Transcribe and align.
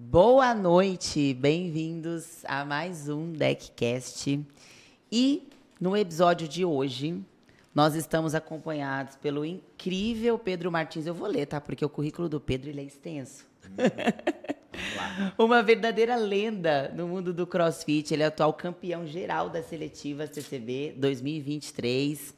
Boa 0.00 0.54
noite, 0.54 1.34
bem-vindos 1.34 2.44
a 2.44 2.64
mais 2.64 3.08
um 3.08 3.32
Deckcast. 3.32 4.40
E 5.10 5.48
no 5.80 5.96
episódio 5.96 6.46
de 6.46 6.64
hoje, 6.64 7.20
nós 7.74 7.96
estamos 7.96 8.32
acompanhados 8.32 9.16
pelo 9.16 9.44
incrível 9.44 10.38
Pedro 10.38 10.70
Martins. 10.70 11.04
Eu 11.04 11.14
vou 11.14 11.26
ler, 11.26 11.46
tá? 11.46 11.60
Porque 11.60 11.84
o 11.84 11.88
currículo 11.88 12.28
do 12.28 12.40
Pedro 12.40 12.70
ele 12.70 12.80
é 12.80 12.84
extenso. 12.84 13.44
Uma 15.36 15.64
verdadeira 15.64 16.14
lenda 16.14 16.92
no 16.94 17.08
mundo 17.08 17.34
do 17.34 17.44
CrossFit. 17.44 18.14
Ele 18.14 18.22
é 18.22 18.26
atual 18.26 18.52
campeão 18.52 19.04
geral 19.04 19.50
das 19.50 19.66
seletivas 19.66 20.30
TCB 20.30 20.94
2023. 20.96 22.34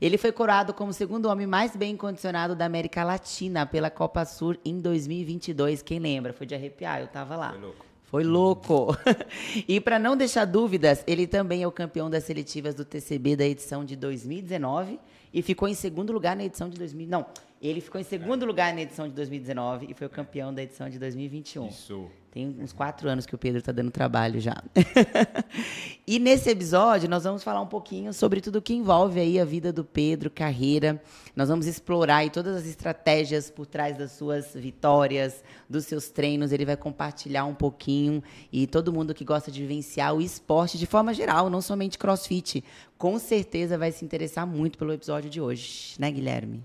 Ele 0.00 0.18
foi 0.18 0.32
coroado 0.32 0.74
como 0.74 0.90
o 0.90 0.94
segundo 0.94 1.26
homem 1.26 1.46
mais 1.46 1.76
bem 1.76 1.96
condicionado 1.96 2.54
da 2.54 2.64
América 2.64 3.04
Latina 3.04 3.64
pela 3.66 3.90
Copa 3.90 4.24
Sur 4.24 4.58
em 4.64 4.80
2022. 4.80 5.82
Quem 5.82 5.98
lembra? 5.98 6.32
Foi 6.32 6.46
de 6.46 6.54
arrepiar, 6.54 7.00
eu 7.00 7.06
tava 7.06 7.36
lá. 7.36 7.50
Foi 7.50 7.60
louco. 7.60 7.86
Foi 8.02 8.24
louco. 8.24 8.96
e 9.66 9.80
para 9.80 9.98
não 9.98 10.16
deixar 10.16 10.44
dúvidas, 10.44 11.02
ele 11.06 11.26
também 11.26 11.62
é 11.62 11.66
o 11.66 11.72
campeão 11.72 12.08
das 12.08 12.24
seletivas 12.24 12.74
do 12.74 12.84
TCB 12.84 13.36
da 13.36 13.44
edição 13.44 13.84
de 13.84 13.96
2019 13.96 15.00
e 15.32 15.42
ficou 15.42 15.66
em 15.66 15.74
segundo 15.74 16.12
lugar 16.12 16.36
na 16.36 16.44
edição 16.44 16.68
de 16.68 16.78
2000. 16.78 17.08
Não, 17.08 17.26
ele 17.68 17.80
ficou 17.80 17.98
em 17.98 18.04
segundo 18.04 18.44
lugar 18.44 18.74
na 18.74 18.82
edição 18.82 19.08
de 19.08 19.14
2019 19.14 19.86
e 19.88 19.94
foi 19.94 20.06
o 20.06 20.10
campeão 20.10 20.52
da 20.52 20.62
edição 20.62 20.90
de 20.90 20.98
2021. 20.98 21.68
Isso. 21.68 22.10
Tem 22.30 22.48
uns 22.60 22.72
quatro 22.72 23.08
anos 23.08 23.24
que 23.24 23.34
o 23.34 23.38
Pedro 23.38 23.60
está 23.60 23.72
dando 23.72 23.90
trabalho 23.90 24.38
já. 24.38 24.62
e 26.06 26.18
nesse 26.18 26.50
episódio 26.50 27.08
nós 27.08 27.24
vamos 27.24 27.42
falar 27.42 27.62
um 27.62 27.66
pouquinho 27.66 28.12
sobre 28.12 28.42
tudo 28.42 28.60
que 28.60 28.74
envolve 28.74 29.18
aí 29.18 29.40
a 29.40 29.46
vida 29.46 29.72
do 29.72 29.82
Pedro, 29.82 30.28
carreira. 30.28 31.00
Nós 31.34 31.48
vamos 31.48 31.66
explorar 31.66 32.16
aí 32.16 32.30
todas 32.30 32.54
as 32.54 32.66
estratégias 32.66 33.50
por 33.50 33.64
trás 33.64 33.96
das 33.96 34.12
suas 34.12 34.52
vitórias, 34.52 35.42
dos 35.70 35.86
seus 35.86 36.10
treinos. 36.10 36.52
Ele 36.52 36.66
vai 36.66 36.76
compartilhar 36.76 37.46
um 37.46 37.54
pouquinho 37.54 38.22
e 38.52 38.66
todo 38.66 38.92
mundo 38.92 39.14
que 39.14 39.24
gosta 39.24 39.50
de 39.50 39.62
vivenciar 39.62 40.14
o 40.14 40.20
esporte 40.20 40.76
de 40.76 40.86
forma 40.86 41.14
geral, 41.14 41.48
não 41.48 41.62
somente 41.62 41.96
CrossFit, 41.96 42.62
com 42.98 43.18
certeza 43.18 43.78
vai 43.78 43.90
se 43.90 44.04
interessar 44.04 44.46
muito 44.46 44.76
pelo 44.76 44.92
episódio 44.92 45.30
de 45.30 45.40
hoje, 45.40 45.94
né, 45.98 46.10
Guilherme? 46.10 46.62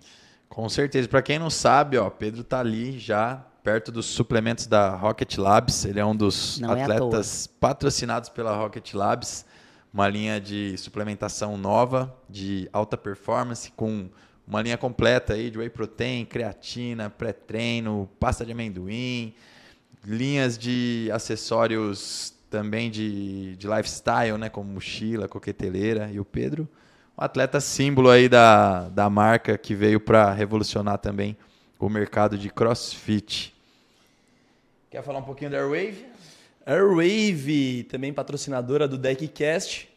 Com 0.50 0.67
certeza. 0.67 1.08
Para 1.08 1.22
quem 1.22 1.39
não 1.39 1.50
sabe, 1.50 1.97
ó, 1.97 2.09
Pedro 2.09 2.44
tá 2.44 2.59
ali 2.59 2.97
já 2.97 3.45
perto 3.64 3.92
dos 3.92 4.08
suplementos 4.08 4.66
da 4.67 4.95
Rocket 4.95 5.38
Labs. 5.38 5.86
Ele 5.86 6.00
é 6.00 6.05
um 6.05 6.16
dos 6.16 6.59
Não 6.59 6.75
é 6.75 6.83
atletas 6.83 7.47
patrocinados 7.47 8.30
pela 8.30 8.55
Rocket 8.55 8.94
Labs, 8.94 9.45
uma 9.94 10.08
linha 10.08 10.42
de 10.42 10.75
suplementação 10.77 11.55
nova 11.58 12.16
de 12.27 12.67
alta 12.73 12.97
performance 12.97 13.72
com 13.72 14.09
uma 14.47 14.61
linha 14.61 14.77
completa 14.77 15.33
aí 15.33 15.52
de 15.52 15.59
whey 15.59 15.70
protein, 15.70 16.25
creatina, 16.25 17.09
pré-treino, 17.09 18.09
pasta 18.20 18.44
de 18.44 18.52
amendoim, 18.52 19.36
linhas 20.03 20.58
de 20.58 21.08
acessórios 21.14 22.33
também 22.50 22.89
de, 22.89 23.55
de 23.55 23.67
lifestyle, 23.67 24.38
né, 24.39 24.50
como 24.50 24.73
mochila, 24.73 25.27
coqueteleira. 25.27 26.09
E 26.11 26.20
o 26.20 26.25
Pedro, 26.25 26.67
um 27.19 27.23
atleta 27.23 27.59
símbolo 27.59 28.09
aí 28.09 28.29
da, 28.29 28.87
da 28.89 29.09
marca 29.09 29.57
que 29.57 29.75
veio 29.75 29.99
para 29.99 30.31
revolucionar 30.31 30.97
também 30.97 31.35
o 31.77 31.89
mercado 31.89 32.37
de 32.37 32.49
crossfit. 32.49 33.53
Quer 34.89 35.03
falar 35.03 35.19
um 35.19 35.23
pouquinho 35.23 35.51
da 35.51 35.57
Airwave? 35.57 36.05
Airwave, 36.65 37.83
também 37.83 38.13
patrocinadora 38.13 38.87
do 38.87 38.97
Deckcast, 38.97 39.89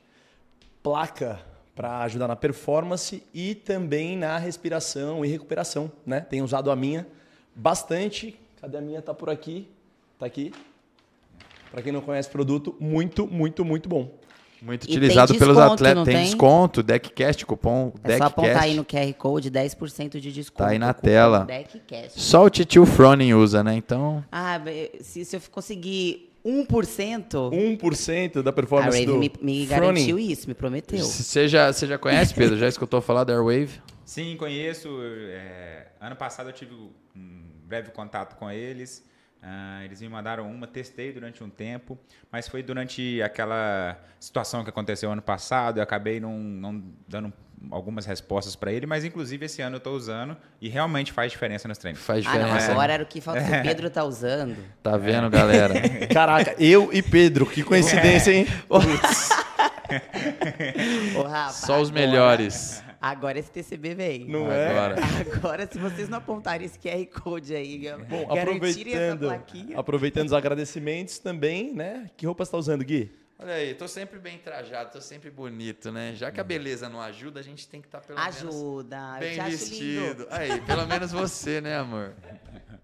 placa 0.82 1.40
para 1.76 2.00
ajudar 2.00 2.26
na 2.26 2.34
performance 2.34 3.22
e 3.32 3.54
também 3.54 4.16
na 4.16 4.36
respiração 4.36 5.24
e 5.24 5.28
recuperação, 5.28 5.92
né? 6.04 6.20
Tenho 6.20 6.44
usado 6.44 6.70
a 6.72 6.76
minha 6.76 7.06
bastante. 7.54 8.38
Cadê 8.60 8.78
a 8.78 8.80
minha? 8.80 9.00
Tá 9.00 9.14
por 9.14 9.30
aqui. 9.30 9.68
Tá 10.18 10.26
aqui. 10.26 10.52
Para 11.70 11.82
quem 11.82 11.92
não 11.92 12.00
conhece 12.00 12.28
o 12.28 12.32
produto, 12.32 12.76
muito, 12.80 13.26
muito, 13.28 13.64
muito 13.64 13.88
bom. 13.88 14.10
Muito 14.62 14.84
utilizado 14.84 15.34
pelos 15.36 15.58
atletas. 15.58 16.05
Tem, 16.05 16.14
tem? 16.14 16.24
desconto, 16.24 16.82
Deckcast, 16.84 17.44
cupom 17.44 17.92
É 18.05 18.17
só 18.17 18.24
apontar 18.24 18.62
Deckcast. 18.62 18.70
aí 18.70 18.74
no 18.77 18.84
QR 18.84 19.12
Code, 19.14 19.50
10% 19.50 20.20
de 20.20 20.33
desconto. 20.33 20.62
Tá 20.62 20.68
aí 20.70 20.78
na 20.78 20.95
tela. 20.95 21.45
Deckcast. 21.45 22.20
Só 22.20 22.45
o 22.45 22.50
Titio 22.50 22.86
Froning 22.86 23.34
usa, 23.34 23.64
né? 23.64 23.74
Então, 23.74 24.24
Ah, 24.30 24.61
se, 25.00 25.24
se 25.24 25.34
eu 25.36 25.40
conseguir 25.50 26.33
1%, 26.45 27.50
1% 27.50 28.42
da 28.42 28.50
a 28.50 28.52
performance 28.52 28.96
Rave 28.98 29.06
do 29.06 29.18
me, 29.18 29.33
me 29.40 29.67
Froning. 29.67 29.67
garantiu 29.67 30.18
isso, 30.18 30.46
me 30.48 30.55
prometeu. 30.55 30.98
você 31.05 31.48
já, 31.48 31.73
você 31.73 31.86
já 31.86 31.98
conhece, 31.98 32.33
Pedro? 32.34 32.56
Já 32.56 32.68
escutou 32.68 33.00
falar 33.00 33.24
da 33.24 33.33
Airwave? 33.33 33.80
Sim, 34.05 34.36
conheço. 34.36 34.89
é, 35.30 35.86
ano 36.00 36.14
passado 36.17 36.48
eu 36.50 36.52
tive 36.52 36.74
um 36.74 37.42
breve 37.67 37.90
contato 37.90 38.36
com 38.36 38.50
eles. 38.50 39.05
Ah, 39.45 39.85
eles 39.85 40.01
me 40.01 40.08
mandaram 40.08 40.48
uma, 40.48 40.69
testei 40.69 41.13
durante 41.13 41.42
um 41.42 41.51
tempo, 41.51 41.98
mas 42.30 42.47
foi 42.47 42.63
durante 42.63 43.20
aquela 43.23 43.98
situação 44.20 44.63
que 44.63 44.70
aconteceu 44.70 45.11
ano 45.11 45.20
passado. 45.23 45.79
Eu 45.79 45.83
acabei 45.83 46.20
não, 46.20 46.39
não 46.39 46.83
dando 47.08 47.33
algumas 47.70 48.07
respostas 48.07 48.55
para 48.57 48.73
ele, 48.73 48.86
mas 48.86 49.05
inclusive 49.05 49.47
esse 49.47 49.61
ano 49.63 49.75
eu 49.77 49.79
estou 49.79 49.95
usando 49.95 50.36
e 50.61 50.69
realmente 50.69 51.13
faz 51.13 51.30
diferença 51.33 51.67
nos 51.67 51.79
treinos. 51.79 52.01
Faz 52.01 52.25
Ah, 52.27 52.35
não, 52.35 52.45
diferença. 52.45 52.70
agora 52.73 52.92
era 52.92 53.03
o 53.03 53.07
que 53.07 53.20
falta 53.20 53.41
que 53.42 53.51
o 53.51 53.63
Pedro 53.63 53.91
tá 53.91 54.05
usando. 54.05 54.57
Tá 54.83 54.97
vendo, 54.97 55.29
galera? 55.29 55.74
Caraca, 56.13 56.55
eu 56.59 56.91
e 56.92 57.03
Pedro, 57.03 57.45
que 57.45 57.63
coincidência, 57.64 58.30
hein? 58.33 58.47
Ô, 61.17 61.23
Rafa, 61.23 61.53
Só 61.67 61.80
os 61.80 61.91
agora- 61.91 62.07
melhores. 62.07 62.83
Agora 63.02 63.36
esse 63.36 63.51
TCB 63.51 63.95
vem. 63.96 64.24
Não 64.29 64.51
é? 64.51 64.68
Agora. 64.70 64.96
Agora, 65.36 65.67
se 65.70 65.77
vocês 65.77 66.08
não 66.08 66.18
apontarem 66.18 66.64
esse 66.64 66.79
QR 66.79 67.05
Code 67.07 67.52
aí, 67.52 67.79
Bom, 68.08 68.29
garantirem 68.33 68.95
essa 68.95 69.14
aproveitando, 69.14 69.18
plaquinha. 69.27 69.79
aproveitando 69.79 70.27
os 70.29 70.33
agradecimentos 70.33 71.18
também, 71.18 71.74
né? 71.74 72.08
Que 72.17 72.27
roupa 72.27 72.45
você 72.45 72.52
tá 72.52 72.58
usando, 72.58 72.85
Gui? 72.85 73.11
Olha 73.41 73.55
aí, 73.55 73.74
tô 73.74 73.89
sempre 73.89 74.20
bem 74.20 74.39
trajado, 74.39 74.92
tô 74.92 75.01
sempre 75.01 75.29
bonito, 75.29 75.91
né? 75.91 76.12
Já 76.14 76.30
que 76.30 76.41
a 76.41 76.45
beleza 76.45 76.89
não 76.89 77.01
ajuda, 77.01 77.41
a 77.41 77.42
gente 77.42 77.67
tem 77.67 77.80
que 77.80 77.89
estar 77.89 78.01
pelo 78.01 78.17
menos 78.17 78.36
Ajuda, 78.36 78.96
eu 79.17 79.18
bem 79.20 79.35
te 79.35 79.41
acho 79.41 79.51
vestido. 79.51 80.07
lindo. 80.07 80.27
Aí, 80.30 80.61
pelo 80.61 80.86
menos 80.86 81.11
você, 81.11 81.61
né, 81.61 81.77
amor? 81.77 82.14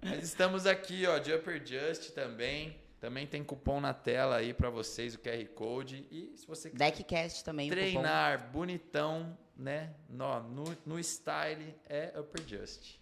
Mas 0.02 0.24
estamos 0.24 0.66
aqui, 0.66 1.06
ó, 1.06 1.18
de 1.18 1.32
Upper 1.32 1.62
Just 1.64 2.10
também. 2.10 2.76
Também 3.00 3.26
tem 3.26 3.44
cupom 3.44 3.80
na 3.80 3.94
tela 3.94 4.36
aí 4.36 4.52
pra 4.52 4.70
vocês, 4.70 5.14
o 5.14 5.18
QR 5.18 5.44
Code. 5.54 6.06
E 6.10 6.32
se 6.36 6.46
você 6.46 6.68
quiser 6.70 6.84
Deckcast 6.84 7.44
também. 7.44 7.68
cupom. 7.68 7.80
treinar 7.80 8.50
bonitão, 8.50 9.38
né, 9.56 9.90
no, 10.08 10.40
no, 10.42 10.76
no 10.84 10.98
style, 10.98 11.74
é 11.88 12.12
Upper 12.18 12.42
Just. 12.46 12.98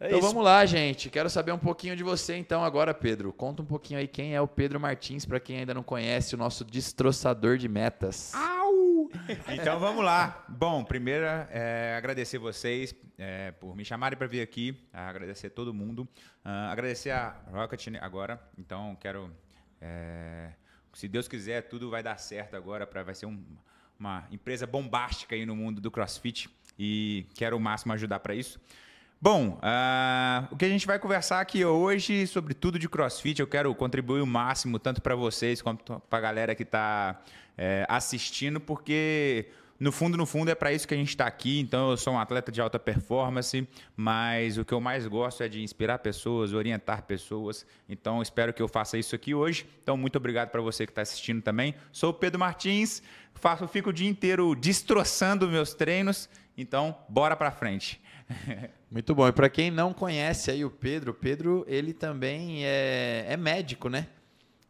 É 0.00 0.06
então 0.06 0.18
isso. 0.18 0.28
vamos 0.28 0.42
lá, 0.42 0.66
gente. 0.66 1.08
Quero 1.10 1.30
saber 1.30 1.52
um 1.52 1.58
pouquinho 1.58 1.94
de 1.94 2.02
você 2.02 2.34
então 2.34 2.64
agora, 2.64 2.92
Pedro. 2.92 3.32
Conta 3.32 3.62
um 3.62 3.64
pouquinho 3.66 4.00
aí 4.00 4.08
quem 4.08 4.34
é 4.34 4.40
o 4.40 4.48
Pedro 4.48 4.80
Martins, 4.80 5.24
pra 5.24 5.38
quem 5.38 5.58
ainda 5.58 5.72
não 5.74 5.82
conhece, 5.82 6.34
o 6.34 6.38
nosso 6.38 6.64
destroçador 6.64 7.56
de 7.56 7.68
metas. 7.68 8.32
Então 9.48 9.78
vamos 9.78 10.04
lá. 10.04 10.44
Bom, 10.48 10.82
primeiro 10.84 11.24
é, 11.50 11.94
agradecer 11.96 12.38
vocês 12.38 12.94
é, 13.18 13.50
por 13.52 13.76
me 13.76 13.84
chamarem 13.84 14.16
para 14.16 14.26
vir 14.26 14.40
aqui, 14.40 14.76
agradecer 14.92 15.50
todo 15.50 15.72
mundo, 15.74 16.08
ah, 16.44 16.70
agradecer 16.70 17.10
a 17.10 17.36
Rocket 17.50 17.86
agora. 18.00 18.40
Então 18.58 18.96
quero, 19.00 19.30
é, 19.80 20.52
se 20.92 21.08
Deus 21.08 21.28
quiser, 21.28 21.62
tudo 21.62 21.90
vai 21.90 22.02
dar 22.02 22.16
certo 22.18 22.56
agora. 22.56 22.86
Pra, 22.86 23.02
vai 23.02 23.14
ser 23.14 23.26
um- 23.26 23.44
uma 23.98 24.26
empresa 24.30 24.66
bombástica 24.66 25.34
aí 25.34 25.46
no 25.46 25.54
mundo 25.54 25.80
do 25.80 25.90
CrossFit 25.90 26.48
e 26.78 27.26
quero 27.34 27.56
o 27.56 27.60
máximo 27.60 27.92
ajudar 27.92 28.18
para 28.20 28.34
isso. 28.34 28.60
Bom, 29.22 29.56
ah, 29.62 30.48
o 30.50 30.56
que 30.56 30.64
a 30.64 30.68
gente 30.68 30.84
vai 30.84 30.98
conversar 30.98 31.40
aqui 31.40 31.64
hoje 31.64 32.26
sobre 32.26 32.54
tudo 32.54 32.76
de 32.76 32.88
CrossFit, 32.88 33.38
eu 33.38 33.46
quero 33.46 33.72
contribuir 33.72 34.20
o 34.20 34.26
máximo 34.26 34.80
tanto 34.80 35.00
para 35.00 35.14
vocês 35.14 35.62
quanto 35.62 36.00
para 36.10 36.18
a 36.18 36.20
galera 36.20 36.56
que 36.56 36.64
está 36.64 37.22
assistindo, 37.88 38.58
porque 38.58 39.46
no 39.78 39.92
fundo, 39.92 40.16
no 40.16 40.26
fundo 40.26 40.50
é 40.50 40.56
para 40.56 40.72
isso 40.72 40.88
que 40.88 40.94
a 40.94 40.96
gente 40.96 41.10
está 41.10 41.24
aqui. 41.24 41.60
Então, 41.60 41.92
eu 41.92 41.96
sou 41.96 42.14
um 42.14 42.18
atleta 42.18 42.50
de 42.50 42.60
alta 42.60 42.80
performance, 42.80 43.68
mas 43.96 44.58
o 44.58 44.64
que 44.64 44.74
eu 44.74 44.80
mais 44.80 45.06
gosto 45.06 45.44
é 45.44 45.48
de 45.48 45.62
inspirar 45.62 46.00
pessoas, 46.00 46.52
orientar 46.52 47.04
pessoas. 47.04 47.64
Então, 47.88 48.20
espero 48.20 48.52
que 48.52 48.60
eu 48.60 48.66
faça 48.66 48.98
isso 48.98 49.14
aqui 49.14 49.36
hoje. 49.36 49.64
Então, 49.84 49.96
muito 49.96 50.16
obrigado 50.16 50.50
para 50.50 50.60
você 50.60 50.84
que 50.84 50.90
está 50.90 51.02
assistindo 51.02 51.40
também. 51.40 51.76
Sou 51.92 52.10
o 52.10 52.14
Pedro 52.14 52.40
Martins, 52.40 53.00
faço, 53.36 53.68
fico 53.68 53.90
o 53.90 53.92
dia 53.92 54.10
inteiro 54.10 54.52
destroçando 54.56 55.48
meus 55.48 55.74
treinos. 55.74 56.28
Então, 56.58 56.98
bora 57.08 57.36
para 57.36 57.52
frente. 57.52 58.02
Muito 58.92 59.14
bom. 59.14 59.26
E 59.26 59.32
para 59.32 59.48
quem 59.48 59.70
não 59.70 59.92
conhece 59.94 60.50
aí 60.50 60.64
o 60.64 60.70
Pedro, 60.70 61.12
o 61.12 61.14
Pedro 61.14 61.64
ele 61.66 61.94
também 61.94 62.64
é, 62.66 63.24
é 63.26 63.36
médico, 63.38 63.88
né? 63.88 64.06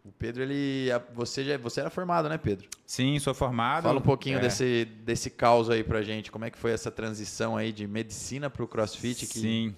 O 0.05 0.13
Pedro 0.13 0.43
ele, 0.43 0.89
você 1.15 1.45
já, 1.45 1.59
você 1.59 1.81
era 1.81 1.91
formado, 1.91 2.29
né, 2.29 2.39
Pedro? 2.39 2.69
Sim, 2.87 3.19
sou 3.19 3.35
formado. 3.35 3.83
Fala 3.85 3.99
um 3.99 4.03
pouquinho 4.03 4.39
É. 4.39 4.41
desse 4.41 4.85
desse 5.05 5.29
caos 5.31 5.69
aí 5.71 5.83
pra 5.85 6.03
gente. 6.03 6.31
Como 6.31 6.45
é 6.45 6.51
que 6.51 6.59
foi 6.59 6.71
essa 6.73 6.91
transição 6.91 7.57
aí 7.57 7.73
de 7.73 7.87
medicina 7.87 8.49
pro 8.49 8.67
CrossFit? 8.69 9.27
Que 9.27 9.39
Sim. 9.41 9.75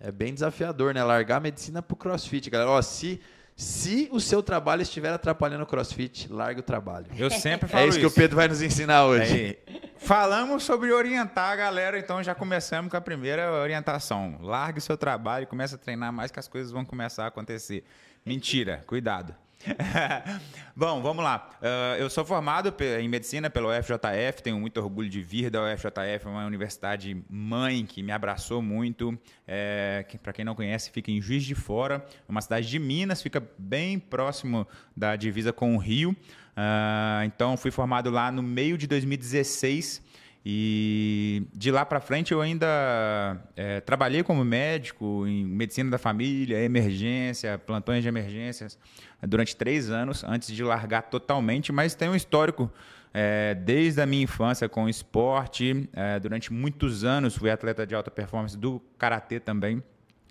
é 0.00 0.10
bem 0.12 0.32
desafiador, 0.32 0.94
né? 0.94 1.02
Largar 1.02 1.36
a 1.36 1.40
medicina 1.40 1.82
pro 1.82 1.96
CrossFit, 1.96 2.50
galera. 2.50 2.70
Ó, 2.70 2.80
se 2.82 3.20
se 3.56 4.08
o 4.10 4.20
seu 4.20 4.42
trabalho 4.42 4.82
estiver 4.82 5.12
atrapalhando 5.12 5.64
o 5.64 5.66
CrossFit, 5.66 6.32
larga 6.32 6.60
o 6.60 6.62
trabalho. 6.62 7.06
Eu 7.16 7.30
sempre 7.30 7.68
falo 7.68 7.84
É 7.84 7.88
isso 7.88 7.98
que 7.98 8.06
o 8.06 8.10
Pedro 8.10 8.36
vai 8.36 8.48
nos 8.48 8.62
ensinar 8.62 9.04
hoje. 9.04 9.58
É, 9.66 9.90
Falamos 9.98 10.64
sobre 10.64 10.90
orientar 10.92 11.52
a 11.52 11.56
galera, 11.56 11.98
então 11.98 12.22
já 12.22 12.34
começamos 12.34 12.90
com 12.90 12.96
a 12.96 13.00
primeira 13.00 13.52
orientação. 13.52 14.36
Largue 14.40 14.80
seu 14.80 14.96
trabalho 14.96 15.44
e 15.44 15.46
comece 15.46 15.74
a 15.76 15.78
treinar 15.78 16.12
mais 16.12 16.30
que 16.30 16.40
as 16.40 16.48
coisas 16.48 16.72
vão 16.72 16.84
começar 16.84 17.24
a 17.24 17.28
acontecer. 17.28 17.84
Mentira, 18.24 18.82
cuidado. 18.86 19.34
Bom, 20.74 21.02
vamos 21.02 21.22
lá. 21.22 21.50
Uh, 21.60 21.96
eu 21.98 22.10
sou 22.10 22.24
formado 22.24 22.74
em 22.98 23.08
medicina 23.08 23.48
pelo 23.50 23.68
UFJF, 23.68 24.42
tenho 24.42 24.58
muito 24.58 24.78
orgulho 24.80 25.08
de 25.08 25.22
vir 25.22 25.50
da 25.50 25.62
UFJF, 25.64 26.26
é 26.26 26.28
uma 26.28 26.46
universidade 26.46 27.22
mãe 27.28 27.86
que 27.86 28.02
me 28.02 28.12
abraçou 28.12 28.62
muito. 28.62 29.16
É, 29.46 30.04
que, 30.08 30.18
Para 30.18 30.32
quem 30.32 30.44
não 30.44 30.54
conhece, 30.54 30.90
fica 30.90 31.10
em 31.10 31.20
Juiz 31.20 31.44
de 31.44 31.54
Fora, 31.54 32.04
uma 32.28 32.40
cidade 32.40 32.68
de 32.68 32.78
Minas, 32.78 33.22
fica 33.22 33.42
bem 33.58 33.98
próximo 33.98 34.66
da 34.96 35.16
divisa 35.16 35.52
com 35.52 35.76
o 35.76 35.78
Rio. 35.78 36.10
Uh, 36.10 37.24
então, 37.24 37.56
fui 37.56 37.70
formado 37.70 38.10
lá 38.10 38.30
no 38.30 38.42
meio 38.42 38.76
de 38.76 38.86
2016 38.86 40.02
e 40.44 41.46
de 41.54 41.70
lá 41.70 41.84
para 41.84 42.00
frente 42.00 42.32
eu 42.32 42.40
ainda 42.40 43.40
é, 43.54 43.80
trabalhei 43.80 44.24
como 44.24 44.44
médico 44.44 45.24
em 45.26 45.44
medicina 45.44 45.90
da 45.90 45.98
família, 45.98 46.60
emergência, 46.60 47.58
plantões 47.58 48.02
de 48.02 48.08
emergências 48.08 48.76
durante 49.22 49.54
três 49.54 49.88
anos 49.88 50.24
antes 50.24 50.48
de 50.52 50.64
largar 50.64 51.02
totalmente, 51.02 51.70
mas 51.70 51.94
tem 51.94 52.08
um 52.08 52.16
histórico 52.16 52.70
é, 53.14 53.54
desde 53.54 54.00
a 54.00 54.06
minha 54.06 54.24
infância 54.24 54.68
com 54.68 54.88
esporte. 54.88 55.88
É, 55.92 56.18
durante 56.18 56.52
muitos 56.52 57.04
anos 57.04 57.36
fui 57.36 57.50
atleta 57.50 57.86
de 57.86 57.94
alta 57.94 58.10
performance 58.10 58.56
do 58.56 58.82
karatê 58.98 59.38
também, 59.38 59.80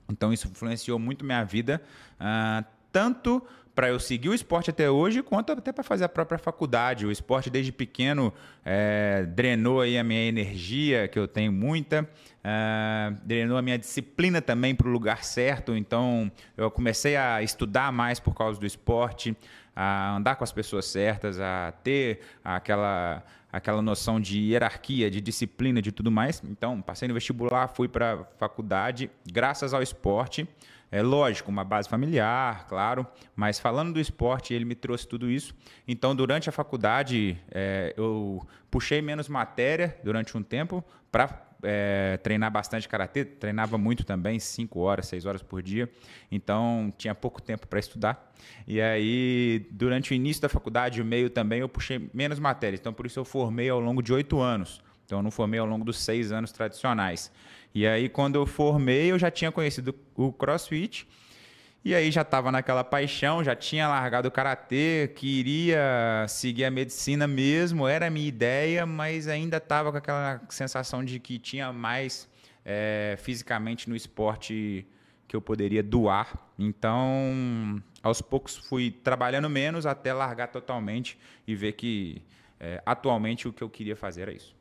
então 0.10 0.34
isso 0.34 0.48
influenciou 0.48 1.00
muito 1.00 1.24
minha 1.24 1.44
vida, 1.44 1.82
uh, 2.20 2.66
tanto 2.92 3.42
para 3.74 3.90
eu 3.90 4.00
seguir 4.00 4.30
o 4.30 4.34
esporte 4.34 4.70
até 4.70 4.90
hoje, 4.90 5.24
quanto 5.24 5.52
até 5.52 5.72
para 5.72 5.84
fazer 5.84 6.04
a 6.04 6.10
própria 6.10 6.38
faculdade. 6.38 7.06
O 7.06 7.12
esporte 7.12 7.50
desde 7.50 7.72
pequeno 7.72 8.34
é, 8.66 9.26
drenou 9.28 9.82
aí 9.82 9.98
a 9.98 10.04
minha 10.04 10.24
energia, 10.24 11.08
que 11.08 11.18
eu 11.18 11.28
tenho 11.28 11.52
muita, 11.52 12.08
é, 12.44 13.14
drenou 13.24 13.58
a 13.58 13.62
minha 13.62 13.78
disciplina 13.78 14.42
também 14.42 14.76
para 14.76 14.88
o 14.88 14.92
lugar 14.92 15.24
certo. 15.24 15.76
Então 15.76 16.32
eu 16.58 16.70
comecei 16.70 17.16
a 17.16 17.42
estudar 17.42 17.92
mais 17.92 18.20
por 18.20 18.36
causa 18.36 18.60
do 18.60 18.66
esporte, 18.66 19.36
a 19.76 20.16
andar 20.16 20.36
com 20.36 20.44
as 20.44 20.52
pessoas 20.52 20.86
certas, 20.86 21.40
a 21.40 21.74
ter 21.84 22.20
aquela 22.44 23.24
aquela 23.52 23.82
noção 23.82 24.18
de 24.20 24.40
hierarquia, 24.40 25.12
de 25.12 25.20
disciplina, 25.20 25.82
de 25.82 25.92
tudo 25.92 26.10
mais. 26.10 26.42
Então 26.50 26.82
passei 26.82 27.08
no 27.08 27.14
vestibular, 27.14 27.68
fui 27.68 27.88
para 27.88 28.14
a 28.14 28.24
faculdade, 28.38 29.10
graças 29.30 29.74
ao 29.74 29.82
esporte. 29.82 30.48
É 30.92 31.02
lógico, 31.02 31.50
uma 31.50 31.64
base 31.64 31.88
familiar, 31.88 32.68
claro, 32.68 33.08
mas 33.34 33.58
falando 33.58 33.94
do 33.94 34.00
esporte, 34.00 34.54
ele 34.54 34.66
me 34.66 34.76
trouxe 34.76 35.08
tudo 35.08 35.32
isso. 35.32 35.56
Então, 35.88 36.14
durante 36.14 36.50
a 36.50 36.52
faculdade, 36.52 37.40
é, 37.50 37.94
eu 37.96 38.46
puxei 38.70 39.02
menos 39.02 39.30
matéria 39.30 39.98
durante 40.04 40.38
um 40.38 40.44
tempo 40.44 40.84
para 41.10 41.48
é, 41.64 42.18
treinar 42.18 42.52
bastante 42.52 42.90
karatê, 42.90 43.24
treinava 43.24 43.78
muito 43.78 44.04
também, 44.04 44.38
5 44.38 44.80
horas, 44.80 45.08
6 45.08 45.26
horas 45.26 45.42
por 45.42 45.62
dia, 45.62 45.90
então 46.30 46.94
tinha 46.98 47.16
pouco 47.16 47.42
tempo 47.42 47.68
para 47.68 47.80
estudar. 47.80 48.34
E 48.68 48.82
aí, 48.82 49.66
durante 49.72 50.12
o 50.12 50.14
início 50.14 50.42
da 50.42 50.50
faculdade, 50.50 51.02
o 51.02 51.06
meio 51.06 51.30
também, 51.30 51.62
eu 51.62 51.70
puxei 51.70 52.10
menos 52.14 52.38
matérias, 52.38 52.82
então 52.82 52.92
por 52.92 53.06
isso 53.06 53.18
eu 53.18 53.24
formei 53.24 53.70
ao 53.70 53.80
longo 53.80 54.02
de 54.02 54.12
8 54.12 54.40
anos. 54.42 54.82
Então, 55.06 55.20
eu 55.20 55.24
não 55.24 55.32
formei 55.32 55.60
ao 55.60 55.66
longo 55.66 55.84
dos 55.84 55.98
seis 55.98 56.32
anos 56.32 56.54
tradicionais. 56.54 57.34
E 57.74 57.88
aí, 57.88 58.10
quando 58.10 58.36
eu 58.36 58.46
formei, 58.46 59.12
eu 59.12 59.20
já 59.20 59.32
tinha 59.32 59.52
conhecido 59.52 59.96
o 60.16 60.32
CrossFit. 60.32 61.08
E 61.84 61.96
aí 61.96 62.12
já 62.12 62.22
estava 62.22 62.52
naquela 62.52 62.84
paixão, 62.84 63.44
já 63.44 63.56
tinha 63.56 63.88
largado 63.88 64.28
o 64.28 64.32
karatê, 64.32 65.12
queria 65.16 66.26
seguir 66.30 66.66
a 66.66 66.70
medicina 66.70 67.28
mesmo, 67.28 67.88
era 67.88 68.06
a 68.06 68.10
minha 68.10 68.28
ideia, 68.28 68.86
mas 68.86 69.28
ainda 69.28 69.58
estava 69.58 69.92
com 69.92 69.98
aquela 69.98 70.40
sensação 70.50 71.04
de 71.04 71.20
que 71.20 71.40
tinha 71.40 71.74
mais 71.74 72.30
é, 72.64 73.18
fisicamente 73.20 73.90
no 73.90 73.96
esporte 73.96 74.86
que 75.28 75.36
eu 75.36 75.42
poderia 75.42 75.82
doar. 75.82 76.38
Então, 76.60 77.82
aos 78.04 78.22
poucos 78.22 78.58
fui 78.58 78.92
trabalhando 78.92 79.50
menos 79.50 79.88
até 79.88 80.14
largar 80.14 80.50
totalmente 80.50 81.18
e 81.48 81.56
ver 81.56 81.72
que 81.72 82.22
é, 82.60 82.80
atualmente 82.86 83.48
o 83.48 83.54
que 83.54 83.64
eu 83.64 83.70
queria 83.70 83.96
fazer 83.96 84.22
era 84.22 84.34
isso. 84.34 84.56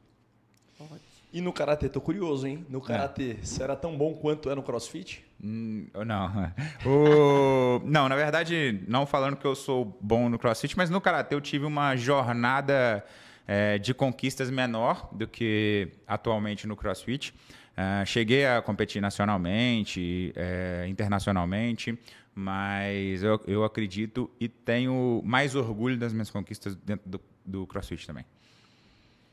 Ótimo. 0.81 1.10
E 1.33 1.41
no 1.41 1.53
karatê, 1.53 1.89
tô 1.89 2.01
curioso, 2.01 2.47
hein? 2.47 2.67
No 2.69 2.81
karatê, 2.81 3.37
é. 3.41 3.63
era 3.63 3.77
tão 3.77 3.97
bom 3.97 4.15
quanto 4.15 4.51
é 4.51 4.55
no 4.55 4.63
crossfit? 4.63 5.25
Hum, 5.43 5.87
não. 6.07 6.53
o... 6.85 7.81
Não, 7.85 8.09
na 8.09 8.17
verdade, 8.17 8.83
não 8.89 9.07
falando 9.07 9.37
que 9.37 9.47
eu 9.47 9.55
sou 9.55 9.97
bom 10.01 10.29
no 10.29 10.39
crossfit, 10.39 10.77
mas 10.77 10.91
no 10.91 11.01
karatê 11.01 11.35
eu 11.35 11.41
tive 11.41 11.65
uma 11.65 11.95
jornada 11.95 13.05
é, 13.47 13.79
de 13.79 13.95
conquistas 13.95 14.51
menor 14.51 15.09
do 15.13 15.29
que 15.29 15.89
atualmente 16.07 16.67
no 16.67 16.77
crossfit. 16.77 17.33
Uh, 17.71 18.05
cheguei 18.05 18.45
a 18.45 18.61
competir 18.61 19.01
nacionalmente, 19.01 20.33
é, 20.37 20.85
internacionalmente, 20.89 21.99
mas 22.35 23.23
eu, 23.23 23.41
eu 23.47 23.65
acredito 23.65 24.31
e 24.39 24.49
tenho 24.49 25.23
mais 25.25 25.55
orgulho 25.55 25.97
das 25.97 26.13
minhas 26.13 26.29
conquistas 26.29 26.75
dentro 26.75 27.09
do, 27.09 27.21
do 27.47 27.67
crossfit 27.67 28.07
também. 28.07 28.25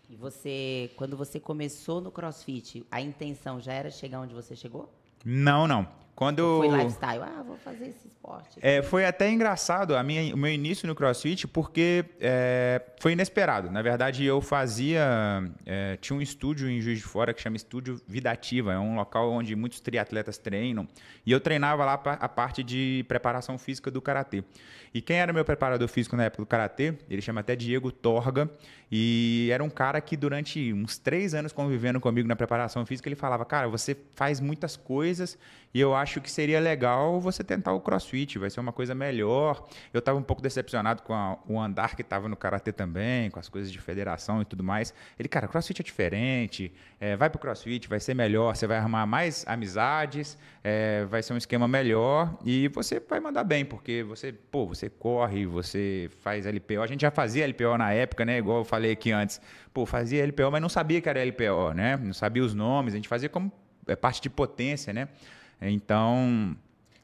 E 0.09 0.15
você, 0.15 0.89
quando 0.95 1.18
você 1.18 1.39
começou 1.39 2.00
no 2.00 2.12
CrossFit, 2.12 2.86
a 2.89 3.01
intenção 3.01 3.59
já 3.59 3.74
era 3.74 3.92
chegar 3.92 4.21
onde 4.21 4.33
você 4.33 4.56
chegou? 4.56 4.92
Não, 5.25 5.68
não. 5.68 5.88
Quando 6.18 6.40
Ou 6.40 6.64
foi 6.64 6.78
lifestyle, 6.80 7.22
ah, 7.22 7.44
vou 7.46 7.58
fazer 7.58 7.90
esse 7.90 8.08
esporte. 8.08 8.58
É, 8.60 8.81
foi 8.81 9.06
até 9.06 9.30
engraçado 9.30 9.96
a 9.96 10.02
minha, 10.02 10.34
o 10.34 10.38
meu 10.38 10.52
início 10.52 10.88
no 10.88 10.96
CrossFit 10.96 11.48
porque 11.48 12.04
é, 12.19 12.81
foi 13.00 13.12
inesperado. 13.12 13.69
Na 13.69 13.84
verdade, 13.84 14.25
eu 14.25 14.42
fazia 14.42 15.44
é, 15.64 15.96
tinha 16.02 16.18
um 16.18 16.22
estúdio 16.22 16.68
em 16.72 16.81
Juiz 16.81 16.98
de 16.98 17.04
Fora 17.04 17.36
que 17.36 17.40
chama 17.40 17.56
Estúdio 17.56 18.02
Vida 18.08 18.31
Ativa. 18.31 18.74
É 18.74 18.80
um 18.80 18.96
local 18.96 19.31
onde 19.31 19.56
muitos 19.56 19.80
triatletas 19.80 20.40
treinam 20.40 20.88
e 21.24 21.31
eu 21.31 21.40
treinava 21.40 21.86
lá 21.86 21.94
a 21.94 22.28
parte 22.28 22.64
de 22.64 23.06
preparação 23.08 23.56
física 23.60 23.92
do 23.92 24.02
karatê. 24.02 24.44
E 24.94 25.02
quem 25.02 25.18
era 25.18 25.31
meu 25.31 25.46
preparador 25.46 25.88
físico 25.88 26.16
na 26.16 26.24
época 26.24 26.42
do 26.42 26.48
karatê? 26.48 26.96
Ele 27.08 27.22
chama 27.22 27.42
até 27.42 27.56
Diego 27.56 27.92
Torga 27.92 28.50
e 28.92 29.50
era 29.52 29.64
um 29.64 29.69
cara 29.69 30.00
que 30.02 30.18
durante 30.18 30.74
uns 30.74 30.98
três 30.98 31.36
anos 31.36 31.52
convivendo 31.52 32.00
comigo 32.00 32.28
na 32.28 32.36
preparação 32.36 32.86
física 32.86 33.08
ele 33.08 33.16
falava, 33.16 33.46
cara, 33.46 33.68
você 33.68 33.96
faz 34.16 34.40
muitas 34.40 34.75
coisas 34.75 35.38
e 35.74 35.80
eu 35.80 35.94
acho 35.94 36.06
que 36.15 36.31
seria 36.31 36.59
legal 36.59 37.19
você 37.19 37.44
tentar 37.44 37.74
o 37.74 37.81
crossfit, 37.81 38.39
vai 38.39 38.50
ser 38.50 38.59
uma 38.59 38.71
coisa 38.71 38.95
melhor. 38.95 39.68
Eu 39.94 40.00
estava 40.00 40.18
um 40.18 40.24
pouco 40.24 40.42
decepcionado 40.42 41.04
com 41.04 41.13
a, 41.13 41.38
o 41.48 41.59
andar 41.59 41.95
que 41.95 42.01
estava 42.01 42.27
no 42.30 42.36
karatê 42.36 42.71
também, 42.71 43.30
com 43.30 43.39
as 43.39 43.50
coisas 43.50 43.71
de 43.71 43.80
federação 43.80 44.42
e 44.42 44.45
tudo 44.45 44.63
mais. 44.63 44.94
Ele, 45.19 45.27
cara, 45.27 45.48
crossfit 45.48 45.81
é 45.81 45.83
diferente, 45.83 46.74
é, 47.00 47.15
vai 47.15 47.30
pro 47.30 47.39
crossfit, 47.39 47.88
vai 47.88 48.00
ser 48.00 48.13
melhor, 48.13 48.56
você 48.56 48.65
vai 48.65 48.77
arrumar 48.77 49.06
mais 49.06 49.44
amizades, 49.48 50.38
é, 50.63 51.06
vai 51.06 51.21
ser 51.21 51.33
um 51.33 51.38
esquema 51.38 51.68
melhor 51.68 52.38
e 52.44 52.68
você 52.69 53.00
vai 53.00 53.19
mandar 53.19 53.44
bem, 53.44 53.65
porque 53.65 54.04
você, 54.04 54.31
pô, 54.31 54.65
você 54.65 54.89
corre, 54.89 55.45
você 55.45 56.09
faz 56.21 56.45
LPO. 56.45 56.81
A 56.81 56.87
gente 56.87 57.02
já 57.02 57.11
fazia 57.11 57.45
LPO 57.45 57.78
na 57.78 57.92
época, 57.94 58.26
né? 58.26 58.37
Igual 58.37 58.59
eu 58.59 58.66
falei 58.66 58.92
aqui 58.92 59.11
antes. 59.11 59.40
Pô, 59.73 59.85
fazia 59.85 60.26
LPO, 60.26 60.52
mas 60.52 60.61
não 60.61 60.69
sabia 60.69 61.02
que 61.02 61.09
era 61.09 61.23
LPO, 61.23 61.73
né? 61.73 61.97
Não 61.97 62.14
sabia 62.14 62.44
os 62.44 62.54
nomes, 62.54 62.94
a 62.94 62.97
gente 62.97 63.07
fazia 63.07 63.30
como 63.30 63.52
é, 63.87 63.95
parte 63.95 64.21
de 64.21 64.30
potência, 64.30 64.94
né? 64.94 65.07
Então. 65.61 66.56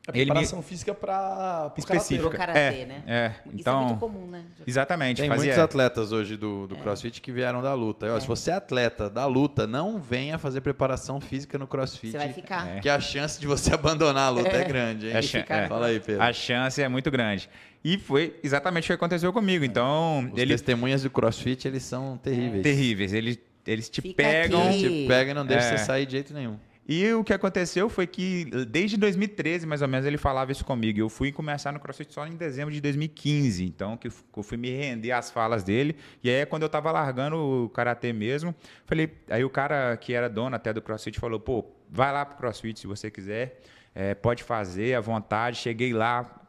É 0.05 0.11
preparação 0.11 0.59
me... 0.59 0.65
física 0.65 0.93
para 0.93 1.71
específica. 1.77 2.27
Pro 2.27 2.37
karatê, 2.37 2.59
é, 2.59 2.85
né? 2.85 3.03
É, 3.07 3.31
então, 3.53 3.55
Isso 3.55 3.69
é 3.69 3.85
muito 3.85 3.99
comum, 3.99 4.27
né? 4.27 4.43
Exatamente. 4.67 5.21
Tem 5.21 5.29
fazia... 5.29 5.45
muitos 5.45 5.63
atletas 5.63 6.11
hoje 6.11 6.35
do, 6.35 6.67
do 6.67 6.75
é. 6.75 6.77
CrossFit 6.79 7.21
que 7.21 7.31
vieram 7.31 7.61
da 7.61 7.73
luta. 7.73 8.07
É. 8.07 8.19
Se 8.19 8.27
você 8.27 8.51
é 8.51 8.55
atleta 8.55 9.09
da 9.09 9.25
luta, 9.25 9.65
não 9.65 10.01
venha 10.01 10.37
fazer 10.37 10.59
preparação 10.59 11.21
física 11.21 11.57
no 11.57 11.65
CrossFit. 11.65 12.11
Você 12.11 12.17
vai 12.17 12.33
ficar. 12.33 12.67
É. 12.67 12.79
Que 12.81 12.89
a 12.89 12.99
chance 12.99 13.39
de 13.39 13.47
você 13.47 13.71
abandonar 13.75 14.27
a 14.27 14.29
luta 14.29 14.49
é, 14.49 14.61
é 14.61 14.65
grande, 14.65 15.07
hein? 15.07 15.13
É, 15.47 15.67
Fala 15.67 15.85
aí, 15.85 16.01
Pedro. 16.01 16.21
A 16.21 16.33
chance 16.33 16.81
é 16.81 16.89
muito 16.89 17.09
grande. 17.09 17.49
E 17.81 17.97
foi 17.97 18.37
exatamente 18.43 18.85
o 18.85 18.87
que 18.87 18.93
aconteceu 18.93 19.31
comigo. 19.31 19.63
Então, 19.63 20.29
Os 20.33 20.37
ele... 20.37 20.53
testemunhas 20.53 21.03
do 21.03 21.09
CrossFit, 21.09 21.65
eles 21.65 21.83
são 21.83 22.17
terríveis. 22.17 22.63
Terríveis. 22.63 23.13
Eles, 23.13 23.39
eles 23.65 23.89
te 23.89 24.01
Fica 24.01 24.21
pegam... 24.21 24.69
Eles 24.69 24.81
te 24.81 25.07
pegam 25.07 25.31
e 25.31 25.33
não 25.33 25.45
deixam 25.45 25.77
você 25.77 25.85
sair 25.85 26.05
de 26.05 26.11
jeito 26.11 26.33
nenhum. 26.33 26.57
E 26.85 27.13
o 27.13 27.23
que 27.23 27.33
aconteceu 27.33 27.87
foi 27.87 28.05
que, 28.05 28.45
desde 28.67 28.97
2013, 28.97 29.65
mais 29.65 29.81
ou 29.81 29.87
menos, 29.87 30.05
ele 30.05 30.17
falava 30.17 30.51
isso 30.51 30.65
comigo. 30.65 30.99
Eu 30.99 31.07
fui 31.07 31.31
começar 31.31 31.71
no 31.71 31.79
CrossFit 31.79 32.13
só 32.13 32.27
em 32.27 32.35
dezembro 32.35 32.73
de 32.73 32.81
2015. 32.81 33.63
Então, 33.63 33.95
que 33.95 34.07
eu 34.09 34.43
fui 34.43 34.57
me 34.57 34.69
render 34.69 35.11
às 35.11 35.31
falas 35.31 35.63
dele. 35.63 35.95
E 36.21 36.29
aí, 36.29 36.45
quando 36.45 36.63
eu 36.63 36.67
estava 36.67 36.91
largando 36.91 37.37
o 37.37 37.69
Karatê 37.69 38.11
mesmo, 38.11 38.53
falei... 38.85 39.13
Aí 39.29 39.45
o 39.45 39.49
cara 39.49 39.95
que 39.95 40.13
era 40.13 40.27
dono 40.29 40.55
até 40.55 40.73
do 40.73 40.81
CrossFit 40.81 41.19
falou, 41.19 41.39
pô, 41.39 41.65
vai 41.89 42.11
lá 42.11 42.25
pro 42.25 42.35
CrossFit 42.35 42.77
se 42.81 42.87
você 42.87 43.09
quiser. 43.09 43.61
É, 43.95 44.13
pode 44.13 44.43
fazer 44.43 44.93
à 44.95 44.99
vontade. 44.99 45.57
Cheguei 45.57 45.93
lá, 45.93 46.43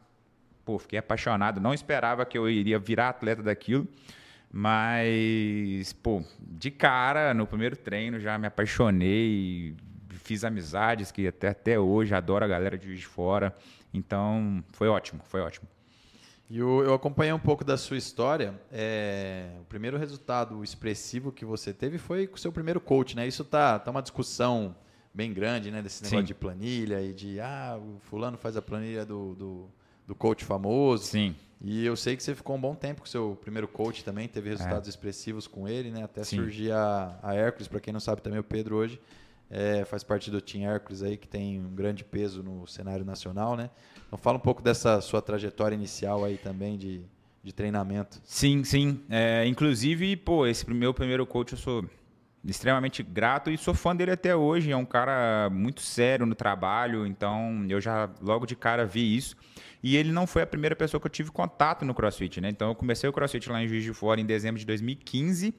pô, 0.65 0.77
fiquei 0.77 0.99
apaixonado. 0.99 1.61
Não 1.61 1.73
esperava 1.73 2.25
que 2.25 2.37
eu 2.37 2.49
iria 2.49 2.77
virar 2.77 3.09
atleta 3.09 3.41
daquilo. 3.41 3.87
Mas, 4.51 5.93
pô, 5.93 6.23
de 6.39 6.71
cara, 6.71 7.33
no 7.33 7.47
primeiro 7.47 7.75
treino 7.75 8.19
já 8.19 8.37
me 8.37 8.47
apaixonei 8.47 9.75
fiz 10.17 10.43
amizades 10.43 11.11
que 11.11 11.27
até, 11.27 11.49
até 11.49 11.79
hoje 11.79 12.13
adoro 12.13 12.45
a 12.45 12.47
galera 12.47 12.77
de 12.77 12.85
Juiz 12.87 12.99
de 12.99 13.07
Fora. 13.07 13.55
Então, 13.93 14.63
foi 14.71 14.87
ótimo, 14.87 15.21
foi 15.25 15.41
ótimo. 15.41 15.67
E 16.49 16.59
eu, 16.59 16.83
eu 16.83 16.93
acompanhei 16.93 17.33
um 17.33 17.39
pouco 17.39 17.63
da 17.63 17.77
sua 17.77 17.97
história. 17.97 18.53
É, 18.71 19.49
o 19.61 19.65
primeiro 19.65 19.97
resultado 19.97 20.63
expressivo 20.63 21.31
que 21.31 21.43
você 21.43 21.73
teve 21.73 21.97
foi 21.97 22.27
com 22.27 22.35
o 22.35 22.39
seu 22.39 22.51
primeiro 22.51 22.79
coach, 22.79 23.15
né? 23.15 23.27
Isso 23.27 23.43
tá, 23.43 23.79
tá 23.79 23.89
uma 23.89 24.01
discussão 24.01 24.75
bem 25.13 25.33
grande, 25.33 25.71
né? 25.71 25.81
Desse 25.81 26.03
negócio 26.03 26.19
Sim. 26.19 26.25
de 26.25 26.33
planilha 26.35 27.01
e 27.01 27.13
de 27.13 27.39
ah, 27.39 27.79
o 27.81 27.99
fulano 27.99 28.37
faz 28.37 28.55
a 28.55 28.61
planilha 28.61 29.05
do, 29.05 29.33
do, 29.33 29.69
do 30.05 30.13
coach 30.13 30.45
famoso. 30.45 31.05
Sim. 31.05 31.35
E 31.61 31.83
eu 31.83 31.95
sei 31.95 32.15
que 32.15 32.21
você 32.21 32.35
ficou 32.35 32.55
um 32.55 32.61
bom 32.61 32.75
tempo 32.75 33.01
com 33.01 33.07
o 33.07 33.09
seu 33.09 33.35
primeiro 33.41 33.67
coach 33.67 34.03
também, 34.03 34.27
teve 34.27 34.49
resultados 34.49 34.87
expressivos 34.87 35.47
com 35.47 35.67
ele, 35.67 35.89
né? 35.89 36.03
Até 36.03 36.23
Sim. 36.23 36.35
surgir 36.35 36.71
a, 36.71 37.17
a 37.23 37.33
Hércules, 37.33 37.67
para 37.67 37.79
quem 37.79 37.91
não 37.91 37.99
sabe 37.99 38.21
também, 38.21 38.39
o 38.39 38.43
Pedro 38.43 38.75
hoje 38.75 38.99
é, 39.49 39.85
faz 39.85 40.03
parte 40.03 40.31
do 40.31 40.41
Team 40.41 40.69
Hércules 40.69 41.03
aí, 41.03 41.17
que 41.17 41.27
tem 41.27 41.59
um 41.59 41.75
grande 41.75 42.03
peso 42.03 42.41
no 42.41 42.65
cenário 42.67 43.05
nacional, 43.05 43.55
né? 43.55 43.69
Então 44.07 44.17
fala 44.17 44.37
um 44.37 44.41
pouco 44.41 44.61
dessa 44.61 44.99
sua 45.01 45.21
trajetória 45.21 45.75
inicial 45.75 46.23
aí 46.23 46.37
também 46.37 46.77
de, 46.77 47.01
de 47.43 47.53
treinamento. 47.53 48.19
Sim, 48.23 48.63
sim. 48.63 49.01
É, 49.09 49.45
inclusive, 49.45 50.15
pô, 50.15 50.47
esse 50.47 50.69
meu 50.69 50.93
primeiro 50.93 51.25
coach 51.25 51.53
eu 51.53 51.57
sou 51.57 51.85
extremamente 52.43 53.01
grato 53.01 53.49
e 53.49 53.57
sou 53.57 53.73
fã 53.73 53.95
dele 53.95 54.11
até 54.11 54.35
hoje. 54.35 54.71
É 54.71 54.77
um 54.77 54.85
cara 54.85 55.49
muito 55.51 55.81
sério 55.81 56.25
no 56.25 56.35
trabalho, 56.35 57.05
então 57.05 57.65
eu 57.69 57.81
já 57.81 58.09
logo 58.21 58.45
de 58.45 58.55
cara 58.55 58.85
vi 58.85 59.15
isso. 59.15 59.35
E 59.83 59.95
ele 59.95 60.11
não 60.11 60.25
foi 60.25 60.41
a 60.41 60.47
primeira 60.47 60.75
pessoa 60.75 60.99
que 60.99 61.05
eu 61.05 61.11
tive 61.11 61.31
contato 61.31 61.85
no 61.85 61.93
CrossFit, 61.93 62.41
né? 62.41 62.49
Então 62.49 62.69
eu 62.69 62.75
comecei 62.75 63.07
o 63.07 63.13
CrossFit 63.13 63.49
lá 63.49 63.61
em 63.61 63.67
Juiz 63.67 63.83
de 63.83 63.93
Fora 63.93 64.19
em 64.19 64.25
dezembro 64.25 64.59
de 64.59 64.65
2015. 64.65 65.53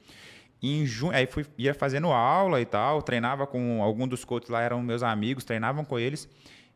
Em 0.61 0.85
junho, 0.85 1.13
aí 1.13 1.27
fui, 1.27 1.45
ia 1.57 1.73
fazendo 1.73 2.07
aula 2.07 2.59
e 2.59 2.65
tal, 2.65 3.01
treinava 3.01 3.45
com 3.45 3.83
algum 3.83 4.07
dos 4.07 4.25
coaches 4.25 4.49
lá, 4.49 4.61
eram 4.61 4.81
meus 4.81 5.03
amigos, 5.03 5.43
treinavam 5.43 5.85
com 5.85 5.99
eles. 5.99 6.27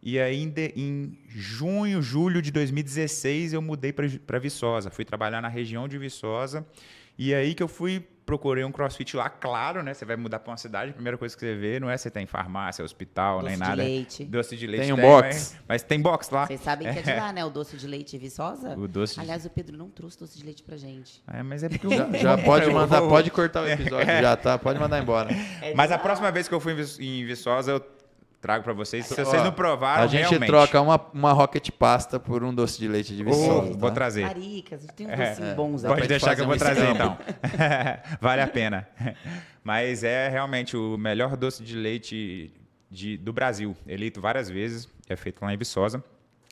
E 0.03 0.19
aí, 0.19 0.41
em, 0.41 0.53
em 0.75 1.17
junho, 1.27 2.01
julho 2.01 2.41
de 2.41 2.51
2016, 2.51 3.53
eu 3.53 3.61
mudei 3.61 3.93
para 3.93 4.39
Viçosa. 4.39 4.89
Fui 4.89 5.05
trabalhar 5.05 5.41
na 5.41 5.47
região 5.47 5.87
de 5.87 5.97
Viçosa. 5.97 6.65
E 7.17 7.33
aí 7.33 7.53
que 7.53 7.61
eu 7.61 7.67
fui, 7.67 8.05
procurei 8.25 8.63
um 8.63 8.71
crossfit 8.71 9.15
lá, 9.15 9.29
claro, 9.29 9.83
né? 9.83 9.93
Você 9.93 10.05
vai 10.05 10.15
mudar 10.15 10.39
para 10.39 10.51
uma 10.51 10.57
cidade, 10.57 10.91
a 10.91 10.93
primeira 10.93 11.17
coisa 11.17 11.35
que 11.35 11.39
você 11.41 11.55
vê 11.55 11.79
não 11.79 11.89
é 11.89 11.97
você 11.97 12.09
tem 12.09 12.25
farmácia, 12.25 12.83
hospital, 12.83 13.39
Doce 13.39 13.45
nem 13.49 13.53
de 13.55 13.59
nada. 13.59 13.75
leite. 13.83 14.25
Doce 14.25 14.55
de 14.57 14.67
leite. 14.67 14.83
Tem 14.85 14.93
um 14.93 14.97
box. 14.97 15.27
Mas, 15.27 15.55
mas 15.67 15.83
tem 15.83 16.01
box 16.01 16.29
lá. 16.29 16.47
Vocês 16.47 16.61
sabem 16.61 16.91
que 16.91 16.99
é 16.99 17.01
de 17.01 17.13
lá, 17.13 17.31
né? 17.33 17.43
O 17.45 17.49
doce 17.49 17.75
de 17.77 17.87
leite 17.87 18.17
Viçosa. 18.17 18.77
O 18.77 18.87
doce 18.87 19.15
de- 19.15 19.21
Aliás, 19.21 19.45
o 19.45 19.49
Pedro 19.49 19.77
não 19.77 19.89
trouxe 19.89 20.17
doce 20.19 20.37
de 20.37 20.45
leite 20.45 20.63
pra 20.63 20.77
gente. 20.77 21.21
É, 21.31 21.43
mas 21.43 21.63
é 21.63 21.69
porque 21.69 21.89
Já, 21.95 22.09
já 22.11 22.37
pode 22.43 22.69
mandar, 22.71 23.01
pode 23.01 23.29
cortar 23.29 23.63
o 23.63 23.67
episódio, 23.69 24.07
já 24.21 24.35
tá, 24.37 24.57
pode 24.57 24.79
mandar 24.79 25.01
embora. 25.01 25.29
É 25.61 25.71
de 25.71 25.75
Mas 25.75 25.91
a 25.91 25.97
próxima 25.97 26.31
vez 26.31 26.47
que 26.47 26.53
eu 26.53 26.59
fui 26.59 26.73
em 26.99 27.25
Viçosa, 27.25 27.71
eu 27.71 28.00
trago 28.41 28.63
para 28.63 28.73
vocês. 28.73 29.05
Se 29.05 29.13
vocês 29.15 29.43
não 29.43 29.51
provaram, 29.51 30.03
A 30.03 30.07
gente 30.07 30.21
realmente. 30.27 30.49
troca 30.49 30.81
uma, 30.81 30.99
uma 31.13 31.31
rocket 31.31 31.69
pasta 31.71 32.19
por 32.19 32.43
um 32.43 32.53
doce 32.53 32.79
de 32.79 32.87
leite 32.87 33.15
de 33.15 33.21
Oh, 33.21 33.25
Viçosa. 33.25 33.77
vou 33.77 33.89
tá? 33.89 33.91
trazer. 33.91 34.23
Maricas, 34.23 34.85
tem 34.95 35.05
uns 35.07 35.11
É, 35.13 35.29
docinhos 35.29 35.53
bons 35.53 35.83
Pode 35.83 36.07
deixar 36.07 36.35
que 36.35 36.41
eu 36.41 36.45
vou 36.45 36.55
um 36.55 36.57
trazer, 36.57 36.89
então. 36.89 37.17
vale 38.19 38.41
a 38.41 38.47
pena. 38.47 38.87
Mas 39.63 40.03
é 40.03 40.27
realmente 40.27 40.75
o 40.75 40.97
melhor 40.97 41.37
doce 41.37 41.63
de 41.63 41.75
leite 41.75 42.51
de- 42.89 43.17
do 43.17 43.31
Brasil. 43.31 43.75
Eleito 43.87 44.19
várias 44.19 44.49
vezes. 44.49 44.89
É 45.07 45.15
feito 45.15 45.41
lá 45.43 45.53
em 45.53 45.57
Viçosa. 45.57 46.03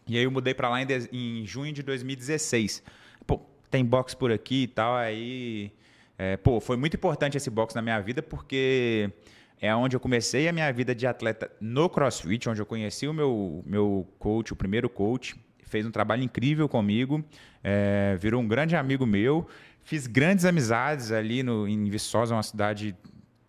E 0.07 0.17
aí 0.17 0.23
eu 0.23 0.31
mudei 0.31 0.53
para 0.53 0.69
lá 0.69 0.81
em, 0.81 0.85
de- 0.85 1.09
em 1.11 1.45
junho 1.45 1.73
de 1.73 1.81
2016. 1.81 2.83
Pô, 3.25 3.39
tem 3.71 3.83
box 3.83 4.13
por 4.15 4.31
aqui 4.31 4.63
e 4.63 4.67
tal. 4.67 4.95
Aí, 4.95 5.71
é, 6.17 6.37
pô, 6.37 6.59
foi 6.59 6.77
muito 6.77 6.95
importante 6.95 7.35
esse 7.37 7.49
box 7.49 7.73
na 7.73 7.81
minha 7.81 7.99
vida 7.99 8.21
porque 8.21 9.11
é 9.61 9.75
onde 9.75 9.95
eu 9.95 9.99
comecei 9.99 10.47
a 10.47 10.53
minha 10.53 10.71
vida 10.71 10.95
de 10.95 11.05
atleta 11.05 11.51
no 11.59 11.89
CrossFit, 11.89 12.49
onde 12.49 12.61
eu 12.61 12.65
conheci 12.65 13.07
o 13.07 13.13
meu, 13.13 13.63
meu 13.65 14.07
coach, 14.17 14.53
o 14.53 14.55
primeiro 14.55 14.89
coach. 14.89 15.35
Fez 15.63 15.85
um 15.85 15.91
trabalho 15.91 16.23
incrível 16.23 16.67
comigo, 16.67 17.23
é, 17.63 18.17
virou 18.19 18.41
um 18.41 18.47
grande 18.47 18.75
amigo 18.75 19.05
meu. 19.05 19.47
Fiz 19.83 20.07
grandes 20.07 20.45
amizades 20.45 21.11
ali 21.11 21.43
no, 21.43 21.67
em 21.67 21.89
Viçosa, 21.89 22.33
uma 22.33 22.43
cidade 22.43 22.95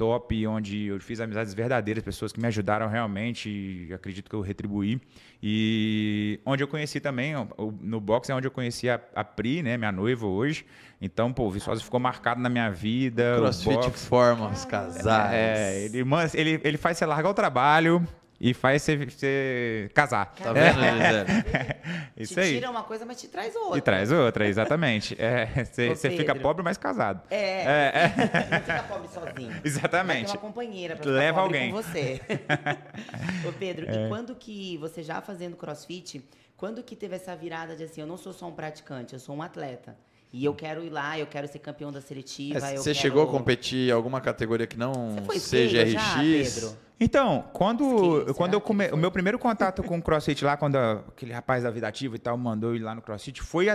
top, 0.00 0.46
onde 0.46 0.86
eu 0.86 0.98
fiz 0.98 1.20
amizades 1.20 1.52
verdadeiras, 1.52 2.02
pessoas 2.02 2.32
que 2.32 2.40
me 2.40 2.46
ajudaram 2.46 2.88
realmente, 2.88 3.86
acredito 3.92 4.30
que 4.30 4.34
eu 4.34 4.40
retribuí. 4.40 4.98
E 5.42 6.40
onde 6.46 6.64
eu 6.64 6.68
conheci 6.68 7.00
também, 7.00 7.34
no 7.82 8.00
boxe 8.00 8.32
é 8.32 8.34
onde 8.34 8.46
eu 8.46 8.50
conheci 8.50 8.88
a, 8.88 8.98
a 9.14 9.22
Pri, 9.22 9.62
né, 9.62 9.76
minha 9.76 9.92
noiva 9.92 10.26
hoje. 10.26 10.64
Então, 11.02 11.30
pô, 11.30 11.44
o 11.44 11.50
Viçosa 11.50 11.82
ficou 11.82 12.00
marcado 12.00 12.40
na 12.40 12.48
minha 12.48 12.70
vida. 12.70 13.34
o 13.34 13.40
Crossfit 13.40 13.74
boxe. 13.74 14.06
forma 14.06 14.48
os 14.48 14.64
casais. 14.64 15.06
É, 15.34 15.84
ele, 15.84 16.02
ele, 16.32 16.60
ele 16.64 16.78
faz 16.78 16.96
você 16.96 17.04
largar 17.04 17.28
o 17.28 17.34
trabalho 17.34 18.02
e 18.40 18.54
faz 18.54 18.82
você, 18.82 18.96
você 18.96 19.90
casar. 19.92 20.34
Tá 20.34 20.52
vendo, 20.52 20.74
Gisele? 20.80 21.76
Isso 22.16 22.34
te 22.34 22.40
aí. 22.40 22.54
tira 22.54 22.70
uma 22.70 22.82
coisa, 22.82 23.04
mas 23.04 23.20
te 23.20 23.28
traz 23.28 23.54
outra. 23.54 23.78
E 23.78 23.80
traz 23.82 24.10
outra, 24.10 24.46
exatamente. 24.48 25.14
É, 25.20 25.46
Você 25.64 26.10
fica 26.10 26.34
pobre, 26.34 26.62
mas 26.62 26.78
casado. 26.78 27.22
É, 27.30 27.36
É, 27.36 27.92
é. 27.94 28.08
não 28.50 28.60
fica 28.60 28.82
pobre 28.84 29.08
sozinho. 29.08 29.50
Vai 29.60 29.60
Exatamente. 29.64 30.28
uma 30.32 30.38
companheira 30.38 30.96
pra 30.96 31.10
Leva 31.10 31.40
alguém. 31.42 31.70
com 31.70 31.82
você. 31.82 32.20
Ô 33.46 33.52
Pedro, 33.52 33.86
É. 33.88 34.06
e 34.06 34.08
quando 34.08 34.34
que 34.34 34.76
você 34.78 35.02
já 35.02 35.20
fazendo 35.20 35.56
crossfit, 35.56 36.24
quando 36.56 36.82
que 36.82 36.96
teve 36.96 37.16
essa 37.16 37.34
virada 37.36 37.76
de 37.76 37.84
assim, 37.84 38.00
eu 38.00 38.06
não 38.06 38.16
sou 38.16 38.32
só 38.32 38.46
um 38.48 38.52
praticante, 38.52 39.12
eu 39.14 39.18
sou 39.20 39.36
um 39.36 39.42
atleta. 39.42 39.96
E 40.32 40.44
eu 40.44 40.54
quero 40.54 40.84
ir 40.84 40.90
lá, 40.90 41.18
eu 41.18 41.26
quero 41.26 41.48
ser 41.48 41.58
campeão 41.58 41.90
da 41.90 42.00
seletiva. 42.00 42.58
É, 42.58 42.76
você 42.76 42.90
quero- 42.90 42.94
chegou 42.94 43.22
a 43.22 43.26
competir 43.26 43.88
em 43.88 43.92
alguma 43.92 44.20
categoria 44.20 44.66
que 44.66 44.78
não 44.78 45.16
seja 45.38 45.82
RX? 45.82 46.54
Pedro? 46.54 46.76
Então, 47.02 47.44
quando, 47.52 48.18
Skate, 48.20 48.34
quando 48.34 48.52
eu 48.54 48.60
come, 48.60 48.88
o 48.92 48.96
meu 48.96 49.10
primeiro 49.10 49.38
contato 49.38 49.82
com 49.82 49.96
o 49.98 50.02
CrossFit 50.02 50.44
lá, 50.44 50.56
quando 50.56 50.76
a- 50.76 51.02
aquele 51.08 51.32
rapaz 51.32 51.62
da 51.64 51.70
Vida 51.70 51.88
Ativa 51.88 52.14
e 52.14 52.18
tal 52.18 52.36
mandou 52.36 52.76
ir 52.76 52.78
lá 52.80 52.94
no 52.94 53.00
CrossFit, 53.00 53.40
foi 53.42 53.68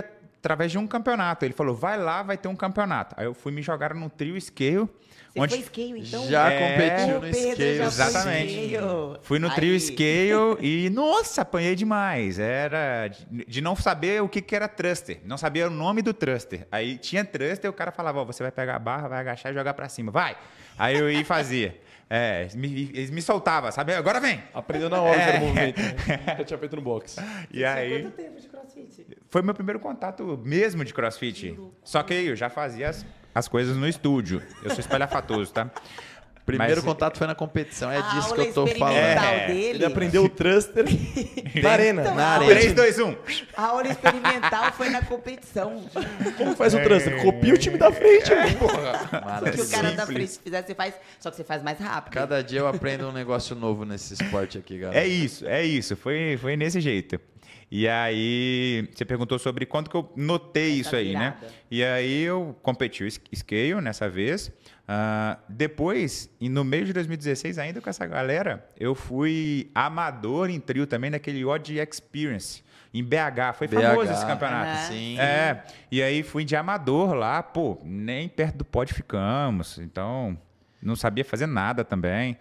através 0.46 0.70
de 0.70 0.78
um 0.78 0.86
campeonato. 0.86 1.44
Ele 1.44 1.52
falou, 1.52 1.74
vai 1.74 1.98
lá, 1.98 2.22
vai 2.22 2.36
ter 2.38 2.46
um 2.48 2.54
campeonato. 2.56 3.14
Aí 3.18 3.26
eu 3.26 3.34
fui 3.34 3.50
me 3.52 3.60
jogar 3.62 3.92
no 3.92 4.08
trio 4.08 4.40
scale. 4.40 4.88
Você 5.34 5.40
onde 5.42 5.54
foi 5.56 5.64
scale, 5.64 6.00
então? 6.00 6.26
Já 6.28 6.50
É. 6.50 6.58
competiu 6.72 7.14
no 7.16 7.20
Pedro 7.20 7.40
scale. 7.40 7.76
já 7.76 7.90
foi 7.90 8.04
Exatamente. 8.06 8.52
scale. 8.68 9.18
Fui 9.22 9.38
no 9.38 9.48
Aí. 9.48 9.54
trio 9.54 9.80
scale 9.80 10.56
e, 10.62 10.88
nossa, 10.90 11.42
apanhei 11.42 11.74
demais. 11.74 12.38
Era 12.38 13.08
de, 13.08 13.44
de 13.44 13.60
não 13.60 13.74
saber 13.76 14.22
o 14.22 14.28
que, 14.28 14.40
que 14.40 14.54
era 14.56 14.68
thruster. 14.68 15.18
Não 15.24 15.36
sabia 15.36 15.66
o 15.66 15.70
nome 15.70 16.00
do 16.00 16.14
thruster. 16.14 16.66
Aí 16.70 16.96
tinha 16.96 17.24
thruster, 17.24 17.68
o 17.68 17.72
cara 17.74 17.90
falava, 17.90 18.20
ó, 18.20 18.24
você 18.24 18.42
vai 18.42 18.52
pegar 18.52 18.76
a 18.76 18.78
barra, 18.78 19.08
vai 19.08 19.18
agachar 19.20 19.52
e 19.52 19.54
jogar 19.54 19.74
pra 19.74 19.88
cima. 19.88 20.10
Vai! 20.12 20.36
Aí 20.78 20.96
eu 20.96 21.10
ia 21.10 21.20
e 21.20 21.24
fazia. 21.24 21.78
É, 22.08 22.46
me- 22.54 22.88
eles 22.94 23.10
me 23.10 23.20
soltavam, 23.20 23.70
sabe? 23.72 23.92
Agora 23.92 24.20
vem! 24.20 24.40
Aprendeu 24.54 24.88
na 24.88 25.02
hora 25.02 25.20
É. 25.20 25.24
que 25.24 25.28
era 25.30 25.38
o 25.38 25.40
movimento. 25.48 25.80
Né? 25.80 26.36
Eu 26.38 26.44
tinha 26.44 26.58
feito 26.58 26.76
no 26.76 26.82
box. 26.82 27.16
E 27.50 27.64
aí... 27.64 28.02
Quanto 28.04 28.14
tempo 28.14 28.40
de 28.40 28.46
crossfit? 28.46 29.05
Foi 29.36 29.42
meu 29.42 29.52
primeiro 29.52 29.78
contato 29.78 30.40
mesmo 30.42 30.82
de 30.82 30.94
crossfit. 30.94 31.58
Só 31.84 32.02
que 32.02 32.14
eu 32.14 32.34
já 32.34 32.48
fazia 32.48 32.88
as, 32.88 33.04
as 33.34 33.46
coisas 33.46 33.76
no 33.76 33.86
estúdio. 33.86 34.42
Eu 34.62 34.70
sou 34.70 34.80
espalhafatoso, 34.80 35.52
tá? 35.52 35.70
Primeiro 36.46 36.76
Mas- 36.76 36.84
contato 36.84 37.18
foi 37.18 37.26
na 37.26 37.34
competição. 37.34 37.92
É 37.92 37.98
A 37.98 38.00
disso 38.00 38.32
que 38.32 38.40
aula 38.40 38.44
eu 38.44 38.54
tô 38.54 38.66
falando. 38.68 38.94
experimental 38.96 39.34
É. 39.34 39.46
dele. 39.48 39.68
Ele 39.68 39.84
aprendeu 39.84 40.24
o 40.24 40.28
thruster 40.30 40.84
na 41.62 41.70
arena. 41.70 42.00
Então, 42.00 42.14
Na 42.14 42.26
arena. 42.28 42.44
aula- 42.46 42.60
3, 42.60 42.72
2, 42.72 42.98
1. 42.98 43.16
A 43.58 43.62
aula 43.66 43.88
experimental 43.88 44.72
foi 44.72 44.88
na 44.88 45.02
competição. 45.02 45.84
Como 46.38 46.56
faz 46.56 46.72
o 46.72 46.78
thruster? 46.80 47.20
Copia 47.22 47.52
o 47.52 47.58
time 47.58 47.76
da 47.76 47.92
frente, 47.92 48.32
É. 48.32 48.46
O 48.46 48.56
que 48.56 48.64
o 48.64 49.20
Maravilha. 49.22 49.66
cara 49.70 49.92
da 49.92 50.06
frente 50.06 50.38
fizer, 50.42 50.62
você 50.64 50.74
faz. 50.74 50.94
Só 51.20 51.30
que 51.30 51.36
você 51.36 51.44
faz 51.44 51.62
mais 51.62 51.78
rápido. 51.78 52.14
Cada 52.14 52.42
dia 52.42 52.60
eu 52.60 52.68
aprendo 52.68 53.06
um 53.06 53.12
negócio 53.12 53.54
novo 53.54 53.84
nesse 53.84 54.14
esporte 54.14 54.56
aqui, 54.56 54.78
galera. 54.78 54.98
É 54.98 55.06
isso, 55.06 55.46
é 55.46 55.62
isso. 55.62 55.94
Foi, 55.94 56.38
foi 56.40 56.56
nesse 56.56 56.80
jeito. 56.80 57.20
E 57.70 57.88
aí, 57.88 58.88
você 58.94 59.04
perguntou 59.04 59.38
sobre 59.38 59.66
quando 59.66 59.90
que 59.90 59.96
eu 59.96 60.12
notei 60.14 60.72
Essa 60.72 60.80
isso 60.80 60.96
aí, 60.96 61.12
né? 61.14 61.34
virada. 61.38 61.54
E 61.70 61.84
aí 61.84 62.22
eu 62.22 62.56
competi 62.62 63.02
o 63.02 63.10
scale 63.10 63.80
nessa 63.80 64.08
vez. 64.08 64.52
Ah, 64.86 65.38
depois, 65.48 66.30
e 66.40 66.48
no 66.48 66.62
meio 66.62 66.84
de 66.84 66.92
2016, 66.92 67.58
ainda 67.58 67.80
com 67.80 67.90
essa 67.90 68.06
galera, 68.06 68.68
eu 68.78 68.94
fui 68.94 69.68
amador 69.74 70.48
em 70.48 70.60
trio 70.60 70.86
também 70.86 71.10
naquele 71.10 71.44
Odd 71.44 71.76
Experience, 71.76 72.62
em 72.94 73.02
BH. 73.02 73.56
Foi 73.58 73.66
famoso 73.66 74.12
esse 74.12 74.24
campeonato. 74.24 74.70
Aham. 74.70 74.88
Sim. 74.88 75.18
É, 75.18 75.64
e 75.90 76.00
aí 76.02 76.22
fui 76.22 76.44
de 76.44 76.54
amador 76.54 77.14
lá, 77.14 77.42
pô, 77.42 77.80
nem 77.82 78.28
perto 78.28 78.58
do 78.58 78.64
pódio 78.64 78.94
ficamos, 78.94 79.78
então 79.78 80.38
não 80.80 80.94
sabia 80.94 81.24
fazer 81.24 81.46
nada 81.46 81.84
também. 81.84 82.38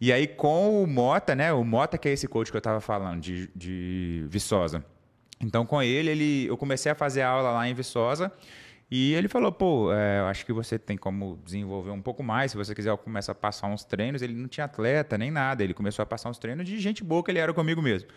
E 0.00 0.12
aí 0.12 0.26
com 0.26 0.82
o 0.82 0.86
Mota, 0.86 1.34
né, 1.34 1.52
o 1.52 1.64
Mota 1.64 1.96
que 1.98 2.08
é 2.08 2.12
esse 2.12 2.26
coach 2.28 2.50
que 2.50 2.56
eu 2.56 2.60
tava 2.60 2.80
falando, 2.80 3.20
de, 3.20 3.50
de 3.54 4.24
Viçosa. 4.28 4.84
Então 5.40 5.64
com 5.66 5.82
ele, 5.82 6.10
ele, 6.10 6.46
eu 6.46 6.56
comecei 6.56 6.90
a 6.90 6.94
fazer 6.94 7.22
aula 7.22 7.50
lá 7.50 7.68
em 7.68 7.74
Viçosa 7.74 8.32
e 8.90 9.14
ele 9.14 9.28
falou, 9.28 9.50
pô, 9.50 9.92
é, 9.92 10.20
eu 10.20 10.26
acho 10.26 10.44
que 10.44 10.52
você 10.52 10.78
tem 10.78 10.96
como 10.96 11.38
desenvolver 11.44 11.90
um 11.90 12.02
pouco 12.02 12.22
mais, 12.22 12.50
se 12.52 12.56
você 12.56 12.74
quiser 12.74 12.90
eu 12.90 12.98
começo 12.98 13.30
a 13.30 13.34
passar 13.34 13.66
uns 13.66 13.84
treinos, 13.84 14.22
ele 14.22 14.34
não 14.34 14.46
tinha 14.48 14.66
atleta 14.66 15.18
nem 15.18 15.30
nada, 15.30 15.64
ele 15.64 15.74
começou 15.74 16.02
a 16.02 16.06
passar 16.06 16.28
uns 16.28 16.38
treinos 16.38 16.66
de 16.66 16.78
gente 16.78 17.02
boa 17.02 17.22
que 17.22 17.30
ele 17.30 17.38
era 17.38 17.52
comigo 17.52 17.82
mesmo. 17.82 18.08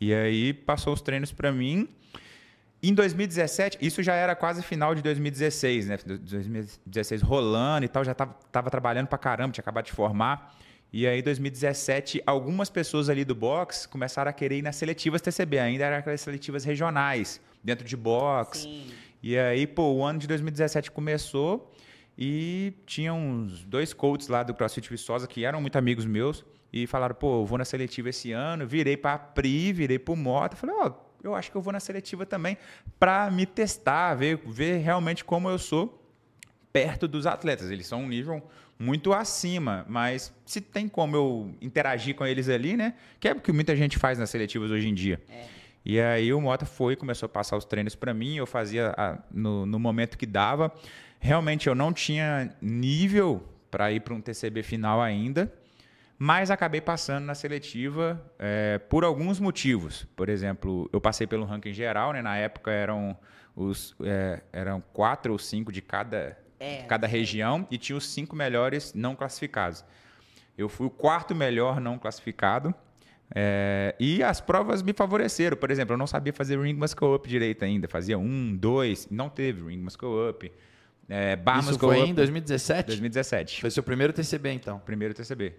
E 0.00 0.12
aí 0.12 0.52
passou 0.52 0.92
os 0.92 1.00
treinos 1.00 1.30
para 1.30 1.52
mim, 1.52 1.88
em 2.82 2.92
2017, 2.92 3.78
isso 3.80 4.02
já 4.02 4.14
era 4.14 4.36
quase 4.36 4.62
final 4.62 4.94
de 4.94 5.00
2016, 5.00 5.86
né? 5.86 5.98
2016 6.04 7.22
rolando 7.22 7.86
e 7.86 7.88
tal, 7.88 8.04
já 8.04 8.12
tava, 8.12 8.36
tava 8.52 8.70
trabalhando 8.70 9.06
pra 9.06 9.16
caramba, 9.16 9.52
tinha 9.52 9.62
acabado 9.62 9.86
de 9.86 9.92
formar. 9.92 10.54
E 10.96 11.08
aí, 11.08 11.18
em 11.18 11.22
2017, 11.24 12.22
algumas 12.24 12.70
pessoas 12.70 13.08
ali 13.08 13.24
do 13.24 13.34
box 13.34 13.84
começaram 13.84 14.30
a 14.30 14.32
querer 14.32 14.58
ir 14.58 14.62
nas 14.62 14.76
seletivas 14.76 15.20
TCB, 15.20 15.58
ainda 15.58 15.86
eram 15.86 15.96
aquelas 15.96 16.20
seletivas 16.20 16.62
regionais, 16.62 17.40
dentro 17.64 17.84
de 17.84 17.96
box. 17.96 18.60
Sim. 18.60 18.86
E 19.20 19.36
aí, 19.36 19.66
pô, 19.66 19.92
o 19.92 20.04
ano 20.04 20.20
de 20.20 20.28
2017 20.28 20.92
começou 20.92 21.74
e 22.16 22.74
tinha 22.86 23.12
uns 23.12 23.64
dois 23.64 23.92
coaches 23.92 24.28
lá 24.28 24.44
do 24.44 24.54
CrossFit 24.54 24.88
Viçosa 24.88 25.26
que 25.26 25.44
eram 25.44 25.60
muito 25.60 25.76
amigos 25.76 26.06
meus 26.06 26.44
e 26.72 26.86
falaram, 26.86 27.16
pô, 27.16 27.40
eu 27.40 27.44
vou 27.44 27.58
na 27.58 27.64
seletiva 27.64 28.10
esse 28.10 28.30
ano, 28.30 28.64
virei 28.64 28.96
para 28.96 29.14
a 29.14 29.18
Pri, 29.18 29.72
virei 29.72 29.98
para 29.98 30.14
o 30.14 30.16
Mota, 30.16 30.54
falei, 30.54 30.76
ó, 30.78 30.92
oh, 30.92 30.94
eu 31.24 31.34
acho 31.34 31.50
que 31.50 31.56
eu 31.56 31.60
vou 31.60 31.72
na 31.72 31.80
seletiva 31.80 32.24
também 32.24 32.56
para 33.00 33.28
me 33.32 33.46
testar, 33.46 34.14
ver, 34.14 34.40
ver 34.46 34.76
realmente 34.76 35.24
como 35.24 35.48
eu 35.50 35.58
sou 35.58 36.00
perto 36.72 37.08
dos 37.08 37.26
atletas. 37.26 37.68
Eles 37.68 37.88
são 37.88 38.02
um 38.02 38.08
nível 38.08 38.40
muito 38.78 39.12
acima, 39.12 39.84
mas 39.88 40.32
se 40.44 40.60
tem 40.60 40.88
como 40.88 41.16
eu 41.16 41.54
interagir 41.60 42.14
com 42.14 42.26
eles 42.26 42.48
ali, 42.48 42.76
né? 42.76 42.94
Que 43.20 43.28
é 43.28 43.32
o 43.32 43.40
que 43.40 43.52
muita 43.52 43.74
gente 43.76 43.98
faz 43.98 44.18
nas 44.18 44.30
seletivas 44.30 44.70
hoje 44.70 44.88
em 44.88 44.94
dia. 44.94 45.20
É. 45.28 45.44
E 45.84 46.00
aí 46.00 46.32
o 46.32 46.40
Mota 46.40 46.64
foi, 46.64 46.96
começou 46.96 47.26
a 47.26 47.28
passar 47.28 47.56
os 47.56 47.64
treinos 47.64 47.94
para 47.94 48.14
mim, 48.14 48.36
eu 48.36 48.46
fazia 48.46 48.94
a, 48.96 49.18
no, 49.30 49.66
no 49.66 49.78
momento 49.78 50.16
que 50.16 50.26
dava. 50.26 50.72
Realmente 51.20 51.68
eu 51.68 51.74
não 51.74 51.92
tinha 51.92 52.54
nível 52.60 53.46
para 53.70 53.92
ir 53.92 54.00
para 54.00 54.14
um 54.14 54.20
TCB 54.20 54.62
final 54.62 55.02
ainda, 55.02 55.52
mas 56.18 56.50
acabei 56.50 56.80
passando 56.80 57.24
na 57.24 57.34
seletiva 57.34 58.22
é, 58.38 58.78
por 58.78 59.04
alguns 59.04 59.38
motivos. 59.38 60.06
Por 60.16 60.28
exemplo, 60.28 60.88
eu 60.92 61.00
passei 61.00 61.26
pelo 61.26 61.44
ranking 61.44 61.72
geral, 61.72 62.12
né? 62.12 62.22
Na 62.22 62.36
época 62.36 62.70
eram 62.70 63.16
os 63.54 63.94
é, 64.02 64.42
eram 64.52 64.82
quatro 64.92 65.32
ou 65.32 65.38
cinco 65.38 65.70
de 65.70 65.82
cada 65.82 66.36
é, 66.58 66.82
cada 66.82 67.06
região 67.06 67.66
e 67.70 67.78
tinha 67.78 67.96
os 67.96 68.08
cinco 68.08 68.34
melhores 68.36 68.92
não 68.94 69.14
classificados. 69.14 69.84
Eu 70.56 70.68
fui 70.68 70.86
o 70.86 70.90
quarto 70.90 71.34
melhor 71.34 71.80
não 71.80 71.98
classificado. 71.98 72.74
É, 73.34 73.94
e 73.98 74.22
as 74.22 74.40
provas 74.40 74.82
me 74.82 74.92
favoreceram. 74.92 75.56
Por 75.56 75.70
exemplo, 75.70 75.94
eu 75.94 75.98
não 75.98 76.06
sabia 76.06 76.32
fazer 76.32 76.60
ring 76.60 76.74
muscle 76.74 77.14
up 77.14 77.28
direito 77.28 77.64
ainda. 77.64 77.88
Fazia 77.88 78.18
um, 78.18 78.56
dois, 78.56 79.08
não 79.10 79.28
teve 79.28 79.66
ring 79.66 79.78
muscle 79.78 80.28
up. 80.28 80.50
É, 81.08 81.36
bar 81.36 81.60
Isso 81.60 81.78
foi 81.78 82.00
up, 82.00 82.10
em 82.10 82.14
2017? 82.14 82.86
2017. 82.86 83.60
Foi 83.60 83.70
seu 83.70 83.82
primeiro 83.82 84.12
TCB, 84.12 84.52
então? 84.52 84.78
Primeiro 84.78 85.14
TCB. 85.14 85.54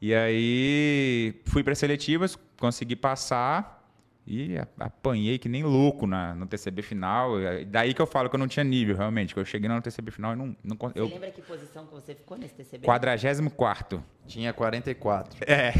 E 0.00 0.14
aí 0.14 1.40
fui 1.46 1.62
para 1.62 1.74
seletivas, 1.74 2.38
consegui 2.58 2.96
passar 2.96 3.83
e 4.26 4.56
apanhei 4.80 5.38
que 5.38 5.50
nem 5.50 5.62
louco 5.62 6.06
na, 6.06 6.34
no 6.34 6.46
TCB 6.46 6.80
final. 6.80 7.32
Daí 7.66 7.92
que 7.92 8.00
eu 8.00 8.06
falo 8.06 8.30
que 8.30 8.36
eu 8.36 8.38
não 8.38 8.48
tinha 8.48 8.64
nível, 8.64 8.96
realmente. 8.96 9.34
Que 9.34 9.40
eu 9.40 9.44
cheguei 9.44 9.68
no 9.68 9.82
TCB 9.82 10.10
final 10.10 10.32
e 10.32 10.36
não. 10.36 10.56
não 10.64 10.76
você 10.76 10.98
eu... 10.98 11.06
lembra 11.08 11.30
que 11.30 11.42
posição 11.42 11.84
que 11.86 11.92
você 11.92 12.14
ficou 12.14 12.38
nesse 12.38 12.54
TCB? 12.54 12.86
44. 12.86 14.02
Tinha 14.26 14.52
44. 14.54 15.38
É, 15.46 15.72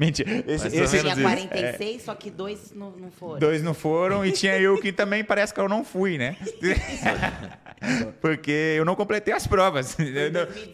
mentira. 0.00 0.44
Esse, 0.46 0.68
esse 0.68 1.00
tinha 1.00 1.14
46, 1.14 1.96
é. 1.96 1.98
só 1.98 2.14
que 2.14 2.30
dois 2.30 2.72
não, 2.72 2.90
não 2.92 3.10
foram. 3.10 3.38
Dois 3.38 3.62
não 3.62 3.74
foram 3.74 4.24
e 4.24 4.32
tinha 4.32 4.58
eu 4.58 4.80
que 4.80 4.90
também 4.90 5.22
parece 5.22 5.52
que 5.52 5.60
eu 5.60 5.68
não 5.68 5.84
fui, 5.84 6.16
né? 6.16 6.36
Porque 8.20 8.74
eu 8.76 8.84
não 8.84 8.96
completei 8.96 9.34
as 9.34 9.46
provas. 9.46 9.96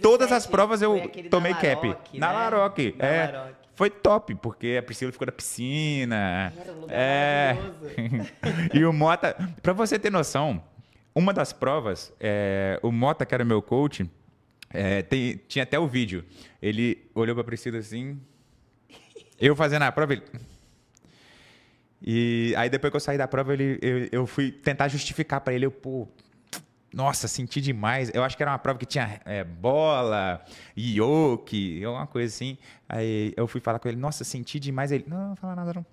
Todas 0.00 0.30
as 0.30 0.47
provas 0.47 0.80
eu 0.80 1.11
tomei 1.28 1.52
cap. 1.54 1.88
Né? 1.88 1.97
Na 2.14 2.32
Laroque. 2.32 2.94
Na 2.97 3.06
é. 3.06 3.32
Laroque 3.32 3.62
foi 3.75 3.91
top, 3.91 4.35
porque 4.37 4.76
a 4.79 4.83
Priscila 4.83 5.12
ficou 5.12 5.26
na 5.26 5.33
piscina. 5.33 6.52
Era 6.59 6.73
um 6.73 6.81
lugar 6.81 6.95
é... 6.95 7.57
e 8.75 8.85
o 8.85 8.93
Mota, 8.93 9.37
para 9.62 9.73
você 9.73 9.99
ter 9.99 10.11
noção, 10.11 10.62
uma 11.14 11.33
das 11.33 11.52
provas, 11.52 12.12
é, 12.21 12.79
o 12.83 12.93
Mota, 12.93 13.25
que 13.25 13.35
era 13.35 13.45
meu 13.45 13.62
coach, 13.62 14.09
é, 14.71 15.02
tem, 15.02 15.41
tinha 15.49 15.62
até 15.62 15.79
o 15.79 15.87
vídeo. 15.87 16.25
Ele 16.61 17.11
olhou 17.14 17.35
para 17.35 17.43
a 17.43 17.45
Priscila 17.45 17.79
assim, 17.79 18.21
eu 19.41 19.57
fazendo 19.57 19.83
a 19.83 19.93
prova, 19.93 20.12
ele... 20.12 20.23
E 22.05 22.52
aí 22.57 22.69
depois 22.69 22.91
que 22.91 22.97
eu 22.97 23.00
saí 23.00 23.17
da 23.17 23.29
prova, 23.29 23.52
ele, 23.52 23.79
eu, 23.81 24.09
eu 24.11 24.26
fui 24.26 24.50
tentar 24.50 24.88
justificar 24.88 25.41
para 25.41 25.55
ele, 25.55 25.67
eu, 25.67 25.71
pô, 25.71 26.09
nossa, 26.93 27.27
senti 27.27 27.61
demais. 27.61 28.11
Eu 28.13 28.23
acho 28.23 28.37
que 28.37 28.43
era 28.43 28.53
uma 28.53 28.59
prova 28.59 28.79
que 28.79 28.87
tinha 28.87 29.21
é, 29.25 29.43
bola, 29.43 30.45
yoke, 30.77 31.83
alguma 31.85 32.07
coisa 32.07 32.35
assim. 32.35 32.59
Aí 32.89 33.33
eu 33.37 33.47
fui 33.47 33.61
falar 33.61 33.79
com 33.79 33.89
ele, 33.89 33.97
nossa, 33.97 34.25
senti 34.25 34.61
demais. 34.61 34.93
Ele, 34.93 35.05
não, 35.07 35.31
não 35.31 35.37
fala 35.37 35.57
nada 35.57 35.73
não. 35.75 35.87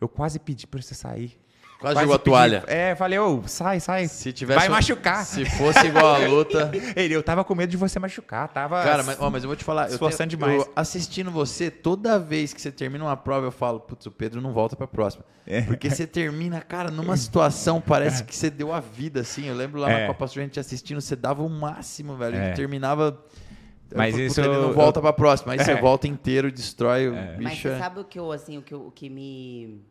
Eu 0.00 0.08
quase 0.08 0.38
pedi 0.38 0.66
para 0.66 0.80
você 0.80 0.94
sair. 0.94 1.38
Quase, 1.78 2.00
jogou 2.00 2.14
a 2.14 2.18
toalha. 2.18 2.64
É, 2.66 2.94
falei, 2.94 3.18
ô, 3.18 3.42
sai, 3.46 3.80
sai. 3.80 4.08
Se 4.08 4.32
tivesse 4.32 4.60
Vai 4.60 4.68
machucar. 4.68 5.24
Se 5.24 5.44
fosse 5.44 5.86
igual 5.86 6.14
a 6.14 6.18
luta. 6.18 6.70
Ele, 6.96 7.14
eu 7.14 7.22
tava 7.22 7.44
com 7.44 7.54
medo 7.54 7.70
de 7.70 7.76
você 7.76 7.98
machucar, 7.98 8.48
tava. 8.48 8.82
Cara, 8.82 9.02
mas, 9.02 9.16
ó, 9.20 9.28
mas 9.28 9.42
eu 9.44 9.48
vou 9.48 9.56
te 9.56 9.62
falar. 9.62 9.90
Esforçando 9.90 10.32
eu 10.32 10.38
tenho, 10.38 10.50
demais. 10.50 10.66
Eu, 10.66 10.72
assistindo 10.74 11.30
você, 11.30 11.70
toda 11.70 12.18
vez 12.18 12.54
que 12.54 12.60
você 12.60 12.72
termina 12.72 13.04
uma 13.04 13.16
prova, 13.16 13.46
eu 13.46 13.52
falo, 13.52 13.78
putz, 13.80 14.06
o 14.06 14.10
Pedro 14.10 14.40
não 14.40 14.52
volta 14.52 14.74
pra 14.74 14.86
próxima. 14.86 15.24
É. 15.46 15.60
Porque 15.62 15.90
você 15.90 16.06
termina, 16.06 16.62
cara, 16.62 16.90
numa 16.90 17.16
situação, 17.18 17.80
parece 17.80 18.24
que 18.24 18.34
você 18.34 18.48
deu 18.48 18.72
a 18.72 18.80
vida, 18.80 19.20
assim. 19.20 19.46
Eu 19.46 19.54
lembro 19.54 19.78
lá 19.78 19.90
é. 19.90 20.00
na 20.00 20.06
Copa 20.06 20.26
Sul, 20.28 20.40
a 20.40 20.44
gente 20.44 20.58
assistindo, 20.58 21.00
você 21.00 21.14
dava 21.14 21.42
o 21.42 21.50
máximo, 21.50 22.16
velho. 22.16 22.36
É. 22.36 22.52
terminava. 22.52 23.22
Mas 23.94 24.16
isso 24.16 24.40
ele 24.40 24.48
não 24.48 24.72
volta 24.72 24.98
eu... 24.98 25.02
pra 25.02 25.12
próxima. 25.12 25.52
Aí 25.52 25.58
é. 25.58 25.64
você 25.64 25.74
volta 25.74 26.08
inteiro, 26.08 26.50
destrói 26.50 27.08
o 27.08 27.14
é. 27.14 27.36
bicho. 27.36 27.42
Mas 27.42 27.58
você 27.58 27.68
é. 27.68 27.78
sabe 27.78 28.00
o 28.00 28.04
que 28.04 28.18
eu, 28.18 28.32
assim, 28.32 28.56
o 28.56 28.62
que, 28.62 28.74
o 28.74 28.90
que 28.90 29.10
me 29.10 29.84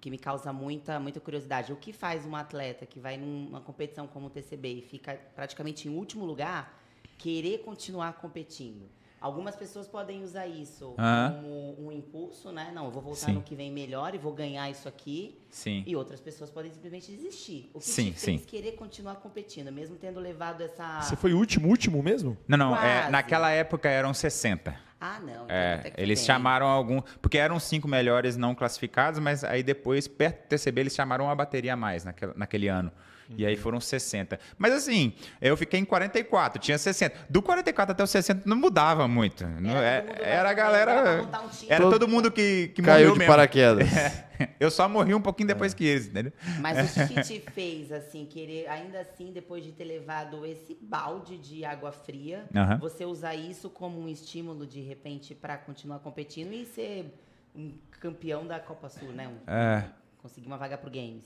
que 0.00 0.10
me 0.10 0.18
causa 0.18 0.52
muita, 0.52 0.98
muita 0.98 1.20
curiosidade. 1.20 1.72
O 1.72 1.76
que 1.76 1.92
faz 1.92 2.24
um 2.24 2.34
atleta 2.34 2.86
que 2.86 2.98
vai 2.98 3.16
numa 3.16 3.60
competição 3.60 4.06
como 4.06 4.26
o 4.26 4.30
TCB 4.30 4.78
e 4.78 4.82
fica 4.82 5.20
praticamente 5.34 5.88
em 5.88 5.90
último 5.90 6.24
lugar 6.24 6.80
querer 7.18 7.58
continuar 7.58 8.14
competindo? 8.14 8.88
Algumas 9.20 9.54
pessoas 9.54 9.86
podem 9.86 10.24
usar 10.24 10.46
isso 10.46 10.94
como 10.96 11.76
um 11.78 11.92
impulso, 11.92 12.50
né? 12.50 12.72
Não, 12.74 12.86
eu 12.86 12.90
vou 12.90 13.02
voltar 13.02 13.26
sim. 13.26 13.32
no 13.32 13.42
que 13.42 13.54
vem 13.54 13.70
melhor 13.70 14.14
e 14.14 14.18
vou 14.18 14.32
ganhar 14.32 14.70
isso 14.70 14.88
aqui. 14.88 15.38
Sim. 15.50 15.84
E 15.86 15.94
outras 15.94 16.20
pessoas 16.20 16.48
podem 16.48 16.72
simplesmente 16.72 17.12
desistir. 17.12 17.70
O 17.74 17.80
que 17.80 17.84
sim, 17.84 18.12
te 18.12 18.18
sim. 18.18 18.38
querer 18.38 18.72
continuar 18.72 19.16
competindo, 19.16 19.70
mesmo 19.70 19.96
tendo 19.96 20.18
levado 20.18 20.62
essa. 20.62 21.02
Você 21.02 21.16
foi 21.16 21.34
o 21.34 21.38
último, 21.38 21.68
último 21.68 22.02
mesmo? 22.02 22.34
Não, 22.48 22.56
não. 22.56 22.74
É, 22.74 23.10
naquela 23.10 23.50
época 23.50 23.90
eram 23.90 24.14
60. 24.14 24.74
Ah, 25.00 25.18
não. 25.18 25.44
Então 25.44 25.46
é, 25.48 25.92
eles 25.96 26.22
chamaram 26.24 26.66
algum. 26.66 27.00
Porque 27.22 27.38
eram 27.38 27.58
cinco 27.58 27.88
melhores 27.88 28.36
não 28.36 28.54
classificados, 28.54 29.18
mas 29.18 29.42
aí 29.42 29.62
depois, 29.62 30.06
perto 30.06 30.42
do 30.42 30.48
TCB, 30.48 30.82
eles 30.82 30.94
chamaram 30.94 31.24
uma 31.24 31.34
bateria 31.34 31.72
a 31.72 31.76
mais 31.76 32.04
naquele, 32.04 32.32
naquele 32.36 32.68
ano. 32.68 32.92
Uhum. 33.30 33.36
E 33.38 33.46
aí 33.46 33.54
uhum. 33.54 33.60
foram 33.60 33.80
60. 33.80 34.38
Mas 34.58 34.74
assim, 34.74 35.12
eu 35.40 35.56
fiquei 35.56 35.78
em 35.78 35.84
44, 35.84 36.60
tinha 36.60 36.76
60. 36.76 37.16
Do 37.28 37.40
44 37.40 37.92
até 37.92 38.02
o 38.02 38.06
60 38.06 38.42
não 38.44 38.56
mudava 38.56 39.06
muito. 39.06 39.44
Era, 39.44 39.60
não, 39.60 39.76
é, 39.76 40.04
era 40.20 40.50
a 40.50 40.52
galera. 40.52 41.22
Um 41.22 41.28
era 41.68 41.88
todo 41.88 42.08
mundo 42.08 42.30
que, 42.30 42.68
que 42.74 42.82
Caiu 42.82 43.12
de 43.12 43.18
mesmo. 43.18 43.32
paraquedas. 43.32 43.88
Eu 44.58 44.70
só 44.70 44.88
morri 44.88 45.14
um 45.14 45.20
pouquinho 45.20 45.48
depois 45.48 45.74
é. 45.74 45.76
que 45.76 45.84
eles, 45.84 46.06
entendeu? 46.06 46.32
Mas 46.60 46.96
o 46.96 47.08
que 47.08 47.22
te 47.22 47.40
fez, 47.52 47.92
assim, 47.92 48.24
querer, 48.24 48.68
ainda 48.68 49.00
assim, 49.00 49.32
depois 49.32 49.62
de 49.62 49.70
ter 49.70 49.84
levado 49.84 50.46
esse 50.46 50.78
balde 50.80 51.36
de 51.36 51.62
água 51.62 51.92
fria, 51.92 52.46
uhum. 52.54 52.78
você 52.78 53.04
usar 53.04 53.34
isso 53.34 53.68
como 53.68 54.00
um 54.00 54.08
estímulo, 54.08 54.66
de 54.66 54.80
repente, 54.80 55.34
para 55.34 55.58
continuar 55.58 55.98
competindo 55.98 56.54
e 56.54 56.64
ser 56.64 57.14
um 57.54 57.74
campeão 58.00 58.46
da 58.46 58.58
Copa 58.58 58.88
Sul, 58.88 59.12
né? 59.12 59.28
Um, 59.28 59.50
é. 59.50 59.84
Conseguir 60.18 60.46
uma 60.46 60.56
vaga 60.56 60.78
pro 60.78 60.90
Games. 60.90 61.24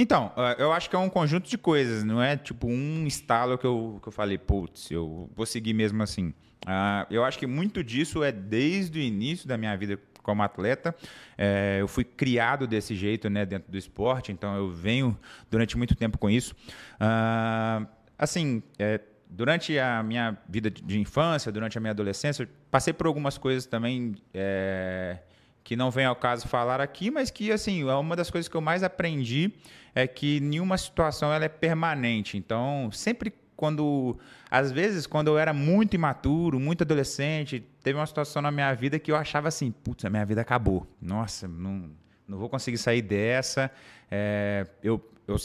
Então, 0.00 0.32
eu 0.56 0.72
acho 0.72 0.88
que 0.88 0.96
é 0.96 0.98
um 0.98 1.10
conjunto 1.10 1.46
de 1.46 1.58
coisas, 1.58 2.02
não 2.04 2.22
é 2.22 2.34
tipo 2.34 2.66
um 2.66 3.06
estalo 3.06 3.58
que 3.58 3.66
eu, 3.66 3.98
que 4.02 4.08
eu 4.08 4.12
falei, 4.12 4.38
putz, 4.38 4.90
eu 4.90 5.28
vou 5.36 5.44
seguir 5.44 5.74
mesmo 5.74 6.02
assim. 6.02 6.28
Uh, 6.64 7.04
eu 7.10 7.22
acho 7.22 7.38
que 7.38 7.46
muito 7.46 7.84
disso 7.84 8.24
é 8.24 8.32
desde 8.32 8.98
o 8.98 9.02
início 9.02 9.46
da 9.46 9.58
minha 9.58 9.76
vida 9.76 10.00
como 10.22 10.42
atleta. 10.42 10.96
É, 11.36 11.78
eu 11.80 11.86
fui 11.86 12.02
criado 12.02 12.66
desse 12.66 12.94
jeito 12.94 13.28
né, 13.28 13.44
dentro 13.44 13.70
do 13.70 13.76
esporte, 13.76 14.32
então 14.32 14.56
eu 14.56 14.70
venho 14.70 15.18
durante 15.50 15.76
muito 15.76 15.94
tempo 15.94 16.16
com 16.16 16.30
isso. 16.30 16.54
Uh, 16.94 17.86
assim, 18.18 18.62
é, 18.78 19.00
durante 19.28 19.78
a 19.78 20.02
minha 20.02 20.34
vida 20.48 20.70
de 20.70 20.98
infância, 20.98 21.52
durante 21.52 21.76
a 21.76 21.80
minha 21.80 21.90
adolescência, 21.90 22.48
passei 22.70 22.94
por 22.94 23.06
algumas 23.06 23.36
coisas 23.36 23.66
também 23.66 24.14
é, 24.32 25.18
que 25.62 25.76
não 25.76 25.90
vem 25.90 26.06
ao 26.06 26.16
caso 26.16 26.48
falar 26.48 26.80
aqui, 26.80 27.10
mas 27.10 27.30
que 27.30 27.52
assim 27.52 27.86
é 27.86 27.94
uma 27.94 28.16
das 28.16 28.30
coisas 28.30 28.48
que 28.48 28.56
eu 28.56 28.62
mais 28.62 28.82
aprendi 28.82 29.52
é 29.94 30.06
que 30.06 30.40
nenhuma 30.40 30.76
situação 30.78 31.32
ela 31.32 31.44
é 31.44 31.48
permanente. 31.48 32.36
Então, 32.36 32.90
sempre 32.92 33.32
quando 33.56 34.18
às 34.50 34.72
vezes 34.72 35.06
quando 35.06 35.28
eu 35.28 35.38
era 35.38 35.52
muito 35.52 35.94
imaturo, 35.94 36.58
muito 36.58 36.82
adolescente, 36.82 37.62
teve 37.82 37.98
uma 37.98 38.06
situação 38.06 38.40
na 38.40 38.50
minha 38.50 38.72
vida 38.72 38.98
que 38.98 39.12
eu 39.12 39.16
achava 39.16 39.48
assim, 39.48 39.70
putz, 39.70 40.04
a 40.04 40.10
minha 40.10 40.24
vida 40.24 40.40
acabou. 40.40 40.86
Nossa, 41.00 41.46
não, 41.46 41.90
não 42.26 42.38
vou 42.38 42.48
conseguir 42.48 42.78
sair 42.78 43.02
dessa. 43.02 43.70
É, 44.10 44.66
eu, 44.82 44.98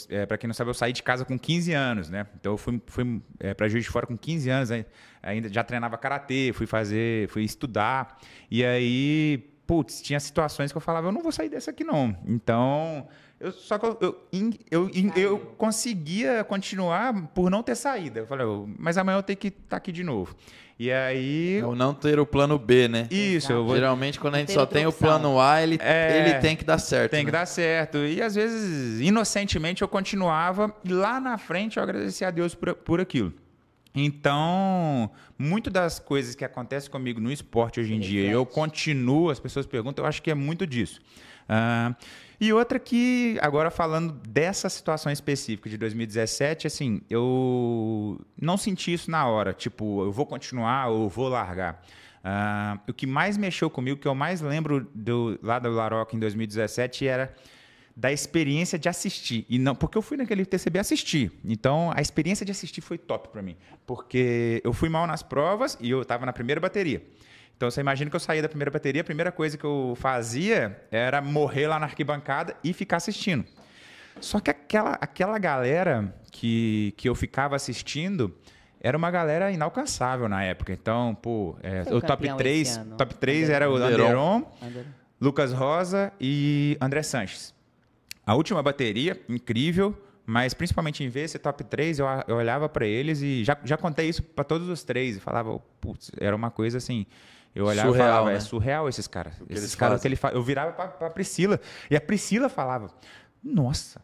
é, 0.09 0.25
para 0.25 0.37
quem 0.37 0.47
não 0.47 0.53
sabe, 0.53 0.69
eu 0.69 0.73
saí 0.73 0.93
de 0.93 1.03
casa 1.03 1.25
com 1.25 1.37
15 1.37 1.73
anos, 1.73 2.09
né? 2.09 2.25
Então 2.39 2.53
eu 2.53 2.57
fui, 2.57 2.81
fui 2.87 3.21
é, 3.37 3.53
para 3.53 3.67
Juiz 3.67 3.83
de 3.83 3.91
Fora 3.91 4.07
com 4.07 4.17
15 4.17 4.49
anos, 4.49 4.69
ainda 5.21 5.49
já 5.51 5.63
treinava 5.63 5.97
karatê, 5.97 6.51
fui 6.53 6.65
fazer, 6.65 7.27
fui 7.27 7.43
estudar 7.43 8.17
e 8.49 8.63
aí 8.63 9.51
putz, 9.67 10.01
tinha 10.01 10.19
situações 10.19 10.71
que 10.71 10.77
eu 10.77 10.81
falava, 10.81 11.07
eu 11.07 11.11
não 11.11 11.21
vou 11.21 11.31
sair 11.31 11.49
dessa 11.49 11.71
aqui 11.71 11.83
não. 11.83 12.15
Então, 12.25 13.07
eu, 13.39 13.51
só 13.51 13.77
que 13.77 13.85
eu, 13.85 13.97
eu, 14.01 14.19
eu, 14.71 14.89
eu, 14.89 15.11
eu 15.15 15.39
conseguia 15.57 16.43
continuar 16.43 17.13
por 17.33 17.49
não 17.49 17.61
ter 17.61 17.75
saída. 17.75 18.21
Eu 18.21 18.27
falei, 18.27 18.45
"Oh, 18.45 18.67
mas 18.77 18.97
amanhã 18.97 19.17
eu 19.17 19.23
tenho 19.23 19.37
que 19.37 19.47
estar 19.49 19.77
aqui 19.77 19.91
de 19.91 20.03
novo. 20.03 20.35
E 20.77 20.91
aí. 20.91 21.61
Ou 21.63 21.73
não 21.73 21.93
ter 21.93 22.19
o 22.19 22.25
plano 22.25 22.59
B, 22.59 22.87
né? 22.89 23.07
Isso, 23.09 23.51
eu 23.51 23.65
vou, 23.65 23.75
Geralmente, 23.75 24.19
quando 24.19 24.35
a 24.35 24.39
gente 24.39 24.51
só 24.51 24.65
tem 24.65 24.85
o 24.85 24.91
plano 24.91 25.39
A, 25.39 25.61
ele, 25.63 25.77
É. 25.81 26.19
ele 26.19 26.39
tem 26.41 26.55
que 26.55 26.65
dar 26.65 26.77
certo. 26.77 27.11
tem 27.11 27.21
que 27.25 27.31
né? 27.31 27.39
dar 27.39 27.45
certo. 27.45 27.99
E 27.99 28.21
às 28.21 28.35
vezes, 28.35 28.99
inocentemente, 28.99 29.81
eu 29.81 29.87
continuava. 29.87 30.75
E 30.83 30.89
lá 30.91 31.19
na 31.19 31.37
frente 31.37 31.77
eu 31.77 31.83
agradecia 31.83 32.27
a 32.27 32.31
Deus 32.31 32.53
por, 32.53 32.73
por 32.75 32.99
aquilo. 32.99 33.33
Então, 33.95 35.09
muito 35.37 35.69
das 35.69 35.99
coisas 35.99 36.35
que 36.35 36.43
acontecem 36.43 36.91
comigo 36.91 37.21
no 37.21 37.31
esporte 37.31 37.79
hoje 37.79 37.93
em 37.93 37.99
dia, 37.99 38.29
eu 38.29 38.45
continuo, 38.45 39.29
as 39.29 39.39
pessoas 39.39 39.65
perguntam, 39.65 40.03
eu 40.03 40.09
acho 40.09 40.21
que 40.21 40.29
é 40.29 40.35
muito 40.35 40.67
disso. 40.67 40.99
Ah, 41.47 41.95
e 42.39 42.51
outra 42.51 42.79
que, 42.79 43.37
agora 43.41 43.71
falando 43.71 44.13
dessa 44.27 44.69
situação 44.69 45.11
específica 45.11 45.69
de 45.69 45.77
2017, 45.77 46.67
assim, 46.67 47.01
eu 47.09 48.19
não 48.39 48.57
senti 48.57 48.93
isso 48.93 49.09
na 49.09 49.25
hora, 49.27 49.53
tipo, 49.53 50.03
eu 50.03 50.11
vou 50.11 50.25
continuar 50.25 50.87
ou 50.87 51.09
vou 51.09 51.29
largar. 51.29 51.81
Ah, 52.23 52.79
o 52.87 52.93
que 52.93 53.05
mais 53.05 53.37
mexeu 53.37 53.69
comigo, 53.69 53.99
que 53.99 54.07
eu 54.07 54.15
mais 54.15 54.41
lembro 54.41 54.89
do, 54.95 55.39
lá 55.43 55.59
do 55.59 55.69
Laroca 55.69 56.15
em 56.15 56.19
2017, 56.19 57.07
era 57.07 57.33
da 57.95 58.11
experiência 58.11 58.77
de 58.77 58.89
assistir. 58.89 59.45
E 59.47 59.57
não, 59.57 59.75
porque 59.75 59.97
eu 59.97 60.01
fui 60.01 60.17
naquele 60.17 60.45
TCB 60.45 60.79
assistir. 60.79 61.31
Então, 61.45 61.93
a 61.95 62.01
experiência 62.01 62.45
de 62.45 62.51
assistir 62.51 62.81
foi 62.81 62.97
top 62.97 63.29
para 63.29 63.41
mim. 63.41 63.55
Porque 63.85 64.59
eu 64.65 64.73
fui 64.73 64.89
mal 64.89 65.07
nas 65.07 65.23
provas 65.23 65.77
e 65.79 65.89
eu 65.89 66.01
estava 66.01 66.25
na 66.25 66.33
primeira 66.33 66.59
bateria. 66.59 67.01
Então, 67.55 67.71
você 67.71 67.79
imagina 67.81 68.09
que 68.09 68.15
eu 68.15 68.19
saía 68.19 68.41
da 68.41 68.49
primeira 68.49 68.69
bateria, 68.69 69.01
a 69.01 69.05
primeira 69.05 69.31
coisa 69.31 69.57
que 69.57 69.63
eu 69.63 69.93
fazia 69.95 70.79
era 70.91 71.21
morrer 71.21 71.67
lá 71.67 71.79
na 71.79 71.85
arquibancada 71.85 72.55
e 72.63 72.73
ficar 72.73 72.97
assistindo. 72.97 73.45
Só 74.19 74.39
que 74.39 74.49
aquela, 74.49 74.97
aquela 75.01 75.37
galera 75.39 76.13
que, 76.31 76.93
que 76.97 77.07
eu 77.07 77.15
ficava 77.15 77.55
assistindo 77.55 78.35
era 78.79 78.97
uma 78.97 79.09
galera 79.09 79.51
inalcançável 79.51 80.29
na 80.29 80.43
época. 80.43 80.73
Então, 80.73 81.15
pô, 81.15 81.55
é, 81.63 81.81
o 81.91 81.97
o 81.97 82.01
top 82.01 82.07
campeão 82.07 82.37
3, 82.37 82.67
esse 82.67 82.79
ano? 82.79 82.97
top 82.97 83.15
3 83.15 83.49
era 83.49 83.69
o. 83.69 83.75
Anderon, 83.75 84.43
Anderon. 84.61 84.85
Lucas 85.19 85.53
Rosa 85.53 86.11
e 86.19 86.77
André 86.79 87.01
Sanches. 87.01 87.53
A 88.25 88.35
última 88.35 88.61
bateria, 88.61 89.19
incrível, 89.29 89.97
mas 90.25 90.53
principalmente 90.53 91.03
em 91.03 91.09
ver 91.09 91.21
esse 91.21 91.39
top 91.39 91.63
3, 91.63 91.99
eu, 91.99 92.05
eu 92.27 92.35
olhava 92.35 92.67
para 92.67 92.85
eles 92.85 93.21
e 93.21 93.43
já, 93.43 93.57
já 93.63 93.77
contei 93.77 94.09
isso 94.09 94.21
para 94.21 94.43
todos 94.43 94.67
os 94.67 94.83
três 94.83 95.17
e 95.17 95.19
falava, 95.19 95.57
putz, 95.79 96.11
era 96.19 96.35
uma 96.35 96.51
coisa 96.51 96.77
assim. 96.77 97.05
Eu 97.55 97.65
olhava 97.65 97.87
Surreal, 97.89 98.07
e 98.07 98.11
falava, 98.11 98.29
né? 98.31 98.35
é 98.35 98.39
surreal 98.41 98.89
esses 98.89 99.07
caras. 99.07 99.33
Esses 99.49 99.73
caras 99.75 100.01
que 100.01 100.07
ele 100.09 100.17
fa... 100.17 100.29
Eu 100.29 100.43
virava 100.43 100.73
para 100.73 101.09
Priscila 101.09 101.59
e 101.89 101.95
a 101.95 102.01
Priscila 102.01 102.49
falava, 102.49 102.89
nossa, 103.41 104.01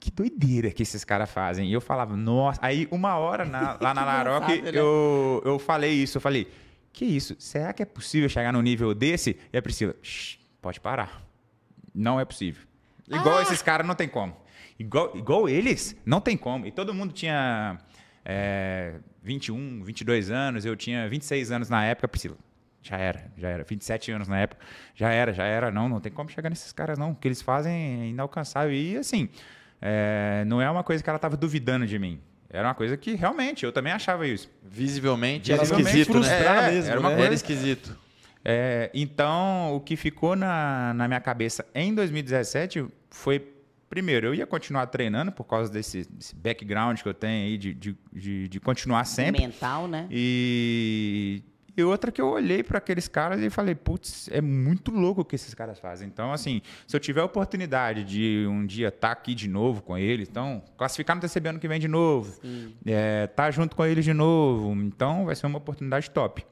que 0.00 0.10
doideira 0.10 0.70
que 0.70 0.82
esses 0.82 1.04
caras 1.04 1.30
fazem. 1.30 1.68
E 1.68 1.72
eu 1.72 1.80
falava, 1.82 2.16
nossa. 2.16 2.58
Aí, 2.62 2.88
uma 2.90 3.16
hora 3.18 3.44
na- 3.44 3.76
lá 3.80 3.92
na 3.92 4.00
Que 4.04 4.06
Laroque, 4.06 4.62
né? 4.62 4.70
eu, 4.72 5.42
eu 5.44 5.58
falei 5.58 5.92
isso. 5.92 6.16
Eu 6.16 6.20
falei, 6.22 6.50
que 6.92 7.04
isso? 7.04 7.36
Será 7.38 7.72
que 7.74 7.82
é 7.82 7.86
possível 7.86 8.28
chegar 8.28 8.52
num 8.52 8.62
nível 8.62 8.94
desse? 8.94 9.36
E 9.52 9.58
a 9.58 9.60
Priscila, 9.60 9.94
"Shh, 10.02 10.38
pode 10.62 10.80
parar. 10.80 11.22
Não 11.94 12.18
é 12.18 12.24
possível. 12.24 12.62
Igual 13.06 13.42
esses 13.42 13.60
caras, 13.60 13.86
não 13.86 13.94
tem 13.94 14.08
como. 14.08 14.34
Igual, 14.78 15.14
igual 15.14 15.48
eles, 15.48 15.94
não 16.06 16.20
tem 16.20 16.36
como. 16.38 16.66
E 16.66 16.72
todo 16.72 16.94
mundo 16.94 17.12
tinha 17.12 17.78
é, 18.24 18.94
21, 19.22 19.82
22 19.84 20.30
anos. 20.30 20.64
Eu 20.64 20.74
tinha 20.74 21.06
26 21.08 21.52
anos 21.52 21.68
na 21.68 21.84
época, 21.84 22.08
Priscila. 22.08 22.36
Já 22.84 22.98
era, 22.98 23.32
já 23.36 23.48
era. 23.48 23.64
27 23.64 24.12
anos 24.12 24.28
na 24.28 24.38
época. 24.38 24.64
Já 24.94 25.10
era, 25.10 25.32
já 25.32 25.44
era. 25.44 25.70
Não, 25.70 25.88
não 25.88 26.00
tem 26.00 26.12
como 26.12 26.28
chegar 26.28 26.50
nesses 26.50 26.70
caras, 26.70 26.98
não. 26.98 27.12
O 27.12 27.14
que 27.14 27.26
eles 27.26 27.40
fazem 27.40 28.02
é 28.02 28.06
inalcançável. 28.08 28.74
E, 28.74 28.94
assim, 28.98 29.30
é, 29.80 30.44
não 30.46 30.60
é 30.60 30.70
uma 30.70 30.84
coisa 30.84 31.02
que 31.02 31.08
ela 31.08 31.16
estava 31.16 31.34
duvidando 31.34 31.86
de 31.86 31.98
mim. 31.98 32.20
Era 32.50 32.68
uma 32.68 32.74
coisa 32.74 32.94
que, 32.96 33.14
realmente, 33.14 33.64
eu 33.64 33.72
também 33.72 33.90
achava 33.92 34.28
isso. 34.28 34.50
Visivelmente 34.62 35.50
era 35.50 35.62
esquisito, 35.62 36.20
né? 36.20 36.28
É, 36.68 36.70
mesmo, 36.70 36.90
era 36.90 37.00
uma 37.00 37.08
né? 37.08 37.14
coisa- 37.14 37.26
Era 37.26 37.34
esquisito. 37.34 37.98
É, 38.44 38.90
então, 38.92 39.74
o 39.74 39.80
que 39.80 39.96
ficou 39.96 40.36
na, 40.36 40.92
na 40.94 41.08
minha 41.08 41.20
cabeça 41.20 41.64
em 41.74 41.94
2017 41.94 42.84
foi, 43.08 43.42
primeiro, 43.88 44.26
eu 44.26 44.34
ia 44.34 44.46
continuar 44.46 44.86
treinando 44.88 45.32
por 45.32 45.44
causa 45.44 45.72
desse, 45.72 46.04
desse 46.10 46.36
background 46.36 47.00
que 47.00 47.08
eu 47.08 47.14
tenho 47.14 47.46
aí 47.46 47.56
de, 47.56 47.72
de, 47.72 47.96
de, 48.12 48.48
de 48.48 48.60
continuar 48.60 49.04
sempre. 49.06 49.40
Mental, 49.40 49.88
né? 49.88 50.06
E, 50.10 51.42
e 51.76 51.82
outra 51.82 52.12
que 52.12 52.20
eu 52.20 52.28
olhei 52.28 52.62
para 52.62 52.78
aqueles 52.78 53.08
caras 53.08 53.40
e 53.40 53.50
falei, 53.50 53.74
putz, 53.74 54.28
é 54.30 54.40
muito 54.40 54.92
louco 54.92 55.22
o 55.22 55.24
que 55.24 55.34
esses 55.34 55.52
caras 55.54 55.78
fazem. 55.78 56.06
Então, 56.06 56.32
assim, 56.32 56.62
se 56.86 56.94
eu 56.94 57.00
tiver 57.00 57.20
a 57.20 57.24
oportunidade 57.24 58.04
de 58.04 58.46
um 58.48 58.64
dia 58.64 58.88
estar 58.88 59.10
aqui 59.10 59.34
de 59.34 59.48
novo 59.48 59.82
com 59.82 59.98
eles, 59.98 60.28
então, 60.28 60.62
classificar 60.76 61.16
no 61.16 61.22
TCB 61.22 61.48
ano 61.48 61.58
que 61.58 61.66
vem 61.66 61.80
de 61.80 61.88
novo, 61.88 62.38
é, 62.86 63.26
tá 63.26 63.50
junto 63.50 63.74
com 63.74 63.84
eles 63.84 64.04
de 64.04 64.12
novo, 64.12 64.72
então 64.82 65.24
vai 65.24 65.34
ser 65.34 65.46
uma 65.46 65.58
oportunidade 65.58 66.10
top. 66.10 66.44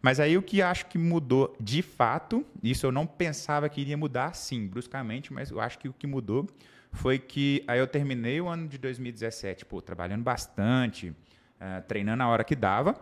Mas 0.00 0.18
aí 0.18 0.38
o 0.38 0.42
que 0.42 0.62
acho 0.62 0.86
que 0.86 0.96
mudou 0.96 1.54
de 1.60 1.82
fato, 1.82 2.44
isso 2.62 2.86
eu 2.86 2.92
não 2.92 3.06
pensava 3.06 3.68
que 3.68 3.80
iria 3.80 3.96
mudar 3.96 4.26
assim, 4.26 4.66
bruscamente, 4.66 5.30
mas 5.32 5.50
eu 5.50 5.60
acho 5.60 5.78
que 5.78 5.88
o 5.88 5.92
que 5.92 6.06
mudou 6.06 6.46
foi 6.92 7.18
que 7.18 7.62
aí 7.68 7.78
eu 7.78 7.86
terminei 7.86 8.40
o 8.40 8.48
ano 8.48 8.66
de 8.66 8.78
2017, 8.78 9.66
pô, 9.66 9.80
trabalhando 9.82 10.22
bastante, 10.22 11.14
eh, 11.60 11.80
treinando 11.82 12.22
a 12.22 12.28
hora 12.28 12.42
que 12.42 12.56
dava, 12.56 12.96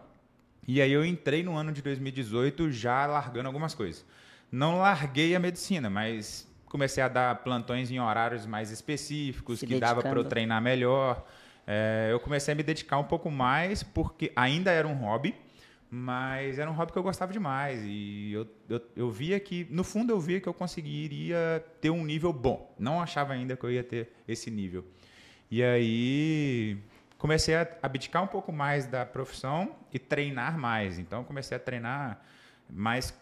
e 0.69 0.83
aí 0.83 0.93
eu 0.93 1.03
entrei 1.03 1.43
no 1.43 1.57
ano 1.57 1.73
de 1.73 1.81
2018 1.81 2.71
já 2.71 3.07
largando 3.07 3.47
algumas 3.47 3.75
coisas. 3.75 4.05
Não 4.53 4.79
larguei 4.79 5.35
a 5.35 5.39
medicina, 5.39 5.89
mas 5.89 6.47
comecei 6.67 7.03
a 7.03 7.09
dar 7.09 7.35
plantões 7.37 7.91
em 7.91 7.99
horários 7.99 8.45
mais 8.45 8.71
específicos, 8.71 9.61
Se 9.61 9.67
que 9.67 9.81
dava 9.81 10.03
para 10.03 10.11
eu 10.11 10.15
dedicando. 10.17 10.29
treinar 10.29 10.61
melhor. 10.61 11.27
É, 11.67 12.11
eu 12.13 12.21
comecei 12.21 12.53
a 12.53 12.55
me 12.55 12.63
dedicar 12.63 12.99
um 12.99 13.05
pouco 13.05 13.31
mais, 13.31 13.83
porque 13.83 14.31
ainda 14.37 14.71
era 14.71 14.87
um 14.87 14.95
hobby, 14.95 15.35
mas 15.91 16.59
era 16.59 16.71
um 16.71 16.75
hobby 16.75 16.93
que 16.93 16.99
eu 16.99 17.03
gostava 17.03 17.33
demais. 17.33 17.81
E 17.87 18.33
eu, 18.33 18.47
eu, 18.69 18.83
eu 18.95 19.11
via 19.11 19.41
que, 19.41 19.67
no 19.71 19.83
fundo, 19.83 20.13
eu 20.13 20.21
via 20.21 20.39
que 20.39 20.49
eu 20.49 20.55
conseguiria 20.55 21.65
ter 21.81 21.89
um 21.89 22.05
nível 22.05 22.31
bom. 22.31 22.75
Não 22.79 23.01
achava 23.01 23.33
ainda 23.33 23.57
que 23.57 23.65
eu 23.65 23.71
ia 23.71 23.83
ter 23.83 24.13
esse 24.27 24.51
nível. 24.51 24.85
E 25.51 25.63
aí 25.63 26.77
comecei 27.19 27.55
a 27.57 27.67
abdicar 27.83 28.23
um 28.23 28.27
pouco 28.29 28.53
mais 28.53 28.87
da 28.87 29.05
profissão 29.05 29.75
e 29.93 29.99
treinar 29.99 30.57
mais. 30.59 30.99
Então 30.99 31.25
comecei 31.25 31.57
a 31.57 31.61
treinar 31.61 32.21
mais 32.71 33.13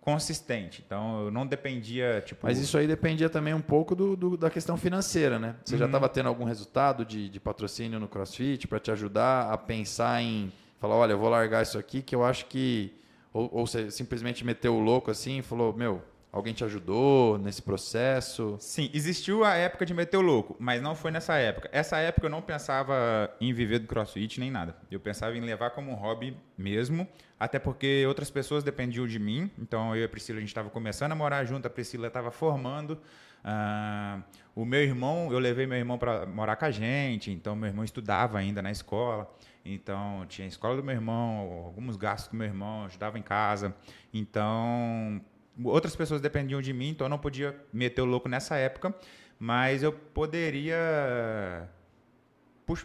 consistente. 0.00 0.82
Então 0.86 1.24
eu 1.24 1.30
não 1.32 1.44
dependia, 1.46 2.22
tipo. 2.24 2.46
Mas 2.46 2.58
isso 2.58 2.78
aí 2.78 2.86
dependia 2.86 3.28
também 3.28 3.52
um 3.54 3.60
pouco 3.60 3.94
do, 3.94 4.14
do- 4.16 4.36
da 4.36 4.48
questão 4.48 4.76
financeira, 4.76 5.38
né? 5.38 5.56
Você 5.64 5.74
Uhum. 5.74 5.80
já 5.80 5.86
estava 5.86 6.08
tendo 6.08 6.28
algum 6.28 6.44
resultado 6.44 7.04
de, 7.04 7.28
de 7.28 7.40
patrocínio 7.40 7.98
no 7.98 8.06
CrossFit 8.06 8.68
para 8.68 8.78
te 8.78 8.90
ajudar 8.92 9.50
a 9.52 9.58
pensar 9.58 10.22
em 10.22 10.52
falar, 10.78 10.94
olha, 10.94 11.12
eu 11.12 11.18
vou 11.18 11.28
largar 11.28 11.62
isso 11.62 11.76
aqui 11.78 12.02
que 12.02 12.14
eu 12.14 12.24
acho 12.24 12.46
que 12.46 12.94
ou, 13.32 13.48
ou 13.52 13.66
você 13.66 13.90
simplesmente 13.90 14.44
meteu 14.44 14.74
o 14.76 14.80
louco 14.80 15.10
assim 15.10 15.38
e 15.38 15.42
falou, 15.42 15.72
meu, 15.72 16.02
alguém 16.36 16.52
te 16.52 16.62
ajudou 16.64 17.38
nesse 17.38 17.62
processo? 17.62 18.56
Sim, 18.60 18.90
existiu 18.92 19.42
a 19.42 19.54
época 19.54 19.86
de 19.86 19.94
meter 19.94 20.18
o 20.18 20.20
louco, 20.20 20.54
mas 20.58 20.82
não 20.82 20.94
foi 20.94 21.10
nessa 21.10 21.34
época. 21.36 21.68
Essa 21.72 21.96
época 21.96 22.26
eu 22.26 22.30
não 22.30 22.42
pensava 22.42 23.34
em 23.40 23.52
viver 23.54 23.78
do 23.78 23.86
crossfit 23.86 24.38
nem 24.38 24.50
nada. 24.50 24.76
Eu 24.90 25.00
pensava 25.00 25.36
em 25.36 25.40
levar 25.40 25.70
como 25.70 25.90
um 25.90 25.94
hobby 25.94 26.36
mesmo, 26.56 27.08
até 27.40 27.58
porque 27.58 28.04
outras 28.06 28.30
pessoas 28.30 28.62
dependiam 28.62 29.06
de 29.06 29.18
mim. 29.18 29.50
Então 29.58 29.96
eu 29.96 30.02
e 30.02 30.04
a 30.04 30.08
Priscila, 30.08 30.36
a 30.36 30.40
gente 30.40 30.50
estava 30.50 30.68
começando 30.68 31.12
a 31.12 31.14
morar 31.14 31.42
junto, 31.44 31.66
a 31.66 31.70
Priscila 31.70 32.08
estava 32.08 32.30
formando. 32.30 33.00
Ah, 33.42 34.20
o 34.54 34.66
meu 34.66 34.82
irmão, 34.82 35.32
eu 35.32 35.38
levei 35.38 35.66
meu 35.66 35.78
irmão 35.78 35.96
para 35.96 36.26
morar 36.26 36.56
com 36.56 36.66
a 36.66 36.70
gente, 36.70 37.30
então 37.30 37.56
meu 37.56 37.68
irmão 37.68 37.84
estudava 37.84 38.38
ainda 38.38 38.60
na 38.60 38.70
escola. 38.70 39.34
Então 39.64 40.26
tinha 40.28 40.46
a 40.46 40.48
escola 40.48 40.76
do 40.76 40.84
meu 40.84 40.94
irmão, 40.94 41.64
alguns 41.64 41.96
gastos 41.96 42.28
com 42.28 42.36
meu 42.36 42.46
irmão, 42.46 42.84
ajudava 42.84 43.18
em 43.18 43.22
casa. 43.22 43.74
Então 44.12 45.20
outras 45.64 45.96
pessoas 45.96 46.20
dependiam 46.20 46.60
de 46.60 46.72
mim, 46.72 46.90
então 46.90 47.06
eu 47.06 47.10
não 47.10 47.18
podia 47.18 47.56
meter 47.72 48.02
o 48.02 48.04
louco 48.04 48.28
nessa 48.28 48.56
época, 48.56 48.94
mas 49.38 49.82
eu 49.82 49.92
poderia 49.92 51.68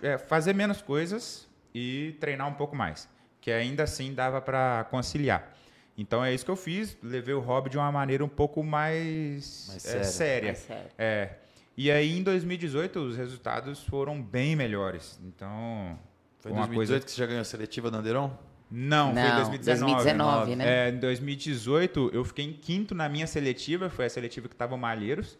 é, 0.02 0.18
fazer 0.18 0.54
menos 0.54 0.82
coisas 0.82 1.48
e 1.74 2.16
treinar 2.20 2.48
um 2.48 2.54
pouco 2.54 2.76
mais, 2.76 3.10
que 3.40 3.52
ainda 3.52 3.84
assim 3.84 4.14
dava 4.14 4.42
para 4.42 4.86
conciliar. 4.90 5.56
Então 5.98 6.24
é 6.24 6.34
isso 6.34 6.46
que 6.46 6.52
eu 6.52 6.56
fiz, 6.56 6.98
levei 7.04 7.34
o 7.34 7.40
hobby 7.40 7.70
de 7.70 7.78
uma 7.78 7.92
maneira 7.92 8.24
um 8.24 8.30
pouco 8.30 8.64
mais, 8.64 9.68
Mais 9.70 9.86
é, 9.86 10.04
séria. 10.04 10.52
Mais. 10.52 10.68
É. 10.98 11.36
E 11.78 11.92
aí 11.92 12.18
em 12.18 12.24
2018 12.24 13.00
os 13.00 13.18
resultados 13.18 13.84
foram 13.84 14.22
bem 14.22 14.56
melhores. 14.56 15.20
Então 15.24 15.98
Foi 16.40 16.52
em 16.52 16.56
uma 16.56 16.68
2018 16.68 16.76
coisa 16.76 17.06
que 17.06 17.12
você 17.12 17.18
já 17.18 17.26
ganhou 17.26 17.42
a 17.42 17.46
seletiva 17.46 17.92
da 17.92 18.00
Anderon? 18.00 18.32
Não, 18.72 19.12
foi 19.14 19.22
em 19.22 19.26
Não, 19.26 19.36
2019. 19.36 19.94
2019, 19.94 20.56
né? 20.56 20.88
É, 20.88 20.90
em 20.90 20.98
2018, 21.00 22.10
eu 22.14 22.24
fiquei 22.24 22.46
em 22.46 22.54
quinto 22.54 22.96
na 22.96 23.10
minha 23.10 23.28
seletiva, 23.28 23.90
foi 23.90 24.06
a 24.06 24.10
seletiva 24.10 24.48
que 24.48 24.56
estava 24.56 24.74
o 24.74 24.78
Malheiros. 24.78 25.38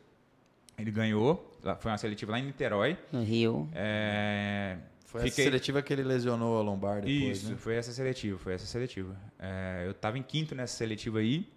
Ele 0.78 0.92
ganhou, 0.92 1.50
foi 1.80 1.92
uma 1.92 1.98
seletiva 1.98 2.32
lá 2.34 2.40
em 2.40 2.46
Niterói. 2.46 2.98
No 3.12 3.24
Rio. 3.24 3.70
É, 3.74 4.78
Foi 5.06 5.22
fiquei- 5.22 5.46
a 5.46 5.48
seletiva 5.48 5.82
que 5.82 5.94
ele 5.94 6.04
lesionou 6.04 6.60
a 6.60 6.62
lombar 6.64 7.02
depois, 7.02 7.38
Isso, 7.38 7.52
né? 7.52 7.58
foi 7.58 7.76
essa 7.76 7.92
seletiva, 7.92 8.38
foi 8.40 8.54
essa 8.54 8.66
seletiva. 8.66 9.16
É, 9.40 9.84
eu 9.86 9.92
estava 9.92 10.18
em 10.18 10.24
quinto 10.24 10.56
nessa 10.56 10.76
seletiva 10.76 11.20
aí. 11.20 11.48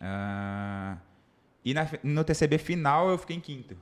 ah, 0.00 0.96
E 1.64 1.74
na, 1.74 1.86
no 2.02 2.24
TCB 2.24 2.58
final 2.58 3.10
eu 3.10 3.18
fiquei 3.18 3.36
em 3.36 3.40
quinto. 3.40 3.76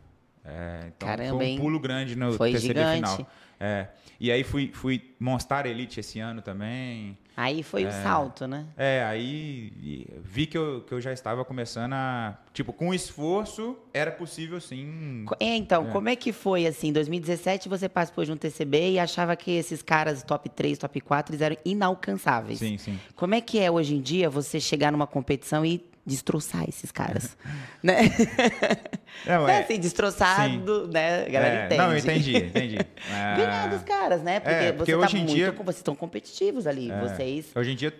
É, 0.44 0.85
então 0.96 1.09
Caramba, 1.09 1.37
foi 1.37 1.38
um 1.38 1.48
hein? 1.48 1.59
pulo 1.59 1.79
grande 1.79 2.16
no 2.16 2.33
Foi 2.33 2.53
TCB 2.53 2.66
gigante. 2.81 2.96
final. 3.16 3.31
É, 3.61 3.88
e 4.18 4.33
aí 4.33 4.42
fui, 4.42 4.70
fui 4.72 5.14
Monstar 5.20 5.66
Elite 5.66 6.01
esse 6.01 6.18
ano 6.20 6.40
também. 6.40 7.18
Aí 7.40 7.62
foi 7.62 7.87
o 7.87 7.92
salto, 7.92 8.48
né? 8.48 8.66
É, 8.77 9.05
aí 9.05 9.72
vi 10.24 10.44
que 10.44 10.59
eu, 10.59 10.81
que 10.81 10.92
eu 10.92 11.01
já 11.01 11.12
estava 11.12 11.44
começando 11.44 11.92
a. 11.92 12.37
Tipo, 12.53 12.72
com 12.72 12.92
esforço, 12.92 13.77
era 13.94 14.11
possível 14.11 14.61
sim. 14.61 15.24
É, 15.38 15.55
então, 15.55 15.87
É. 15.87 15.90
como 15.92 16.09
é 16.09 16.16
que 16.16 16.33
foi 16.33 16.66
assim? 16.66 16.88
Em 16.88 16.92
2017 16.92 17.68
você 17.68 17.88
participou 17.88 18.24
de 18.24 18.33
um 18.33 18.37
TCB 18.37 18.90
e 18.90 18.98
achava 18.98 19.37
que 19.37 19.53
esses 19.53 19.83
caras 19.83 20.24
top 20.24 20.48
3, 20.48 20.79
top 20.79 21.01
4 21.01 21.33
eles 21.33 21.40
eram 21.40 21.57
inalcançáveis. 21.64 22.59
Sim, 22.59 22.77
sim. 22.77 22.98
Como 23.14 23.33
é 23.37 23.40
que 23.40 23.61
é 23.61 23.70
hoje 23.70 23.94
em 23.94 24.01
dia 24.01 24.29
você 24.29 24.59
chegar 24.59 24.90
numa 24.90 25.07
competição 25.07 25.64
e 25.64 25.81
destroçar 26.09 26.64
esses 26.68 26.90
caras? 26.90 27.37
né? 27.83 28.03
Não, 29.27 29.49
é 29.49 29.59
é- 29.59 29.62
assim, 29.62 29.79
destroçar, 29.79 30.49
sim. 30.49 30.62
né? 30.92 31.25
A 31.27 31.29
galera 31.29 31.55
É, 31.55 31.66
entende. 31.66 31.83
Não, 31.83 31.92
eu 31.92 31.99
entendi, 31.99 32.37
entendi. 32.37 32.79
É, 33.11 33.37
Ganhar 33.37 33.68
dos 33.68 33.83
caras, 33.83 34.23
né? 34.23 34.40
Porque, 34.40 34.55
É, 34.55 34.73
porque 34.73 34.92
você 34.92 34.97
hoje 34.97 35.12
tá 35.12 35.18
em 35.18 35.21
muito, 35.25 35.35
dia- 35.35 35.53
vocês 35.53 35.77
estão 35.77 35.94
competitivos 35.94 36.66
ali, 36.66 36.90
É. 36.90 37.01
vocês... 37.01 37.51
Hoje 37.55 37.73
em 37.73 37.77
dia, 37.77 37.94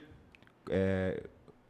é, 0.71 1.23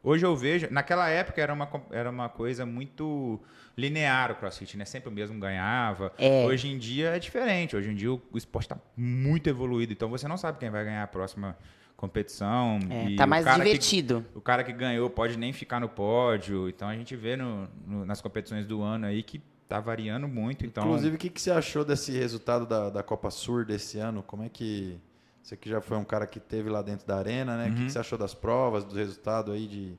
hoje 0.03 0.25
eu 0.25 0.35
vejo, 0.35 0.67
naquela 0.71 1.09
época 1.09 1.41
era 1.41 1.53
uma, 1.53 1.69
era 1.91 2.09
uma 2.09 2.29
coisa 2.29 2.65
muito 2.65 3.39
linear 3.77 4.31
o 4.31 4.35
CrossFit, 4.35 4.75
né? 4.77 4.83
Sempre 4.85 5.09
o 5.09 5.11
mesmo 5.11 5.39
ganhava. 5.39 6.11
É. 6.17 6.45
Hoje 6.45 6.67
em 6.67 6.77
dia 6.77 7.09
é 7.15 7.19
diferente. 7.19 7.75
Hoje 7.77 7.89
em 7.89 7.95
dia 7.95 8.11
o, 8.11 8.21
o 8.31 8.37
esporte 8.37 8.65
está 8.65 8.77
muito 8.97 9.47
evoluído, 9.49 9.93
então 9.93 10.09
você 10.09 10.27
não 10.27 10.35
sabe 10.37 10.59
quem 10.59 10.69
vai 10.69 10.83
ganhar 10.83 11.03
a 11.03 11.07
próxima 11.07 11.57
competição. 11.99 12.79
É, 12.89 13.09
e 13.11 13.15
tá 13.15 13.25
o 13.25 13.27
mais 13.27 13.43
cara 13.45 13.57
que- 13.59 13.65
divertido. 13.65 14.25
o 14.33 14.41
cara 14.41 14.63
que 14.63 14.71
ganhou 14.73 15.09
pode 15.09 15.37
nem 15.37 15.51
ficar 15.53 15.79
no 15.79 15.89
pódio. 15.89 16.69
Então 16.69 16.87
a 16.87 16.95
gente 16.95 17.15
vê 17.15 17.35
no- 17.35 17.67
no- 17.85 18.05
nas 18.05 18.21
competições 18.21 18.65
do 18.65 18.81
ano 18.81 19.05
aí 19.05 19.21
que 19.21 19.41
tá 19.67 19.79
variando 19.79 20.27
muito. 20.27 20.65
Então, 20.65 20.83
Inclusive, 20.85 21.15
o 21.15 21.19
que, 21.19 21.29
que 21.29 21.41
você 21.41 21.51
achou 21.51 21.85
desse 21.85 22.11
resultado 22.17 22.65
da, 22.65 22.89
da 22.89 23.03
Copa 23.03 23.29
Sur 23.29 23.65
desse 23.65 23.99
ano? 23.99 24.23
Como 24.23 24.43
é 24.43 24.49
que. 24.49 24.97
Você 25.43 25.55
que 25.57 25.69
já 25.69 25.81
foi 25.81 25.97
um 25.97 26.03
cara 26.03 26.27
que 26.27 26.39
teve 26.39 26.69
lá 26.69 26.81
dentro 26.81 27.07
da 27.07 27.17
arena, 27.17 27.57
né? 27.57 27.69
O 27.69 27.75
que, 27.75 27.85
que 27.85 27.91
você 27.91 27.99
achou 27.99 28.17
das 28.17 28.33
provas, 28.33 28.83
do 28.83 28.95
resultado 28.95 29.51
aí 29.51 29.67
de. 29.67 29.97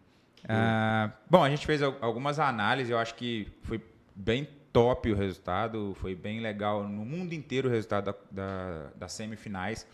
Ah, 0.48 1.10
bom, 1.28 1.42
a 1.44 1.50
gente 1.50 1.66
fez 1.66 1.82
al- 1.82 1.96
algumas 2.00 2.38
análises, 2.38 2.90
eu 2.90 2.98
acho 2.98 3.14
que 3.14 3.48
foi 3.62 3.80
bem 4.14 4.48
top 4.72 5.10
o 5.10 5.16
resultado, 5.16 5.94
foi 6.00 6.14
bem 6.14 6.40
legal 6.40 6.84
no 6.84 7.04
mundo 7.04 7.32
inteiro 7.32 7.68
o 7.68 7.70
resultado 7.70 8.04
da, 8.06 8.14
da- 8.30 8.86
das 8.96 9.12
semifinais. 9.12 9.86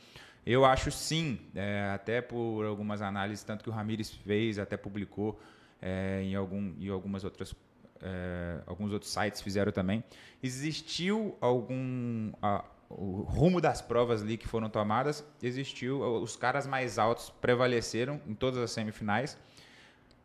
Eu 0.46 0.64
acho 0.64 0.90
sim, 0.92 1.40
é, 1.54 1.90
até 1.92 2.20
por 2.22 2.64
algumas 2.64 3.02
análises, 3.02 3.42
tanto 3.42 3.64
que 3.64 3.68
o 3.70 3.72
Ramires 3.72 4.10
fez, 4.10 4.58
até 4.60 4.76
publicou 4.76 5.40
é, 5.82 6.22
em, 6.22 6.34
algum, 6.36 6.72
em 6.78 6.88
algumas 6.88 7.24
outras. 7.24 7.54
é, 8.00 8.60
alguns 8.66 8.92
outros 8.92 9.10
sites 9.12 9.40
fizeram 9.40 9.72
também. 9.72 10.04
Existiu 10.42 11.36
algum. 11.40 12.30
a- 12.40 12.64
o 12.88 13.22
rumo 13.22 13.60
das 13.60 13.82
provas 13.82 14.22
ali 14.22 14.36
que 14.36 14.46
foram 14.46 14.68
tomadas, 14.70 15.24
existiu. 15.42 16.00
Os 16.22 16.36
caras 16.36 16.68
mais 16.68 17.00
altos 17.00 17.30
prevaleceram 17.40 18.20
em 18.28 18.32
todas 18.34 18.60
as 18.60 18.70
semifinais. 18.70 19.36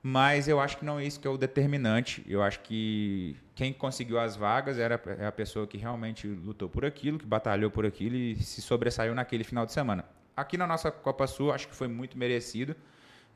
Mas 0.03 0.47
eu 0.47 0.59
acho 0.59 0.77
que 0.77 0.85
não 0.85 0.99
é 0.99 1.05
isso 1.05 1.19
que 1.19 1.27
é 1.27 1.29
o 1.29 1.37
determinante. 1.37 2.25
Eu 2.27 2.41
acho 2.41 2.59
que 2.61 3.35
quem 3.53 3.71
conseguiu 3.71 4.19
as 4.19 4.35
vagas 4.35 4.79
era 4.79 4.99
é 5.19 5.27
a 5.27 5.31
pessoa 5.31 5.67
que 5.67 5.77
realmente 5.77 6.27
lutou 6.27 6.67
por 6.67 6.83
aquilo, 6.83 7.19
que 7.19 7.25
batalhou 7.25 7.69
por 7.69 7.85
aquilo 7.85 8.15
e 8.15 8.35
se 8.37 8.61
sobressaiu 8.61 9.13
naquele 9.13 9.43
final 9.43 9.65
de 9.65 9.71
semana. 9.71 10.03
Aqui 10.35 10.57
na 10.57 10.65
nossa 10.65 10.89
Copa 10.89 11.27
Sul, 11.27 11.51
acho 11.51 11.67
que 11.67 11.75
foi 11.75 11.87
muito 11.87 12.17
merecido. 12.17 12.75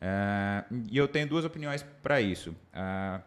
É, 0.01 0.63
e 0.91 0.97
eu 0.97 1.07
tenho 1.07 1.27
duas 1.27 1.45
opiniões 1.45 1.85
para 2.01 2.19
isso. 2.19 2.55
É, 2.73 3.19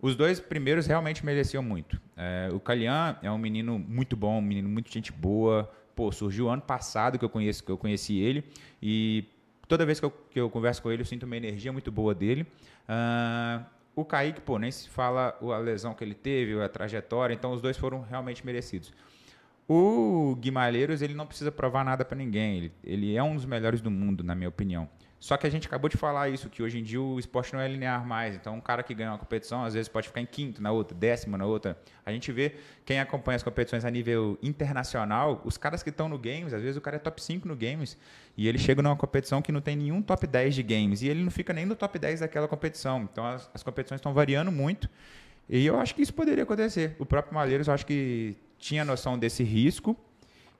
os 0.00 0.16
dois 0.16 0.40
primeiros 0.40 0.86
realmente 0.86 1.24
mereciam 1.24 1.62
muito. 1.62 2.00
É, 2.16 2.48
o 2.50 2.58
Calian 2.58 3.18
é 3.22 3.30
um 3.30 3.36
menino 3.36 3.78
muito 3.78 4.16
bom, 4.16 4.38
um 4.38 4.42
menino 4.42 4.68
muito 4.68 4.90
gente 4.90 5.12
boa. 5.12 5.70
Pô, 5.94 6.10
surgiu 6.10 6.48
ano 6.48 6.62
passado 6.62 7.18
que 7.18 7.24
eu, 7.24 7.28
conheço, 7.28 7.62
que 7.62 7.70
eu 7.70 7.76
conheci 7.76 8.18
ele 8.18 8.42
e 8.80 9.26
toda 9.70 9.86
vez 9.86 10.00
que 10.00 10.04
eu, 10.04 10.10
que 10.10 10.40
eu 10.40 10.50
converso 10.50 10.82
com 10.82 10.90
ele 10.90 11.02
eu 11.02 11.06
sinto 11.06 11.22
uma 11.22 11.36
energia 11.36 11.72
muito 11.72 11.92
boa 11.92 12.12
dele. 12.12 12.44
Ah, 12.88 13.62
o 13.94 14.04
Kaique, 14.04 14.40
pô, 14.40 14.58
nem 14.58 14.70
se 14.70 14.88
fala 14.88 15.38
a 15.40 15.58
lesão 15.58 15.94
que 15.94 16.02
ele 16.02 16.14
teve, 16.14 16.60
a 16.60 16.68
trajetória, 16.68 17.32
então 17.32 17.52
os 17.52 17.62
dois 17.62 17.76
foram 17.76 18.02
realmente 18.02 18.44
merecidos. 18.44 18.92
O 19.68 20.36
Guimarães, 20.40 21.00
ele 21.00 21.14
não 21.14 21.24
precisa 21.24 21.52
provar 21.52 21.84
nada 21.84 22.04
para 22.04 22.18
ninguém. 22.18 22.56
Ele, 22.56 22.72
ele 22.82 23.16
é 23.16 23.22
um 23.22 23.36
dos 23.36 23.44
melhores 23.44 23.80
do 23.80 23.88
mundo, 23.90 24.24
na 24.24 24.34
minha 24.34 24.48
opinião. 24.48 24.88
Só 25.20 25.36
que 25.36 25.46
a 25.46 25.50
gente 25.50 25.66
acabou 25.66 25.90
de 25.90 25.98
falar 25.98 26.30
isso, 26.30 26.48
que 26.48 26.62
hoje 26.62 26.78
em 26.78 26.82
dia 26.82 27.00
o 27.00 27.18
esporte 27.18 27.52
não 27.52 27.60
é 27.60 27.68
linear 27.68 28.06
mais. 28.06 28.34
Então, 28.34 28.54
um 28.54 28.60
cara 28.60 28.82
que 28.82 28.94
ganha 28.94 29.10
uma 29.10 29.18
competição, 29.18 29.62
às 29.62 29.74
vezes 29.74 29.86
pode 29.86 30.08
ficar 30.08 30.22
em 30.22 30.26
quinto 30.26 30.62
na 30.62 30.72
outra, 30.72 30.96
décimo 30.96 31.36
na 31.36 31.44
outra. 31.44 31.78
A 32.06 32.10
gente 32.10 32.32
vê 32.32 32.54
quem 32.86 32.98
acompanha 32.98 33.36
as 33.36 33.42
competições 33.42 33.84
a 33.84 33.90
nível 33.90 34.38
internacional, 34.42 35.42
os 35.44 35.58
caras 35.58 35.82
que 35.82 35.90
estão 35.90 36.08
no 36.08 36.18
games, 36.18 36.54
às 36.54 36.62
vezes 36.62 36.78
o 36.78 36.80
cara 36.80 36.96
é 36.96 36.98
top 36.98 37.22
5 37.22 37.46
no 37.46 37.54
games, 37.54 37.98
e 38.34 38.48
ele 38.48 38.56
chega 38.56 38.80
numa 38.80 38.96
competição 38.96 39.42
que 39.42 39.52
não 39.52 39.60
tem 39.60 39.76
nenhum 39.76 40.00
top 40.00 40.26
10 40.26 40.54
de 40.54 40.62
games, 40.62 41.02
e 41.02 41.08
ele 41.08 41.22
não 41.22 41.30
fica 41.30 41.52
nem 41.52 41.66
no 41.66 41.76
top 41.76 41.98
10 41.98 42.20
daquela 42.20 42.48
competição. 42.48 43.06
Então, 43.12 43.26
as, 43.26 43.50
as 43.52 43.62
competições 43.62 43.98
estão 43.98 44.14
variando 44.14 44.50
muito. 44.50 44.88
E 45.50 45.66
eu 45.66 45.78
acho 45.78 45.94
que 45.94 46.00
isso 46.00 46.14
poderia 46.14 46.44
acontecer. 46.44 46.96
O 46.98 47.04
próprio 47.04 47.34
Malheiros, 47.34 47.68
eu 47.68 47.74
acho 47.74 47.84
que 47.84 48.36
tinha 48.58 48.86
noção 48.86 49.18
desse 49.18 49.42
risco. 49.42 49.94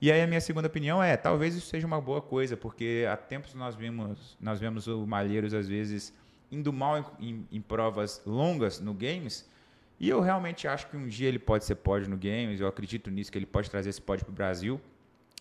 E 0.00 0.10
aí 0.10 0.22
a 0.22 0.26
minha 0.26 0.40
segunda 0.40 0.66
opinião 0.66 1.02
é, 1.02 1.16
talvez 1.16 1.54
isso 1.54 1.66
seja 1.66 1.86
uma 1.86 2.00
boa 2.00 2.22
coisa, 2.22 2.56
porque 2.56 3.06
há 3.10 3.16
tempos 3.16 3.52
nós 3.54 3.74
vimos, 3.74 4.36
nós 4.40 4.58
vemos 4.58 4.86
o 4.86 5.06
Malheiros 5.06 5.52
às 5.52 5.68
vezes 5.68 6.14
indo 6.50 6.72
mal 6.72 7.14
em, 7.20 7.46
em- 7.52 7.60
provas 7.60 8.22
longas 8.24 8.80
no 8.80 8.94
games. 8.94 9.48
E 9.98 10.08
eu 10.08 10.20
realmente 10.20 10.66
acho 10.66 10.88
que 10.88 10.96
um 10.96 11.06
dia 11.06 11.28
ele 11.28 11.38
pode 11.38 11.64
ser 11.66 11.74
pódio 11.74 12.08
no 12.08 12.16
games. 12.16 12.58
Eu 12.60 12.66
acredito 12.66 13.10
nisso 13.10 13.30
que 13.30 13.36
ele 13.36 13.44
pode 13.46 13.70
trazer 13.70 13.90
esse 13.90 14.00
pódio 14.00 14.24
para 14.24 14.32
o 14.32 14.34
Brasil. 14.34 14.80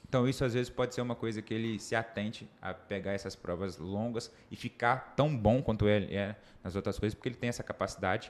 Então 0.08 0.28
isso 0.28 0.43
às 0.43 0.54
vezes 0.54 0.69
pode 0.69 0.93
ser 0.93 1.02
uma 1.02 1.15
coisa 1.15 1.41
que 1.41 1.54
ele 1.54 1.80
se 1.80 1.95
atente 1.95 2.50
a 2.62 2.74
pegar 2.74 3.13
essas 3.13 3.36
provas 3.38 3.78
longas 3.78 4.30
e 4.52 4.56
ficar 4.58 5.13
tão 5.15 5.36
bom 5.36 5.62
quanto 5.62 5.88
ele 5.88 6.13
é 6.13 6.36
nas 6.63 6.76
outras 6.76 7.00
coisas, 7.00 7.13
porque 7.15 7.30
ele 7.30 7.36
tem 7.36 7.48
essa 7.48 7.63
capacidade. 7.63 8.30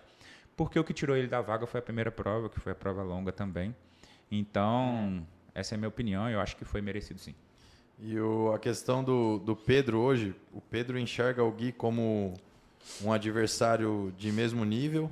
Porque 0.55 0.77
o 0.77 0.83
que 0.83 0.93
tirou 0.93 1.17
ele 1.17 1.27
da 1.27 1.41
vaga 1.41 1.65
foi 1.65 1.79
a 1.79 1.83
primeira 1.83 2.11
prova, 2.11 2.49
que 2.49 2.59
foi 2.59 2.73
a 2.73 2.75
prova 2.75 3.01
longa 3.01 3.31
também. 3.31 3.73
Então, 4.29 5.25
essa 5.53 5.73
é 5.73 5.75
a 5.75 5.77
minha 5.77 5.89
opinião, 5.89 6.29
eu 6.29 6.39
acho 6.39 6.55
que 6.55 6.65
foi 6.65 6.81
merecido 6.81 7.19
sim. 7.19 7.35
E 7.99 8.17
o- 8.19 8.51
a 8.53 8.59
questão 8.59 9.03
do, 9.03 9.39
do 9.39 9.55
Pedro 9.55 9.99
hoje, 9.99 10.33
o 10.53 10.61
Pedro 10.61 10.97
enxerga 10.97 11.43
o 11.43 11.51
Gui 11.51 11.71
como 11.71 12.33
um 13.03 13.11
adversário 13.11 14.13
de 14.17 14.31
mesmo 14.31 14.63
nível. 14.63 15.11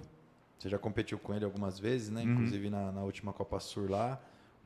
Você 0.57 0.69
já 0.69 0.77
competiu 0.77 1.19
com 1.19 1.33
ele 1.35 1.43
algumas 1.45 1.77
vezes, 1.77 2.09
né? 2.09 2.23
Inclusive 2.23 2.69
na, 2.69 2.91
na 2.91 3.01
última 3.01 3.31
Copa 3.33 3.59
Sur 3.59 3.89
lá. 3.91 4.19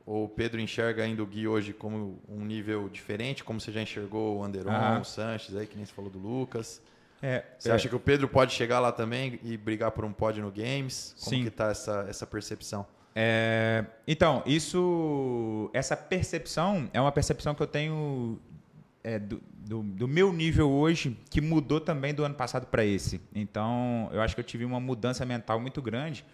Ou 0.06 0.24
o 0.24 0.28
Pedro 0.28 0.60
enxerga 0.60 1.02
ainda 1.04 1.22
o 1.22 1.26
Gui 1.26 1.46
hoje 1.46 1.72
como 1.72 2.18
um 2.28 2.44
nível 2.44 2.88
diferente, 2.88 3.44
como 3.44 3.60
você 3.60 3.70
já 3.70 3.82
enxergou 3.82 4.38
o 4.38 4.44
Anderon, 4.44 4.70
Ah. 4.72 4.98
o 5.00 5.04
Sanches 5.04 5.54
aí, 5.56 5.66
que 5.66 5.76
nem 5.76 5.84
você 5.84 5.92
falou 5.92 6.10
do 6.10 6.18
Lucas. 6.18 6.80
É, 7.20 7.44
Você 7.56 7.70
acha 7.70 7.88
que 7.88 7.94
o 7.94 8.00
Pedro 8.00 8.28
pode 8.28 8.52
chegar 8.52 8.80
lá 8.80 8.90
também 8.90 9.38
e 9.44 9.56
brigar 9.56 9.92
por 9.92 10.04
um 10.04 10.12
pódio 10.12 10.42
no 10.42 10.50
Games? 10.50 11.14
Como 11.20 11.36
Sim. 11.36 11.44
que 11.44 11.50
tá 11.50 11.70
essa, 11.70 12.04
essa 12.08 12.26
percepção? 12.26 12.84
É, 13.14 13.84
então, 14.06 14.42
isso, 14.46 15.70
essa 15.72 15.96
percepção 15.96 16.88
é 16.92 17.00
uma 17.00 17.12
percepção 17.12 17.54
que 17.54 17.62
eu 17.62 17.66
tenho 17.66 18.38
é, 19.04 19.18
do, 19.18 19.42
do, 19.66 19.82
do 19.82 20.08
meu 20.08 20.32
nível 20.32 20.70
hoje, 20.70 21.16
que 21.30 21.40
mudou 21.40 21.80
também 21.80 22.14
do 22.14 22.24
ano 22.24 22.34
passado 22.34 22.66
para 22.66 22.84
esse. 22.84 23.20
Então, 23.34 24.08
eu 24.12 24.20
acho 24.20 24.34
que 24.34 24.40
eu 24.40 24.44
tive 24.44 24.64
uma 24.64 24.80
mudança 24.80 25.24
mental 25.24 25.60
muito 25.60 25.82
grande 25.82 26.24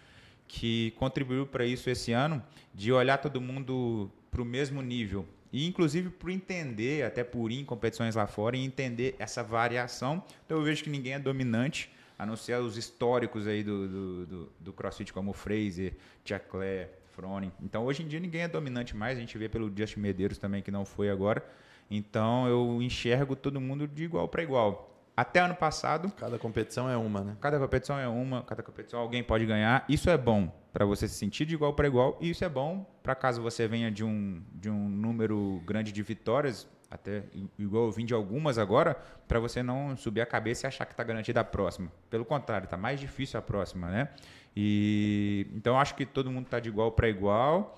que 0.47 0.91
contribuiu 0.97 1.45
para 1.45 1.63
isso 1.63 1.89
esse 1.89 2.11
ano, 2.11 2.41
de 2.73 2.91
olhar 2.91 3.17
todo 3.17 3.39
mundo 3.39 4.11
para 4.31 4.41
o 4.41 4.45
mesmo 4.45 4.81
nível. 4.81 5.25
E, 5.53 5.67
inclusive, 5.67 6.09
por 6.09 6.29
entender, 6.31 7.03
até 7.03 7.23
por 7.23 7.51
ir 7.51 7.59
em 7.59 7.65
competições 7.65 8.15
lá 8.15 8.25
fora, 8.25 8.57
e 8.57 8.63
entender 8.63 9.15
essa 9.19 9.43
variação. 9.43 10.23
Então, 10.45 10.57
eu 10.57 10.63
vejo 10.63 10.83
que 10.83 10.89
ninguém 10.89 11.13
é 11.13 11.19
dominante, 11.19 11.91
a 12.19 12.25
não 12.25 12.35
ser 12.35 12.59
os 12.59 12.75
históricos 12.75 13.47
aí 13.47 13.63
do, 13.63 13.87
do, 13.87 14.25
do, 14.25 14.51
do 14.59 14.73
CrossFit, 14.73 15.13
como 15.13 15.31
o 15.31 15.33
Fraser, 15.33 15.95
Jacqueline, 16.25 16.87
Froning. 17.15 17.51
Então, 17.61 17.85
hoje 17.85 18.03
em 18.03 18.07
dia, 18.07 18.19
ninguém 18.19 18.41
é 18.41 18.47
dominante 18.47 18.95
mais. 18.95 19.17
A 19.17 19.21
gente 19.21 19.37
vê 19.37 19.47
pelo 19.47 19.71
Justin 19.75 20.01
Medeiros 20.01 20.37
também, 20.37 20.61
que 20.61 20.69
não 20.69 20.83
foi 20.83 21.09
agora. 21.09 21.41
Então, 21.89 22.45
eu 22.45 22.81
enxergo 22.81 23.37
todo 23.37 23.61
mundo 23.61 23.87
de 23.87 24.03
igual 24.03 24.27
para 24.27 24.43
igual. 24.43 24.87
Até 25.15 25.39
ano 25.39 25.55
passado, 25.55 26.11
Cada 26.17 26.37
competição 26.37 26.89
é 26.89 26.95
uma, 26.95 27.21
né? 27.21 27.37
Cada 27.41 27.57
competição 27.57 27.97
é 27.97 28.07
uma, 28.07 28.43
cada 28.43 28.61
competição 28.61 28.99
alguém 28.99 29.23
pode 29.23 29.45
ganhar. 29.45 29.83
Isso 29.87 30.09
é 30.09 30.17
bom 30.17 30.53
para 30.71 30.85
você 30.85 31.07
se 31.07 31.15
sentir 31.15 31.45
de 31.45 31.55
igual 31.55 31.73
para 31.73 31.87
igual 31.87 32.17
e 32.21 32.29
isso 32.29 32.45
é 32.45 32.47
bom 32.47 32.85
para 33.03 33.15
caso 33.15 33.41
você 33.41 33.67
venha 33.67 33.91
de 33.91 34.03
um, 34.03 34.41
de 34.53 34.69
um 34.69 34.87
número 34.87 35.61
grande 35.65 35.91
de 35.91 36.01
vitórias, 36.03 36.69
até 36.89 37.23
igual 37.57 37.85
eu 37.85 37.91
vim 37.91 38.05
de 38.05 38.13
algumas 38.13 38.57
agora, 38.57 38.95
para 39.27 39.39
você 39.39 39.61
não 39.61 39.95
subir 39.95 40.21
a 40.21 40.25
cabeça 40.25 40.65
e 40.65 40.67
achar 40.67 40.85
que 40.85 40.93
está 40.93 41.03
garantida 41.03 41.39
a 41.39 41.43
próxima. 41.43 41.91
Pelo 42.09 42.25
contrário, 42.25 42.65
está 42.65 42.77
mais 42.77 42.99
difícil 42.99 43.39
a 43.39 43.41
próxima, 43.41 43.89
né? 43.89 44.09
E 44.55 45.47
então 45.53 45.79
acho 45.79 45.93
que 45.95 46.05
todo 46.05 46.31
mundo 46.31 46.45
está 46.45 46.59
de 46.59 46.69
igual 46.69 46.91
para 46.91 47.07
igual. 47.07 47.77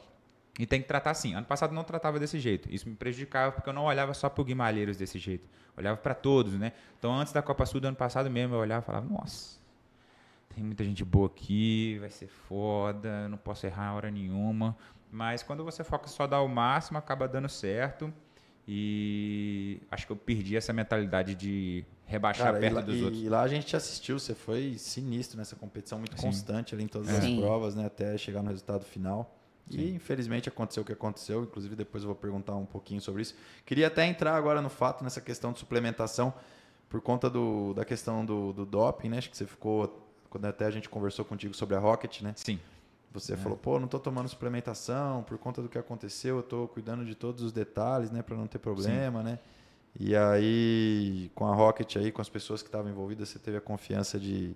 E 0.59 0.65
tem 0.65 0.81
que 0.81 0.87
tratar 0.87 1.11
assim. 1.11 1.33
Ano 1.33 1.45
passado 1.45 1.73
não 1.73 1.83
tratava 1.83 2.19
desse 2.19 2.39
jeito. 2.39 2.69
Isso 2.73 2.87
me 2.87 2.95
prejudicava 2.95 3.51
porque 3.51 3.69
eu 3.69 3.73
não 3.73 3.85
olhava 3.85 4.13
só 4.13 4.29
para 4.29 4.41
o 4.41 4.45
Guimarães 4.45 4.97
desse 4.97 5.17
jeito. 5.17 5.47
Olhava 5.77 5.97
para 5.97 6.13
todos, 6.13 6.53
né? 6.53 6.73
Então 6.97 7.13
antes 7.13 7.33
da 7.33 7.41
Copa 7.41 7.65
Sul 7.65 7.79
do 7.79 7.87
ano 7.87 7.97
passado 7.97 8.29
mesmo, 8.29 8.55
eu 8.55 8.59
olhava 8.59 8.83
e 8.83 8.85
falava, 8.85 9.05
nossa, 9.07 9.59
tem 10.53 10.63
muita 10.63 10.83
gente 10.83 11.03
boa 11.03 11.27
aqui, 11.27 11.97
vai 11.99 12.09
ser 12.09 12.27
foda, 12.27 13.27
não 13.29 13.37
posso 13.37 13.65
errar 13.65 13.93
hora 13.93 14.11
nenhuma. 14.11 14.75
Mas 15.09 15.43
quando 15.43 15.63
você 15.63 15.83
foca 15.83 16.07
só 16.07 16.27
dar 16.27 16.41
o 16.41 16.47
máximo, 16.47 16.97
acaba 16.97 17.27
dando 17.27 17.49
certo. 17.49 18.13
E 18.73 19.81
acho 19.91 20.05
que 20.05 20.13
eu 20.13 20.15
perdi 20.15 20.55
essa 20.55 20.71
mentalidade 20.71 21.35
de 21.35 21.83
rebaixar 22.05 22.47
Cara, 22.47 22.59
perto 22.59 22.79
e, 22.79 22.83
dos 22.83 22.97
e- 22.99 23.03
outros. 23.03 23.23
e 23.23 23.27
lá 23.29 23.41
a 23.41 23.47
gente 23.49 23.75
assistiu, 23.75 24.17
você 24.17 24.33
foi 24.33 24.75
sinistro 24.77 25.37
nessa 25.37 25.57
competição, 25.57 25.99
muito 25.99 26.15
Sim. 26.17 26.27
constante 26.27 26.73
ali 26.73 26.85
em 26.85 26.87
todas 26.87 27.09
É. 27.09 27.17
as 27.17 27.23
Sim. 27.25 27.37
provas, 27.37 27.75
né? 27.75 27.85
Até 27.85 28.17
chegar 28.17 28.41
no 28.41 28.49
resultado 28.49 28.85
final. 28.85 29.37
E 29.69 29.73
Sim. 29.75 29.95
infelizmente 29.95 30.47
aconteceu 30.47 30.83
o 30.83 30.85
que 30.85 30.93
aconteceu. 30.93 31.43
Inclusive, 31.43 31.75
depois 31.75 32.03
eu 32.03 32.07
vou 32.07 32.15
perguntar 32.15 32.55
um 32.55 32.65
pouquinho 32.65 33.01
sobre 33.01 33.21
isso. 33.23 33.35
Queria 33.65 33.87
até 33.87 34.05
entrar 34.05 34.35
agora 34.35 34.61
no 34.61 34.69
fato, 34.69 35.03
nessa 35.03 35.19
questão 35.19 35.51
de 35.51 35.59
suplementação, 35.59 36.33
por 36.87 37.01
conta 37.01 37.29
do, 37.29 37.73
da 37.73 37.83
questão 37.83 38.25
do, 38.25 38.53
do 38.53 38.65
doping, 38.65 39.09
né? 39.09 39.17
Acho 39.17 39.29
que 39.29 39.35
você 39.37 39.45
ficou. 39.45 40.07
Quando 40.29 40.45
até 40.45 40.65
a 40.65 40.71
gente 40.71 40.87
conversou 40.87 41.25
contigo 41.25 41.53
sobre 41.53 41.75
a 41.75 41.79
Rocket, 41.79 42.21
né? 42.21 42.31
Sim. 42.37 42.57
Você 43.13 43.35
falou, 43.35 43.57
pô, 43.57 43.77
não 43.77 43.87
tô 43.89 43.99
tomando 43.99 44.29
suplementação 44.29 45.23
por 45.23 45.37
conta 45.37 45.61
do 45.61 45.67
que 45.67 45.77
aconteceu, 45.77 46.37
eu 46.37 46.43
tô 46.43 46.67
cuidando 46.67 47.03
de 47.03 47.13
todos 47.13 47.43
os 47.43 47.51
detalhes, 47.51 48.09
né, 48.09 48.21
para 48.21 48.37
não 48.37 48.47
ter 48.47 48.59
problema, 48.59 49.21
né? 49.21 49.37
E 49.99 50.15
aí, 50.15 51.29
com 51.35 51.45
a 51.45 51.53
Rocket 51.53 51.97
aí, 51.97 52.11
com 52.11 52.21
as 52.21 52.29
pessoas 52.29 52.61
que 52.61 52.69
estavam 52.69 52.89
envolvidas, 52.89 53.27
você 53.27 53.37
teve 53.37 53.57
a 53.57 53.61
confiança 53.61 54.17
de, 54.17 54.55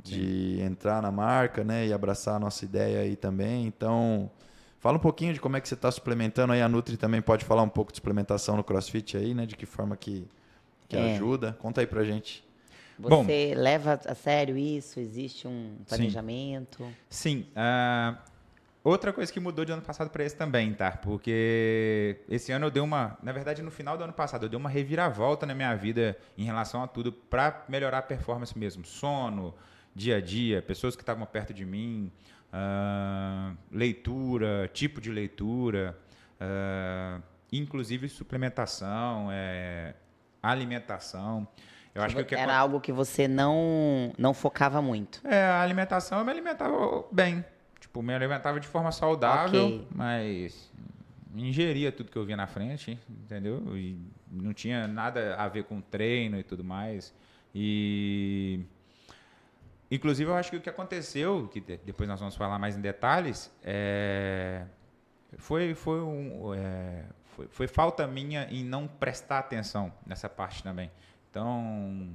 de 0.00 0.60
entrar 0.60 1.02
na 1.02 1.10
marca, 1.10 1.64
né, 1.64 1.84
e 1.86 1.92
abraçar 1.92 2.36
a 2.36 2.38
nossa 2.38 2.64
ideia 2.64 3.00
aí 3.00 3.16
também. 3.16 3.66
Então, 3.66 4.30
fala 4.78 4.96
um 4.96 5.00
pouquinho 5.00 5.34
de 5.34 5.40
como 5.40 5.56
é 5.56 5.60
que 5.60 5.68
você 5.68 5.74
está 5.74 5.90
suplementando 5.90 6.52
aí. 6.52 6.62
A 6.62 6.68
Nutri 6.68 6.96
também 6.96 7.20
pode 7.20 7.44
falar 7.44 7.62
um 7.62 7.68
pouco 7.68 7.90
de 7.90 7.96
suplementação 7.96 8.56
no 8.56 8.62
CrossFit 8.62 9.16
aí, 9.16 9.34
né, 9.34 9.46
de 9.46 9.56
que 9.56 9.66
forma 9.66 9.96
que, 9.96 10.28
que 10.88 10.96
É. 10.96 11.00
ajuda. 11.00 11.56
Conta 11.58 11.80
aí 11.80 11.88
pra 11.88 12.04
gente. 12.04 12.44
Bom. 12.98 13.24
Você 13.24 13.54
leva 13.56 14.00
a 14.06 14.14
sério 14.14 14.56
isso? 14.56 15.00
Existe 15.00 15.48
um 15.48 15.78
planejamento? 15.88 16.86
Sim. 17.08 17.46
ah, 17.56 18.18
outra 18.82 19.12
coisa 19.12 19.32
que 19.32 19.40
mudou 19.40 19.64
de 19.64 19.72
ano 19.72 19.82
passado 19.82 20.10
para 20.10 20.24
esse 20.24 20.36
também, 20.36 20.72
tá? 20.72 20.92
Porque 20.92 22.20
esse 22.28 22.52
ano 22.52 22.66
eu 22.66 22.70
dei 22.70 22.82
uma. 22.82 23.18
Na 23.22 23.32
verdade, 23.32 23.62
no 23.62 23.70
final 23.70 23.96
do 23.98 24.04
ano 24.04 24.12
passado, 24.12 24.44
eu 24.44 24.48
dei 24.48 24.58
uma 24.58 24.68
reviravolta 24.68 25.44
na 25.46 25.54
minha 25.54 25.74
vida 25.74 26.16
em 26.38 26.44
relação 26.44 26.82
a 26.82 26.86
tudo 26.86 27.12
para 27.12 27.64
melhorar 27.68 27.98
a 27.98 28.02
performance 28.02 28.56
mesmo. 28.56 28.84
Sono, 28.84 29.54
dia 29.94 30.16
a 30.16 30.20
dia, 30.20 30.62
pessoas 30.62 30.94
que 30.94 31.02
estavam 31.02 31.26
perto 31.26 31.52
de 31.52 31.64
mim, 31.64 32.12
ah, 32.52 33.54
leitura, 33.72 34.70
tipo 34.72 35.00
de 35.00 35.10
leitura, 35.10 35.98
ah, 36.40 37.20
inclusive 37.52 38.08
suplementação, 38.08 39.28
eh, 39.30 39.94
alimentação. 40.42 41.46
Eu 41.94 42.02
acho 42.02 42.16
que 42.16 42.24
que 42.24 42.34
Era 42.34 42.56
algo 42.56 42.80
que 42.80 42.90
você 42.92 43.28
não, 43.28 44.12
não 44.18 44.34
focava 44.34 44.82
muito. 44.82 45.20
é, 45.26 45.42
a 45.44 45.62
alimentação 45.62 46.18
eu 46.18 46.24
me 46.24 46.30
alimentava 46.32 47.04
bem. 47.12 47.44
Tipo, 47.78 48.02
me 48.02 48.12
alimentava 48.14 48.58
de 48.58 48.66
forma 48.66 48.90
saudável, 48.90 49.66
Ok. 49.66 49.88
mas 49.94 50.72
ingeria 51.36 51.92
tudo 51.92 52.10
que 52.10 52.16
eu 52.18 52.24
via 52.24 52.36
na 52.36 52.46
frente, 52.48 52.98
entendeu? 53.08 53.62
E 53.76 53.98
não 54.30 54.52
tinha 54.52 54.88
nada 54.88 55.36
a 55.36 55.46
ver 55.48 55.64
com 55.64 55.80
treino 55.80 56.38
e 56.38 56.42
tudo 56.42 56.64
mais. 56.64 57.14
E 57.54 58.60
inclusive 59.90 60.28
eu 60.30 60.34
acho 60.34 60.50
que 60.50 60.56
o 60.56 60.60
que 60.60 60.68
aconteceu, 60.70 61.48
que 61.52 61.60
de- 61.60 61.76
depois 61.78 62.08
nós 62.08 62.18
vamos 62.18 62.34
falar 62.34 62.58
mais 62.58 62.76
em 62.76 62.80
detalhes, 62.80 63.52
é, 63.62 64.64
foi 65.38 65.74
foi 65.74 66.00
um, 66.02 66.52
é, 66.54 67.04
foi, 67.36 67.46
foi 67.48 67.66
falta 67.68 68.06
minha 68.06 68.48
em 68.50 68.64
não 68.64 68.86
prestar 68.88 69.38
atenção 69.38 69.92
nessa 70.06 70.28
parte 70.28 70.62
também. 70.62 70.90
Então, 71.34 72.08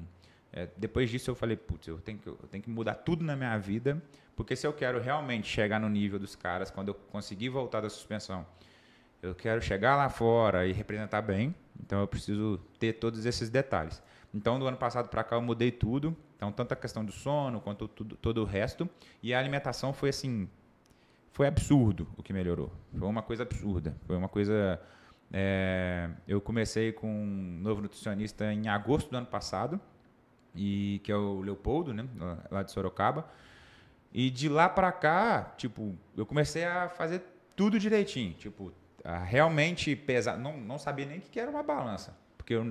é, 0.54 0.70
depois 0.78 1.10
disso 1.10 1.30
eu 1.30 1.36
falei, 1.36 1.58
putz, 1.58 1.90
eu 1.90 2.00
tenho, 2.00 2.18
que, 2.18 2.28
eu 2.28 2.38
tenho 2.50 2.64
que 2.64 2.70
mudar 2.70 2.96
tudo 2.96 3.22
na 3.22 3.36
minha 3.36 3.58
vida, 3.58 4.02
porque 4.34 4.56
se 4.56 4.66
eu 4.66 4.72
quero 4.72 4.98
realmente 5.02 5.46
chegar 5.46 5.78
no 5.78 5.90
nível 5.90 6.18
dos 6.18 6.38
caras, 6.38 6.72
quando 6.72 6.88
eu 6.88 6.94
conseguir 6.94 7.50
voltar 7.50 7.82
da 7.82 7.90
suspensão, 7.90 8.46
eu 9.22 9.36
quero 9.36 9.62
chegar 9.62 9.98
lá 9.98 10.08
fora 10.08 10.66
e 10.66 10.72
representar 10.72 11.22
bem, 11.22 11.54
então 11.78 12.00
eu 12.00 12.08
preciso 12.08 12.62
ter 12.80 12.94
todos 12.94 13.26
esses 13.26 13.50
detalhes. 13.50 14.02
Então, 14.34 14.58
do 14.58 14.66
ano 14.66 14.78
passado 14.78 15.10
para 15.10 15.22
cá 15.22 15.36
eu 15.36 15.42
mudei 15.42 15.70
tudo, 15.70 16.16
então 16.38 16.50
tanto 16.50 16.72
a 16.72 16.76
questão 16.78 17.04
do 17.04 17.12
sono 17.12 17.60
quanto 17.60 17.90
tudo, 17.90 18.16
todo 18.16 18.42
o 18.42 18.46
resto, 18.46 18.90
e 19.22 19.34
a 19.34 19.40
alimentação 19.40 19.92
foi 19.92 20.10
assim, 20.10 20.48
foi 21.34 21.46
absurdo 21.46 22.08
o 22.16 22.24
que 22.24 22.32
melhorou. 22.32 22.72
Foi 22.98 23.08
uma 23.10 23.22
coisa 23.22 23.44
absurda. 23.44 23.94
Foi 24.08 24.16
uma 24.16 24.30
coisa. 24.30 24.80
É, 25.32 26.10
eu 26.28 26.42
comecei 26.42 26.92
com 26.92 27.08
um 27.08 27.60
novo 27.62 27.82
nutricionista 27.82 28.52
em 28.52 28.68
agosto 28.68 29.10
do 29.10 29.18
ano 29.18 29.28
passado, 29.28 29.80
e 30.56 31.00
que 31.04 31.12
é 31.12 31.16
o 31.16 31.42
Leopoldo, 31.42 31.94
né, 31.94 32.08
lá 32.50 32.64
de 32.64 32.72
Sorocaba. 32.72 33.28
E 34.12 34.32
de 34.32 34.50
lá 34.50 34.68
pra 34.68 34.92
cá, 34.92 35.54
tipo, 35.56 35.96
eu 36.18 36.26
comecei 36.26 36.66
a 36.66 36.90
fazer 36.90 37.22
tudo 37.56 37.78
direitinho, 37.78 38.34
tipo, 38.34 38.74
a 39.04 39.20
realmente 39.20 39.96
pesar, 39.96 40.38
não, 40.38 40.58
não 40.58 40.80
sabia 40.80 41.06
nem 41.06 41.20
o 41.20 41.22
que 41.22 41.40
era 41.40 41.50
uma 41.50 41.62
balança, 41.62 42.18
porque 42.36 42.56
eu 42.56 42.66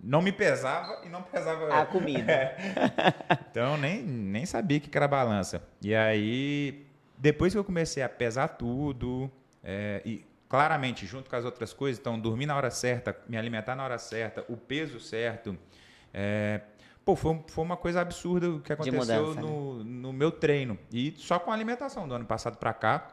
não 0.00 0.22
me 0.22 0.30
pesava 0.30 1.04
e 1.04 1.08
não 1.08 1.22
pesava 1.22 1.80
A 1.80 1.86
comida. 1.86 2.54
então 3.50 3.76
nem, 3.76 4.02
nem 4.02 4.46
sabia 4.46 4.78
o 4.78 4.80
que 4.80 4.88
que 4.88 4.96
era 4.96 5.08
balança. 5.08 5.66
E 5.82 5.94
aí, 5.94 6.86
depois 7.18 7.52
que 7.52 7.58
eu 7.58 7.64
comecei 7.64 8.02
a 8.02 8.08
pesar 8.08 8.48
tudo, 8.48 9.30
é, 9.64 10.00
e 10.04 10.24
claramente, 10.48 11.06
junto 11.06 11.28
com 11.28 11.36
as 11.36 11.44
outras 11.44 11.72
coisas, 11.72 12.00
então 12.00 12.18
dormir 12.18 12.46
na 12.46 12.56
hora 12.56 12.70
certa, 12.70 13.16
me 13.28 13.36
alimentar 13.36 13.74
na 13.74 13.84
hora 13.84 13.98
certa, 13.98 14.44
o 14.48 14.56
peso 14.56 15.00
certo, 15.00 15.56
é, 16.12 16.60
pô, 17.04 17.14
foi, 17.14 17.44
foi 17.48 17.64
uma 17.64 17.76
coisa 17.76 18.00
absurda 18.00 18.50
o 18.50 18.60
que 18.60 18.72
aconteceu 18.72 18.98
mudança, 18.98 19.40
né? 19.40 19.40
no, 19.40 19.84
no 19.84 20.12
meu 20.12 20.30
treino. 20.30 20.78
E 20.92 21.14
só 21.16 21.38
com 21.38 21.50
a 21.50 21.54
alimentação 21.54 22.08
do 22.08 22.14
ano 22.14 22.24
passado 22.24 22.56
para 22.56 22.72
cá. 22.72 23.08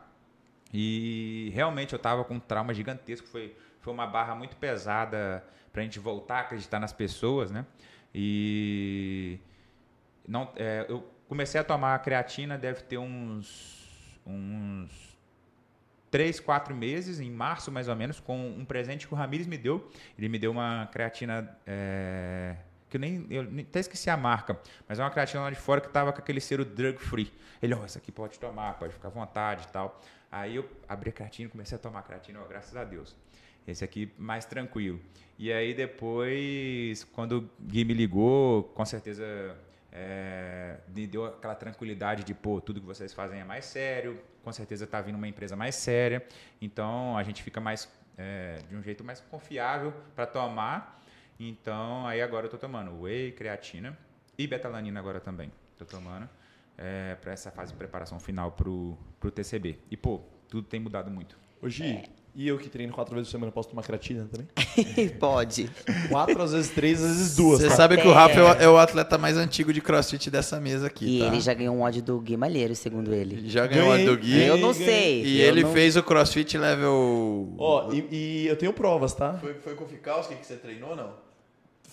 E 0.73 1.51
realmente 1.53 1.93
eu 1.93 1.99
tava 1.99 2.23
com 2.23 2.35
um 2.35 2.39
trauma 2.39 2.73
gigantesco. 2.73 3.27
Foi, 3.27 3.55
foi 3.79 3.93
uma 3.93 4.07
barra 4.07 4.33
muito 4.33 4.55
pesada 4.57 5.43
pra 5.71 5.83
gente 5.83 5.99
voltar 5.99 6.37
a 6.37 6.39
acreditar 6.39 6.79
nas 6.79 6.91
pessoas, 6.91 7.51
né? 7.51 7.65
E 8.13 9.39
não, 10.27 10.51
é, 10.55 10.85
eu 10.89 11.07
comecei 11.27 11.59
a 11.59 11.63
tomar 11.63 11.99
creatina, 11.99 12.57
deve 12.57 12.81
ter 12.83 12.97
uns, 12.97 14.19
uns 14.25 15.12
3, 16.13 16.39
4 16.39 16.75
meses, 16.75 17.19
em 17.19 17.31
março 17.31 17.71
mais 17.71 17.87
ou 17.87 17.95
menos, 17.95 18.19
com 18.19 18.37
um 18.49 18.63
presente 18.63 19.07
que 19.07 19.13
o 19.15 19.17
Ramires 19.17 19.47
me 19.47 19.57
deu. 19.57 19.89
Ele 20.15 20.29
me 20.29 20.37
deu 20.37 20.51
uma 20.51 20.87
creatina. 20.91 21.57
é, 21.65 22.55
que 22.87 22.97
eu 22.97 23.01
nem, 23.01 23.25
eu 23.31 23.41
nem- 23.45 23.65
até 23.65 23.79
esqueci 23.79 24.07
a 24.11 24.15
marca, 24.15 24.55
mas 24.87 24.99
é 24.99 25.03
uma 25.03 25.09
creatina 25.09 25.41
lá 25.41 25.49
de 25.49 25.55
fora 25.55 25.81
que 25.81 25.89
tava 25.89 26.13
com 26.13 26.19
aquele 26.19 26.39
selo 26.39 26.63
drug 26.63 26.99
free. 26.99 27.33
Ele, 27.59 27.73
ó, 27.73 27.83
essa 27.83 27.97
aqui 27.97 28.11
pode 28.11 28.37
tomar, 28.37 28.77
pode 28.77 28.93
ficar 28.93 29.07
à 29.07 29.11
vontade 29.11 29.65
e 29.67 29.71
tal. 29.71 29.99
Aí 30.31 30.55
eu 30.57 30.69
abri 30.87 31.09
a 31.09 31.13
creatina 31.13 31.47
e 31.47 31.51
comecei 31.51 31.75
a 31.75 31.79
tomar 31.79 32.03
creatina, 32.03 32.39
ó, 32.39 32.47
graças 32.47 32.75
a 32.75 32.83
Deus. 32.83 33.15
Esse 33.67 33.83
aqui 33.83 34.13
mais 34.15 34.45
tranquilo. 34.45 34.99
E 35.39 35.51
aí 35.51 35.73
depois, 35.73 37.03
quando 37.15 37.37
o 37.39 37.49
Gui 37.65 37.83
me 37.83 37.95
ligou, 37.95 38.65
com 38.75 38.85
certeza 38.85 39.23
é, 39.95 40.77
me 40.87 41.05
deu 41.05 41.25
aquela 41.25 41.53
tranquilidade 41.53 42.23
de, 42.23 42.33
pô, 42.33 42.59
tudo 42.59 42.81
que 42.81 42.85
vocês 42.85 43.13
fazem 43.13 43.39
é 43.39 43.43
mais 43.43 43.65
sério, 43.65 44.19
com 44.43 44.51
certeza 44.51 44.87
tá 44.87 44.99
vindo 44.99 45.15
uma 45.15 45.27
empresa 45.27 45.55
mais 45.55 45.75
séria, 45.75 46.25
então 46.59 47.15
a 47.15 47.21
gente 47.21 47.43
fica 47.43 47.61
mais, 47.61 47.87
é, 48.17 48.57
de 48.67 48.75
um 48.75 48.81
jeito 48.81 49.03
mais 49.03 49.21
confiável 49.21 49.93
para 50.15 50.25
tomar. 50.25 50.99
Então, 51.39 52.07
aí 52.07 52.21
agora 52.21 52.47
eu 52.47 52.49
tô 52.49 52.57
tomando 52.57 53.01
whey, 53.01 53.31
creatina 53.31 53.95
e 54.35 54.47
betalanina 54.47 54.99
agora 54.99 55.19
também. 55.19 55.51
Tô 55.77 55.85
tomando 55.85 56.27
é, 56.75 57.15
para 57.15 57.31
essa 57.31 57.51
fase 57.51 57.71
de 57.71 57.77
preparação 57.77 58.19
final 58.19 58.51
pro, 58.51 58.97
pro 59.19 59.29
TCB. 59.29 59.77
E, 59.91 59.97
pô, 59.97 60.21
tudo 60.49 60.67
tem 60.67 60.79
mudado 60.79 61.11
muito. 61.11 61.37
Gi, 61.63 62.03
e 62.35 62.47
eu 62.47 62.57
que 62.57 62.67
treino 62.69 62.91
quatro 62.93 63.13
vezes 63.15 63.27
por 63.29 63.37
semana, 63.37 63.51
posso 63.51 63.69
tomar 63.69 63.83
creatina 63.83 64.27
também? 64.31 64.47
Pode. 65.19 65.69
Quatro, 66.09 66.41
às 66.41 66.51
vezes 66.51 66.71
três, 66.71 67.01
às 67.03 67.09
vezes 67.17 67.35
duas. 67.35 67.59
Você 67.61 67.67
tá? 67.69 67.75
sabe 67.75 67.97
que 67.97 68.07
o 68.07 68.11
Rafa 68.11 68.39
é 68.39 68.43
o, 68.43 68.47
é 68.63 68.69
o 68.69 68.77
atleta 68.77 69.17
mais 69.17 69.37
antigo 69.37 69.71
de 69.71 69.81
crossfit 69.81 70.29
dessa 70.31 70.59
mesa 70.59 70.87
aqui, 70.87 71.17
E 71.17 71.19
tá? 71.19 71.27
ele 71.27 71.39
já 71.39 71.53
ganhou 71.53 71.75
um 71.75 71.81
ódio 71.81 72.01
do 72.01 72.19
Gui 72.19 72.35
Malheiro, 72.35 72.75
segundo 72.75 73.13
ele. 73.13 73.47
Já 73.49 73.67
ganhou 73.67 73.91
a 73.91 73.97
Ganhei. 73.97 74.09
do 74.09 74.17
Gui. 74.17 74.41
Eu 74.43 74.57
não 74.57 74.71
ganhei. 74.71 74.85
sei. 74.85 75.23
E 75.25 75.41
eu 75.41 75.47
ele 75.47 75.63
não- 75.63 75.71
fez 75.73 75.95
o 75.95 76.01
crossfit 76.03 76.57
level... 76.57 77.53
Ó, 77.57 77.91
e, 77.93 78.07
e 78.11 78.47
eu 78.47 78.55
tenho 78.55 78.73
provas, 78.73 79.13
tá? 79.13 79.33
Foi, 79.39 79.53
foi 79.55 79.75
com 79.75 79.83
o 79.83 79.87
Fikowski 79.87 80.35
que 80.35 80.45
você 80.45 80.55
treinou 80.55 80.91
ou 80.91 80.95
não? 80.95 81.32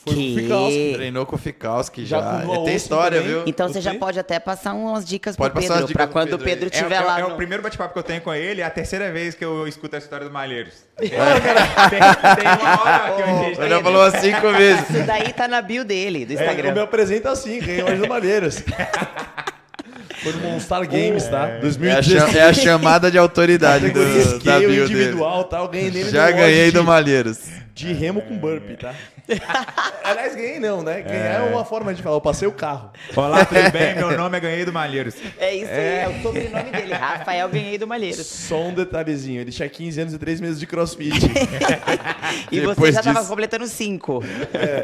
Foi 0.02 0.14
Que? 0.14 0.32
com 0.32 0.32
o 0.32 0.42
Fikowski. 0.42 0.92
Treinou 0.94 1.26
com 1.26 1.36
o 1.36 1.38
Fikowski 1.38 2.06
Já 2.06 2.20
já. 2.20 2.48
o 2.48 2.64
tem 2.64 2.74
história, 2.74 3.18
também. 3.20 3.34
viu? 3.34 3.42
Então 3.46 3.66
Eu 3.66 3.72
você 3.74 3.80
já 3.82 3.94
pode 3.94 4.18
até 4.18 4.38
passar 4.40 4.72
umas 4.72 5.04
dicas 5.04 5.36
Pode 5.36 5.52
pro 5.52 5.60
Pedro, 5.60 5.88
pra 5.92 6.06
quando 6.06 6.32
o 6.34 6.38
Pedro 6.38 6.66
É, 6.66 6.68
estiver 6.72 6.94
é- 6.96 7.00
lá 7.00 7.18
é 7.20 7.22
no... 7.22 7.28
o 7.28 7.36
primeiro 7.36 7.62
bate-papo 7.62 7.92
que 7.92 7.98
eu 7.98 8.02
tenho 8.02 8.20
com 8.22 8.32
ele, 8.32 8.62
é 8.62 8.64
a 8.64 8.70
terceira 8.70 9.12
vez 9.12 9.34
que 9.34 9.44
eu 9.44 9.68
escuto 9.68 9.96
a 9.96 9.98
história 9.98 10.26
do 10.26 10.32
Malheiros. 10.32 10.72
tem, 10.96 11.10
tem 11.10 11.18
uma 11.18 12.82
hora 12.82 13.14
que 13.14 13.22
a 13.22 13.26
gente 13.44 13.60
Ele 13.60 13.68
já 13.68 13.82
falou 13.82 14.02
umas 14.02 14.14
cinco 14.20 14.52
vezes. 14.52 14.90
Isso 14.90 15.06
daí 15.06 15.32
tá 15.34 15.46
na 15.46 15.60
bio 15.60 15.84
dele, 15.84 16.24
do 16.24 16.32
É, 16.32 16.34
Instagram. 16.36 16.68
eu 16.70 16.74
me 16.74 16.80
apresento 16.80 17.28
assim, 17.28 17.60
ganhei 17.60 17.82
hoje 17.82 17.96
do 17.96 18.08
Malheiros. 18.08 18.62
Foi 20.22 20.33
no 20.35 20.40
Monstar 20.40 20.87
Games, 20.87 21.27
tá? 21.29 21.48
É 21.48 21.56
a, 21.56 21.60
2016. 21.60 22.31
cha- 22.33 22.38
é 22.38 22.42
a 22.42 22.52
chamada 22.52 23.10
de 23.10 23.16
autoridade 23.16 23.88
do, 23.90 24.00
da 24.44 24.58
bio 24.58 24.68
dele. 24.68 24.83
individual, 24.83 25.44
tá? 25.44 25.58
Eu 25.60 25.68
ganhei 25.68 25.90
nele 25.90 26.10
Já 26.10 26.31
ganhei 26.31 26.70
do 26.70 26.85
Malheiros. 26.85 27.38
De 27.75 27.90
remo 27.94 28.20
com 28.20 28.37
burpee, 28.37 28.77
tá? 28.77 28.94
Aliás, 30.04 30.35
ganhei 30.35 30.58
não, 30.58 30.83
né? 30.83 31.02
Ganhar 31.02 31.40
é 31.46 31.50
uma 31.52 31.64
forma 31.64 31.94
de 31.94 32.02
falar. 32.02 32.16
Eu 32.16 32.20
passei 32.20 32.46
o 32.48 32.52
carro. 32.52 32.90
Olá, 33.14 33.44
tudo 33.44 33.60
bem? 33.70 33.94
Meu 33.94 34.16
nome 34.16 34.37
é 34.37 34.40
Ganhei 34.40 34.64
do 34.64 34.72
Malheiros. 34.72 35.14
É 35.38 35.54
isso 35.54 35.70
aí, 35.70 35.78
é 35.78 36.08
o 36.08 36.22
sobrenome 36.22 36.70
dele. 36.70 36.92
Rafael 36.94 37.48
Ganhei 37.48 37.78
do 37.78 37.87
Malheiros. 37.87 38.26
Só 38.26 38.60
um 38.62 38.74
detalhezinho. 38.74 39.40
Ele 39.40 39.50
tinha 39.52 39.68
15 39.68 40.00
anos 40.00 40.14
e 40.14 40.18
3 40.18 40.40
meses 40.40 40.58
de 40.58 40.66
crossfit. 40.66 41.20
E 42.50 42.60
você 42.60 42.66
Depois 42.68 42.94
já 42.94 43.02
tava 43.02 43.18
disso- 43.18 43.28
completando 43.31 43.66
cinco. 43.66 44.22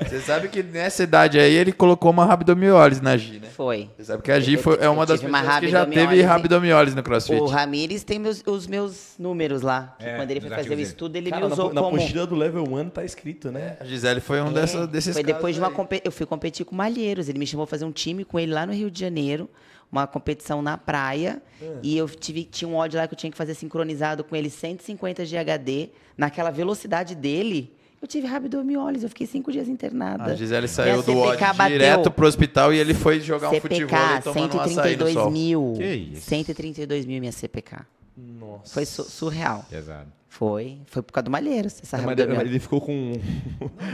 Você 0.08 0.20
sabe 0.20 0.48
que 0.48 0.62
nessa 0.62 1.02
idade 1.02 1.38
aí 1.38 1.54
ele 1.54 1.72
colocou 1.72 2.10
uma 2.10 2.24
rabdomiólise 2.24 3.02
na 3.02 3.16
Gi, 3.16 3.38
né? 3.40 3.48
Foi. 3.56 3.88
Você 3.96 4.04
sabe 4.04 4.22
que 4.22 4.32
a 4.32 4.38
Gi 4.40 4.56
foi, 4.56 4.78
é 4.80 4.88
uma 4.88 5.06
das 5.06 5.20
uma 5.20 5.40
pessoas 5.40 5.60
que 5.60 5.68
já 5.68 5.86
teve 5.86 6.22
rabdomiólise. 6.22 6.96
no 6.96 7.02
CrossFit. 7.02 7.40
O 7.40 7.46
Ramires 7.46 8.02
tem 8.04 8.18
meus- 8.18 8.42
os 8.46 8.66
meus 8.66 9.14
números 9.18 9.62
lá. 9.62 9.94
que 9.98 10.04
É, 10.06 10.16
quando 10.16 10.30
ele 10.30 10.40
foi 10.40 10.50
fazer 10.50 10.74
o 10.74 10.80
estudo, 10.80 11.16
ele 11.16 11.30
Cara, 11.30 11.42
me 11.42 11.48
na, 11.48 11.54
usou 11.54 11.72
na 11.72 11.80
como... 11.82 11.96
apostila 11.96 12.26
do 12.26 12.34
Level 12.34 12.64
1 12.64 12.88
tá 12.90 13.04
escrito, 13.04 13.50
né? 13.50 13.76
A 13.80 13.84
Gisele 13.84 14.20
foi 14.20 14.35
um 14.42 14.48
É, 14.48 14.52
dessa, 14.52 14.86
desses 14.86 15.14
Foi 15.14 15.22
depois 15.22 15.54
de 15.54 15.60
uma. 15.60 15.72
Eu 16.04 16.12
fui 16.12 16.26
competir 16.26 16.64
com 16.66 16.74
o 16.74 16.78
Malheiros. 16.78 17.28
Ele 17.28 17.38
me 17.38 17.46
chamou 17.46 17.66
fazer 17.66 17.84
um 17.84 17.92
time 17.92 18.24
com 18.24 18.38
ele 18.38 18.52
lá 18.52 18.64
no 18.66 18.72
Rio 18.72 18.90
de 18.90 18.98
Janeiro. 19.00 19.48
Uma 19.90 20.06
competição 20.06 20.60
na 20.62 20.76
praia. 20.76 21.40
E 21.82 21.96
eu 21.96 22.08
tive, 22.08 22.44
tinha 22.44 22.68
um 22.68 22.74
ódio 22.74 22.98
lá 22.98 23.06
que 23.06 23.14
eu 23.14 23.18
tinha 23.18 23.30
que 23.30 23.36
fazer 23.36 23.54
sincronizado 23.54 24.24
com 24.24 24.34
ele 24.34 24.50
150 24.50 25.24
de 25.24 25.36
HD. 25.36 25.90
Naquela 26.18 26.50
velocidade 26.50 27.14
dele, 27.14 27.72
eu 28.02 28.08
tive 28.08 28.26
rabdomiólise. 28.26 29.04
Eu 29.04 29.08
fiquei 29.08 29.26
cinco 29.28 29.52
dias 29.52 29.68
internada. 29.68 30.24
A 30.24 30.34
Gisele 30.34 30.66
saiu 30.66 30.96
do 31.02 31.12
CPK 31.12 31.20
ódio 31.20 31.54
bateu. 31.54 31.68
direto 31.78 32.10
pro 32.10 32.26
hospital 32.26 32.74
e 32.74 32.78
ele 32.78 32.94
foi 32.94 33.20
jogar 33.20 33.48
um 33.48 33.52
CPK, 33.52 33.74
futebol 33.86 34.16
e 34.18 34.22
tomando 34.22 34.56
um 34.56 34.60
açaí 34.60 34.96
no 34.96 35.06
132 35.06 35.12
sol. 35.14 35.30
mil. 35.30 35.74
Que 35.76 35.84
isso? 35.94 36.22
132 36.28 37.06
mil 37.06 37.20
minha 37.20 37.32
CPK. 37.32 37.76
Nossa. 38.16 38.72
Foi 38.74 38.84
su- 38.84 39.04
surreal. 39.04 39.64
Pesado. 39.70 40.10
Foi. 40.38 40.76
Foi 40.86 41.02
por 41.02 41.12
causa 41.14 41.24
do 41.24 41.30
Malheiros. 41.30 41.80
Essa 41.82 41.96
Mas 41.96 42.04
ele, 42.04 42.10
rabdomiólise. 42.22 42.52
ele 42.52 42.60
ficou 42.60 42.78
com. 42.78 43.12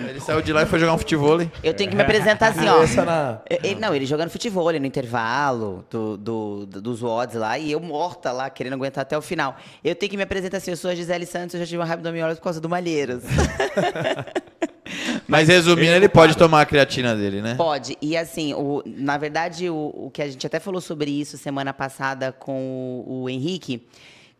Ele 0.08 0.18
saiu 0.20 0.42
de 0.42 0.52
lá 0.52 0.62
e 0.62 0.66
foi 0.66 0.80
jogar 0.80 0.94
um 0.94 0.98
futebol. 0.98 1.38
Eu 1.62 1.72
tenho 1.72 1.88
que 1.88 1.94
me 1.94 2.02
apresentar 2.02 2.48
assim, 2.48 2.66
ó. 2.68 2.82
Ele, 3.48 3.78
não, 3.80 3.94
ele 3.94 4.04
jogando 4.06 4.28
futebol 4.28 4.72
no 4.72 4.84
intervalo 4.86 5.84
do, 5.88 6.16
do, 6.16 6.66
do- 6.66 6.82
dos 6.82 7.00
odds 7.04 7.36
lá 7.36 7.56
e 7.58 7.70
eu 7.70 7.78
morta 7.78 8.32
lá, 8.32 8.50
querendo 8.50 8.72
aguentar 8.72 9.02
até 9.02 9.16
o 9.16 9.22
final. 9.22 9.56
Eu 9.84 9.94
tenho 9.94 10.10
que 10.10 10.16
me 10.16 10.24
apresentar 10.24 10.56
assim, 10.56 10.72
eu 10.72 10.76
sou 10.76 10.90
a 10.90 10.96
Gisele 10.96 11.26
Santos, 11.26 11.54
eu 11.54 11.60
já 11.60 11.66
tive 11.66 11.78
uma 11.78 11.84
rabdomiólise 11.84 12.40
por 12.40 12.44
causa 12.44 12.60
do 12.60 12.68
Malheiros. 12.68 13.22
Mas 15.28 15.48
resumindo, 15.48 15.92
ele 15.92 16.08
pode 16.08 16.36
tomar 16.36 16.62
a 16.62 16.66
creatina 16.66 17.14
dele, 17.14 17.40
né? 17.40 17.54
Pode. 17.54 17.96
E 18.02 18.16
assim, 18.16 18.52
o, 18.54 18.82
na 18.84 19.16
verdade, 19.16 19.70
o, 19.70 19.92
o 19.94 20.10
que 20.12 20.20
a 20.20 20.28
gente 20.28 20.44
até 20.46 20.58
falou 20.58 20.80
sobre 20.80 21.10
isso 21.10 21.38
semana 21.38 21.72
passada 21.72 22.32
com 22.32 23.04
o, 23.06 23.22
o 23.22 23.30
Henrique, 23.30 23.86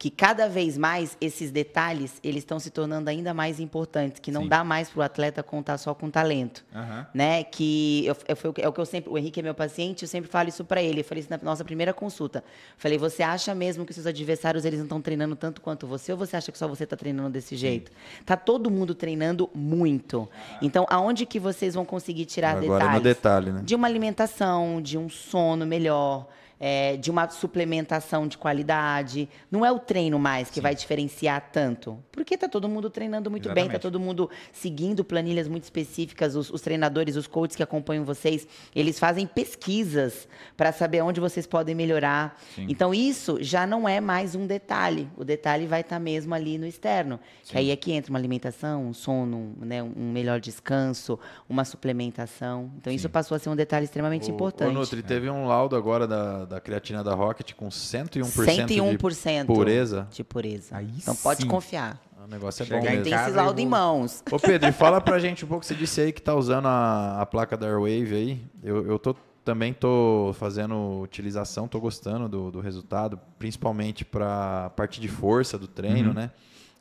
que 0.02 0.10
cada 0.10 0.48
vez 0.48 0.76
mais 0.76 1.16
esses 1.20 1.52
detalhes, 1.52 2.18
eles 2.24 2.38
estão 2.38 2.58
se 2.58 2.70
tornando 2.70 3.08
ainda 3.08 3.32
mais 3.32 3.60
importantes, 3.60 4.18
que 4.18 4.32
não 4.32 4.42
Sim. 4.42 4.48
dá 4.48 4.64
mais 4.64 4.90
para 4.90 4.98
o 4.98 5.02
atleta 5.04 5.44
contar 5.44 5.78
só 5.78 5.94
com 5.94 6.10
talento. 6.10 6.64
Aham. 6.74 7.06
né? 7.14 7.44
Que 7.44 8.04
eu, 8.04 8.16
eu- 8.26 8.54
é 8.58 8.68
o 8.68 8.72
que 8.72 8.80
eu 8.80 8.84
sempre, 8.84 9.08
o 9.12 9.16
Henrique 9.16 9.38
é 9.38 9.42
meu 9.44 9.54
paciente, 9.54 10.02
eu 10.02 10.08
sempre 10.08 10.28
falo 10.28 10.48
isso 10.48 10.64
pra 10.64 10.82
ele. 10.82 11.02
Eu 11.02 11.04
falei 11.04 11.20
isso 11.20 11.30
na 11.30 11.38
nossa 11.40 11.64
primeira 11.64 11.94
consulta. 11.94 12.42
Falei, 12.76 12.98
você 12.98 13.22
acha 13.22 13.54
mesmo 13.54 13.86
que 13.86 13.94
seus 13.94 14.04
adversários 14.04 14.64
eles 14.64 14.80
não 14.80 14.86
estão 14.86 15.00
treinando 15.00 15.36
tanto 15.36 15.60
quanto 15.60 15.86
você 15.86 16.10
ou 16.10 16.18
você 16.18 16.36
acha 16.36 16.50
que 16.50 16.58
só 16.58 16.66
você 16.66 16.84
tá 16.84 16.96
treinando 16.96 17.30
desse 17.30 17.54
jeito? 17.54 17.92
Tá 18.26 18.36
todo 18.36 18.68
mundo 18.72 18.96
treinando 18.96 19.48
muito. 19.54 20.28
Então, 20.60 20.84
aonde 20.90 21.24
que 21.24 21.38
vocês 21.38 21.74
vão 21.74 21.84
conseguir 21.84 22.24
tirar 22.24 22.56
Agora 22.56 22.62
detalhes? 22.80 22.94
no 22.96 23.00
detalhe, 23.00 23.52
né? 23.52 23.62
De 23.64 23.76
uma 23.76 23.86
alimentação, 23.86 24.82
de 24.82 24.98
um 24.98 25.08
sono 25.08 25.64
melhor, 25.64 26.26
é, 26.64 26.96
de 26.96 27.10
uma 27.10 27.28
suplementação 27.28 28.28
de 28.28 28.38
qualidade. 28.38 29.28
Não 29.50 29.66
é 29.66 29.72
o 29.72 29.80
treino 29.80 30.16
mais 30.16 30.48
que 30.48 30.60
vai 30.60 30.76
diferenciar 30.76 31.50
tanto. 31.52 31.98
Porque 32.12 32.38
tá 32.38 32.48
todo 32.48 32.68
mundo 32.68 32.88
treinando 32.88 33.28
muito 33.32 33.48
bem, 33.48 33.54
tá 33.54 33.60
Exatamente. 33.72 33.82
todo 33.82 33.98
mundo 33.98 34.30
seguindo 34.52 35.02
planilhas 35.04 35.48
muito 35.48 35.64
específicas. 35.64 36.36
Os, 36.36 36.50
os 36.50 36.60
treinadores, 36.60 37.16
os 37.16 37.26
coaches 37.26 37.56
que 37.56 37.64
acompanham 37.64 38.04
vocês, 38.04 38.46
eles 38.76 38.96
fazem 38.96 39.26
pesquisas 39.26 40.28
para 40.56 40.70
saber 40.72 41.02
onde 41.02 41.18
vocês 41.20 41.48
podem 41.48 41.74
melhorar. 41.74 42.38
Sim. 42.54 42.66
Então, 42.68 42.94
isso 42.94 43.38
já 43.40 43.66
não 43.66 43.88
é 43.88 44.00
mais 44.00 44.36
um 44.36 44.46
detalhe. 44.46 45.08
O 45.16 45.24
detalhe 45.24 45.66
vai 45.66 45.80
estar 45.80 45.98
mesmo 45.98 46.32
ali 46.32 46.58
no 46.58 46.66
externo. 46.66 47.18
Que 47.42 47.58
aí 47.58 47.70
é 47.72 47.76
que 47.76 47.90
entra 47.92 48.10
uma 48.12 48.18
alimentação, 48.20 48.86
um 48.86 48.94
sono, 48.94 49.54
né, 49.60 49.82
um 49.82 50.12
melhor 50.12 50.38
descanso, 50.38 51.18
uma 51.48 51.64
suplementação. 51.64 52.70
Então, 52.78 52.92
isso 52.92 53.08
passou 53.10 53.34
a 53.34 53.38
ser 53.40 53.48
um 53.48 53.56
detalhe 53.56 53.84
extremamente 53.84 54.30
O- 54.30 54.34
importante. 54.34 54.70
O 54.70 54.72
Nutri 54.72 55.02
teve 55.02 55.28
um 55.28 55.46
laudo 55.46 55.74
agora 55.74 56.06
da, 56.06 56.44
da 56.52 56.60
creatina 56.60 57.02
da 57.02 57.14
Rocket 57.14 57.52
com 57.54 57.68
101%, 57.68 58.22
101% 58.68 59.40
de 59.40 59.46
pureza. 59.46 60.06
de 60.10 60.22
pureza. 60.24 60.76
Aí 60.76 60.90
então 60.96 61.16
pode 61.16 61.42
sim. 61.42 61.48
confiar. 61.48 62.00
O 62.24 62.28
negócio 62.28 62.62
é 62.62 62.66
bom 62.66 62.76
em 62.76 62.82
mesmo. 62.82 63.02
Tem 63.02 63.12
casa 63.12 63.30
esse 63.30 63.38
eu 63.38 63.42
laudo 63.42 63.60
em 63.60 63.66
mãos. 63.66 64.22
Ô 64.30 64.38
Pedro, 64.38 64.68
e 64.68 64.72
fala 64.72 65.00
pra 65.00 65.18
gente 65.18 65.44
um 65.44 65.48
pouco, 65.48 65.64
você 65.64 65.74
disse 65.74 66.00
aí 66.00 66.12
que 66.12 66.22
tá 66.22 66.34
usando 66.34 66.66
a, 66.68 67.20
a 67.20 67.26
placa 67.26 67.56
da 67.56 67.66
Airwave 67.66 68.14
aí. 68.14 68.40
Eu, 68.62 68.86
eu 68.86 68.98
tô, 68.98 69.16
também 69.44 69.72
tô 69.72 70.32
fazendo 70.38 71.00
utilização, 71.00 71.66
tô 71.66 71.80
gostando 71.80 72.28
do, 72.28 72.50
do 72.52 72.60
resultado, 72.60 73.18
principalmente 73.38 74.04
pra 74.04 74.70
parte 74.76 75.00
de 75.00 75.08
força 75.08 75.58
do 75.58 75.66
treino, 75.66 76.10
Uhum. 76.10 76.14
né? 76.14 76.30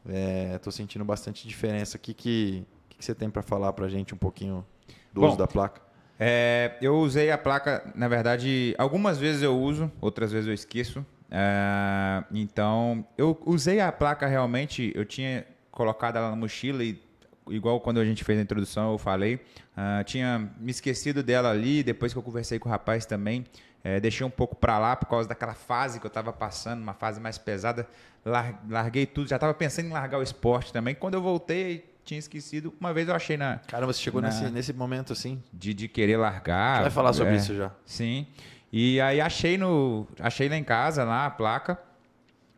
É, 0.07 0.57
tô 0.59 0.69
sentindo 0.71 1.05
bastante 1.05 1.47
diferença. 1.47 1.97
O 1.97 1.99
que, 1.99 2.13
que, 2.13 2.63
que, 2.89 2.97
que 2.97 3.05
você 3.05 3.15
tem 3.15 3.29
pra 3.29 3.41
falar 3.41 3.71
pra 3.73 3.87
gente 3.87 4.13
um 4.13 4.17
pouquinho 4.17 4.65
do 5.13 5.21
Bom, 5.21 5.27
uso 5.29 5.37
da 5.37 5.47
placa? 5.47 5.81
É, 6.23 6.73
eu 6.79 6.97
usei 6.99 7.31
a 7.31 7.37
placa, 7.37 7.91
na 7.95 8.07
verdade, 8.07 8.75
algumas 8.77 9.17
vezes 9.17 9.41
eu 9.41 9.57
uso, 9.57 9.91
outras 9.99 10.31
vezes 10.31 10.47
eu 10.47 10.53
esqueço. 10.53 11.03
É, 11.31 12.23
então, 12.31 13.03
eu 13.17 13.41
usei 13.43 13.79
a 13.79 13.91
placa 13.91 14.27
realmente, 14.27 14.91
eu 14.93 15.03
tinha 15.03 15.43
colocado 15.71 16.17
ela 16.17 16.29
na 16.29 16.35
mochila 16.35 16.83
e, 16.83 17.01
igual 17.49 17.79
quando 17.81 17.99
a 17.99 18.05
gente 18.05 18.23
fez 18.23 18.37
a 18.37 18.41
introdução, 18.43 18.91
eu 18.91 18.99
falei, 18.99 19.39
ah, 19.75 20.03
tinha 20.05 20.47
me 20.59 20.69
esquecido 20.69 21.23
dela 21.23 21.49
ali, 21.49 21.81
depois 21.81 22.13
que 22.13 22.19
eu 22.19 22.23
conversei 22.23 22.59
com 22.59 22.69
o 22.69 22.71
rapaz 22.71 23.03
também, 23.03 23.43
é, 23.83 23.99
deixei 23.99 24.23
um 24.23 24.29
pouco 24.29 24.55
pra 24.55 24.77
lá 24.77 24.95
por 24.95 25.07
causa 25.07 25.27
daquela 25.27 25.55
fase 25.55 25.99
que 25.99 26.05
eu 26.05 26.09
tava 26.11 26.31
passando, 26.31 26.83
uma 26.83 26.93
fase 26.93 27.19
mais 27.19 27.39
pesada, 27.39 27.87
lar- 28.23 28.61
larguei 28.69 29.07
tudo, 29.07 29.27
já 29.27 29.39
tava 29.39 29.55
pensando 29.55 29.87
em 29.87 29.91
largar 29.91 30.19
o 30.19 30.21
esporte 30.21 30.71
também. 30.71 30.93
Quando 30.93 31.15
eu 31.15 31.21
voltei, 31.23 31.90
tinha 32.03 32.19
esquecido, 32.19 32.73
uma 32.79 32.93
vez 32.93 33.07
eu 33.07 33.15
achei 33.15 33.37
na, 33.37 33.59
Cara, 33.67 33.85
você 33.85 33.99
chegou 34.01 34.21
Na- 34.21 34.29
nesse, 34.29 34.49
nesse 34.49 34.73
momento 34.73 35.13
assim. 35.13 35.41
de, 35.53 35.73
de 35.73 35.87
querer 35.87 36.17
largar. 36.17 36.77
Você 36.77 36.81
vai 36.83 36.91
falar 36.91 37.13
sobre 37.13 37.33
é, 37.33 37.37
isso 37.37 37.55
já. 37.55 37.71
Sim. 37.85 38.27
E 38.71 38.99
aí 39.01 39.19
achei 39.19 39.57
no 39.57 40.07
achei 40.19 40.47
lá 40.47 40.55
em 40.55 40.63
casa 40.63 41.03
lá 41.03 41.25
a 41.25 41.29
placa. 41.29 41.77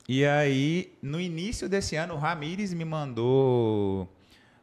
E 0.08 0.26
aí 0.26 0.94
no 1.02 1.20
início 1.20 1.68
desse 1.68 1.96
ano 1.96 2.14
o 2.14 2.18
Ramires 2.18 2.74
me 2.74 2.86
mandou 2.86 4.12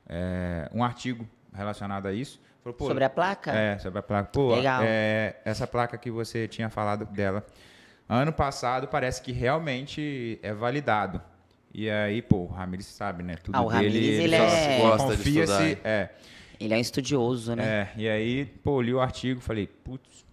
é, 0.09 0.69
um 0.73 0.83
artigo 0.85 1.29
relacionado 1.53 2.07
a 2.07 2.13
isso. 2.13 2.41
Falou, 2.63 2.77
pô, 2.77 2.87
Sobre 2.87 3.05
a 3.05 3.11
placa? 3.11 3.53
É, 3.53 3.79
sobre 3.79 3.99
a 3.99 4.03
placa. 4.03 4.31
Pô, 4.33 4.55
Legal. 4.55 4.83
é, 4.85 5.37
essa 5.45 5.67
placa 5.67 5.97
que 5.97 6.11
você 6.11 6.47
tinha 6.47 6.69
falado 6.69 7.07
dela 7.07 7.45
ano 8.09 8.33
passado 8.33 8.89
parece 8.89 9.23
que 9.23 9.31
realmente 9.33 10.39
é 10.43 10.53
validado. 10.53 11.23
E 11.73 11.89
aí, 11.89 12.21
pô, 12.21 12.37
o 12.39 12.47
Ramires 12.47 12.87
sabe, 12.87 13.23
né? 13.23 13.37
Tudo 13.37 13.57
Ah, 13.57 13.63
o 13.63 13.69
dele, 13.71 13.87
Ramires, 13.89 14.19
ele 14.25 14.37
só 14.37 14.43
é- 14.43 14.77
Gosta 14.79 15.11
de 15.13 15.17
confia-se- 15.19 15.53
estudar, 15.73 15.89
é, 15.89 16.11
Ele 16.59 16.75
é 16.75 16.77
um 16.77 16.81
estudioso, 16.81 17.55
né? 17.57 17.65
é, 17.65 17.89
e 17.97 18.09
aí, 18.09 18.45
pô, 18.63 18.83
li 18.83 18.93
o 18.93 19.01
artigo, 19.01 19.41
falei, 19.41 19.67
putz, 19.67 20.27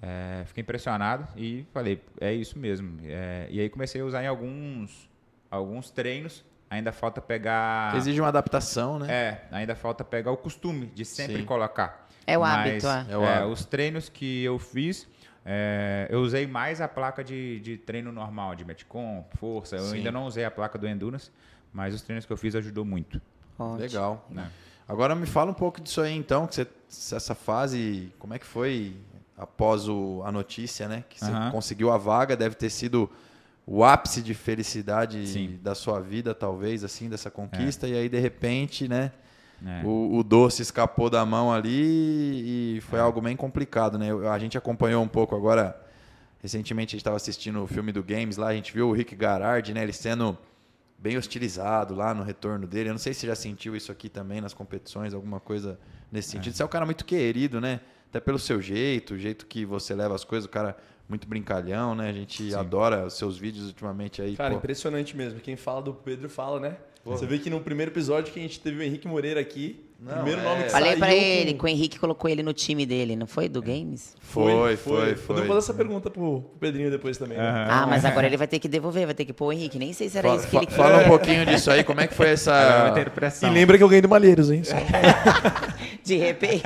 é, 0.00 0.44
fiquei 0.46 0.62
impressionado 0.62 1.26
e 1.36 1.66
falei, 1.72 2.00
é 2.20 2.32
isso 2.32 2.58
mesmo. 2.58 2.98
É, 3.04 3.46
e 3.50 3.60
aí 3.60 3.68
comecei 3.68 4.00
a 4.00 4.04
usar 4.04 4.22
em 4.22 4.26
alguns, 4.26 5.08
alguns 5.50 5.90
treinos. 5.90 6.44
Ainda 6.70 6.90
falta 6.90 7.20
pegar. 7.20 7.94
Exige 7.96 8.20
uma 8.20 8.28
adaptação, 8.28 8.98
né? 8.98 9.12
É, 9.12 9.42
ainda 9.52 9.76
falta 9.76 10.02
pegar 10.02 10.32
o 10.32 10.36
costume 10.36 10.86
de 10.86 11.04
sempre 11.04 11.38
Sim. 11.38 11.44
colocar. 11.44 12.08
É 12.26 12.36
o 12.38 12.40
Mas, 12.40 12.82
hábito, 12.84 12.86
é. 13.10 13.14
É 13.14 13.18
o 13.18 13.22
é, 13.22 13.36
hábito. 13.36 13.52
Os 13.52 13.64
treinos 13.66 14.08
que 14.08 14.42
eu 14.42 14.58
fiz, 14.58 15.06
é, 15.44 16.06
eu 16.10 16.20
usei 16.20 16.46
mais 16.46 16.80
a 16.80 16.88
placa 16.88 17.22
de, 17.22 17.60
de 17.60 17.76
treino 17.76 18.10
normal, 18.10 18.54
de 18.54 18.64
Metcon, 18.64 19.24
força. 19.36 19.76
Eu 19.76 19.82
Sim. 19.84 19.96
ainda 19.96 20.10
não 20.12 20.26
usei 20.26 20.44
a 20.44 20.50
placa 20.50 20.78
do 20.78 20.86
Endurance, 20.88 21.30
mas 21.72 21.94
os 21.94 22.02
treinos 22.02 22.24
que 22.24 22.32
eu 22.32 22.36
fiz 22.36 22.54
ajudou 22.54 22.84
muito. 22.84 23.20
Ótimo. 23.58 23.78
Legal. 23.78 24.26
Né? 24.30 24.50
Agora 24.88 25.14
me 25.14 25.26
fala 25.26 25.50
um 25.50 25.54
pouco 25.54 25.80
disso 25.80 26.00
aí 26.00 26.14
então, 26.16 26.46
que 26.46 26.54
você, 26.54 26.66
essa 27.16 27.34
fase, 27.34 28.12
como 28.18 28.34
é 28.34 28.38
que 28.38 28.46
foi 28.46 28.96
após 29.36 29.88
o- 29.88 30.22
a 30.24 30.30
notícia, 30.32 30.86
né? 30.88 31.04
Que 31.08 31.18
você 31.18 31.30
conseguiu 31.50 31.90
a 31.90 31.98
vaga, 31.98 32.36
deve 32.36 32.54
ter 32.54 32.70
sido 32.70 33.10
o 33.66 33.82
ápice 33.82 34.22
de 34.22 34.34
felicidade 34.34 35.26
Sim. 35.26 35.58
da 35.62 35.74
sua 35.74 35.98
vida, 36.00 36.34
talvez, 36.34 36.84
assim, 36.84 37.08
dessa 37.08 37.30
conquista. 37.30 37.88
E 37.88 37.94
aí, 37.96 38.08
de 38.08 38.18
repente, 38.18 38.86
né? 38.86 39.10
É. 39.66 39.82
O, 39.84 40.18
o 40.18 40.22
doce 40.22 40.62
escapou 40.62 41.08
da 41.08 41.24
mão 41.24 41.52
ali 41.52 42.76
e 42.76 42.80
foi 42.82 43.00
algo 43.00 43.20
bem 43.20 43.36
complicado, 43.36 43.98
né? 43.98 44.08
A 44.30 44.38
gente 44.38 44.58
acompanhou 44.58 45.02
um 45.02 45.08
pouco 45.08 45.34
agora. 45.34 45.80
Recentemente 46.40 46.90
a 46.90 46.92
gente 46.92 47.00
estava 47.00 47.16
assistindo 47.16 47.62
o 47.62 47.66
filme 47.66 47.90
do 47.90 48.02
Games 48.02 48.36
lá, 48.36 48.48
a 48.48 48.54
gente 48.54 48.70
viu 48.70 48.90
o 48.90 48.92
Rick 48.92 49.16
Garard, 49.16 49.72
né? 49.72 49.82
Ele 49.82 49.94
sendo 49.94 50.36
bem 50.98 51.16
hostilizado 51.16 51.94
lá 51.94 52.12
no 52.12 52.22
retorno 52.22 52.66
dele. 52.66 52.90
Eu 52.90 52.92
não 52.92 52.98
sei 52.98 53.14
se 53.14 53.20
você 53.20 53.26
já 53.28 53.34
sentiu 53.34 53.74
isso 53.74 53.90
aqui 53.90 54.10
também 54.10 54.42
nas 54.42 54.52
competições, 54.52 55.14
alguma 55.14 55.40
coisa 55.40 55.78
nesse 56.12 56.30
sentido. 56.30 56.54
Você 56.54 56.62
é 56.62 56.66
um 56.66 56.68
cara 56.68 56.84
muito 56.84 57.04
querido, 57.04 57.60
né? 57.60 57.80
Até 58.10 58.20
pelo 58.20 58.38
seu 58.38 58.60
jeito, 58.60 59.14
o 59.14 59.18
jeito 59.18 59.46
que 59.46 59.64
você 59.64 59.94
leva 59.94 60.14
as 60.14 60.24
coisas, 60.24 60.46
o 60.46 60.50
cara 60.50 60.76
muito 61.08 61.26
brincalhão, 61.28 61.94
né? 61.94 62.08
A 62.08 62.12
gente 62.12 62.50
Sim. 62.50 62.54
adora 62.56 63.06
os 63.06 63.14
seus 63.14 63.36
vídeos 63.38 63.66
ultimamente 63.66 64.22
aí. 64.22 64.36
Cara, 64.36 64.50
pô. 64.52 64.56
impressionante 64.56 65.16
mesmo. 65.16 65.40
Quem 65.40 65.56
fala 65.56 65.82
do 65.82 65.92
Pedro 65.94 66.28
fala, 66.28 66.58
né? 66.60 66.76
Você 67.04 67.26
vê 67.26 67.38
que 67.38 67.50
no 67.50 67.60
primeiro 67.60 67.92
episódio 67.92 68.32
que 68.32 68.38
a 68.40 68.42
gente 68.42 68.58
teve 68.58 68.78
o 68.78 68.82
Henrique 68.82 69.06
Moreira 69.06 69.38
aqui, 69.38 69.84
Não, 70.00 70.14
primeiro 70.14 70.40
é. 70.40 70.44
nome 70.44 70.62
que 70.64 70.70
Falei 70.70 70.88
saiu 70.92 70.98
pra 70.98 71.14
ele 71.14 71.52
com- 71.52 71.58
que 71.58 71.64
o 71.66 71.68
Henrique 71.68 71.98
colocou 71.98 72.30
ele 72.30 72.42
no 72.42 72.54
time 72.54 72.86
dele, 72.86 73.14
não 73.14 73.26
foi? 73.26 73.46
Do 73.46 73.60
Games? 73.60 74.16
Foi, 74.20 74.74
foi, 74.78 75.14
foi. 75.14 75.34
Eu 75.34 75.38
vou 75.40 75.46
fazer 75.48 75.58
essa 75.58 75.74
pergunta 75.74 76.08
pro, 76.08 76.40
pro 76.40 76.58
Pedrinho 76.58 76.90
depois 76.90 77.18
também. 77.18 77.36
né? 77.36 77.66
Ah, 77.68 77.86
mas 77.86 78.06
agora 78.06 78.26
ele 78.26 78.38
vai 78.38 78.46
ter 78.48 78.58
que 78.58 78.66
devolver, 78.68 79.04
vai 79.04 79.14
ter 79.14 79.26
que 79.26 79.34
pôr 79.34 79.48
o 79.48 79.52
Henrique. 79.52 79.78
Nem 79.78 79.92
sei 79.92 80.08
se 80.08 80.16
era 80.16 80.30
Fa- 80.30 80.36
isso 80.36 80.48
que 80.48 80.56
ele. 80.56 80.66
Fala 80.68 81.04
um 81.04 81.08
pouquinho 81.08 81.44
disso 81.44 81.70
aí, 81.70 81.84
como 81.84 82.00
é 82.00 82.06
que 82.06 82.14
foi 82.14 82.28
essa. 82.32 82.94
E 83.42 83.50
lembra 83.50 83.76
que 83.76 83.84
eu 83.84 83.88
ganhei 83.88 84.00
do 84.00 84.08
Malheiros, 84.08 84.50
hein? 84.50 84.64
Só- 84.64 84.74
De 86.02 86.16
repente. 86.16 86.62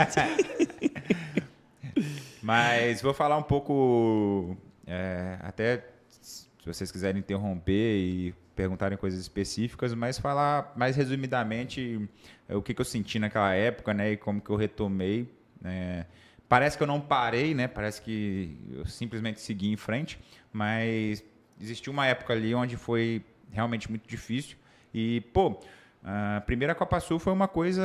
Mas 2.49 3.03
vou 3.03 3.13
falar 3.13 3.37
um 3.37 3.43
pouco, 3.43 4.57
é, 4.87 5.37
até 5.43 5.85
se 6.09 6.49
vocês 6.65 6.91
quiserem 6.91 7.19
interromper 7.21 7.99
e 7.99 8.35
perguntarem 8.57 8.97
coisas 8.97 9.21
específicas, 9.21 9.93
mas 9.93 10.19
falar 10.19 10.73
mais 10.75 10.97
resumidamente 10.97 12.09
é, 12.49 12.57
o 12.57 12.63
que, 12.63 12.73
que 12.73 12.81
eu 12.81 12.87
senti 12.87 13.19
naquela 13.19 13.53
época, 13.53 13.93
né, 13.93 14.13
e 14.13 14.17
como 14.17 14.41
que 14.41 14.49
eu 14.49 14.57
retomei. 14.57 15.31
né. 15.61 16.07
Parece 16.49 16.79
que 16.79 16.83
eu 16.83 16.87
não 16.87 16.99
parei, 16.99 17.53
né? 17.53 17.69
Parece 17.69 18.01
que 18.01 18.57
eu 18.73 18.87
simplesmente 18.87 19.43
segui 19.43 19.71
em 19.71 19.77
frente, 19.77 20.19
mas 20.51 21.23
existiu 21.61 21.93
uma 21.93 22.07
época 22.07 22.33
ali 22.33 22.55
onde 22.55 22.79
foi 22.79 23.23
realmente 23.53 23.91
muito 23.91 24.09
difícil. 24.09 24.57
E, 24.95 25.21
pô, 25.35 25.61
a 26.03 26.41
primeira 26.47 26.75
Copa 26.75 27.01
Sul 27.01 27.19
foi 27.19 27.33
uma 27.33 27.49
coisa. 27.49 27.83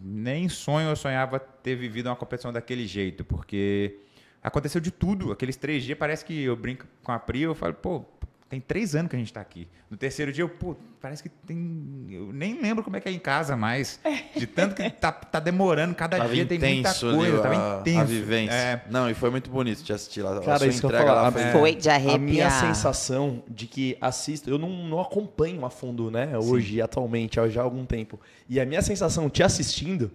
Nem 0.00 0.44
em 0.44 0.48
sonho 0.48 0.88
eu 0.88 0.96
sonhava 0.96 1.38
ter 1.38 1.74
vivido 1.74 2.06
uma 2.06 2.16
competição 2.16 2.52
daquele 2.52 2.86
jeito, 2.86 3.24
porque 3.24 3.98
aconteceu 4.42 4.80
de 4.80 4.90
tudo. 4.90 5.32
Aqueles 5.32 5.56
três 5.56 5.82
dias, 5.82 5.98
parece 5.98 6.24
que 6.24 6.42
eu 6.42 6.56
brinco 6.56 6.86
com 7.02 7.12
a 7.12 7.18
Pri, 7.18 7.42
eu 7.42 7.54
falo, 7.54 7.74
pô, 7.74 8.04
tem 8.50 8.60
três 8.60 8.96
anos 8.96 9.08
que 9.08 9.14
a 9.14 9.18
gente 9.18 9.32
tá 9.32 9.40
aqui. 9.40 9.68
No 9.88 9.96
terceiro 9.96 10.32
dia, 10.32 10.42
eu, 10.42 10.48
pô, 10.48 10.74
parece 11.00 11.22
que 11.22 11.28
tem. 11.28 12.08
Eu 12.10 12.32
nem 12.32 12.60
lembro 12.60 12.82
como 12.82 12.96
é 12.96 13.00
que 13.00 13.08
é 13.08 13.12
em 13.12 13.18
casa 13.18 13.56
mais. 13.56 14.00
De 14.36 14.44
tanto 14.44 14.74
que 14.74 14.90
tá, 14.90 15.12
tá 15.12 15.38
demorando, 15.38 15.94
cada 15.94 16.16
Tava 16.18 16.34
dia 16.34 16.44
tem 16.44 16.58
muita 16.58 16.92
coisa, 16.92 17.16
ali, 17.16 17.42
tava 17.42 17.76
a, 17.76 17.80
intenso. 17.80 18.00
a 18.00 18.04
vivência. 18.04 18.52
É, 18.52 18.82
Não, 18.90 19.08
e 19.08 19.14
foi 19.14 19.30
muito 19.30 19.48
bonito 19.48 19.84
te 19.84 19.92
assistir 19.92 20.22
lá. 20.22 20.36
a 20.36 20.40
Cara, 20.40 20.58
sua 20.58 20.66
isso 20.66 20.80
que 20.80 20.86
eu 20.86 20.90
entrega 20.90 21.12
lá 21.12 21.30
foi... 21.30 21.42
É. 21.42 21.52
Foi 21.52 21.74
de 21.76 21.88
arrepiar. 21.88 22.16
A 22.16 22.18
minha 22.18 22.50
sensação 22.50 23.44
de 23.48 23.68
que 23.68 23.96
assisto, 24.00 24.50
eu 24.50 24.58
não, 24.58 24.68
não 24.68 25.00
acompanho 25.00 25.64
a 25.64 25.70
fundo, 25.70 26.10
né? 26.10 26.36
Hoje, 26.36 26.82
atualmente, 26.82 27.38
há 27.38 27.48
já 27.48 27.60
há 27.60 27.64
algum 27.64 27.86
tempo. 27.86 28.18
E 28.48 28.58
a 28.58 28.66
minha 28.66 28.82
sensação 28.82 29.30
te 29.30 29.44
assistindo, 29.44 30.10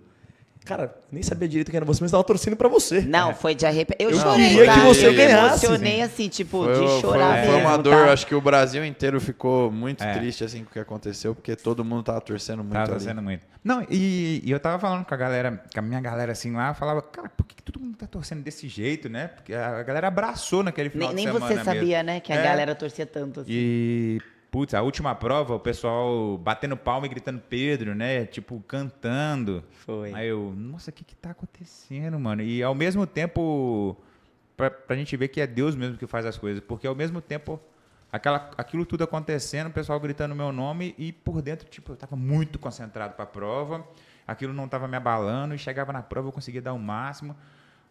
cara, 0.66 0.94
nem 1.12 1.22
sabia 1.24 1.48
direito 1.48 1.70
quem 1.72 1.78
era 1.78 1.86
você, 1.86 2.02
mas 2.02 2.12
tava 2.12 2.24
torcendo 2.24 2.56
pra 2.58 2.68
você. 2.68 3.02
Não, 3.02 3.34
foi 3.34 3.54
de 3.56 3.66
arrepiar. 3.66 3.96
Eu 4.00 4.10
Eu 4.10 4.20
chorei, 4.20 4.50
queria 4.50 4.66
tá? 4.66 4.74
que 4.74 4.80
você 4.82 5.08
eu 5.08 5.14
ganhasse. 5.14 5.66
emocionei 5.66 6.02
assim, 6.02 6.28
tipo, 6.28 6.64
Foi, 6.64 6.74
de 6.74 6.80
foi- 6.80 7.02
chorar 7.02 7.44
foi 7.46 7.54
mesmo, 7.54 7.68
uma 7.68 7.78
dor, 7.78 8.06
tá? 8.08 8.14
acho 8.14 8.26
que 8.28 8.36
o 8.36 8.42
Brasil 8.42 8.84
inteiro 8.84 9.22
ficou 9.22 9.72
muito 9.72 10.04
É. 10.04 10.14
triste 10.18 10.44
assim 10.44 10.64
com 10.64 10.70
o 10.70 10.74
que 10.74 10.80
aconteceu, 10.80 11.34
porque 11.36 11.56
todo 11.56 11.86
mundo 11.86 12.04
tava 12.04 12.20
torcendo 12.22 12.60
muito 12.64 12.74
Tava 12.74 12.84
ali. 12.86 12.92
torcendo 12.94 13.22
muito. 13.22 13.46
Não, 13.64 13.86
e, 13.90 14.42
e 14.44 14.52
eu 14.52 14.60
tava 14.60 14.78
falando 14.80 15.06
com 15.06 15.14
a 15.14 15.18
galera, 15.18 15.64
com 15.74 15.80
a 15.80 15.82
minha 15.82 16.02
galera 16.02 16.32
assim 16.32 16.52
lá, 16.54 16.70
eu 16.70 16.76
falava, 16.76 17.02
cara, 17.02 17.30
por 17.30 17.46
que, 17.46 17.56
que 17.56 17.64
todo 17.64 17.80
mundo 17.80 17.96
tá 17.98 18.06
torcendo 18.08 18.44
desse 18.44 18.68
jeito, 18.68 19.08
né? 19.10 19.28
Porque 19.28 19.54
a 19.54 19.82
galera 19.84 20.08
abraçou 20.08 20.62
naquele 20.64 20.90
final 20.90 21.08
Nem, 21.10 21.16
de 21.18 21.24
nem 21.24 21.26
semana 21.26 21.46
você 21.48 21.56
mesmo. 21.60 21.74
sabia, 21.74 22.04
né, 22.04 22.20
que 22.20 22.32
a 22.34 22.36
É. 22.36 22.44
galera 22.44 22.76
torcia 22.76 23.06
tanto 23.06 23.40
assim. 23.42 23.52
E, 23.52 24.22
putz, 24.56 24.74
a 24.74 24.82
última 24.82 25.14
prova, 25.14 25.54
o 25.54 25.60
pessoal 25.60 26.38
batendo 26.38 26.78
palma 26.78 27.06
e 27.06 27.10
gritando 27.10 27.42
Pedro, 27.42 27.94
né? 27.94 28.26
Tipo, 28.26 28.64
cantando. 28.66 29.62
Foi. 29.86 30.14
Aí 30.14 30.30
eu, 30.30 30.54
nossa, 30.56 30.92
o 30.92 30.94
que 30.94 31.04
que 31.04 31.14
tá 31.14 31.32
acontecendo, 31.32 32.18
mano? 32.18 32.42
E 32.42 32.64
ao 32.64 32.74
mesmo 32.74 33.06
tempo, 33.06 33.98
pra, 34.56 34.72
pra 34.72 34.96
gente 34.96 35.18
ver 35.18 35.28
que 35.28 35.42
é 35.42 35.46
Deus 35.46 35.76
mesmo 35.76 35.98
que 35.98 36.08
faz 36.08 36.26
as 36.26 36.38
coisas, 36.38 36.64
porque 36.64 36.88
ao 36.88 36.96
mesmo 36.96 37.20
tempo, 37.20 37.60
aquela, 38.10 38.50
aquilo 38.58 38.86
tudo 38.86 39.04
acontecendo, 39.04 39.68
o 39.68 39.74
pessoal 39.74 40.00
gritando 40.00 40.34
meu 40.34 40.54
nome 40.54 40.96
e 40.98 41.12
por 41.12 41.42
dentro, 41.42 41.68
tipo, 41.68 41.92
eu 41.92 41.98
tava 41.98 42.16
muito 42.16 42.58
concentrado 42.58 43.14
pra 43.14 43.26
prova, 43.26 43.86
aquilo 44.26 44.54
não 44.54 44.70
tava 44.70 44.88
me 44.88 44.96
abalando 44.96 45.54
e 45.54 45.58
chegava 45.58 45.92
na 45.92 46.02
prova, 46.02 46.30
eu 46.30 46.32
conseguia 46.32 46.62
dar 46.62 46.72
o 46.72 46.80
máximo. 46.80 47.36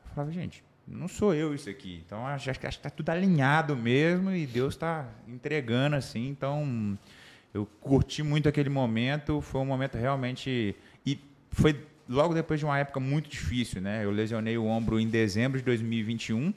Eu 0.07 0.15
falava, 0.15 0.33
gente, 0.33 0.65
não 0.87 1.09
sou 1.09 1.35
eu 1.35 1.55
isso 1.55 1.69
aqui. 1.69 2.03
Então 2.07 2.27
acho, 2.27 2.51
acho 2.51 2.61
que 2.61 2.67
acho 2.67 2.79
que 2.79 2.83
tá 2.83 2.91
tudo 2.91 3.11
alinhado 3.11 3.77
mesmo 3.77 4.31
e 4.31 4.47
Deus 4.47 4.75
está 4.75 5.09
entregando 5.27 5.97
assim. 5.97 6.29
Então 6.29 6.99
eu 7.53 7.67
curti 7.81 8.23
muito 8.23 8.49
aquele 8.49 8.69
momento. 8.69 9.41
Foi 9.41 9.61
um 9.61 9.67
momento 9.67 9.97
realmente 9.97 10.77
e 11.07 11.19
foi 11.51 11.81
logo 12.09 12.35
depois 12.35 12.61
de 12.61 12.67
uma 12.67 12.79
época 12.79 13.01
muito 13.01 13.29
difícil, 13.29 13.81
né? 13.81 14.05
Eu 14.05 14.11
lesionei 14.11 14.59
o 14.59 14.67
ombro 14.67 15.01
em 15.01 15.09
dezembro 15.09 15.59
de 15.59 15.65
2021 15.65 16.53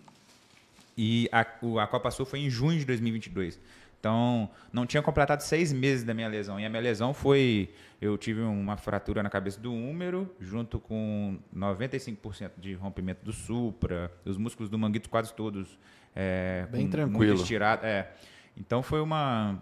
e 0.97 1.29
a, 1.31 1.41
a 1.41 1.87
Copa 1.87 2.11
Sul 2.11 2.25
foi 2.25 2.39
em 2.39 2.49
junho 2.49 2.79
de 2.79 2.85
2022. 2.85 3.59
Então, 4.07 4.49
não 4.71 4.85
tinha 4.85 5.03
completado 5.03 5.43
seis 5.43 5.73
meses 5.73 6.05
da 6.05 6.13
minha 6.13 6.29
lesão. 6.29 6.57
E 6.57 6.65
a 6.65 6.69
minha 6.69 6.81
lesão 6.81 7.13
foi. 7.13 7.69
Eu 7.99 8.17
tive 8.17 8.39
uma 8.39 8.77
fratura 8.77 9.21
na 9.21 9.29
cabeça 9.29 9.59
do 9.59 9.73
húmero, 9.73 10.33
junto 10.39 10.79
com 10.79 11.37
95% 11.53 12.51
de 12.57 12.73
rompimento 12.73 13.25
do 13.25 13.33
supra, 13.33 14.09
os 14.23 14.37
músculos 14.37 14.69
do 14.69 14.79
manguito 14.79 15.09
quase 15.09 15.33
todos. 15.33 15.77
É, 16.15 16.65
Bem 16.71 16.85
com 16.85 16.91
tranquilo. 16.91 17.33
Muito 17.33 17.41
estirado. 17.41 17.85
É. 17.85 18.09
Então, 18.55 18.81
foi 18.81 19.01
uma, 19.01 19.61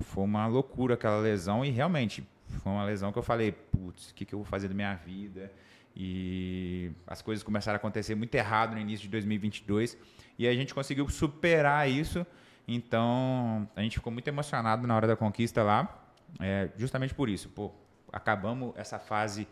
foi 0.00 0.24
uma 0.24 0.46
loucura 0.46 0.92
aquela 0.92 1.20
lesão. 1.20 1.64
E 1.64 1.70
realmente, 1.70 2.22
foi 2.62 2.72
uma 2.72 2.84
lesão 2.84 3.10
que 3.10 3.18
eu 3.18 3.22
falei: 3.22 3.52
putz, 3.52 4.10
o 4.10 4.14
que, 4.14 4.26
que 4.26 4.34
eu 4.34 4.40
vou 4.40 4.46
fazer 4.46 4.68
da 4.68 4.74
minha 4.74 4.94
vida? 4.94 5.50
E 5.96 6.90
as 7.06 7.22
coisas 7.22 7.42
começaram 7.42 7.76
a 7.76 7.78
acontecer 7.78 8.14
muito 8.14 8.34
errado 8.34 8.74
no 8.74 8.78
início 8.78 9.04
de 9.04 9.08
2022. 9.08 9.96
E 10.38 10.46
a 10.46 10.52
gente 10.52 10.74
conseguiu 10.74 11.08
superar 11.08 11.88
isso. 11.88 12.26
Então, 12.68 13.68
a 13.76 13.80
gente 13.80 13.98
ficou 13.98 14.12
muito 14.12 14.26
emocionado 14.26 14.86
na 14.86 14.96
hora 14.96 15.06
da 15.06 15.16
conquista 15.16 15.62
lá, 15.62 16.04
é, 16.40 16.68
justamente 16.76 17.14
por 17.14 17.28
isso. 17.28 17.48
Pô, 17.50 17.72
acabamos 18.12 18.72
essa 18.76 18.98
fase 18.98 19.46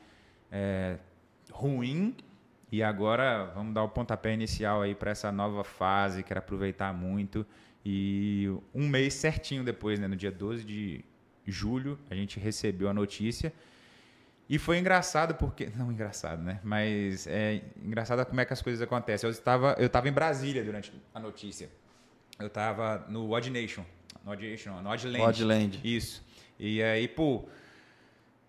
é, 0.51 0.99
ruim 1.53 2.17
e 2.73 2.83
agora 2.83 3.53
vamos 3.55 3.73
dar 3.73 3.85
o 3.85 3.89
pontapé 3.89 4.35
inicial 4.35 4.83
aí 4.83 4.95
para 4.95 5.13
essa 5.13 5.31
nova 5.31 5.63
fase, 5.63 6.23
quero 6.23 6.41
aproveitar 6.41 6.93
muito. 6.93 7.47
E 7.85 8.51
um 8.75 8.89
mês 8.89 9.15
certinho 9.15 9.63
depois, 9.63 10.01
né, 10.01 10.09
no 10.09 10.17
dia 10.17 10.33
12 10.33 10.65
de 10.65 11.05
julho, 11.47 11.99
a 12.11 12.15
gente 12.15 12.41
recebeu 12.41 12.89
a 12.89 12.95
notícia. 12.95 13.53
E 14.49 14.59
foi 14.59 14.79
engraçado 14.79 15.35
porque. 15.35 15.71
Não 15.77 15.93
engraçado, 15.93 16.43
né? 16.43 16.61
Mas 16.65 17.27
é 17.27 17.63
engraçado 17.83 18.25
como 18.27 18.41
é 18.41 18.45
que 18.45 18.53
as 18.53 18.63
coisas 18.63 18.83
acontecem. 18.83 19.29
Eu 19.29 19.31
estava, 19.31 19.77
eu 19.79 19.87
estava 19.87 20.09
em 20.09 20.13
Brasília 20.13 20.65
durante 20.65 20.93
a 21.15 21.21
notícia. 21.21 21.71
Eu 22.39 22.49
estava 22.49 23.05
no 23.09 23.31
Odd 23.33 23.51
Nation. 23.51 23.85
No 24.25 24.33
Odd 24.33 24.51
Nation, 24.51 24.83
no 24.83 24.91
Oddland. 24.91 25.23
Oddland. 25.23 25.81
Isso. 25.85 26.25
E 26.59 26.83
aí, 26.83 27.07
pô. 27.07 27.45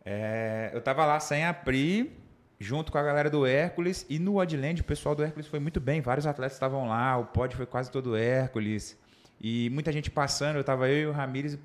é, 0.03 0.71
eu 0.73 0.81
tava 0.81 1.05
lá 1.05 1.19
sem 1.19 1.45
a 1.45 1.53
Pri, 1.53 2.15
junto 2.59 2.91
com 2.91 2.97
a 2.97 3.03
galera 3.03 3.29
do 3.29 3.45
Hércules. 3.45 4.05
E 4.09 4.17
no 4.17 4.37
Oddland, 4.37 4.81
o 4.81 4.83
pessoal 4.83 5.13
do 5.13 5.23
Hércules 5.23 5.47
foi 5.47 5.59
muito 5.59 5.79
bem. 5.79 6.01
Vários 6.01 6.25
atletas 6.25 6.55
estavam 6.55 6.87
lá. 6.87 7.17
O 7.17 7.25
pódio 7.25 7.57
foi 7.57 7.65
quase 7.65 7.91
todo 7.91 8.15
Hércules. 8.15 8.97
E 9.39 9.69
muita 9.69 9.91
gente 9.91 10.09
passando. 10.09 10.55
Eu 10.57 10.63
tava 10.63 10.89
eu 10.89 10.97
e 10.97 11.05
o 11.07 11.11
Ramires. 11.11 11.55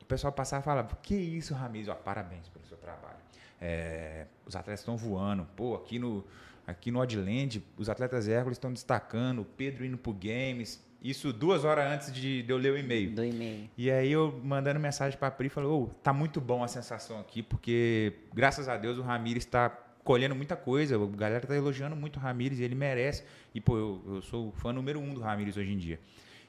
O 0.00 0.04
pessoal 0.04 0.32
passava 0.32 0.62
e 0.62 0.64
falava: 0.64 0.98
Que 1.02 1.14
isso, 1.14 1.54
Ramires? 1.54 1.88
Ó, 1.88 1.94
parabéns 1.94 2.48
pelo 2.48 2.64
seu 2.66 2.76
trabalho. 2.76 3.18
É, 3.60 4.26
os 4.44 4.56
atletas 4.56 4.80
estão 4.80 4.96
voando. 4.96 5.46
Pô, 5.54 5.76
aqui 5.76 5.98
no, 5.98 6.24
aqui 6.66 6.90
no 6.90 6.98
Oddland, 6.98 7.62
os 7.76 7.88
atletas 7.88 8.26
Hércules 8.26 8.56
estão 8.56 8.72
destacando. 8.72 9.42
O 9.42 9.44
Pedro 9.44 9.84
indo 9.84 9.96
pro 9.96 10.12
Games. 10.12 10.82
Isso 11.02 11.32
duas 11.32 11.64
horas 11.64 11.90
antes 11.90 12.12
de, 12.12 12.42
de 12.42 12.52
eu 12.52 12.56
ler 12.56 12.72
o 12.72 12.78
e-mail. 12.78 13.10
Do 13.10 13.24
e-mail. 13.24 13.68
E 13.76 13.90
aí 13.90 14.12
eu 14.12 14.40
mandando 14.44 14.78
mensagem 14.78 15.18
para 15.18 15.28
a 15.28 15.30
Pri, 15.32 15.48
falou, 15.48 15.82
ô, 15.82 15.86
tá 16.02 16.12
muito 16.12 16.40
bom 16.40 16.62
a 16.62 16.68
sensação 16.68 17.18
aqui, 17.18 17.42
porque 17.42 18.12
graças 18.32 18.68
a 18.68 18.76
Deus 18.76 18.98
o 18.98 19.02
Ramires 19.02 19.44
está 19.44 19.68
colhendo 20.04 20.34
muita 20.34 20.54
coisa, 20.56 20.96
a 20.96 21.06
galera 21.16 21.46
tá 21.46 21.56
elogiando 21.56 21.96
muito 21.96 22.16
o 22.16 22.20
Ramires 22.20 22.60
e 22.60 22.62
ele 22.62 22.76
merece. 22.76 23.24
E 23.52 23.60
pô, 23.60 23.76
eu, 23.76 24.02
eu 24.06 24.22
sou 24.22 24.48
o 24.48 24.52
fã 24.52 24.72
número 24.72 25.00
um 25.00 25.12
do 25.12 25.20
Ramires 25.20 25.56
hoje 25.56 25.72
em 25.72 25.78
dia. 25.78 25.98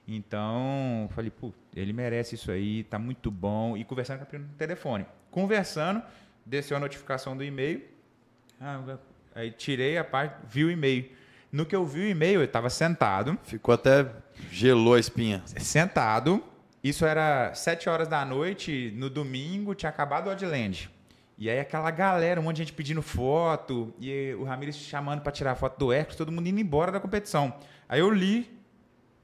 Então, 0.08 1.10
falei, 1.14 1.32
pô, 1.32 1.52
ele 1.76 1.94
merece 1.94 2.36
isso 2.36 2.52
aí, 2.52 2.84
tá 2.84 3.00
muito 3.00 3.32
bom. 3.32 3.76
E 3.76 3.84
conversando 3.84 4.18
com 4.18 4.24
a 4.24 4.28
Pri 4.28 4.38
no 4.38 4.48
telefone. 4.50 5.06
Conversando, 5.32 6.04
desceu 6.46 6.78
a 6.78 6.80
notificação 6.80 7.36
do 7.36 7.44
e-mail. 7.44 7.82
Ah, 8.60 8.98
aí 9.34 9.50
tirei 9.52 9.98
a 9.98 10.04
parte, 10.04 10.36
vi 10.48 10.64
o 10.64 10.70
e-mail. 10.70 11.10
No 11.52 11.66
que 11.66 11.76
eu 11.76 11.86
vi 11.86 12.02
o 12.02 12.08
e-mail, 12.08 12.42
eu 12.42 12.46
estava 12.46 12.70
sentado, 12.70 13.38
Ficou 13.44 13.76
até 13.76 14.08
gelou 14.52 14.94
a 14.96 15.00
espinha. 15.00 15.42
sentado. 15.46 16.44
Isso 16.84 17.06
era 17.06 17.54
sete 17.54 17.88
horas 17.88 18.08
da 18.08 18.26
noite, 18.26 18.92
no 18.98 19.10
domingo, 19.10 19.74
tinha 19.74 19.90
acabado 19.90 20.28
o 20.28 20.32
Oddland. 20.32 20.90
E 21.38 21.50
aí 21.50 21.60
aquela 21.60 21.90
galera, 21.92 22.40
um 22.40 22.44
monte 22.44 22.58
de 22.58 22.64
gente 22.64 22.74
pedindo 22.74 23.02
foto, 23.02 23.94
e 24.00 24.34
o 24.38 24.44
Ramires 24.44 24.76
chamando 24.76 25.22
para 25.22 25.32
tirar 25.32 25.56
foto 25.56 25.78
do 25.80 25.94
Hércules, 25.94 26.18
todo 26.18 26.32
mundo 26.32 26.48
indo 26.48 26.60
embora 26.60 26.92
da 26.92 27.00
competição. 27.00 27.54
Aí 27.88 28.02
eu 28.02 28.10
li, 28.12 28.50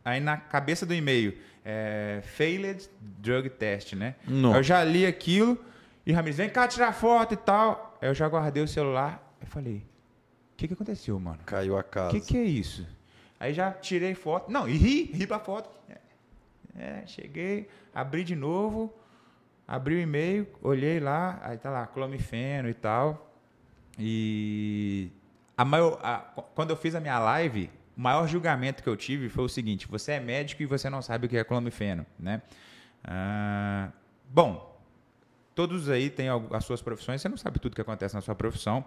aí 0.06 0.20
na 0.22 0.38
cabeça 0.38 0.86
do 0.86 0.94
e-mail, 0.94 1.38
é, 1.64 2.22
failed 2.24 2.90
drug 3.02 3.50
test, 3.50 3.94
né? 3.94 4.16
Não. 4.26 4.54
Aí 4.54 4.60
eu 4.60 4.64
já 4.64 4.84
li 4.84 5.06
aquilo, 5.06 5.58
e 6.06 6.12
o 6.14 6.16
Ramires, 6.16 6.38
vem 6.38 6.50
cá 6.50 6.68
tirar 6.68 6.94
foto 6.94 7.34
e 7.34 7.38
tal. 7.38 7.98
Aí 8.02 8.08
eu 8.10 8.14
já 8.16 8.28
guardei 8.28 8.64
o 8.64 8.68
celular, 8.68 9.36
eu 9.42 9.48
falei, 9.48 9.86
o 10.54 10.56
que, 10.58 10.68
que 10.68 10.74
aconteceu, 10.74 11.20
mano? 11.20 11.40
Caiu 11.46 11.78
a 11.78 11.82
O 11.82 11.84
casa. 11.84 12.12
que, 12.12 12.22
que 12.22 12.38
é 12.38 12.44
isso? 12.44 12.88
Aí 13.40 13.54
já 13.54 13.72
tirei 13.72 14.14
foto. 14.14 14.52
Não, 14.52 14.68
e 14.68 14.74
ri, 14.76 15.04
ri 15.14 15.26
pra 15.26 15.40
foto. 15.40 15.70
É, 16.78 17.04
cheguei, 17.08 17.68
abri 17.94 18.24
de 18.24 18.36
novo. 18.36 18.94
Abri 19.68 19.96
o 19.96 20.00
e-mail, 20.00 20.48
olhei 20.64 21.00
lá, 21.00 21.40
aí 21.44 21.58
tá 21.58 21.70
lá, 21.70 21.86
clomifeno 21.86 22.68
e 22.70 22.74
tal. 22.74 23.32
E 24.00 25.12
a 25.56 25.64
maior, 25.64 26.00
a- 26.02 26.22
quando 26.56 26.72
eu 26.72 26.76
fiz 26.78 26.96
a 26.96 27.00
minha 27.00 27.20
live, 27.20 27.70
o 27.96 28.02
maior 28.02 28.28
julgamento 28.28 28.82
que 28.82 28.90
eu 28.90 28.96
tive 28.98 29.30
foi 29.30 29.44
o 29.44 29.50
seguinte: 29.50 29.88
você 29.88 30.14
é 30.14 30.20
médico 30.20 30.64
e 30.64 30.66
você 30.66 30.90
não 30.90 31.02
sabe 31.02 31.28
o 31.28 31.30
que 31.30 31.38
é 31.38 31.44
clomifeno, 31.44 32.06
né? 32.18 32.42
Ah, 33.04 33.90
bom, 34.30 34.76
todos 35.54 35.90
aí 35.90 36.10
têm 36.10 36.28
as 36.52 36.66
suas 36.66 36.82
profissões, 36.82 37.22
você 37.22 37.30
não 37.30 37.38
sabe 37.38 37.60
tudo 37.60 37.76
que 37.76 37.82
acontece 37.82 38.16
na 38.16 38.22
sua 38.22 38.34
profissão. 38.36 38.84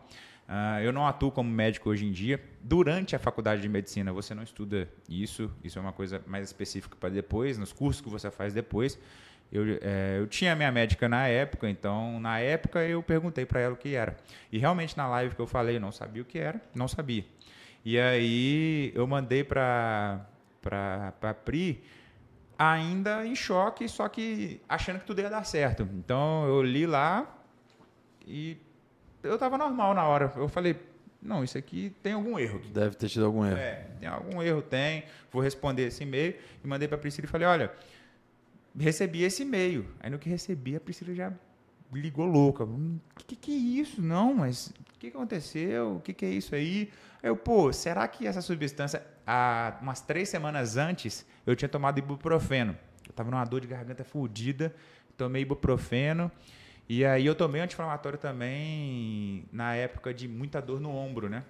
Ah, 0.46 0.82
eu 0.82 0.92
não 0.92 1.06
atuo 1.06 1.30
como 1.30 1.50
médico 1.50 1.90
hoje 1.90 2.06
em 2.06 2.12
dia. 2.12 2.40
Durante 2.60 3.16
a 3.16 3.18
faculdade 3.18 3.62
de 3.62 3.68
medicina, 3.68 4.12
você 4.12 4.34
não 4.34 4.42
estuda 4.42 4.88
isso, 5.08 5.50
isso 5.62 5.78
é 5.78 5.82
uma 5.82 5.92
coisa 5.92 6.22
mais 6.26 6.46
específica 6.46 6.96
para 6.98 7.08
depois, 7.08 7.58
nos 7.58 7.72
cursos 7.72 8.00
que 8.00 8.08
você 8.08 8.30
faz 8.30 8.52
depois. 8.52 8.98
Eu, 9.50 9.64
eh, 9.82 10.16
eu 10.18 10.26
tinha 10.26 10.56
minha 10.56 10.72
médica 10.72 11.08
na 11.08 11.26
época, 11.28 11.68
então 11.68 12.18
na 12.20 12.38
época 12.38 12.82
eu 12.84 13.02
perguntei 13.02 13.44
para 13.44 13.60
ela 13.60 13.74
o 13.74 13.76
que 13.76 13.94
era. 13.94 14.16
E 14.50 14.58
realmente 14.58 14.96
na 14.96 15.06
live 15.08 15.34
que 15.34 15.40
eu 15.40 15.46
falei, 15.46 15.76
eu 15.76 15.80
não 15.80 15.92
sabia 15.92 16.22
o 16.22 16.24
que 16.24 16.38
era, 16.38 16.60
não 16.74 16.88
sabia. 16.88 17.24
E 17.84 17.98
aí 17.98 18.92
eu 18.94 19.06
mandei 19.06 19.44
para 19.44 20.26
para 20.62 21.34
Pri 21.44 21.82
ainda 22.58 23.26
em 23.26 23.34
choque, 23.34 23.88
só 23.88 24.08
que 24.08 24.60
achando 24.68 25.00
que 25.00 25.06
tudo 25.06 25.20
ia 25.20 25.28
dar 25.28 25.44
certo. 25.44 25.82
Então 25.82 26.46
eu 26.46 26.62
li 26.62 26.86
lá 26.86 27.26
e 28.26 28.56
eu 29.22 29.38
tava 29.38 29.56
normal 29.56 29.94
na 29.94 30.04
hora. 30.04 30.32
Eu 30.36 30.48
falei, 30.48 30.76
não, 31.22 31.44
isso 31.44 31.56
aqui 31.56 31.94
tem 32.02 32.12
algum 32.14 32.38
erro. 32.38 32.60
Deve 32.72 32.96
ter 32.96 33.08
tido 33.08 33.24
algum 33.24 33.44
erro. 33.44 33.56
É, 33.56 33.86
tem 34.00 34.08
algum 34.08 34.42
erro, 34.42 34.60
tem. 34.60 35.04
Vou 35.30 35.40
responder 35.40 35.86
esse 35.86 36.02
e-mail. 36.02 36.34
E 36.62 36.66
mandei 36.66 36.88
para 36.88 36.96
a 36.96 37.00
Priscila 37.00 37.26
e 37.26 37.28
falei, 37.28 37.46
olha, 37.46 37.72
recebi 38.78 39.22
esse 39.22 39.42
e-mail. 39.42 39.86
Aí 40.00 40.10
no 40.10 40.18
que 40.18 40.28
recebi, 40.28 40.74
a 40.74 40.80
Priscila 40.80 41.14
já 41.14 41.32
ligou 41.92 42.26
louca. 42.26 42.64
O 42.64 43.00
que, 43.26 43.36
que 43.36 43.52
é 43.52 43.80
isso? 43.80 44.02
Não, 44.02 44.34
mas 44.34 44.68
o 44.68 44.98
que 44.98 45.10
que 45.10 45.16
aconteceu? 45.16 45.96
O 45.96 46.00
que, 46.00 46.12
que 46.12 46.24
é 46.24 46.30
isso 46.30 46.54
aí? 46.54 46.90
Aí 47.22 47.28
eu, 47.28 47.36
pô, 47.36 47.72
será 47.72 48.08
que 48.08 48.26
essa 48.26 48.40
substância, 48.40 49.06
há 49.26 49.78
umas 49.80 50.00
três 50.00 50.28
semanas 50.28 50.76
antes, 50.76 51.24
eu 51.46 51.54
tinha 51.54 51.68
tomado 51.68 51.98
ibuprofeno. 51.98 52.76
Eu 53.06 53.12
tava 53.12 53.30
numa 53.30 53.44
dor 53.44 53.60
de 53.60 53.66
garganta 53.68 54.02
fodida, 54.02 54.74
tomei 55.16 55.42
ibuprofeno. 55.42 56.30
E 56.88 57.04
aí 57.04 57.24
eu 57.24 57.34
tomei 57.34 57.60
anti-inflamatório 57.60 58.18
também 58.18 59.44
na 59.52 59.74
época 59.74 60.12
de 60.12 60.28
muita 60.28 60.60
dor 60.60 60.80
no 60.80 60.90
ombro, 60.94 61.28
né? 61.28 61.44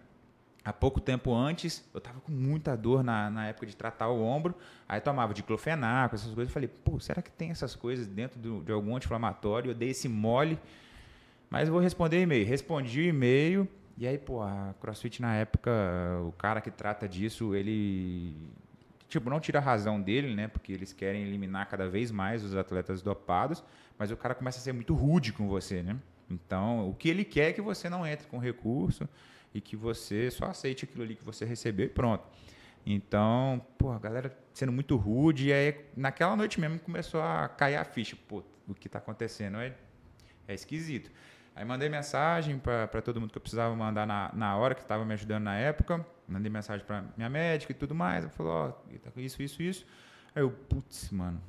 Há 0.64 0.72
pouco 0.72 1.01
tempo 1.01 1.35
antes, 1.35 1.89
eu 1.93 2.01
tava 2.01 2.20
com 2.20 2.30
muita 2.30 2.76
dor 2.76 3.03
na, 3.03 3.28
na 3.28 3.49
época 3.49 3.66
de 3.66 3.74
tratar 3.74 4.09
o 4.09 4.22
ombro, 4.22 4.55
aí 4.89 5.01
tomava 5.01 5.35
diclofenaco, 5.35 6.14
essas 6.14 6.28
coisas. 6.33 6.51
Eu 6.51 6.55
falei, 6.55 6.68
pô, 6.68 7.01
será 7.01 7.20
que 7.20 7.30
tem 7.33 7.51
essas 7.51 7.74
coisas 7.74 8.07
dentro 8.07 8.39
do- 8.39 8.61
de 8.62 8.70
algum 8.70 8.95
anti-inflamatório? 8.97 9.70
Eu 9.72 9.74
dei 9.74 9.91
esse 9.91 10.09
mole, 10.09 10.57
mas 11.51 11.68
vou 11.68 11.80
responder 11.80 12.20
e-mail. 12.22 12.47
Respondi 12.47 13.01
o 13.01 13.05
e-mail, 13.05 13.68
e 13.99 14.07
aí, 14.07 14.18
pô, 14.18 14.43
a 14.43 14.74
CrossFit 14.80 15.20
na 15.20 15.35
época, 15.35 15.70
o 16.26 16.33
cara 16.33 16.61
que 16.61 16.70
trata 16.70 17.09
disso, 17.09 17.55
ele. 17.55 18.35
Tipo, 19.09 19.28
não 19.28 19.41
tira 19.41 19.59
a 19.59 19.62
razão 19.62 20.01
dele, 20.01 20.35
né? 20.35 20.49
Porque 20.49 20.72
eles 20.72 20.93
querem 20.93 21.22
eliminar 21.22 21.68
cada 21.68 21.89
vez 21.89 22.11
mais 22.11 22.43
os 22.43 22.57
atletas 22.57 23.03
dopados, 23.03 23.62
mas 23.99 24.11
o 24.11 24.16
cara 24.16 24.34
começa 24.34 24.59
a 24.59 24.62
ser 24.62 24.72
muito 24.72 24.95
rude 24.95 25.32
com 25.32 25.49
você, 25.49 25.82
né? 25.82 25.97
Então, 26.28 26.88
o 26.88 26.95
que 26.95 27.09
ele 27.09 27.24
quer 27.24 27.51
é 27.51 27.53
que 27.53 27.61
você 27.61 27.88
não 27.88 28.07
entre 28.07 28.26
com 28.26 28.38
recurso 28.38 29.09
e 29.55 29.61
que 29.61 29.76
você 29.76 30.30
só 30.30 30.47
aceite 30.47 30.84
aquilo 30.84 31.03
ali 31.03 31.14
que 31.14 31.24
você 31.24 31.45
recebeu 31.45 31.86
e 31.86 31.90
pronto. 31.90 32.24
Então, 32.84 33.64
pô, 33.78 33.93
a 33.93 33.99
galera 33.99 34.36
sendo 34.53 34.72
muito 34.72 34.97
rude, 34.97 35.49
e 35.49 35.53
aí 35.53 35.84
naquela 35.97 36.34
noite 36.34 36.61
mesmo 36.61 36.80
começou 36.80 37.20
a 37.20 37.49
cair 37.49 37.76
a 37.76 37.84
ficha. 37.84 38.16
Pô, 38.28 38.43
o 38.66 38.74
que 38.74 38.88
está 38.88 38.99
acontecendo 38.99 39.59
é, 39.59 39.74
é 40.49 40.55
esquisito. 40.55 41.11
Aí 41.55 41.64
mandei 41.64 41.88
mensagem 41.88 42.59
para 42.59 43.03
todo 43.03 43.20
mundo 43.20 43.30
que 43.30 43.36
eu 43.36 43.43
precisava 43.43 43.74
mandar 43.76 44.07
na, 44.07 44.30
na 44.34 44.57
hora, 44.57 44.74
que 44.74 44.80
estava 44.80 45.05
me 45.05 45.12
ajudando 45.12 45.45
na 45.45 45.55
época. 45.55 46.05
Mandei 46.26 46.51
mensagem 46.51 46.84
para 46.84 47.05
minha 47.16 47.28
médica 47.28 47.72
e 47.72 47.74
tudo 47.74 47.95
mais. 47.95 48.24
Ela 48.24 48.32
falou, 48.32 48.53
ó, 48.53 48.72
com 49.11 49.20
isso, 49.20 49.43
isso, 49.43 49.62
isso. 49.62 49.86
Aí 50.34 50.43
eu, 50.43 50.51
putz, 50.51 51.11
mano, 51.11 51.40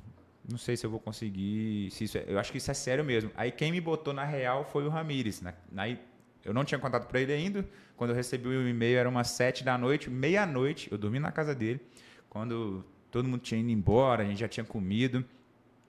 não 0.48 0.58
sei 0.58 0.76
se 0.76 0.84
eu 0.84 0.90
vou 0.90 1.00
conseguir. 1.00 1.90
Se 1.90 2.04
isso 2.04 2.18
é- 2.18 2.24
eu 2.26 2.38
acho 2.38 2.52
que 2.52 2.58
isso 2.58 2.70
é 2.70 2.74
sério 2.74 3.04
mesmo. 3.04 3.30
Aí 3.34 3.50
quem 3.50 3.72
me 3.72 3.80
botou 3.80 4.12
na 4.12 4.24
real 4.24 4.64
foi 4.64 4.84
o 4.84 4.88
Ramires. 4.88 5.40
Né? 5.40 5.54
Aí 5.76 5.98
eu 6.44 6.52
não 6.52 6.64
tinha 6.64 6.78
contato 6.78 7.06
para 7.06 7.20
ele 7.20 7.32
ainda. 7.32 7.66
Quando 7.96 8.10
eu 8.10 8.16
recebi 8.16 8.48
o 8.48 8.68
e-mail 8.68 8.98
era 8.98 9.08
umas 9.08 9.30
sete 9.30 9.64
da 9.64 9.78
noite, 9.78 10.10
meia-noite. 10.10 10.90
Eu 10.92 10.98
dormi 10.98 11.18
na 11.18 11.32
casa 11.32 11.54
dele. 11.54 11.80
Quando 12.28 12.84
todo 13.10 13.28
mundo 13.28 13.40
tinha 13.40 13.60
ido 13.60 13.70
embora, 13.70 14.22
a 14.22 14.26
gente 14.26 14.40
já 14.40 14.48
tinha 14.48 14.64
comido. 14.64 15.24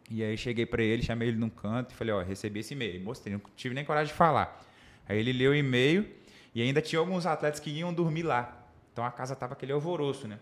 E 0.10 0.24
aí 0.24 0.38
cheguei 0.38 0.66
para 0.66 0.84
ele, 0.84 1.02
chamei 1.02 1.30
ele 1.30 1.38
num 1.38 1.50
canto 1.50 1.92
e 1.92 1.96
falei, 1.96 2.14
ó, 2.14 2.22
recebi 2.22 2.60
esse 2.60 2.74
e-mail. 2.74 3.02
Mostrei, 3.02 3.34
não 3.34 3.42
tive 3.56 3.74
nem 3.74 3.84
coragem 3.84 4.12
de 4.14 4.18
falar. 4.18 4.64
Aí 5.08 5.18
ele 5.18 5.34
leu 5.34 5.52
o 5.52 5.56
e-mail 5.56 6.08
e 6.54 6.62
ainda 6.62 6.82
tinha 6.82 7.00
alguns 7.00 7.26
atletas 7.26 7.60
que 7.60 7.70
iam 7.72 7.94
dormir 7.94 8.24
lá. 8.24 8.66
Então 8.94 9.04
a 9.04 9.12
casa 9.12 9.36
tava 9.36 9.54
aquele 9.54 9.74
alvoroço, 9.74 10.28
né? 10.28 10.40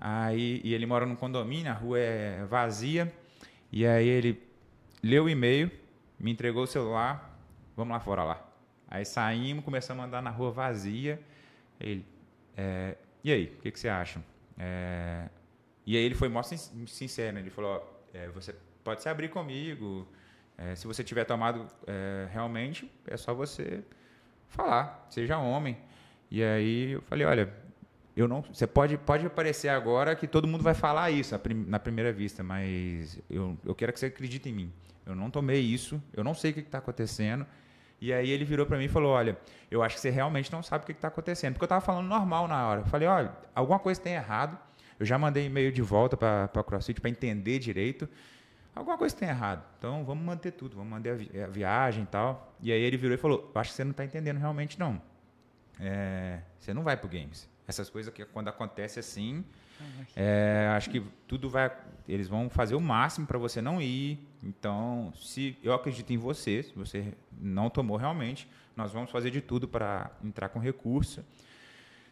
Aí, 0.00 0.60
e 0.64 0.72
ele 0.72 0.86
mora 0.86 1.04
num 1.04 1.14
condomínio, 1.16 1.70
a 1.70 1.74
rua 1.74 1.98
é 1.98 2.44
vazia. 2.46 3.12
E 3.70 3.86
aí 3.86 4.08
ele 4.08 4.42
leu 5.02 5.24
o 5.24 5.28
e-mail, 5.28 5.70
me 6.18 6.30
entregou 6.30 6.64
o 6.64 6.66
celular, 6.66 7.38
vamos 7.76 7.92
lá 7.92 8.00
fora 8.00 8.24
lá. 8.24 8.46
Aí 8.88 9.04
saímos, 9.04 9.64
começamos 9.64 10.02
a 10.02 10.06
andar 10.06 10.22
na 10.22 10.30
rua 10.30 10.50
vazia. 10.50 11.20
Ele, 11.78 12.04
é, 12.56 12.96
e 13.22 13.30
aí, 13.30 13.44
o 13.58 13.62
que, 13.62 13.70
que 13.70 13.78
você 13.78 13.88
acha? 13.88 14.22
É, 14.58 15.28
e 15.86 15.96
aí 15.96 16.02
ele 16.02 16.14
foi 16.14 16.28
mó 16.28 16.42
sin- 16.42 16.86
sincero, 16.86 17.34
né? 17.34 17.40
ele 17.40 17.50
falou, 17.50 18.04
é, 18.12 18.28
você 18.28 18.54
pode 18.82 19.02
se 19.02 19.08
abrir 19.08 19.28
comigo, 19.28 20.06
é, 20.56 20.74
se 20.74 20.86
você 20.86 21.02
tiver 21.04 21.24
tomado 21.24 21.66
é, 21.86 22.28
realmente, 22.32 22.90
é 23.06 23.16
só 23.16 23.32
você 23.32 23.82
falar, 24.48 25.06
seja 25.10 25.38
homem. 25.38 25.76
E 26.30 26.42
aí 26.42 26.90
eu 26.92 27.02
falei, 27.02 27.26
olha, 27.26 27.52
eu 28.20 28.28
não, 28.28 28.42
você 28.42 28.66
pode, 28.66 28.96
pode 28.98 29.26
aparecer 29.26 29.68
agora 29.68 30.14
que 30.14 30.26
todo 30.26 30.46
mundo 30.48 30.62
vai 30.62 30.74
falar 30.74 31.10
isso 31.10 31.32
na, 31.32 31.38
prim- 31.38 31.64
na 31.66 31.78
primeira 31.78 32.12
vista, 32.12 32.42
mas 32.42 33.18
eu, 33.30 33.56
eu 33.64 33.74
quero 33.74 33.92
que 33.92 34.00
você 34.00 34.06
acredite 34.06 34.48
em 34.48 34.52
mim. 34.52 34.72
Eu 35.06 35.14
não 35.14 35.30
tomei 35.30 35.60
isso, 35.60 36.00
eu 36.12 36.22
não 36.22 36.34
sei 36.34 36.50
o 36.50 36.54
que 36.54 36.60
está 36.60 36.78
acontecendo. 36.78 37.46
E 38.00 38.12
aí 38.12 38.30
ele 38.30 38.44
virou 38.44 38.64
para 38.64 38.78
mim 38.78 38.84
e 38.84 38.88
falou, 38.88 39.12
olha, 39.12 39.36
eu 39.70 39.82
acho 39.82 39.96
que 39.96 40.00
você 40.00 40.08
realmente 40.10 40.50
não 40.50 40.62
sabe 40.62 40.84
o 40.84 40.86
que 40.86 40.92
está 40.92 41.08
acontecendo. 41.08 41.52
Porque 41.54 41.64
eu 41.64 41.66
estava 41.66 41.80
falando 41.82 42.06
normal 42.06 42.48
na 42.48 42.66
hora. 42.66 42.80
Eu 42.80 42.86
falei, 42.86 43.06
olha, 43.06 43.32
alguma 43.54 43.78
coisa 43.78 44.00
tem 44.00 44.14
errado. 44.14 44.58
Eu 44.98 45.04
já 45.04 45.18
mandei 45.18 45.44
e-mail 45.46 45.70
de 45.70 45.82
volta 45.82 46.16
para 46.16 46.44
a 46.44 46.64
CrossFit 46.64 47.00
para 47.00 47.10
entender 47.10 47.58
direito. 47.58 48.08
Alguma 48.74 48.96
coisa 48.96 49.14
tem 49.14 49.28
errado. 49.28 49.62
Então 49.78 50.02
vamos 50.04 50.24
manter 50.24 50.52
tudo, 50.52 50.76
vamos 50.76 50.90
manter 50.90 51.10
a, 51.10 51.14
vi- 51.14 51.40
a 51.42 51.46
viagem 51.46 52.04
e 52.04 52.06
tal. 52.06 52.54
E 52.62 52.72
aí 52.72 52.80
ele 52.80 52.96
virou 52.96 53.14
e 53.14 53.18
falou, 53.18 53.50
acho 53.54 53.70
que 53.70 53.76
você 53.76 53.84
não 53.84 53.90
está 53.90 54.04
entendendo 54.04 54.38
realmente 54.38 54.78
não. 54.78 55.00
É, 55.78 56.40
você 56.58 56.72
não 56.72 56.82
vai 56.82 56.96
pro 56.96 57.08
games. 57.08 57.48
Essas 57.70 57.88
coisas 57.88 58.12
que 58.12 58.24
quando 58.24 58.48
acontece 58.48 58.98
assim, 58.98 59.44
é, 60.16 60.68
acho 60.76 60.90
que 60.90 61.00
tudo 61.28 61.48
vai. 61.48 61.70
Eles 62.08 62.26
vão 62.26 62.50
fazer 62.50 62.74
o 62.74 62.80
máximo 62.80 63.28
para 63.28 63.38
você 63.38 63.62
não 63.62 63.80
ir. 63.80 64.18
Então, 64.42 65.12
se 65.14 65.56
eu 65.62 65.72
acredito 65.72 66.12
em 66.12 66.18
você, 66.18 66.64
se 66.64 66.74
você 66.74 67.14
não 67.40 67.70
tomou 67.70 67.96
realmente, 67.96 68.48
nós 68.76 68.92
vamos 68.92 69.10
fazer 69.10 69.30
de 69.30 69.40
tudo 69.40 69.68
para 69.68 70.10
entrar 70.24 70.48
com 70.48 70.58
recurso. 70.58 71.24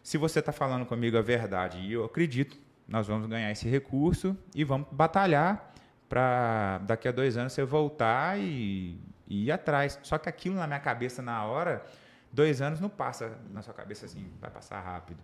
Se 0.01 0.17
você 0.17 0.39
está 0.39 0.53
falando 0.53 0.85
comigo 0.85 1.17
a 1.17 1.21
verdade 1.21 1.77
e 1.79 1.91
eu 1.91 2.05
acredito, 2.05 2.57
nós 2.87 3.05
vamos 3.05 3.27
ganhar 3.27 3.51
esse 3.51 3.67
recurso 3.67 4.37
e 4.55 4.63
vamos 4.63 4.87
batalhar 4.91 5.73
para 6.07 6.79
daqui 6.79 7.09
a 7.09 7.11
dois 7.11 7.35
anos 7.35 7.51
você 7.51 7.65
voltar 7.65 8.39
e, 8.39 8.97
e 9.27 9.47
ir 9.47 9.51
atrás. 9.51 9.99
Só 10.03 10.17
que 10.17 10.29
aquilo 10.29 10.55
na 10.55 10.65
minha 10.65 10.79
cabeça 10.79 11.21
na 11.21 11.43
hora, 11.43 11.85
dois 12.31 12.61
anos 12.61 12.79
não 12.79 12.89
passa 12.89 13.37
na 13.51 13.61
sua 13.61 13.73
cabeça 13.73 14.05
assim, 14.05 14.31
vai 14.39 14.49
passar 14.49 14.79
rápido. 14.79 15.21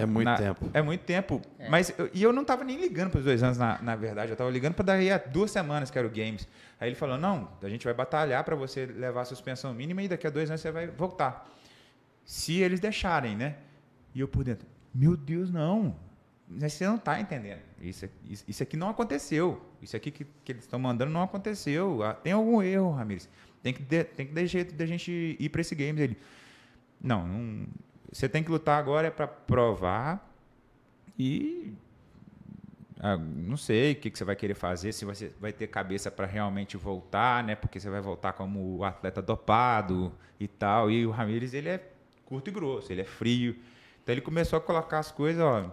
É 0.00 0.06
muito 0.06 0.24
na- 0.24 0.36
tempo. 0.36 0.70
É 0.72 0.80
muito 0.80 1.00
tempo. 1.02 1.40
Mas 1.68 1.92
eu, 1.98 2.08
e 2.14 2.22
eu 2.22 2.32
não 2.32 2.42
estava 2.42 2.64
nem 2.64 2.80
ligando 2.80 3.10
para 3.10 3.18
os 3.18 3.24
dois 3.24 3.42
anos, 3.42 3.58
na, 3.58 3.80
na 3.82 3.94
verdade. 3.94 4.30
Eu 4.30 4.32
estava 4.32 4.50
ligando 4.50 4.72
para 4.74 4.86
daí 4.86 5.10
a 5.12 5.18
duas 5.18 5.50
semanas 5.50 5.90
que 5.90 5.98
era 5.98 6.06
o 6.06 6.10
Games. 6.10 6.48
Aí 6.80 6.88
ele 6.88 6.96
falou: 6.96 7.18
não, 7.18 7.48
a 7.62 7.68
gente 7.68 7.84
vai 7.84 7.92
batalhar 7.92 8.42
para 8.42 8.56
você 8.56 8.86
levar 8.86 9.20
a 9.20 9.24
suspensão 9.26 9.74
mínima 9.74 10.02
e 10.02 10.08
daqui 10.08 10.26
a 10.26 10.30
dois 10.30 10.48
anos 10.48 10.62
você 10.62 10.70
vai 10.72 10.86
voltar. 10.86 11.46
Se 12.24 12.54
eles 12.60 12.80
deixarem, 12.80 13.36
né? 13.36 13.56
E 14.14 14.20
eu 14.20 14.28
por 14.28 14.44
dentro: 14.44 14.66
meu 14.94 15.16
Deus, 15.16 15.50
não. 15.50 15.94
Mas 16.48 16.72
você 16.72 16.86
não 16.86 16.96
está 16.96 17.20
entendendo. 17.20 17.60
Isso, 17.80 18.06
aqui- 18.06 18.14
isso, 18.32 18.44
isso 18.48 18.62
aqui 18.62 18.76
não 18.76 18.88
aconteceu. 18.88 19.60
Isso 19.80 19.94
aqui 19.94 20.10
que, 20.10 20.24
que 20.44 20.52
eles 20.52 20.64
estão 20.64 20.78
mandando 20.80 21.12
não 21.12 21.22
aconteceu. 21.22 22.02
Ah, 22.02 22.12
Tem 22.14 22.32
algum 22.32 22.60
erro, 22.62 22.90
Ramires. 22.92 23.28
Tem 23.62 23.72
que, 23.72 23.82
de, 23.82 24.02
tem 24.04 24.26
que 24.26 24.32
dar 24.32 24.44
jeito 24.46 24.74
da 24.74 24.84
gente 24.86 25.36
ir 25.38 25.48
para 25.50 25.60
esse 25.60 25.74
Games. 25.74 26.00
Ele: 26.00 26.16
não, 27.00 27.26
não. 27.26 27.66
Você 28.12 28.28
tem 28.28 28.42
que 28.42 28.50
lutar 28.50 28.78
agora 28.78 29.08
é 29.08 29.10
para 29.10 29.26
provar 29.26 30.28
e 31.18 31.72
ah, 32.98 33.16
não 33.16 33.56
sei 33.56 33.92
o 33.92 33.96
que, 33.96 34.10
que 34.10 34.18
você 34.18 34.24
vai 34.24 34.36
querer 34.36 34.54
fazer, 34.54 34.92
se 34.92 35.04
você 35.04 35.32
vai 35.40 35.52
ter 35.52 35.66
cabeça 35.68 36.10
para 36.10 36.26
realmente 36.26 36.76
voltar, 36.76 37.42
né? 37.44 37.54
Porque 37.54 37.80
você 37.80 37.88
vai 37.88 38.00
voltar 38.00 38.32
como 38.34 38.78
o 38.78 38.84
atleta 38.84 39.22
dopado 39.22 40.12
e 40.38 40.46
tal. 40.48 40.90
E 40.90 41.06
o 41.06 41.10
Ramires 41.10 41.54
ele 41.54 41.68
é 41.68 41.88
curto 42.26 42.48
e 42.48 42.52
grosso, 42.52 42.92
ele 42.92 43.00
é 43.00 43.04
frio. 43.04 43.56
Então 44.02 44.12
ele 44.12 44.20
começou 44.20 44.56
a 44.58 44.60
colocar 44.60 44.98
as 44.98 45.10
coisas, 45.10 45.42
ó. 45.42 45.70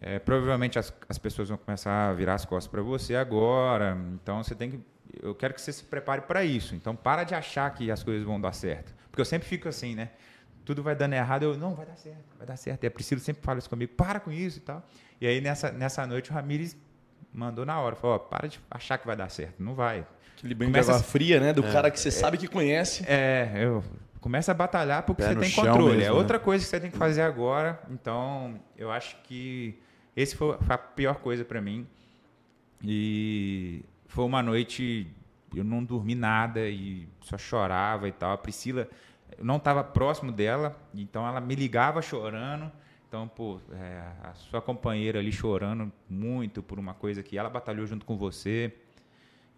é, 0.00 0.18
provavelmente 0.18 0.78
as, 0.78 0.92
as 1.08 1.18
pessoas 1.18 1.48
vão 1.48 1.58
começar 1.58 2.10
a 2.10 2.12
virar 2.12 2.34
as 2.34 2.44
costas 2.44 2.70
para 2.70 2.82
você 2.82 3.16
agora. 3.16 3.98
Então 4.14 4.42
você 4.42 4.54
tem 4.54 4.70
que 4.70 4.80
eu 5.20 5.34
quero 5.34 5.52
que 5.52 5.60
você 5.60 5.72
se 5.72 5.84
prepare 5.84 6.22
para 6.22 6.44
isso. 6.44 6.74
Então, 6.74 6.94
para 6.94 7.24
de 7.24 7.34
achar 7.34 7.68
que 7.74 7.90
as 7.90 8.02
coisas 8.02 8.24
vão 8.24 8.40
dar 8.40 8.52
certo. 8.52 8.94
Porque 9.10 9.20
eu 9.20 9.24
sempre 9.24 9.48
fico 9.48 9.68
assim, 9.68 9.94
né? 9.94 10.10
Tudo 10.64 10.82
vai 10.82 10.94
dando 10.94 11.14
errado, 11.14 11.42
eu, 11.42 11.56
não, 11.56 11.74
vai 11.74 11.86
dar 11.86 11.96
certo, 11.96 12.24
vai 12.38 12.46
dar 12.46 12.56
certo. 12.56 12.84
E 12.84 12.86
a 12.86 12.90
Priscila 12.90 13.20
sempre 13.20 13.42
fala 13.42 13.58
isso 13.58 13.68
comigo, 13.68 13.92
para 13.94 14.20
com 14.20 14.30
isso 14.30 14.58
e 14.58 14.60
tal. 14.62 14.82
E 15.20 15.26
aí, 15.26 15.40
nessa, 15.40 15.70
nessa 15.72 16.06
noite, 16.06 16.30
o 16.30 16.34
Ramires 16.34 16.76
mandou 17.32 17.64
na 17.64 17.80
hora, 17.80 17.96
falou, 17.96 18.16
ó, 18.16 18.18
para 18.18 18.48
de 18.48 18.60
achar 18.70 18.98
que 18.98 19.06
vai 19.06 19.16
dar 19.16 19.28
certo, 19.28 19.62
não 19.62 19.74
vai. 19.74 20.06
Aquele 20.36 20.54
banho 20.54 20.70
Começa 20.70 20.92
de 20.92 20.98
água 20.98 21.08
fria, 21.08 21.40
né? 21.40 21.52
Do 21.52 21.64
é, 21.64 21.72
cara 21.72 21.90
que 21.90 21.98
você 21.98 22.08
é, 22.08 22.12
sabe 22.12 22.36
que 22.36 22.48
conhece. 22.48 23.04
É, 23.06 23.52
eu 23.56 23.82
começa 24.20 24.52
a 24.52 24.54
batalhar 24.54 25.02
porque 25.02 25.22
Pé 25.22 25.34
você 25.34 25.40
tem 25.40 25.50
controle. 25.50 25.98
Mesmo, 25.98 26.04
é 26.04 26.12
outra 26.12 26.38
né? 26.38 26.44
coisa 26.44 26.64
que 26.64 26.70
você 26.70 26.80
tem 26.80 26.90
que 26.90 26.96
fazer 26.96 27.22
agora. 27.22 27.80
Então, 27.90 28.60
eu 28.76 28.90
acho 28.90 29.16
que 29.24 29.78
esse 30.16 30.36
foi 30.36 30.56
a 30.68 30.78
pior 30.78 31.16
coisa 31.16 31.44
para 31.44 31.60
mim. 31.60 31.86
E 32.82 33.84
foi 34.06 34.24
uma 34.24 34.42
noite 34.42 35.12
eu 35.54 35.64
não 35.64 35.84
dormi 35.84 36.14
nada 36.14 36.68
e 36.68 37.08
só 37.20 37.36
chorava 37.36 38.08
e 38.08 38.12
tal. 38.12 38.32
A 38.32 38.38
Priscila, 38.38 38.88
eu 39.38 39.44
não 39.44 39.56
estava 39.56 39.82
próximo 39.82 40.32
dela, 40.32 40.76
então 40.94 41.26
ela 41.26 41.40
me 41.40 41.54
ligava 41.54 42.00
chorando. 42.02 42.70
Então, 43.08 43.28
pô, 43.28 43.60
é, 43.72 44.02
a 44.22 44.34
sua 44.34 44.62
companheira 44.62 45.18
ali 45.18 45.30
chorando 45.30 45.92
muito 46.08 46.62
por 46.62 46.78
uma 46.78 46.94
coisa 46.94 47.22
que 47.22 47.36
ela 47.36 47.50
batalhou 47.50 47.86
junto 47.86 48.06
com 48.06 48.16
você. 48.16 48.74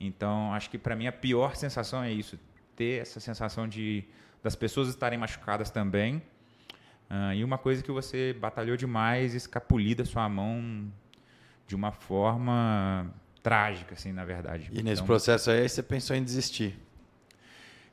Então, 0.01 0.53
acho 0.53 0.69
que 0.69 0.77
para 0.77 0.97
mim 0.97 1.07
a 1.07 1.13
pior 1.13 1.55
sensação 1.55 2.03
é 2.03 2.11
isso, 2.13 2.39
ter 2.75 3.01
essa 3.01 3.21
sensação 3.21 3.69
de 3.69 4.05
das 4.43 4.55
pessoas 4.55 4.89
estarem 4.89 5.19
machucadas 5.19 5.71
também. 5.71 6.17
Uh, 7.11 7.33
e 7.35 7.45
uma 7.45 7.57
coisa 7.57 7.83
que 7.83 7.91
você 7.91 8.35
batalhou 8.35 8.77
demais, 8.77 9.35
escapulir 9.35 9.97
da 9.97 10.05
sua 10.05 10.29
mão 10.29 10.93
de 11.67 11.75
uma 11.75 11.93
forma 11.93 13.11
trágica, 13.43 13.95
assim, 13.95 14.13
na 14.13 14.25
verdade. 14.25 14.69
E 14.71 14.83
nesse 14.83 14.95
então, 14.95 15.07
processo 15.07 15.51
aí 15.51 15.67
você 15.67 15.83
pensou 15.83 16.15
em 16.15 16.23
desistir? 16.23 16.79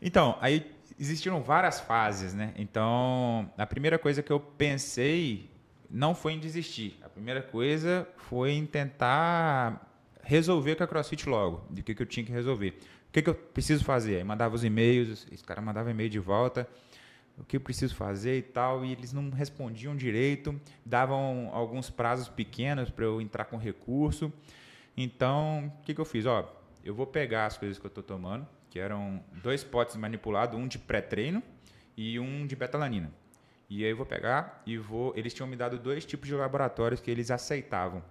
Então, 0.02 0.38
aí 0.42 0.70
existiram 1.02 1.42
várias 1.42 1.80
fases, 1.80 2.32
né? 2.36 2.54
Então, 2.56 3.52
a 3.58 3.66
primeira 3.66 3.98
coisa 3.98 4.22
que 4.22 4.32
eu 4.32 4.40
pensei 4.40 5.50
não 5.90 6.14
foi 6.14 6.34
em 6.34 6.40
desistir. 6.40 7.00
A 7.02 7.10
primeira 7.10 7.42
coisa 7.42 8.08
foi 8.16 8.52
em 8.52 8.68
tentar 8.68 9.90
resolver 10.22 10.76
com 10.76 10.84
a 10.84 10.88
CrossFit 10.88 11.28
logo, 11.28 11.66
de 11.72 11.82
que, 11.82 11.96
que 11.96 12.04
eu 12.04 12.06
tinha 12.06 12.24
que 12.24 12.32
resolver. 12.32 12.78
O 13.10 13.12
que, 13.12 13.24
que 13.24 13.30
eu 13.32 13.34
preciso 13.34 13.84
fazer? 13.84 14.18
Aí 14.18 14.24
mandava 14.24 14.54
os 14.54 14.64
e-mails, 14.64 15.28
esse 15.32 15.44
cara 15.44 15.60
mandava 15.60 15.90
e-mail 15.90 16.10
de 16.10 16.20
volta, 16.20 16.68
o 17.36 17.44
que 17.44 17.58
eu 17.58 17.62
preciso 17.62 17.96
fazer 17.96 18.38
e 18.38 18.44
tal, 18.44 18.86
e 18.86 18.92
eles 18.92 19.12
não 19.12 19.32
respondiam 19.32 19.96
direito, 19.96 20.62
davam 20.86 21.50
alguns 21.52 21.90
prazos 21.90 22.30
pequenos 22.30 22.92
para 22.92 23.06
eu 23.06 23.20
entrar 23.20 23.46
com 23.46 23.58
recurso. 23.58 24.32
Então, 24.96 25.74
o 25.80 25.84
que, 25.84 25.96
que 25.96 26.00
eu 26.00 26.06
fiz? 26.06 26.28
Ó, 26.28 26.48
eu 26.86 26.94
vou 26.94 27.08
pegar 27.08 27.48
as 27.48 27.58
coisas 27.58 27.80
que 27.80 27.86
eu 27.86 27.90
estou 27.90 28.04
tomando, 28.04 28.48
que 28.72 28.80
eram 28.80 29.22
dois 29.44 29.64
potes 29.64 29.98
manipulados, 29.98 30.58
um 30.58 30.66
de 30.66 30.80
pré-treino 30.80 31.44
e 31.96 32.18
um 32.20 32.48
de 32.48 32.56
betalanina. 32.56 33.12
E 33.70 33.84
aí 33.84 33.92
eu 33.92 33.98
vou 33.98 34.06
pegar 34.06 34.64
e 34.66 34.78
vou. 34.78 35.14
Eles 35.16 35.34
tinham 35.34 35.46
me 35.46 35.58
dado 35.58 35.78
dois 35.78 36.06
tipos 36.06 36.28
de 36.28 36.34
laboratórios 36.34 37.02
que 37.02 37.12
eles 37.12 37.30
aceitavam. 37.30 38.02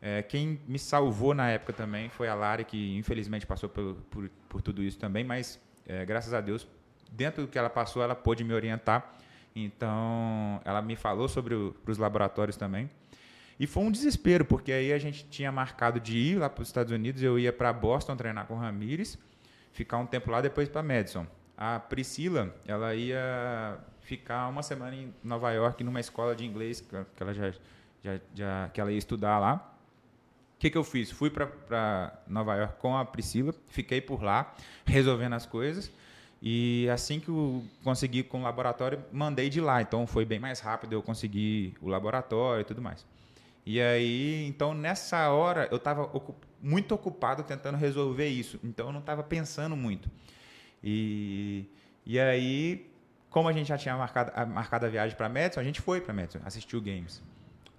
É, 0.00 0.22
quem 0.22 0.60
me 0.68 0.78
salvou 0.78 1.34
na 1.34 1.50
época 1.50 1.72
também 1.72 2.08
foi 2.08 2.28
a 2.28 2.34
Lari, 2.34 2.64
que 2.64 2.96
infelizmente 2.96 3.44
passou 3.44 3.68
por, 3.68 3.94
por, 4.08 4.30
por 4.48 4.62
tudo 4.62 4.82
isso 4.82 4.98
também, 4.98 5.24
mas 5.24 5.60
é, 5.86 6.04
graças 6.04 6.32
a 6.32 6.40
Deus, 6.40 6.66
dentro 7.10 7.42
do 7.42 7.48
que 7.48 7.58
ela 7.58 7.70
passou, 7.70 8.02
ela 8.02 8.14
pôde 8.14 8.44
me 8.44 8.54
orientar. 8.54 9.14
Então, 9.54 10.60
ela 10.64 10.80
me 10.82 10.94
falou 10.94 11.28
sobre 11.28 11.54
os 11.54 11.98
laboratórios 11.98 12.56
também. 12.56 12.88
E 13.58 13.66
foi 13.66 13.82
um 13.82 13.90
desespero, 13.90 14.44
porque 14.44 14.72
aí 14.72 14.92
a 14.92 14.98
gente 14.98 15.24
tinha 15.28 15.50
marcado 15.50 15.98
de 15.98 16.18
ir 16.18 16.38
lá 16.38 16.48
para 16.48 16.62
os 16.62 16.68
Estados 16.68 16.92
Unidos, 16.92 17.22
eu 17.22 17.38
ia 17.38 17.52
para 17.52 17.72
Boston 17.72 18.16
treinar 18.16 18.46
com 18.46 18.54
o 18.54 18.58
Ramires, 18.58 19.16
ficar 19.74 19.98
um 19.98 20.06
tempo 20.06 20.30
lá, 20.30 20.40
depois 20.40 20.68
para 20.68 20.82
Madison. 20.82 21.26
A 21.56 21.78
Priscila, 21.78 22.54
ela 22.66 22.94
ia 22.94 23.78
ficar 24.00 24.48
uma 24.48 24.62
semana 24.62 24.94
em 24.96 25.12
Nova 25.22 25.52
York, 25.52 25.84
numa 25.84 26.00
escola 26.00 26.34
de 26.34 26.46
inglês, 26.46 26.80
que 26.80 27.22
ela 27.22 27.34
já, 27.34 27.52
já, 28.02 28.20
já 28.34 28.70
que 28.72 28.80
ela 28.80 28.90
ia 28.90 28.98
estudar 28.98 29.38
lá. 29.38 29.70
O 30.56 30.58
que, 30.58 30.70
que 30.70 30.78
eu 30.78 30.84
fiz? 30.84 31.10
Fui 31.10 31.28
para 31.28 32.18
Nova 32.26 32.54
York 32.54 32.76
com 32.78 32.96
a 32.96 33.04
Priscila, 33.04 33.52
fiquei 33.68 34.00
por 34.00 34.22
lá, 34.22 34.54
resolvendo 34.86 35.34
as 35.34 35.44
coisas. 35.44 35.92
E 36.40 36.88
assim 36.90 37.20
que 37.20 37.28
eu 37.28 37.64
consegui 37.82 38.22
com 38.22 38.40
o 38.40 38.42
laboratório, 38.42 39.02
mandei 39.12 39.48
de 39.48 39.60
lá. 39.60 39.82
Então 39.82 40.06
foi 40.06 40.24
bem 40.24 40.38
mais 40.38 40.60
rápido 40.60 40.92
eu 40.92 41.02
consegui 41.02 41.74
o 41.80 41.88
laboratório 41.88 42.60
e 42.62 42.64
tudo 42.64 42.80
mais. 42.80 43.04
E 43.66 43.80
aí, 43.80 44.46
então 44.46 44.74
nessa 44.74 45.30
hora 45.30 45.68
eu 45.70 45.78
estava 45.78 46.10
muito 46.64 46.94
ocupado 46.94 47.42
tentando 47.42 47.76
resolver 47.76 48.26
isso, 48.26 48.58
então 48.64 48.86
eu 48.86 48.92
não 48.92 49.00
estava 49.00 49.22
pensando 49.22 49.76
muito. 49.76 50.10
E, 50.82 51.66
e 52.06 52.18
aí, 52.18 52.90
como 53.28 53.48
a 53.48 53.52
gente 53.52 53.68
já 53.68 53.76
tinha 53.76 53.96
marcado, 53.96 54.32
marcado 54.50 54.86
a 54.86 54.88
viagem 54.88 55.16
para 55.16 55.28
Madison, 55.28 55.60
a 55.60 55.64
gente 55.64 55.80
foi 55.80 56.00
para 56.00 56.14
Madison, 56.14 56.40
assistiu 56.44 56.80
games. 56.80 57.22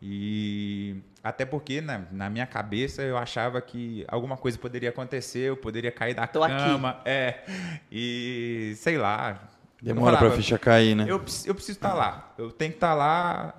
E 0.01 0.97
até 1.23 1.45
porque 1.45 1.81
na, 1.81 2.03
na, 2.11 2.29
minha 2.29 2.45
cabeça 2.45 3.01
eu 3.01 3.17
achava 3.17 3.59
que 3.59 4.05
alguma 4.07 4.38
coisa 4.38 4.57
poderia 4.57 4.89
acontecer, 4.89 5.49
eu 5.49 5.57
poderia 5.57 5.91
cair 5.91 6.13
da 6.13 6.27
Tô 6.27 6.41
cama, 6.41 6.89
aqui. 6.91 7.09
é. 7.09 7.43
E 7.91 8.73
sei 8.77 8.97
lá. 8.97 9.49
Demora 9.81 10.17
para 10.17 10.27
a 10.27 10.31
ficha 10.31 10.59
cair, 10.59 10.95
né? 10.95 11.03
Eu, 11.03 11.17
eu 11.45 11.55
preciso 11.55 11.77
estar 11.77 11.89
tá 11.89 11.93
lá. 11.95 12.33
Eu 12.38 12.51
tenho 12.51 12.71
que 12.71 12.77
estar 12.77 12.89
tá 12.89 12.93
lá 12.93 13.55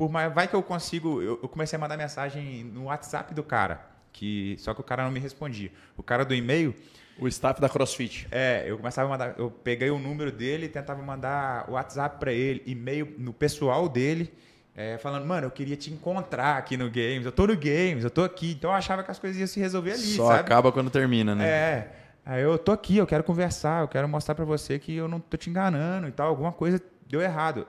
por 0.00 0.10
mais, 0.10 0.32
vai 0.32 0.48
que 0.48 0.54
eu 0.54 0.62
consigo. 0.62 1.20
Eu, 1.20 1.38
eu, 1.42 1.48
comecei 1.48 1.76
a 1.76 1.78
mandar 1.78 1.94
mensagem 1.94 2.64
no 2.64 2.84
WhatsApp 2.84 3.34
do 3.34 3.42
cara, 3.42 3.89
que 4.20 4.54
só 4.58 4.74
que 4.74 4.82
o 4.82 4.84
cara 4.84 5.02
não 5.02 5.10
me 5.10 5.18
respondia. 5.18 5.72
O 5.96 6.02
cara 6.02 6.26
do 6.26 6.34
e-mail. 6.34 6.74
O 7.18 7.26
staff 7.26 7.58
da 7.58 7.68
CrossFit. 7.68 8.28
É, 8.30 8.64
eu 8.66 8.76
começava 8.76 9.08
a 9.08 9.10
mandar, 9.10 9.34
eu 9.38 9.50
peguei 9.50 9.90
o 9.90 9.98
número 9.98 10.30
dele, 10.30 10.68
tentava 10.68 11.02
mandar 11.02 11.68
o 11.68 11.72
WhatsApp 11.72 12.18
para 12.18 12.32
ele, 12.32 12.62
e-mail 12.64 13.14
no 13.18 13.32
pessoal 13.32 13.90
dele, 13.90 14.32
é, 14.74 14.96
falando, 14.96 15.26
mano, 15.26 15.46
eu 15.46 15.50
queria 15.50 15.76
te 15.76 15.90
encontrar 15.90 16.56
aqui 16.56 16.78
no 16.78 16.90
Games, 16.90 17.26
eu 17.26 17.32
tô 17.32 17.46
no 17.46 17.54
Games, 17.54 18.04
eu 18.04 18.10
tô 18.10 18.22
aqui. 18.22 18.52
Então 18.52 18.70
eu 18.70 18.76
achava 18.76 19.02
que 19.02 19.10
as 19.10 19.18
coisas 19.18 19.38
iam 19.38 19.46
se 19.46 19.60
resolver 19.60 19.92
ali, 19.92 20.00
Só 20.00 20.28
sabe? 20.28 20.40
acaba 20.40 20.72
quando 20.72 20.90
termina, 20.90 21.34
né? 21.34 21.46
É. 21.46 21.92
Aí 22.24 22.42
eu 22.42 22.56
tô 22.58 22.72
aqui, 22.72 22.96
eu 22.96 23.06
quero 23.06 23.24
conversar, 23.24 23.82
eu 23.82 23.88
quero 23.88 24.08
mostrar 24.08 24.34
para 24.34 24.44
você 24.44 24.78
que 24.78 24.94
eu 24.94 25.08
não 25.08 25.20
tô 25.20 25.36
te 25.36 25.50
enganando 25.50 26.08
e 26.08 26.12
tal, 26.12 26.28
alguma 26.28 26.52
coisa 26.52 26.80
deu 27.06 27.20
errado 27.20 27.66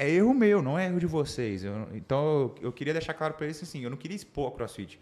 é 0.00 0.08
erro 0.08 0.32
meu, 0.32 0.62
não 0.62 0.78
é 0.78 0.86
erro 0.86 0.98
de 0.98 1.06
vocês. 1.06 1.62
Eu, 1.62 1.86
então, 1.92 2.24
eu, 2.24 2.54
eu, 2.62 2.72
queria 2.72 2.94
deixar 2.94 3.12
claro 3.12 3.34
para 3.34 3.44
eles 3.44 3.62
assim, 3.62 3.84
eu 3.84 3.90
não 3.90 3.98
queria 3.98 4.16
expor 4.16 4.48
a 4.48 4.50
CrossFit. 4.50 4.98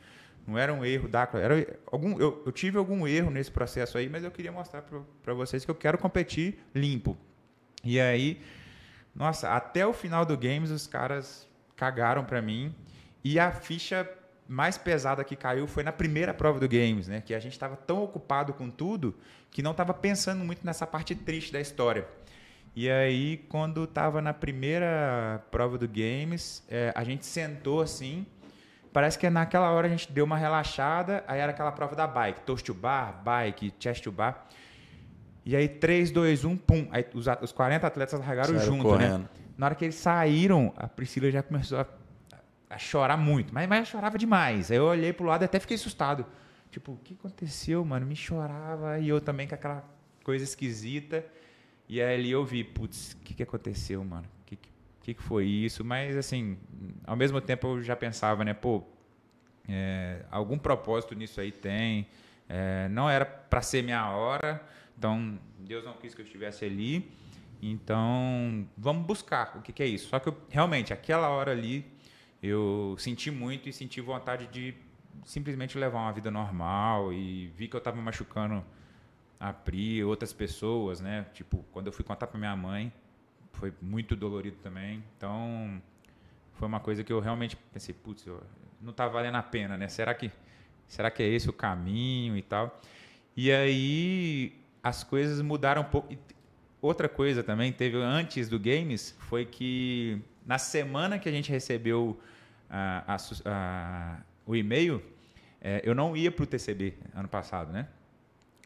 Não 0.48 0.56
era 0.56 0.72
um 0.72 0.82
erro 0.82 1.08
da 1.08 1.28
era 1.34 1.78
algum 1.92 2.18
eu, 2.18 2.42
eu 2.46 2.50
tive 2.50 2.78
algum 2.78 3.06
erro 3.06 3.30
nesse 3.30 3.50
processo 3.50 3.98
aí, 3.98 4.08
mas 4.08 4.24
eu 4.24 4.30
queria 4.30 4.50
mostrar 4.50 4.82
para 5.22 5.34
vocês 5.34 5.62
que 5.62 5.70
eu 5.70 5.74
quero 5.74 5.98
competir 5.98 6.58
limpo. 6.74 7.14
E 7.84 8.00
aí, 8.00 8.40
nossa, 9.14 9.50
até 9.50 9.86
o 9.86 9.92
final 9.92 10.24
do 10.24 10.38
games 10.38 10.70
os 10.70 10.86
caras 10.86 11.46
cagaram 11.76 12.24
para 12.24 12.40
mim 12.40 12.74
e 13.22 13.38
a 13.38 13.52
ficha 13.52 14.08
mais 14.48 14.78
pesada 14.78 15.22
que 15.22 15.36
caiu 15.36 15.66
foi 15.66 15.82
na 15.82 15.92
primeira 15.92 16.32
prova 16.32 16.58
do 16.58 16.66
games, 16.66 17.06
né? 17.06 17.20
Que 17.20 17.34
a 17.34 17.38
gente 17.38 17.52
estava 17.52 17.76
tão 17.76 18.02
ocupado 18.02 18.54
com 18.54 18.70
tudo 18.70 19.14
que 19.50 19.60
não 19.60 19.72
estava 19.72 19.92
pensando 19.92 20.42
muito 20.42 20.64
nessa 20.64 20.86
parte 20.86 21.14
triste 21.14 21.52
da 21.52 21.60
história. 21.60 22.08
E 22.74 22.88
aí, 22.88 23.38
quando 23.48 23.84
estava 23.84 24.22
na 24.22 24.32
primeira 24.32 25.44
prova 25.50 25.76
do 25.76 25.86
Games, 25.86 26.62
é, 26.68 26.92
a 26.94 27.04
gente 27.04 27.26
sentou 27.26 27.82
assim. 27.82 28.24
Parece 28.98 29.16
que 29.16 29.30
naquela 29.30 29.70
hora 29.70 29.86
a 29.86 29.90
gente 29.90 30.10
deu 30.10 30.24
uma 30.24 30.36
relaxada. 30.36 31.22
Aí 31.28 31.38
era 31.38 31.52
aquela 31.52 31.70
prova 31.70 31.94
da 31.94 32.04
bike: 32.04 32.40
toast 32.40 32.66
to 32.66 32.74
bar, 32.74 33.22
bike, 33.22 33.72
chest 33.78 34.02
to 34.02 34.10
bar. 34.10 34.48
E 35.46 35.54
aí, 35.54 35.68
3, 35.68 36.10
2, 36.10 36.44
1, 36.44 36.56
pum. 36.56 36.88
Aí 36.90 37.06
os, 37.14 37.26
os 37.40 37.52
40 37.52 37.86
atletas 37.86 38.18
largaram 38.18 38.58
Saíram 38.58 38.64
junto, 38.64 38.82
né? 38.82 39.06
correndo. 39.06 39.22
né? 39.22 39.28
Na 39.56 39.66
hora 39.66 39.76
que 39.76 39.84
eles 39.84 39.94
saíram, 39.94 40.74
a 40.76 40.88
Priscila 40.88 41.30
já 41.30 41.44
começou 41.44 41.78
a, 41.78 41.86
a 42.68 42.76
chorar 42.76 43.16
muito. 43.16 43.54
Mas, 43.54 43.68
mas 43.68 43.86
chorava 43.86 44.18
demais. 44.18 44.68
Aí 44.68 44.78
eu 44.78 44.86
olhei 44.86 45.12
pro 45.12 45.26
lado 45.26 45.42
e 45.42 45.44
até 45.44 45.60
fiquei 45.60 45.76
assustado. 45.76 46.26
Tipo, 46.68 46.90
o 46.90 46.96
que 46.96 47.14
aconteceu, 47.14 47.84
mano? 47.84 48.04
Me 48.04 48.16
chorava. 48.16 48.98
E 48.98 49.08
eu 49.08 49.20
também 49.20 49.46
com 49.46 49.54
aquela 49.54 49.84
coisa 50.24 50.42
esquisita. 50.42 51.24
E 51.88 52.02
aí 52.02 52.16
ali 52.16 52.32
eu 52.32 52.44
vi, 52.44 52.64
putz, 52.64 53.12
o 53.12 53.18
que, 53.18 53.32
que 53.32 53.44
aconteceu, 53.44 54.04
mano? 54.04 54.26
Que, 55.08 55.14
que 55.14 55.22
foi 55.22 55.46
isso? 55.46 55.82
Mas, 55.82 56.18
assim, 56.18 56.58
ao 57.06 57.16
mesmo 57.16 57.40
tempo 57.40 57.66
eu 57.68 57.82
já 57.82 57.96
pensava, 57.96 58.44
né, 58.44 58.52
pô, 58.52 58.82
é, 59.66 60.22
algum 60.30 60.58
propósito 60.58 61.14
nisso 61.14 61.40
aí 61.40 61.50
tem. 61.50 62.06
É, 62.46 62.90
não 62.90 63.08
era 63.08 63.24
para 63.24 63.62
ser 63.62 63.82
minha 63.82 64.06
hora, 64.10 64.62
então 64.98 65.38
Deus 65.60 65.82
não 65.82 65.94
quis 65.94 66.14
que 66.14 66.20
eu 66.20 66.26
estivesse 66.26 66.66
ali. 66.66 67.10
Então, 67.62 68.68
vamos 68.76 69.06
buscar 69.06 69.56
o 69.56 69.62
que, 69.62 69.72
que 69.72 69.82
é 69.82 69.86
isso. 69.86 70.08
Só 70.08 70.18
que 70.18 70.28
eu, 70.28 70.36
realmente, 70.50 70.92
aquela 70.92 71.30
hora 71.30 71.52
ali, 71.52 71.90
eu 72.42 72.94
senti 72.98 73.30
muito 73.30 73.66
e 73.66 73.72
senti 73.72 74.02
vontade 74.02 74.46
de 74.48 74.74
simplesmente 75.24 75.78
levar 75.78 76.00
uma 76.00 76.12
vida 76.12 76.30
normal 76.30 77.14
e 77.14 77.46
vi 77.56 77.66
que 77.66 77.74
eu 77.74 77.78
estava 77.78 77.96
machucando 77.96 78.62
a 79.40 79.54
Pri, 79.54 80.04
outras 80.04 80.34
pessoas, 80.34 81.00
né? 81.00 81.24
Tipo, 81.32 81.64
quando 81.72 81.86
eu 81.86 81.94
fui 81.94 82.04
contar 82.04 82.26
para 82.26 82.38
minha 82.38 82.54
mãe, 82.54 82.92
foi 83.58 83.72
muito 83.80 84.16
dolorido 84.16 84.56
também. 84.62 85.02
Então, 85.16 85.80
foi 86.54 86.66
uma 86.66 86.80
coisa 86.80 87.04
que 87.04 87.12
eu 87.12 87.20
realmente 87.20 87.56
pensei, 87.72 87.94
putz, 87.94 88.24
não 88.80 88.92
tá 88.92 89.06
valendo 89.06 89.36
a 89.36 89.42
pena, 89.42 89.76
né? 89.76 89.88
Será 89.88 90.14
que 90.14 90.30
será 90.86 91.10
que 91.10 91.22
é 91.22 91.28
esse 91.28 91.50
o 91.50 91.52
caminho 91.52 92.36
e 92.36 92.42
tal? 92.42 92.80
E 93.36 93.52
aí 93.52 94.52
as 94.82 95.04
coisas 95.04 95.40
mudaram 95.42 95.82
um 95.82 95.84
pouco. 95.84 96.12
E 96.12 96.18
outra 96.80 97.08
coisa 97.08 97.42
também 97.42 97.72
teve 97.72 97.96
antes 97.98 98.48
do 98.48 98.58
games 98.58 99.14
foi 99.18 99.44
que 99.44 100.20
na 100.46 100.58
semana 100.58 101.18
que 101.18 101.28
a 101.28 101.32
gente 101.32 101.50
recebeu 101.50 102.18
a, 102.70 103.14
a, 103.14 103.16
a, 103.44 104.20
o 104.46 104.56
e-mail, 104.56 105.02
é, 105.60 105.82
eu 105.84 105.94
não 105.94 106.16
ia 106.16 106.30
para 106.30 106.44
o 106.44 106.46
TCB 106.46 106.94
ano 107.14 107.28
passado, 107.28 107.72
né? 107.72 107.88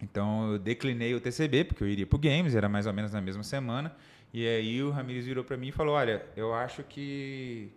Então 0.02 0.52
eu 0.52 0.58
declinei 0.58 1.14
o 1.14 1.20
TCB 1.20 1.64
porque 1.64 1.82
eu 1.82 1.88
iria 1.88 2.06
para 2.06 2.16
o 2.16 2.18
games, 2.18 2.54
era 2.54 2.68
mais 2.68 2.86
ou 2.86 2.92
menos 2.92 3.12
na 3.12 3.20
mesma 3.20 3.42
semana. 3.42 3.94
E 4.32 4.46
aí 4.46 4.82
o 4.82 4.90
Ramires 4.90 5.26
virou 5.26 5.44
para 5.44 5.56
mim 5.56 5.68
e 5.68 5.72
falou: 5.72 5.94
Olha, 5.94 6.24
eu 6.34 6.54
acho 6.54 6.82
que 6.82 7.70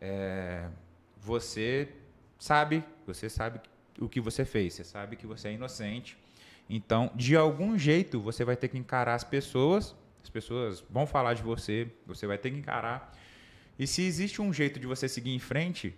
é, 0.00 0.68
você 1.18 1.88
sabe, 2.38 2.82
você 3.06 3.28
sabe 3.28 3.60
o 3.98 4.08
que 4.08 4.20
você 4.20 4.44
fez, 4.44 4.74
você 4.74 4.84
sabe 4.84 5.16
que 5.16 5.26
você 5.26 5.48
é 5.48 5.52
inocente. 5.52 6.16
Então, 6.68 7.10
de 7.14 7.36
algum 7.36 7.78
jeito, 7.78 8.20
você 8.20 8.44
vai 8.44 8.56
ter 8.56 8.68
que 8.68 8.78
encarar 8.78 9.14
as 9.14 9.24
pessoas, 9.24 9.94
as 10.22 10.30
pessoas 10.30 10.82
vão 10.88 11.06
falar 11.06 11.34
de 11.34 11.42
você, 11.42 11.88
você 12.06 12.26
vai 12.26 12.38
ter 12.38 12.50
que 12.50 12.56
encarar. 12.56 13.12
E 13.78 13.86
se 13.86 14.02
existe 14.02 14.40
um 14.40 14.52
jeito 14.52 14.80
de 14.80 14.86
você 14.86 15.08
seguir 15.08 15.34
em 15.34 15.38
frente, 15.38 15.94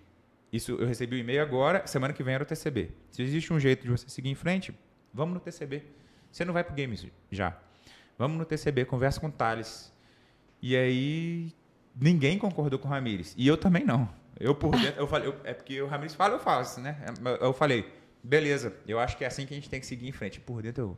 isso 0.53 0.72
eu 0.72 0.86
recebi 0.86 1.14
o 1.14 1.18
um 1.18 1.20
e-mail 1.20 1.42
agora, 1.42 1.86
semana 1.86 2.12
que 2.12 2.22
vem 2.22 2.34
era 2.34 2.42
o 2.42 2.47
TCB. 2.47 2.90
Se 3.11 3.22
existe 3.22 3.53
um 3.53 3.61
jeito 3.61 3.82
de 3.82 3.90
você 3.90 4.09
seguir 4.09 4.30
em 4.30 4.34
frente, 4.34 4.74
vamos 5.12 5.34
no 5.34 5.40
TCB. 5.40 5.84
Você 6.32 6.44
não 6.44 6.53
vai 6.53 6.64
pro 6.64 6.74
games 6.74 7.07
já. 7.30 7.57
Vamos 8.19 8.39
no 8.39 8.45
TCB, 8.45 8.85
conversa 8.85 9.21
com 9.21 9.27
o 9.27 9.33
Thales. 9.33 9.93
E 10.62 10.77
aí 10.77 11.53
ninguém 11.95 12.39
concordou 12.39 12.79
com 12.79 12.89
o 12.89 12.91
Ramires. 12.91 13.35
E 13.37 13.47
eu 13.47 13.57
também 13.57 13.85
não. 13.85 14.09
Eu 14.39 14.55
por 14.55 14.73
dentro, 14.77 15.01
eu 15.01 15.07
falei, 15.07 15.29
eu, 15.29 15.37
é 15.45 15.55
porque 15.55 15.81
o 15.81 15.87
Ramires 15.87 16.14
fala, 16.14 16.35
eu 16.35 16.39
faço, 16.39 16.81
né? 16.81 16.97
Eu 17.41 17.53
falei, 17.53 17.93
beleza, 18.23 18.75
eu 18.87 18.99
acho 18.99 19.17
que 19.17 19.25
é 19.25 19.27
assim 19.27 19.47
que 19.47 19.55
a 19.55 19.57
gente 19.57 19.69
tem 19.69 19.81
que 19.81 19.87
seguir 19.87 20.09
em 20.09 20.12
frente. 20.12 20.41
Por 20.41 20.62
dentro 20.62 20.83
eu. 20.83 20.97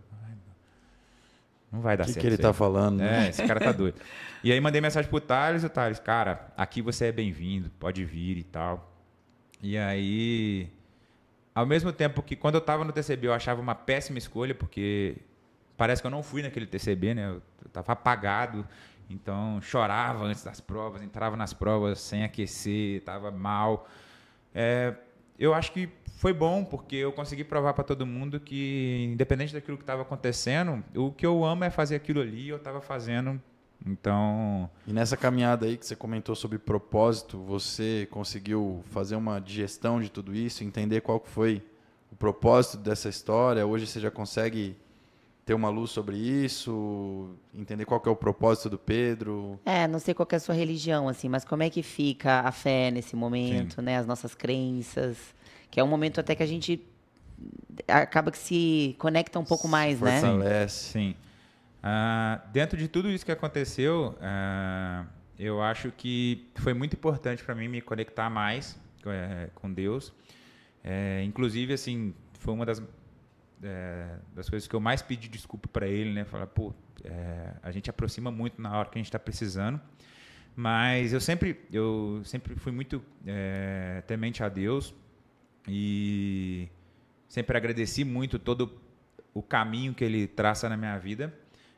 Não 1.71 1.81
vai 1.81 1.97
dar 1.97 2.05
que 2.05 2.13
certo. 2.13 2.25
O 2.25 2.29
que 2.29 2.35
ele 2.35 2.39
tá 2.39 2.53
falando? 2.53 3.03
É, 3.03 3.05
né? 3.05 3.29
esse 3.29 3.47
cara 3.47 3.61
tá 3.61 3.73
doido. 3.73 4.01
E 4.43 4.51
aí 4.51 4.61
mandei 4.61 4.81
mensagem 4.81 5.09
pro 5.11 5.21
Thales, 5.21 5.65
o 5.65 5.69
Thales, 5.69 5.99
cara, 5.99 6.51
aqui 6.57 6.81
você 6.81 7.07
é 7.07 7.13
bem-vindo, 7.13 7.71
pode 7.79 8.05
vir 8.05 8.39
e 8.39 8.43
tal. 8.43 8.91
E 9.63 9.77
aí, 9.77 10.71
ao 11.55 11.67
mesmo 11.67 11.93
tempo 11.93 12.23
que 12.23 12.37
quando 12.37 12.55
eu 12.55 12.61
tava 12.61 12.85
no 12.85 12.93
TCB 12.93 13.27
eu 13.27 13.35
achava 13.35 13.61
uma 13.61 13.75
péssima 13.75 14.17
escolha, 14.19 14.55
porque 14.55 15.17
parece 15.79 16.03
que 16.03 16.07
eu 16.07 16.11
não 16.11 16.23
fui 16.23 16.43
naquele 16.43 16.67
TCB, 16.67 17.15
né? 17.15 17.31
Eu 17.31 17.71
tava 17.73 17.93
apagado, 17.93 18.67
então 19.09 19.61
chorava 19.63 20.25
antes 20.25 20.43
das 20.43 20.61
provas, 20.61 21.01
entrava 21.01 21.37
nas 21.37 21.55
provas 21.55 22.01
sem 22.01 22.25
aquecer, 22.25 23.03
tava 23.05 23.31
mal. 23.31 23.89
É, 24.53 24.93
eu 25.39 25.55
acho 25.55 25.73
que 25.73 25.89
foi 26.17 26.33
bom, 26.33 26.65
porque 26.65 26.97
eu 26.97 27.13
consegui 27.13 27.45
provar 27.45 27.73
para 27.75 27.85
todo 27.85 28.05
mundo 28.05 28.41
que, 28.41 29.09
independente 29.13 29.55
daquilo 29.55 29.77
que 29.77 29.85
estava 29.85 30.03
acontecendo, 30.03 30.85
o 30.97 31.13
que 31.13 31.25
eu 31.25 31.45
amo 31.45 31.63
é 31.63 31.71
fazer 31.71 31.95
aquilo 31.95 32.21
ali, 32.21 32.49
eu 32.49 32.57
estava 32.57 32.81
fazendo. 32.81 33.41
Então. 33.87 34.69
E 34.85 34.93
nessa 34.93 35.17
caminhada 35.17 35.65
aí 35.65 35.77
que 35.77 35.87
você 35.87 35.95
comentou 35.95 36.35
sobre 36.35 36.59
propósito, 36.59 37.39
você 37.39 38.09
conseguiu 38.11 38.83
fazer 38.87 39.15
uma 39.15 39.41
digestão 39.41 40.01
de 40.01 40.11
tudo 40.11 40.35
isso, 40.35 40.65
entender 40.65 41.03
qual 41.03 41.23
foi 41.25 41.63
o 42.11 42.17
propósito 42.17 42.79
dessa 42.79 43.09
história? 43.09 43.65
Hoje 43.65 43.87
você 43.87 44.01
já 44.01 44.11
consegue 44.11 44.77
ter 45.49 45.55
uma 45.55 45.71
luz 45.71 45.93
sobre 45.93 46.15
isso, 46.15 47.35
entender 47.55 47.87
qual 47.87 48.03
é 48.05 48.11
o 48.11 48.15
propósito 48.15 48.69
do 48.69 48.79
Pedro. 48.79 49.59
É, 49.65 49.89
não 49.89 49.99
sei 49.99 50.13
qual 50.13 50.29
é 50.31 50.37
a 50.37 50.41
sua 50.41 50.55
religião, 50.55 51.09
assim, 51.09 51.27
mas 51.27 51.43
como 51.43 51.63
é 51.63 51.71
que 51.71 51.83
fica 51.83 52.41
a 52.41 52.53
fé 52.53 52.91
nesse 52.91 53.17
momento, 53.17 53.77
Sim. 53.77 53.81
né? 53.81 53.97
As 53.97 54.07
nossas 54.07 54.35
crenças, 54.35 55.17
que 55.71 55.81
é 55.81 55.83
um 55.83 55.87
momento 55.87 56.21
até 56.21 56.35
que 56.35 56.43
a 56.43 56.47
gente 56.47 56.87
acaba 57.89 58.31
que 58.31 58.37
se 58.37 58.95
conecta 58.99 59.39
um 59.39 59.45
pouco 59.45 59.67
mais, 59.67 59.99
né? 60.03 60.21
fortalece. 60.21 60.99
né? 60.99 61.15
Sim. 61.15 61.15
Uh, 61.79 62.53
dentro 62.53 62.77
de 62.77 62.87
tudo 62.87 63.11
isso 63.11 63.25
que 63.25 63.33
aconteceu, 63.33 64.19
uh, 64.19 65.07
eu 65.39 65.63
acho 65.63 65.91
que 65.93 66.47
foi 66.57 66.75
muito 66.75 66.93
importante 66.93 67.43
para 67.43 67.55
mim 67.55 67.69
me 67.69 67.81
conectar 67.81 68.29
mais 68.29 68.79
uh, 69.01 69.51
com 69.55 69.73
Deus. 69.73 70.13
É, 70.85 71.23
inclusive, 71.25 71.73
assim, 71.73 72.13
foi 72.35 72.53
uma 72.53 72.67
das, 72.67 72.83
é, 73.63 74.19
das 74.35 74.49
coisas 74.49 74.69
que 74.69 74.75
eu 74.75 74.81
mais 74.81 75.03
pedi 75.03 75.29
desculpa 75.29 75.69
para 75.69 75.87
ele, 75.87 76.13
né? 76.13 76.25
Falar, 76.25 76.47
pô, 76.47 76.75
é, 77.05 77.55
a 77.63 77.71
gente 77.71 77.91
aproxima 77.91 78.31
muito 78.31 78.61
na 78.61 78.77
hora 78.77 78.89
que 78.89 78.99
a 78.99 79.01
gente 79.01 79.07
está 79.07 79.19
precisando. 79.19 79.81
Mas 80.55 81.13
eu 81.13 81.21
sempre, 81.21 81.61
eu 81.73 82.21
sempre 82.25 82.57
fui 82.57 82.73
muito 82.73 83.03
é, 83.27 84.03
temente 84.07 84.43
a 84.43 84.49
Deus 84.49 84.93
e 85.69 86.69
sempre 87.29 87.57
agradeci 87.57 88.05
muito 88.05 88.39
todo 88.39 88.81
o 89.33 89.43
caminho 89.43 89.95
que 89.95 90.03
ele 90.03 90.27
traça 90.27 90.69
na 90.69 90.77
minha 90.77 90.99
vida. 90.99 91.33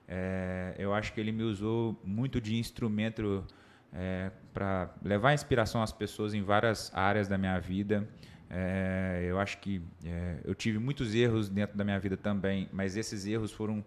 É, 0.08 0.74
eu 0.78 0.94
acho 0.94 1.12
que 1.12 1.20
ele 1.20 1.30
me 1.30 1.42
usou 1.42 2.00
muito 2.02 2.40
de 2.40 2.56
instrumento 2.56 3.44
é, 3.92 4.30
para 4.54 4.94
levar 5.04 5.34
inspiração 5.34 5.82
às 5.82 5.92
pessoas 5.92 6.32
em 6.32 6.42
várias 6.42 6.90
áreas 6.94 7.28
da 7.28 7.36
minha 7.36 7.58
vida. 7.58 8.08
É, 8.50 9.24
eu 9.28 9.38
acho 9.38 9.58
que 9.58 9.80
é, 10.04 10.38
eu 10.44 10.54
tive 10.54 10.78
muitos 10.78 11.14
erros 11.14 11.48
dentro 11.48 11.78
da 11.78 11.84
minha 11.84 11.98
vida 12.00 12.16
também, 12.16 12.68
mas 12.72 12.96
esses 12.96 13.24
erros 13.24 13.52
foram 13.52 13.84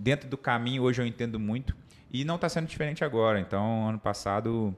dentro 0.00 0.28
do 0.28 0.36
caminho. 0.36 0.82
Hoje 0.82 1.00
eu 1.00 1.06
entendo 1.06 1.40
muito 1.40 1.74
e 2.12 2.24
não 2.24 2.36
está 2.36 2.48
sendo 2.48 2.66
diferente 2.66 3.02
agora. 3.02 3.40
Então, 3.40 3.88
ano 3.88 3.98
passado, 3.98 4.76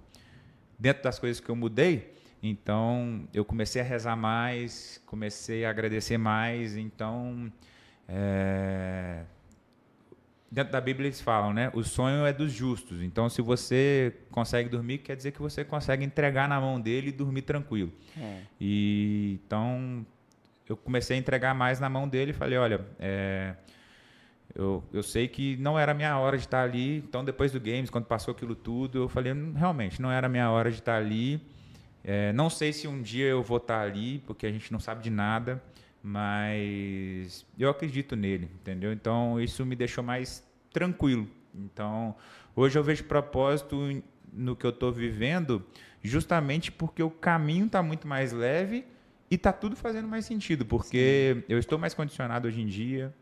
dentro 0.78 1.02
das 1.02 1.18
coisas 1.18 1.40
que 1.40 1.50
eu 1.50 1.56
mudei, 1.56 2.14
então, 2.46 3.26
eu 3.32 3.44
comecei 3.44 3.80
a 3.80 3.84
rezar 3.84 4.16
mais, 4.16 5.02
comecei 5.06 5.64
a 5.64 5.70
agradecer 5.70 6.18
mais. 6.18 6.76
Então, 6.76 7.50
é... 8.06 9.24
dentro 10.54 10.72
da 10.72 10.80
Bíblia 10.80 11.08
eles 11.08 11.20
falam, 11.20 11.52
né? 11.52 11.70
O 11.74 11.82
sonho 11.82 12.24
é 12.24 12.32
dos 12.32 12.52
justos. 12.52 13.02
Então, 13.02 13.28
se 13.28 13.42
você 13.42 14.14
consegue 14.30 14.68
dormir, 14.68 14.98
quer 14.98 15.16
dizer 15.16 15.32
que 15.32 15.42
você 15.42 15.64
consegue 15.64 16.04
entregar 16.04 16.48
na 16.48 16.60
mão 16.60 16.80
dele 16.80 17.08
e 17.08 17.12
dormir 17.12 17.42
tranquilo. 17.42 17.92
É. 18.16 18.42
E 18.60 19.40
então, 19.44 20.06
eu 20.68 20.76
comecei 20.76 21.16
a 21.16 21.18
entregar 21.18 21.54
mais 21.54 21.80
na 21.80 21.88
mão 21.88 22.08
dele 22.08 22.30
e 22.30 22.34
falei, 22.34 22.56
olha, 22.56 22.86
é... 23.00 23.54
Eu, 24.54 24.84
eu 24.92 25.02
sei 25.02 25.26
que 25.26 25.56
não 25.56 25.76
era 25.76 25.90
a 25.90 25.94
minha 25.94 26.16
hora 26.16 26.36
de 26.38 26.44
estar 26.44 26.62
ali. 26.62 26.98
Então, 26.98 27.24
depois 27.24 27.50
do 27.50 27.58
Games, 27.58 27.90
quando 27.90 28.04
passou 28.04 28.30
aquilo 28.30 28.54
tudo, 28.54 28.98
eu 28.98 29.08
falei, 29.08 29.32
realmente, 29.56 30.00
não 30.00 30.12
era 30.12 30.28
a 30.28 30.30
minha 30.30 30.48
hora 30.48 30.70
de 30.70 30.78
estar 30.78 30.96
ali. 30.96 31.42
É, 32.04 32.32
não 32.32 32.48
sei 32.48 32.72
se 32.72 32.86
um 32.86 33.02
dia 33.02 33.26
eu 33.26 33.42
vou 33.42 33.56
estar 33.56 33.80
ali, 33.80 34.20
porque 34.20 34.46
a 34.46 34.52
gente 34.52 34.72
não 34.72 34.78
sabe 34.78 35.02
de 35.02 35.10
nada, 35.10 35.60
mas 36.06 37.46
eu 37.58 37.70
acredito 37.70 38.14
nele, 38.14 38.50
entendeu? 38.60 38.92
Então 38.92 39.40
isso 39.40 39.64
me 39.64 39.74
deixou 39.74 40.04
mais 40.04 40.46
tranquilo. 40.70 41.26
Então 41.54 42.14
hoje 42.54 42.78
eu 42.78 42.84
vejo 42.84 43.04
propósito 43.04 44.02
no 44.30 44.54
que 44.54 44.66
eu 44.66 44.70
estou 44.70 44.92
vivendo, 44.92 45.64
justamente 46.02 46.70
porque 46.70 47.02
o 47.02 47.10
caminho 47.10 47.64
está 47.64 47.82
muito 47.82 48.06
mais 48.06 48.32
leve 48.32 48.84
e 49.30 49.36
está 49.36 49.50
tudo 49.50 49.74
fazendo 49.74 50.06
mais 50.06 50.26
sentido, 50.26 50.66
porque 50.66 51.36
Sim. 51.36 51.44
eu 51.48 51.58
estou 51.58 51.78
mais 51.78 51.94
condicionado 51.94 52.48
hoje 52.48 52.60
em 52.60 52.66
dia, 52.66 53.14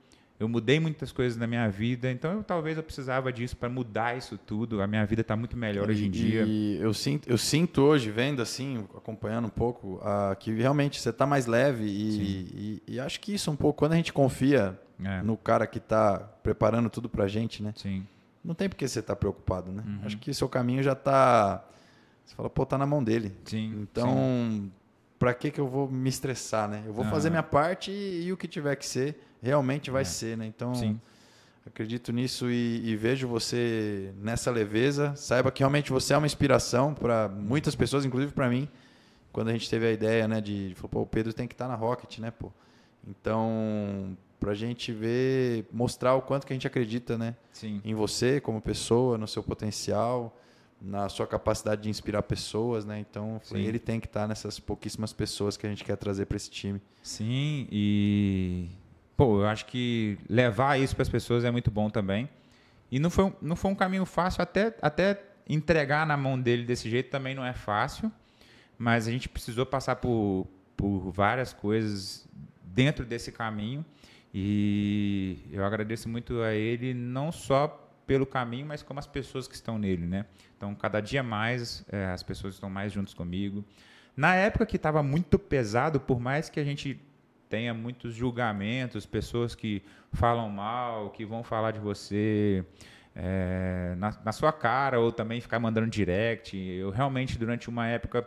eu 0.43 0.49
mudei 0.49 0.81
muitas 0.81 1.13
coisas 1.13 1.39
na 1.39 1.47
minha 1.47 1.69
vida, 1.69 2.11
então 2.11 2.33
eu, 2.33 2.43
talvez 2.43 2.77
eu 2.77 2.83
precisava 2.83 3.33
disso 3.33 3.57
para 3.57 3.69
mudar 3.69 4.19
isso 4.19 4.37
tudo. 4.37 4.83
A 4.83 4.89
minha 4.89 5.07
vida 5.07 5.21
está 5.21 5.37
muito 5.37 5.57
melhor 5.57 5.89
e, 5.89 5.93
hoje 5.93 6.07
em 6.07 6.11
dia. 6.11 6.43
E 6.45 6.79
eu 6.81 6.93
sinto, 6.93 7.31
eu 7.31 7.39
sinto 7.39 7.81
hoje, 7.81 8.11
vendo 8.11 8.43
assim, 8.43 8.85
acompanhando 8.97 9.47
um 9.47 9.51
pouco, 9.51 9.99
uh, 9.99 10.35
que 10.37 10.53
realmente 10.53 11.01
você 11.01 11.11
está 11.11 11.25
mais 11.25 11.47
leve 11.47 11.85
e, 11.85 12.83
e, 12.89 12.95
e, 12.95 13.01
acho 13.01 13.21
que 13.21 13.33
isso 13.33 13.53
um 13.53 13.57
pouco, 13.57 13.79
quando 13.79 13.93
a 13.93 13.97
gente 13.97 14.13
confia 14.13 14.77
é. 15.01 15.23
no 15.23 15.37
cara 15.37 15.65
que 15.65 15.79
está 15.79 16.19
preparando 16.43 16.91
tudo 16.91 17.09
para 17.09 17.25
a 17.25 17.29
gente, 17.29 17.63
né? 17.63 17.73
Sim. 17.77 18.05
Não 18.45 18.53
tem 18.53 18.69
por 18.69 18.75
que 18.75 18.89
você 18.89 18.99
estar 18.99 19.15
tá 19.15 19.17
preocupado, 19.21 19.71
né? 19.71 19.85
Uhum. 19.87 20.01
Acho 20.05 20.19
que 20.19 20.35
seu 20.35 20.49
caminho 20.49 20.83
já 20.83 20.93
está... 20.93 21.65
Você 22.27 22.35
fala, 22.35 22.51
pô, 22.51 22.67
tá 22.67 22.77
na 22.77 22.87
mão 22.87 23.03
dele. 23.03 23.33
Sim. 23.45 23.81
Então, 23.81 24.69
para 25.21 25.33
que, 25.35 25.53
que 25.53 25.61
eu 25.61 25.69
vou 25.69 25.89
me 25.89 26.09
estressar, 26.09 26.69
né? 26.69 26.83
Eu 26.85 26.93
vou 26.93 27.05
uhum. 27.05 27.11
fazer 27.13 27.31
minha 27.31 27.45
parte 27.45 27.93
e, 27.93 28.25
e 28.25 28.33
o 28.33 28.37
que 28.37 28.49
tiver 28.49 28.75
que 28.75 28.85
ser 28.85 29.17
realmente 29.43 29.91
vai 29.91 30.03
é. 30.03 30.05
ser, 30.05 30.37
né? 30.37 30.47
Então, 30.47 30.75
Sim. 30.75 31.01
acredito 31.67 32.13
nisso 32.13 32.51
e, 32.51 32.83
e, 32.85 32.97
vejo 32.97 33.27
você 33.27 34.13
nessa 34.17 34.51
leveza. 34.51 35.15
Saiba 35.17 35.51
que 35.51 35.61
realmente 35.61 35.91
você 35.91 36.15
é 36.15 36.17
uma 36.17 36.27
inspiração 36.27 36.95
para 36.95 37.29
muitas 37.29 37.75
pessoas, 37.75 38.05
inclusive 38.05 38.33
para 38.33 38.49
mim. 38.49 38.69
Quando 39.33 39.49
a 39.49 39.53
gente 39.53 39.69
teve 39.69 39.87
a 39.87 39.91
ideia, 39.91 40.29
né, 40.29 40.41
de, 40.41 40.77
pô, 40.91 41.01
o 41.01 41.07
Pedro 41.07 41.33
tem 41.33 41.49
que 41.49 41.55
estar 41.55 41.65
tá 41.65 41.71
na 41.71 41.75
Rocket, 41.75 42.19
né, 42.19 42.31
pô? 42.31 42.53
Então, 43.07 44.17
para 44.39 44.53
a 44.53 44.55
gente 44.55 44.93
ver, 44.93 45.67
mostrar 45.73 46.15
o 46.15 46.23
quanto 46.23 46.47
que 46.47 46.53
a 46.53 46.57
gente 46.57 46.67
acredita, 46.67 47.17
né, 47.17 47.35
Sim. 47.51 47.81
em 47.85 47.95
você 47.95 48.41
como 48.41 48.61
pessoa, 48.61 49.17
no 49.17 49.27
seu 49.27 49.43
potencial, 49.43 50.39
na 50.81 51.09
sua 51.09 51.27
capacidade 51.27 51.83
de 51.83 51.89
inspirar 51.89 52.23
pessoas, 52.23 52.85
né? 52.85 52.99
Então, 52.99 53.41
ele 53.53 53.79
tem 53.79 54.01
que 54.01 54.07
estar 54.07 54.23
tá 54.23 54.29
nessas 54.29 54.59
pouquíssimas 54.59 55.13
pessoas 55.13 55.57
que 55.57 55.65
a 55.65 55.71
gente 55.71 55.85
quer 55.85 55.97
trazer 55.97 56.27
para 56.27 56.37
esse 56.37 56.51
time. 56.51 56.83
Sim, 57.01 57.69
e 57.71 58.69
pô, 59.17 59.41
eu 59.41 59.47
acho 59.47 59.67
que 59.67 60.19
levar 60.29 60.79
isso 60.79 60.95
para 60.95 61.03
as 61.03 61.09
pessoas 61.09 61.45
é 61.45 61.51
muito 61.51 61.71
bom 61.71 61.91
também. 61.91 62.29
E 62.91 62.99
não 62.99 63.11
foi, 63.11 63.33
não 63.41 63.57
foi 63.57 63.71
um 63.71 63.75
caminho 63.75 64.05
fácil, 64.05 64.43
até, 64.43 64.75
até 64.83 65.23
entregar 65.49 66.07
na 66.07 66.17
mão 66.17 66.41
dele 66.41 66.65
desse 66.65 66.89
jeito 66.91 67.11
também 67.11 67.35
não 67.35 67.45
é 67.45 67.53
fácil, 67.53 68.13
mas 68.79 69.09
a 69.09 69.11
gente 69.11 69.29
precisou 69.29 69.65
passar 69.65 69.97
por, 69.97 70.47
por 70.77 71.11
várias 71.11 71.53
coisas 71.53 72.29
dentro 72.63 73.05
desse 73.05 73.33
caminho. 73.33 73.85
E 74.35 75.39
eu 75.51 75.65
agradeço 75.65 76.09
muito 76.09 76.41
a 76.41 76.55
ele, 76.55 76.95
não 76.95 77.31
só 77.31 77.69
pelo 78.07 78.27
caminho, 78.27 78.67
mas 78.67 78.83
como 78.83 78.99
as 78.99 79.07
pessoas 79.07 79.47
que 79.47 79.55
estão 79.55 79.79
nele, 79.79 80.07
né? 80.07 80.27
Então, 80.57 80.75
cada 80.75 81.01
dia 81.01 81.23
mais, 81.23 81.85
é, 81.91 82.07
as 82.07 82.23
pessoas 82.23 82.55
estão 82.55 82.71
mais 82.71 82.93
juntos 82.93 83.15
comigo. 83.15 83.65
Na 84.17 84.35
época 84.35 84.67
que 84.67 84.77
estava 84.77 85.03
muito 85.03 85.39
pesado, 85.39 86.01
por 86.01 86.21
mais 86.21 86.49
que 86.49 86.61
a 86.61 86.65
gente 86.65 87.01
tenha 87.53 87.75
muitos 87.75 88.15
julgamentos, 88.15 89.05
pessoas 89.05 89.55
que 89.55 89.83
falam 90.11 90.49
mal, 90.49 91.11
que 91.11 91.23
vão 91.23 91.45
falar 91.45 91.73
de 91.73 91.79
você 91.79 92.65
é, 93.15 93.95
na, 93.99 94.17
na, 94.25 94.33
sua 94.33 94.51
cara 94.51 94.99
ou 94.99 95.13
também 95.13 95.39
ficar 95.39 95.59
mandando 95.59 95.87
direct. 95.87 96.57
Eu 96.57 96.89
realmente, 96.89 97.39
durante 97.39 97.69
uma 97.69 97.87
época, 97.87 98.27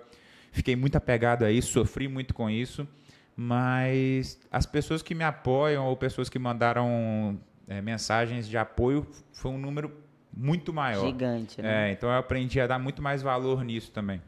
fiquei 0.52 0.76
muito 0.76 0.96
apegado 0.96 1.44
a 1.44 1.52
isso, 1.52 1.72
sofri 1.72 2.08
muito 2.08 2.36
com 2.36 2.52
isso, 2.52 2.88
mas 3.36 4.40
as 4.52 4.68
pessoas 4.68 5.02
que 5.02 5.16
me 5.16 5.24
apoiam 5.24 5.88
ou 5.88 5.98
pessoas 5.98 6.30
que 6.30 6.38
mandaram 6.38 7.36
é, 7.68 7.82
mensagens 7.82 8.48
de 8.48 8.60
apoio 8.60 9.08
foi 9.34 9.50
um 9.50 9.58
número 9.58 9.92
muito 10.32 10.72
maior. 10.72 11.04
Gigante, 11.04 11.64
né? 11.64 11.90
É, 11.90 11.92
então 11.94 12.10
eu 12.10 12.16
aprendi 12.20 12.62
a 12.62 12.68
dar 12.68 12.78
muito 12.78 13.02
mais 13.02 13.24
valor 13.24 13.66
nisso 13.66 13.92
também. 13.92 14.22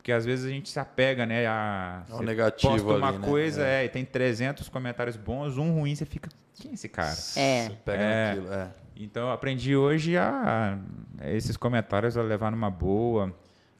Porque 0.00 0.12
às 0.12 0.24
vezes 0.24 0.46
a 0.46 0.48
gente 0.48 0.70
se 0.70 0.80
apega, 0.80 1.26
né? 1.26 1.46
A, 1.46 2.04
Ao 2.10 2.22
negativo 2.22 2.72
posta 2.72 2.88
uma 2.96 3.08
ali, 3.10 3.18
né? 3.18 3.26
coisa, 3.28 3.66
É. 3.66 3.82
é. 3.82 3.84
e 3.84 3.88
tem 3.90 4.02
300 4.02 4.66
comentários 4.70 5.14
bons, 5.14 5.58
um 5.58 5.74
ruim, 5.74 5.94
você 5.94 6.06
fica, 6.06 6.30
quem 6.54 6.70
é 6.70 6.74
esse 6.74 6.88
cara? 6.88 7.10
É. 7.36 7.64
Você 7.68 7.76
pega 7.84 8.02
É. 8.02 8.28
naquilo, 8.34 8.54
é. 8.54 8.68
Então 8.96 9.24
eu 9.24 9.30
aprendi 9.30 9.76
hoje 9.76 10.16
a, 10.16 10.78
a 11.20 11.30
esses 11.30 11.54
comentários 11.54 12.16
a 12.16 12.22
levar 12.22 12.50
numa 12.50 12.70
boa. 12.70 13.30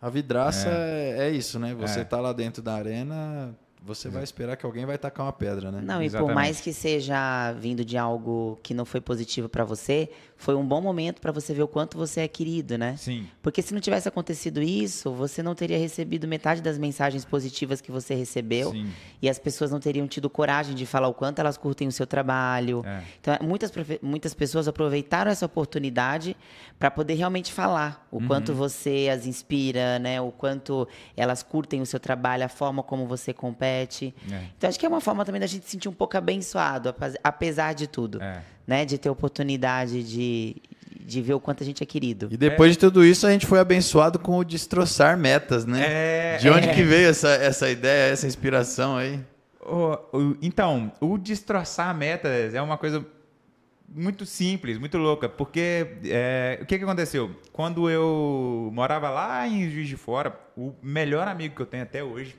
A 0.01 0.11
vidraça 0.11 0.69
é, 0.69 1.29
é 1.29 1.31
isso, 1.31 1.59
né? 1.59 1.75
Você 1.75 2.01
É. 2.01 2.05
tá 2.05 2.21
lá 2.21 2.35
dentro 2.35 2.63
da 2.63 2.75
arena, 2.75 3.55
você 3.83 4.11
vai 4.11 4.23
esperar 4.23 4.57
que 4.59 4.67
alguém 4.67 4.85
vai 4.85 4.99
tacar 4.99 5.25
uma 5.25 5.33
pedra, 5.33 5.73
né? 5.73 5.81
Não, 5.83 5.97
e 6.03 6.11
por 6.11 6.17
Exatamente. 6.17 6.35
mais 6.35 6.61
que 6.61 6.71
seja 6.73 7.51
vindo 7.53 7.83
de 7.83 7.97
algo 7.97 8.59
que 8.63 8.75
não 8.75 8.85
foi 8.85 9.01
positivo 9.01 9.49
pra 9.49 9.65
você, 9.65 10.11
foi 10.41 10.55
um 10.55 10.67
bom 10.67 10.81
momento 10.81 11.21
pra 11.21 11.31
você 11.31 11.53
ver 11.53 11.63
o 11.63 11.69
quanto 11.69 11.99
você 11.99 12.23
é 12.23 12.29
querido, 12.29 12.79
né? 12.79 12.97
Sim. 12.97 13.27
Porque 13.43 13.61
se 13.61 13.75
não 13.75 13.81
tivesse 13.81 14.09
acontecido 14.09 14.63
isso, 14.63 15.13
você 15.13 15.43
não 15.43 15.55
teria 15.55 15.77
recebido 15.79 16.27
metade 16.27 16.63
das 16.63 16.79
mensagens 16.79 17.27
positivas 17.27 17.83
que 17.83 17.93
você 17.93 18.15
recebeu. 18.15 18.73
Sim. 18.73 18.89
E 19.21 19.29
as 19.29 19.39
pessoas 19.39 19.71
não 19.71 19.79
teriam 19.79 20.09
tido 20.09 20.31
coragem 20.31 20.75
de 20.75 20.87
falar 20.87 21.09
o 21.09 21.15
quanto 21.15 21.41
elas 21.41 21.59
curtem 21.59 21.87
o 21.89 21.93
seu 21.93 22.07
trabalho. 22.07 22.83
É. 22.87 23.03
Então, 23.21 23.37
muitas, 23.43 23.71
profe- 23.71 24.01
muitas 24.03 24.33
pessoas 24.33 24.67
aproveitaram 24.67 25.31
essa 25.31 25.45
oportunidade 25.45 26.35
para 26.79 26.91
poder 26.91 27.15
realmente 27.15 27.53
falar 27.53 28.07
o 28.11 28.17
Uhum. 28.19 28.27
quanto 28.27 28.55
você 28.55 29.11
as 29.13 29.27
inspira, 29.27 29.99
né? 29.99 30.21
O 30.23 30.31
quanto 30.33 30.89
elas 31.15 31.43
curtem 31.43 31.83
o 31.83 31.87
seu 31.87 32.01
trabalho, 32.01 32.45
a 32.45 32.49
forma 32.49 32.83
como 32.83 33.07
você 33.07 33.35
compete. 33.35 34.15
É. 34.33 34.45
Então, 34.57 34.71
acho 34.71 34.79
que 34.81 34.87
é 34.87 34.89
uma 34.89 35.03
forma 35.03 35.23
também 35.23 35.41
da 35.41 35.47
gente 35.47 35.67
se 35.67 35.73
sentir 35.73 35.89
um 35.91 35.93
pouco 35.93 36.17
abençoado, 36.17 36.95
apesar 37.23 37.75
de 37.75 37.87
tudo. 37.87 38.23
É. 38.23 38.43
Né? 38.67 38.85
De 38.85 38.99
ter 38.99 39.11
oportunidade 39.11 40.03
de, 40.03 40.57
de 41.01 41.21
ver 41.23 41.35
o 41.35 41.41
quanto 41.41 41.63
a 41.63 41.67
gente 41.67 41.83
é 41.83 41.87
querido. 41.87 42.29
E 42.31 42.37
depois 42.37 42.73
de 42.73 42.79
tudo 42.79 43.05
isso, 43.05 43.27
a 43.27 43.31
gente 43.33 43.47
foi 43.47 43.59
abençoado 43.59 44.19
com 44.19 44.37
o 44.39 44.45
destroçar 44.45 45.17
metas, 45.19 45.67
né? 45.67 46.35
É, 46.35 46.37
de 46.39 46.49
onde 46.49 46.69
é. 46.69 46.75
que 46.75 46.83
veio 46.83 47.09
essa, 47.09 47.29
essa 47.31 47.69
ideia, 47.71 48.13
essa 48.13 48.27
inspiração 48.27 48.97
aí? 48.97 49.21
O- 49.61 49.99
o- 50.19 50.37
então, 50.41 50.93
o 51.01 51.19
destroçar 51.19 51.95
metas 51.97 52.55
é 52.55 52.63
uma 52.63 52.79
coisa 52.79 53.05
muito 53.93 54.25
simples, 54.25 54.79
muito 54.79 54.97
louca, 54.99 55.29
porque 55.29 55.97
é, 56.05 56.61
o 56.63 56.67
que, 56.67 56.79
que 56.79 56.85
aconteceu? 56.85 57.35
Quando 57.53 57.91
eu 57.91 58.71
morava 58.73 59.11
lá 59.11 59.47
em 59.49 59.69
Juiz 59.69 59.89
de 59.89 59.97
Fora, 59.97 60.39
o 60.57 60.73
melhor 60.81 61.27
amigo 61.27 61.57
que 61.57 61.63
eu 61.63 61.67
tenho 61.67 61.83
até 61.83 62.03
hoje 62.05 62.37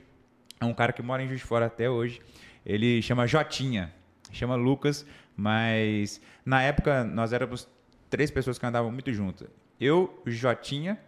é 0.58 0.64
um 0.64 0.72
cara 0.72 0.92
que 0.94 1.02
mora 1.02 1.22
em 1.22 1.26
Juiz 1.28 1.40
de 1.40 1.46
Fora 1.46 1.66
até 1.66 1.90
hoje. 1.90 2.20
Ele 2.64 3.02
chama 3.02 3.26
Jotinha, 3.26 3.92
chama 4.32 4.54
Lucas, 4.54 5.04
mas 5.36 6.20
na 6.44 6.62
época 6.62 7.04
nós 7.04 7.32
éramos 7.32 7.68
três 8.08 8.30
pessoas 8.30 8.58
que 8.58 8.66
andavam 8.66 8.90
muito 8.90 9.12
juntas. 9.12 9.48
Eu, 9.80 10.22
o 10.26 10.30
Jotinha 10.30 10.98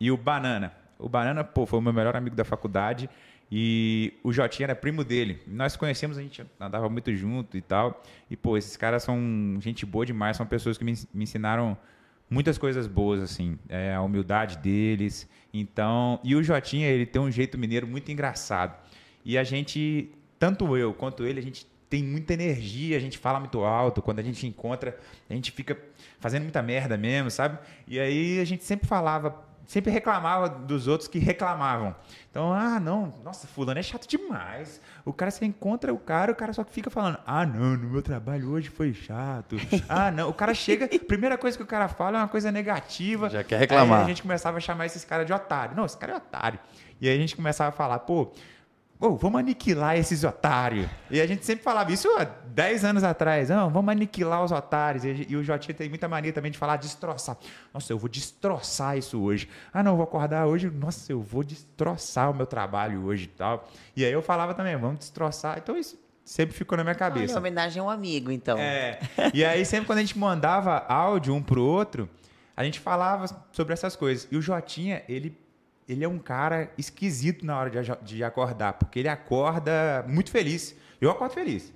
e 0.00 0.10
o 0.10 0.16
Banana. 0.16 0.72
O 0.98 1.08
Banana, 1.08 1.42
pô, 1.44 1.66
foi 1.66 1.78
o 1.78 1.82
meu 1.82 1.92
melhor 1.92 2.16
amigo 2.16 2.36
da 2.36 2.44
faculdade 2.44 3.10
e 3.50 4.14
o 4.22 4.32
Jotinha 4.32 4.66
era 4.66 4.74
primo 4.74 5.04
dele. 5.04 5.40
Nós 5.46 5.76
conhecemos, 5.76 6.18
a 6.18 6.22
gente 6.22 6.44
andava 6.58 6.88
muito 6.88 7.14
junto 7.14 7.56
e 7.56 7.60
tal. 7.60 8.02
E, 8.30 8.36
pô, 8.36 8.56
esses 8.56 8.76
caras 8.76 9.02
são 9.02 9.58
gente 9.60 9.84
boa 9.84 10.06
demais, 10.06 10.36
são 10.36 10.46
pessoas 10.46 10.78
que 10.78 10.84
me, 10.84 10.94
me 11.12 11.24
ensinaram 11.24 11.76
muitas 12.28 12.58
coisas 12.58 12.86
boas, 12.86 13.22
assim. 13.22 13.58
É, 13.68 13.94
a 13.94 14.02
humildade 14.02 14.58
deles. 14.58 15.28
Então, 15.52 16.18
e 16.24 16.34
o 16.34 16.42
Jotinha, 16.42 16.88
ele 16.88 17.06
tem 17.06 17.20
um 17.20 17.30
jeito 17.30 17.58
mineiro 17.58 17.86
muito 17.86 18.10
engraçado. 18.10 18.76
E 19.24 19.38
a 19.38 19.44
gente, 19.44 20.10
tanto 20.38 20.76
eu 20.76 20.92
quanto 20.92 21.24
ele, 21.24 21.38
a 21.38 21.42
gente 21.42 21.66
tem 21.94 22.02
muita 22.02 22.32
energia, 22.32 22.96
a 22.96 23.00
gente 23.00 23.16
fala 23.16 23.38
muito 23.38 23.60
alto. 23.60 24.02
Quando 24.02 24.18
a 24.18 24.22
gente 24.22 24.44
encontra, 24.48 24.98
a 25.30 25.32
gente 25.32 25.52
fica 25.52 25.78
fazendo 26.18 26.42
muita 26.42 26.60
merda 26.60 26.96
mesmo, 26.96 27.30
sabe? 27.30 27.56
E 27.86 28.00
aí 28.00 28.40
a 28.40 28.44
gente 28.44 28.64
sempre 28.64 28.84
falava, 28.84 29.40
sempre 29.64 29.92
reclamava 29.92 30.48
dos 30.48 30.88
outros 30.88 31.06
que 31.06 31.20
reclamavam. 31.20 31.94
Então, 32.28 32.52
ah, 32.52 32.80
não, 32.80 33.14
nossa, 33.22 33.46
fulano 33.46 33.78
é 33.78 33.82
chato 33.84 34.08
demais. 34.08 34.80
O 35.04 35.12
cara, 35.12 35.30
você 35.30 35.44
encontra 35.44 35.94
o 35.94 35.98
cara, 35.98 36.32
o 36.32 36.34
cara 36.34 36.52
só 36.52 36.64
fica 36.64 36.90
falando, 36.90 37.16
ah, 37.24 37.46
não, 37.46 37.76
no 37.76 37.88
meu 37.88 38.02
trabalho 38.02 38.50
hoje 38.50 38.70
foi 38.70 38.92
chato. 38.92 39.54
ah, 39.88 40.10
não, 40.10 40.28
o 40.30 40.34
cara 40.34 40.52
chega, 40.52 40.88
primeira 40.98 41.38
coisa 41.38 41.56
que 41.56 41.62
o 41.62 41.66
cara 41.66 41.86
fala 41.86 42.18
é 42.18 42.20
uma 42.22 42.28
coisa 42.28 42.50
negativa. 42.50 43.30
Já 43.30 43.44
quer 43.44 43.60
reclamar. 43.60 44.00
Aí 44.00 44.04
a 44.06 44.08
gente 44.08 44.22
começava 44.22 44.56
a 44.56 44.60
chamar 44.60 44.86
esses 44.86 45.04
caras 45.04 45.24
de 45.24 45.32
otário. 45.32 45.76
Não, 45.76 45.84
esse 45.84 45.96
cara 45.96 46.14
é 46.14 46.16
otário. 46.16 46.58
E 47.00 47.08
aí 47.08 47.14
a 47.14 47.20
gente 47.20 47.36
começava 47.36 47.68
a 47.68 47.72
falar, 47.72 48.00
pô, 48.00 48.32
Ô, 48.98 49.16
vamos 49.16 49.40
aniquilar 49.40 49.96
esses 49.98 50.24
otários. 50.24 50.88
E 51.10 51.20
a 51.20 51.26
gente 51.26 51.44
sempre 51.44 51.64
falava 51.64 51.92
isso 51.92 52.08
há 52.16 52.24
10 52.24 52.84
anos 52.84 53.04
atrás. 53.04 53.48
Não, 53.48 53.68
vamos 53.68 53.90
aniquilar 53.90 54.42
os 54.44 54.52
otários. 54.52 55.04
E, 55.04 55.26
e 55.28 55.36
o 55.36 55.42
Jotinha 55.42 55.74
tem 55.74 55.88
muita 55.88 56.08
mania 56.08 56.32
também 56.32 56.50
de 56.50 56.56
falar 56.56 56.76
destroçar. 56.76 57.36
Nossa, 57.72 57.92
eu 57.92 57.98
vou 57.98 58.08
destroçar 58.08 58.96
isso 58.96 59.20
hoje. 59.20 59.48
Ah, 59.72 59.82
não, 59.82 59.92
eu 59.92 59.96
vou 59.96 60.04
acordar 60.04 60.46
hoje. 60.46 60.70
Nossa, 60.70 61.12
eu 61.12 61.20
vou 61.20 61.42
destroçar 61.42 62.30
o 62.30 62.34
meu 62.34 62.46
trabalho 62.46 63.04
hoje 63.04 63.24
e 63.24 63.28
tal. 63.28 63.68
E 63.96 64.04
aí 64.04 64.12
eu 64.12 64.22
falava 64.22 64.54
também, 64.54 64.76
vamos 64.76 65.00
destroçar. 65.00 65.58
Então 65.58 65.76
isso 65.76 65.98
sempre 66.24 66.56
ficou 66.56 66.78
na 66.78 66.84
minha 66.84 66.92
Olha, 66.92 66.98
cabeça. 66.98 67.38
homenagem 67.38 67.80
a 67.80 67.84
um 67.84 67.90
amigo, 67.90 68.30
então. 68.30 68.56
É. 68.58 68.98
E 69.34 69.44
aí, 69.44 69.64
sempre 69.66 69.86
quando 69.86 69.98
a 69.98 70.02
gente 70.02 70.18
mandava 70.18 70.84
áudio 70.88 71.34
um 71.34 71.42
pro 71.42 71.62
outro, 71.62 72.08
a 72.56 72.64
gente 72.64 72.80
falava 72.80 73.26
sobre 73.52 73.72
essas 73.72 73.94
coisas. 73.94 74.26
E 74.30 74.36
o 74.36 74.42
Jotinha, 74.42 75.02
ele, 75.08 75.36
ele 75.88 76.04
é 76.04 76.08
um 76.08 76.18
cara 76.18 76.70
esquisito 76.78 77.44
na 77.44 77.58
hora 77.58 77.70
de, 77.70 77.78
de 78.02 78.24
acordar, 78.24 78.74
porque 78.74 78.98
ele 78.98 79.08
acorda 79.08 80.04
muito 80.08 80.30
feliz. 80.30 80.74
Eu 81.00 81.10
acordo 81.10 81.32
feliz. 81.34 81.72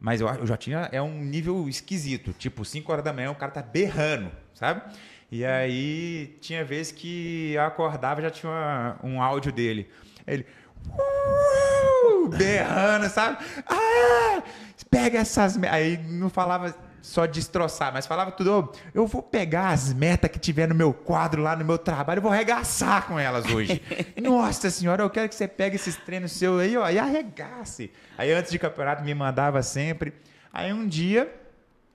Mas 0.00 0.20
eu, 0.20 0.28
acho- 0.28 0.42
o 0.42 0.46
Jotinha 0.46 0.88
é 0.92 1.00
um 1.00 1.18
nível 1.22 1.68
esquisito. 1.68 2.32
Tipo, 2.32 2.64
5 2.64 2.90
horas 2.92 3.04
da 3.04 3.12
manhã, 3.12 3.30
o 3.30 3.34
cara 3.34 3.50
tá 3.52 3.62
berrando, 3.62 4.30
sabe? 4.54 4.82
E 5.30 5.44
aí, 5.44 6.36
tinha 6.40 6.64
vezes 6.64 6.92
que 6.92 7.52
eu 7.54 7.62
acordava 7.62 8.20
já 8.22 8.30
tinha 8.30 8.96
um 9.02 9.20
áudio 9.22 9.50
dele. 9.52 9.88
Ele. 10.26 10.46
"Uh", 10.88 12.28
berrando, 12.28 13.08
sabe? 13.08 13.38
Ah, 13.66 14.42
pega 14.90 15.18
essas. 15.18 15.56
me-" 15.56 15.68
Aí 15.68 15.96
não 15.98 16.28
falava 16.30 16.74
só 17.06 17.24
destroçar, 17.24 17.92
mas 17.92 18.04
falava 18.06 18.32
tudo. 18.32 18.52
"Ô, 18.52 18.72
eu 18.92 19.06
vou 19.06 19.22
pegar 19.22 19.68
as 19.68 19.92
metas 19.92 20.28
que 20.30 20.38
tiver 20.40 20.66
no 20.68 20.74
meu 20.74 20.92
quadro 20.92 21.40
lá 21.40 21.54
no 21.54 21.64
meu 21.64 21.78
trabalho, 21.78 22.18
eu 22.18 22.22
vou 22.22 22.32
arregaçar 22.32 23.06
com 23.06 23.16
elas 23.18 23.46
hoje. 23.46 23.80
Nossa 24.20 24.68
senhora, 24.70 25.02
eu 25.04 25.10
quero 25.10 25.28
que 25.28 25.34
você 25.34 25.46
pegue 25.46 25.76
esses 25.76 25.94
treinos 25.96 26.32
seus 26.32 26.60
aí, 26.60 26.76
ó, 26.76 26.88
e 26.90 26.98
arregace. 26.98 27.92
Aí 28.18 28.32
antes 28.32 28.50
de 28.50 28.58
campeonato 28.58 29.04
me 29.04 29.14
mandava 29.14 29.62
sempre. 29.62 30.12
Aí 30.52 30.72
um 30.72 30.86
dia, 30.86 31.32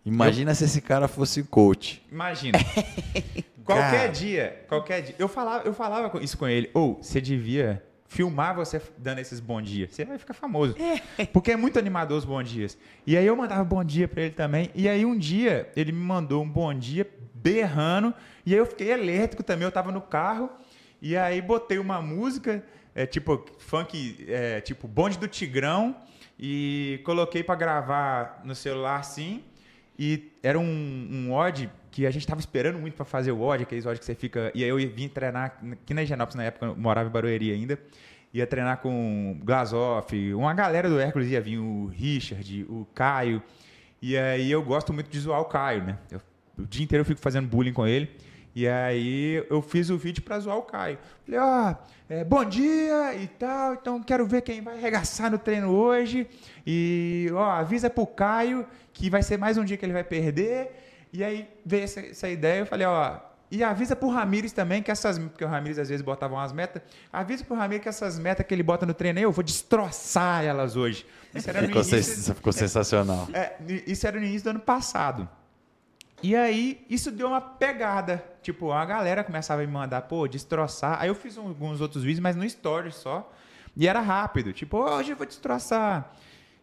Imagina 0.06 0.56
se 0.56 0.64
esse 0.64 0.80
cara 0.82 1.08
fosse 1.08 1.44
coach. 1.44 2.02
imagina. 2.12 2.58
qualquer 3.66 3.92
Cara. 3.92 4.08
dia, 4.08 4.66
qualquer 4.68 5.02
dia. 5.02 5.16
Eu 5.20 5.28
falava, 5.28 5.64
eu 5.68 5.74
falava 5.74 6.10
com- 6.10 6.20
isso 6.20 6.38
com 6.38 6.48
ele. 6.48 6.70
Ou 6.74 6.98
você 7.02 7.20
devia 7.22 7.84
filmar 8.12 8.54
você 8.54 8.82
dando 8.98 9.20
esses 9.20 9.40
bons 9.40 9.64
dias. 9.64 9.92
Você 9.92 10.04
vai 10.04 10.18
ficar 10.18 10.34
famoso. 10.34 10.76
Porque 11.32 11.52
é 11.52 11.56
muito 11.56 11.80
animador 11.80 12.18
os 12.18 12.26
bons 12.26 12.50
dias. 12.50 12.78
E 13.08 13.16
aí 13.16 13.26
eu 13.26 13.38
mandava 13.38 13.64
bom 13.64 13.82
dia 13.86 14.06
pra 14.06 14.24
ele 14.24 14.34
também. 14.34 14.70
E 14.76 14.90
aí 14.90 15.06
um 15.06 15.18
dia 15.18 15.72
ele 15.78 15.94
me 15.94 16.04
mandou 16.04 16.44
um 16.44 16.50
bom 16.50 16.74
dia 16.74 17.10
berrando. 17.34 18.14
E 18.46 18.54
aí 18.54 18.60
eu 18.60 18.66
fiquei 18.66 18.92
elétrico 18.92 19.42
também. 19.44 19.64
Eu 19.64 19.72
tava 19.72 19.94
no 19.94 20.02
carro. 20.02 20.50
E 21.02 21.16
aí 21.16 21.42
botei 21.42 21.80
uma 21.80 22.02
música, 22.02 22.62
é, 22.94 23.06
tipo 23.06 23.46
funk, 23.60 24.26
é, 24.28 24.60
tipo 24.60 24.90
bonde 24.90 25.18
do 25.18 25.30
Tigrão. 25.30 25.96
E 26.38 27.00
coloquei 27.06 27.42
pra 27.42 27.56
gravar 27.56 28.42
no 28.44 28.54
celular 28.54 29.00
assim. 29.00 29.42
E 29.98 30.34
era 30.44 30.60
um, 30.60 31.08
um 31.10 31.32
odd 31.32 31.70
que 31.92 32.08
a 32.08 32.12
gente 32.12 32.26
tava 32.26 32.40
esperando 32.40 32.80
muito 32.80 32.96
para 32.96 33.06
fazer 33.06 33.32
o 33.34 33.42
odd, 33.42 33.64
aqueles 33.64 33.86
odd 33.86 34.00
que 34.00 34.06
você 34.06 34.16
fica. 34.16 34.52
E 34.56 34.64
aí 34.64 34.70
eu 34.70 34.78
vim 34.78 35.08
treinar 35.10 35.58
aqui 35.74 35.94
na 35.94 36.02
Higienópolis 36.04 36.36
na 36.36 36.44
época, 36.46 36.68
eu 36.68 36.76
morava 36.76 37.10
em 37.10 37.12
Barueri 37.12 37.52
ainda. 37.52 37.78
Ia 38.34 38.48
treinar 38.48 38.78
com 38.78 39.34
o 39.34 39.46
Glazoff, 39.46 40.34
uma 40.34 40.54
galera 40.54 40.90
do 40.90 40.98
Hércules 40.98 41.30
ia 41.30 41.42
vir, 41.42 41.58
o 41.58 41.88
Richard, 41.88 42.66
o 42.70 42.88
Caio. 42.96 43.44
E 44.02 44.18
aí 44.18 44.50
eu 44.50 44.64
gosto 44.64 44.94
muito 44.94 45.10
de 45.10 45.20
zoar 45.20 45.42
o 45.42 45.46
Caio, 45.46 45.84
né? 45.84 45.98
Eu- 46.10 46.22
o 46.58 46.66
dia 46.66 46.84
inteiro 46.84 47.02
eu 47.02 47.06
fico 47.06 47.20
fazendo 47.20 47.48
bullying 47.48 47.74
com 47.74 47.86
ele. 47.86 48.10
E 48.56 48.68
aí 48.68 49.46
eu 49.50 49.62
fiz 49.62 49.90
o 49.90 49.98
vídeo 49.98 50.22
pra 50.24 50.40
zoar 50.40 50.58
o 50.58 50.62
Caio. 50.64 50.98
Falei, 51.26 51.40
ó, 51.40 51.76
é, 52.10 52.24
bom 52.24 52.44
dia 52.46 53.16
e 53.16 53.28
tal, 53.28 53.74
então 53.74 54.02
quero 54.02 54.26
ver 54.26 54.42
quem 54.42 54.62
vai 54.62 54.78
arregaçar 54.78 55.30
no 55.32 55.38
treino 55.38 55.70
hoje. 55.70 56.26
E, 56.66 57.28
ó, 57.34 57.44
avisa 57.50 57.90
pro 57.90 58.06
Caio 58.08 58.66
que 58.94 59.10
vai 59.10 59.24
ser 59.24 59.38
mais 59.38 59.58
um 59.58 59.64
dia 59.66 59.76
que 59.78 59.86
ele 59.86 59.94
vai 59.94 60.04
perder. 60.04 60.81
E 61.14 61.24
aí 61.24 61.50
veio 61.66 61.84
essa, 61.84 62.00
essa 62.00 62.30
ideia, 62.30 62.60
eu 62.60 62.66
falei, 62.66 62.88
ó, 62.88 63.20
e 63.52 63.66
avisa 63.66 63.98
pro 63.98 64.08
Ramires 64.08 64.54
também 64.54 64.82
que 64.82 64.90
essas. 64.90 65.20
Porque 65.20 65.44
o 65.44 65.48
Ramires 65.48 65.78
às 65.78 65.90
vezes 65.90 66.02
botava 66.02 66.36
umas 66.36 66.54
metas. 66.54 66.82
Avisa 67.12 67.44
pro 67.44 67.54
Ramires 67.54 67.84
que 67.84 67.90
essas 67.90 68.18
metas 68.18 68.46
que 68.46 68.54
ele 68.54 68.64
bota 68.64 68.86
no 68.86 68.94
treino 68.94 69.20
eu 69.20 69.32
vou 69.32 69.44
destroçar 69.44 70.46
elas 70.46 70.78
hoje. 70.78 71.06
Isso 71.36 71.50
era 71.50 71.60
ficou, 71.60 71.82
início, 71.82 72.02
sens 72.02 72.30
ficou 72.34 72.54
sensacional. 72.54 73.28
É, 73.34 73.58
isso 73.86 74.08
era 74.08 74.18
no 74.18 74.26
início 74.26 74.46
do 74.46 74.50
ano 74.52 74.60
passado. 74.62 75.28
E 76.24 76.34
aí, 76.34 76.86
isso 76.90 77.12
deu 77.12 77.28
uma 77.28 77.42
pegada. 77.42 78.24
Tipo, 78.42 78.72
a 78.72 78.86
galera 78.86 79.24
começava 79.24 79.64
a 79.64 79.66
me 79.66 79.72
mandar, 79.72 80.04
pô, 80.04 80.28
destroçar. 80.28 81.02
Aí 81.02 81.10
eu 81.10 81.16
fiz 81.16 81.38
alguns 81.38 81.82
outros 81.82 82.04
vídeos, 82.04 82.22
mas 82.22 82.38
no 82.38 82.46
story 82.46 82.92
só. 82.92 83.30
E 83.76 83.86
era 83.88 84.00
rápido. 84.00 84.54
Tipo, 84.54 84.78
hoje 84.78 85.12
eu 85.12 85.18
vou 85.18 85.26
destroçar. 85.26 86.14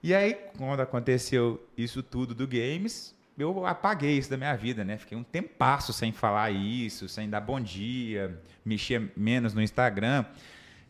E 0.02 0.14
aí, 0.14 0.38
quando 0.56 0.80
aconteceu 0.80 1.62
isso 1.76 2.02
tudo 2.02 2.34
do 2.34 2.46
games, 2.46 3.14
eu 3.38 3.64
apaguei 3.64 4.18
isso 4.18 4.28
da 4.28 4.36
minha 4.36 4.56
vida, 4.56 4.84
né? 4.84 4.98
Fiquei 4.98 5.16
um 5.16 5.22
tempasso 5.22 5.92
sem 5.92 6.12
falar 6.12 6.50
isso, 6.50 7.08
sem 7.08 7.30
dar 7.30 7.40
bom 7.40 7.60
dia, 7.60 8.40
mexer 8.64 9.12
menos 9.16 9.54
no 9.54 9.62
Instagram. 9.62 10.24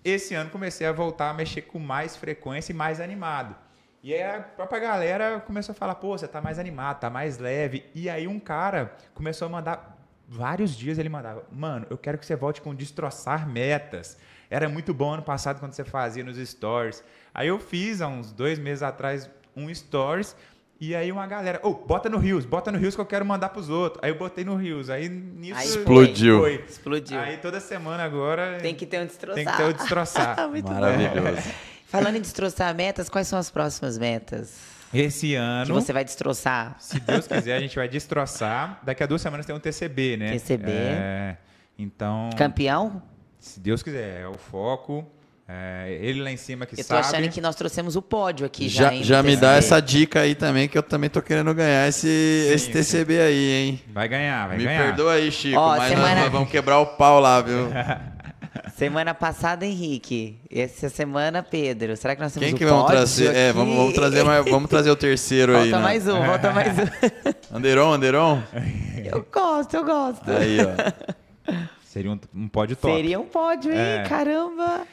Esse 0.04 0.34
ano 0.34 0.48
comecei 0.48 0.86
a 0.86 0.92
voltar 0.92 1.30
a 1.30 1.34
mexer 1.34 1.62
com 1.62 1.78
mais 1.78 2.16
frequência 2.16 2.72
e 2.72 2.74
mais 2.74 3.00
animado. 3.00 3.54
E 4.02 4.14
aí 4.14 4.22
a 4.22 4.40
própria 4.40 4.80
galera 4.80 5.40
começou 5.40 5.72
a 5.72 5.76
falar, 5.76 5.96
pô, 5.96 6.16
você 6.16 6.26
tá 6.26 6.40
mais 6.40 6.58
animado, 6.58 7.00
tá 7.00 7.10
mais 7.10 7.36
leve. 7.38 7.84
E 7.94 8.08
aí 8.08 8.26
um 8.26 8.38
cara 8.38 8.96
começou 9.12 9.46
a 9.46 9.48
mandar, 9.50 9.98
vários 10.26 10.74
dias 10.74 10.98
ele 10.98 11.08
mandava, 11.08 11.44
mano, 11.52 11.86
eu 11.90 11.98
quero 11.98 12.16
que 12.16 12.24
você 12.24 12.36
volte 12.36 12.62
com 12.62 12.74
destroçar 12.74 13.48
metas. 13.48 14.16
Era 14.48 14.68
muito 14.68 14.94
bom 14.94 15.12
ano 15.14 15.22
passado 15.22 15.58
quando 15.58 15.72
você 15.72 15.84
fazia 15.84 16.24
nos 16.24 16.38
stories. 16.38 17.04
Aí 17.34 17.48
eu 17.48 17.58
fiz, 17.58 18.00
há 18.00 18.08
uns 18.08 18.32
dois 18.32 18.58
meses 18.58 18.82
atrás, 18.82 19.28
um 19.54 19.72
stories, 19.74 20.34
e 20.80 20.94
aí 20.94 21.10
uma 21.10 21.26
galera, 21.26 21.60
ô, 21.62 21.70
oh, 21.70 21.74
bota 21.74 22.08
no 22.08 22.18
Rios, 22.18 22.44
bota 22.44 22.70
no 22.70 22.78
Rios 22.78 22.94
que 22.94 23.00
eu 23.00 23.06
quero 23.06 23.24
mandar 23.24 23.48
pros 23.48 23.68
outros. 23.68 24.00
Aí 24.02 24.10
eu 24.10 24.16
botei 24.16 24.44
no 24.44 24.54
Rios, 24.54 24.88
aí 24.88 25.08
nisso... 25.08 25.58
Aí 25.58 25.66
explodiu. 25.66 26.38
Foi. 26.40 26.64
Explodiu. 26.68 27.18
Aí 27.18 27.36
toda 27.38 27.58
semana 27.58 28.04
agora... 28.04 28.58
Tem 28.62 28.74
que 28.74 28.86
ter 28.86 29.00
um 29.00 29.06
destroçar. 29.06 29.34
Tem 29.34 29.44
que 29.44 29.56
ter 29.56 29.64
um 29.64 29.72
destroçar. 29.72 30.36
Maravilhoso. 30.62 31.48
Falando 31.86 32.16
em 32.16 32.20
destroçar 32.20 32.74
metas, 32.74 33.08
quais 33.08 33.26
são 33.26 33.38
as 33.38 33.50
próximas 33.50 33.98
metas? 33.98 34.78
Esse 34.92 35.34
ano. 35.34 35.66
Que 35.66 35.72
você 35.72 35.92
vai 35.92 36.04
destroçar. 36.04 36.76
Se 36.78 37.00
Deus 37.00 37.26
quiser, 37.26 37.56
a 37.56 37.60
gente 37.60 37.76
vai 37.76 37.88
destroçar. 37.88 38.80
Daqui 38.82 39.02
a 39.02 39.06
duas 39.06 39.20
semanas 39.20 39.44
tem 39.44 39.54
um 39.54 39.60
TCB, 39.60 40.16
né? 40.16 40.32
TCB. 40.32 40.70
É, 40.70 41.36
então. 41.78 42.30
Campeão? 42.36 43.02
Se 43.38 43.60
Deus 43.60 43.82
quiser, 43.82 44.22
é 44.22 44.28
o 44.28 44.34
foco. 44.34 45.06
É, 45.50 45.98
ele 46.02 46.22
lá 46.22 46.30
em 46.30 46.36
cima 46.36 46.66
que 46.66 46.78
eu 46.78 46.84
sabe. 46.84 47.00
Eu 47.00 47.02
tô 47.02 47.08
achando 47.08 47.32
que 47.32 47.40
nós 47.40 47.56
trouxemos 47.56 47.96
o 47.96 48.02
pódio 48.02 48.44
aqui 48.44 48.68
já. 48.68 48.92
Já, 48.92 49.02
já 49.02 49.22
me 49.22 49.34
dá 49.34 49.54
essa 49.54 49.80
dica 49.80 50.20
aí 50.20 50.34
também, 50.34 50.68
que 50.68 50.76
eu 50.76 50.82
também 50.82 51.08
tô 51.08 51.22
querendo 51.22 51.54
ganhar 51.54 51.88
esse, 51.88 52.06
sim, 52.06 52.52
esse 52.52 52.70
TCB 52.70 53.14
sim. 53.14 53.20
aí, 53.22 53.50
hein? 53.52 53.80
Vai 53.88 54.06
ganhar, 54.08 54.46
vai 54.46 54.58
me 54.58 54.64
ganhar. 54.64 54.78
Me 54.78 54.86
perdoa 54.88 55.14
aí, 55.14 55.32
Chico, 55.32 55.58
Ó, 55.58 55.78
mas 55.78 55.88
semana... 55.88 56.20
nós 56.20 56.30
vamos 56.30 56.50
quebrar 56.50 56.80
o 56.80 56.86
pau 56.86 57.18
lá, 57.18 57.40
viu? 57.40 57.70
Semana 58.76 59.14
passada, 59.14 59.66
Henrique. 59.66 60.38
Essa 60.50 60.88
semana, 60.88 61.42
Pedro. 61.42 61.96
Será 61.96 62.14
que 62.14 62.22
nós 62.22 62.32
temos 62.32 62.48
Quem 62.48 62.56
que 62.56 62.64
vamos 62.64 62.86
trazer? 62.86 63.34
É, 63.34 63.52
vamos, 63.52 63.76
vamos, 63.76 63.94
trazer 63.94 64.24
mais, 64.24 64.44
vamos 64.44 64.70
trazer 64.70 64.90
o 64.90 64.96
terceiro 64.96 65.52
volta 65.52 65.64
aí. 65.64 65.70
Volta 65.70 65.82
né? 65.82 65.92
mais 65.92 66.08
um, 66.08 66.26
volta 66.26 66.52
mais 66.52 66.78
um. 66.78 66.82
Anderon, 67.56 67.92
Anderon? 67.92 68.42
Eu 69.04 69.26
gosto, 69.32 69.74
eu 69.74 69.84
gosto. 69.84 70.30
Aí, 70.30 70.58
ó. 70.60 71.54
Seria 71.82 72.10
um, 72.10 72.20
um 72.34 72.48
pódio 72.48 72.76
top. 72.76 72.94
Seria 72.94 73.18
um 73.18 73.24
pódio, 73.24 73.72
hein? 73.72 73.78
É. 73.78 74.04
Caramba! 74.06 74.86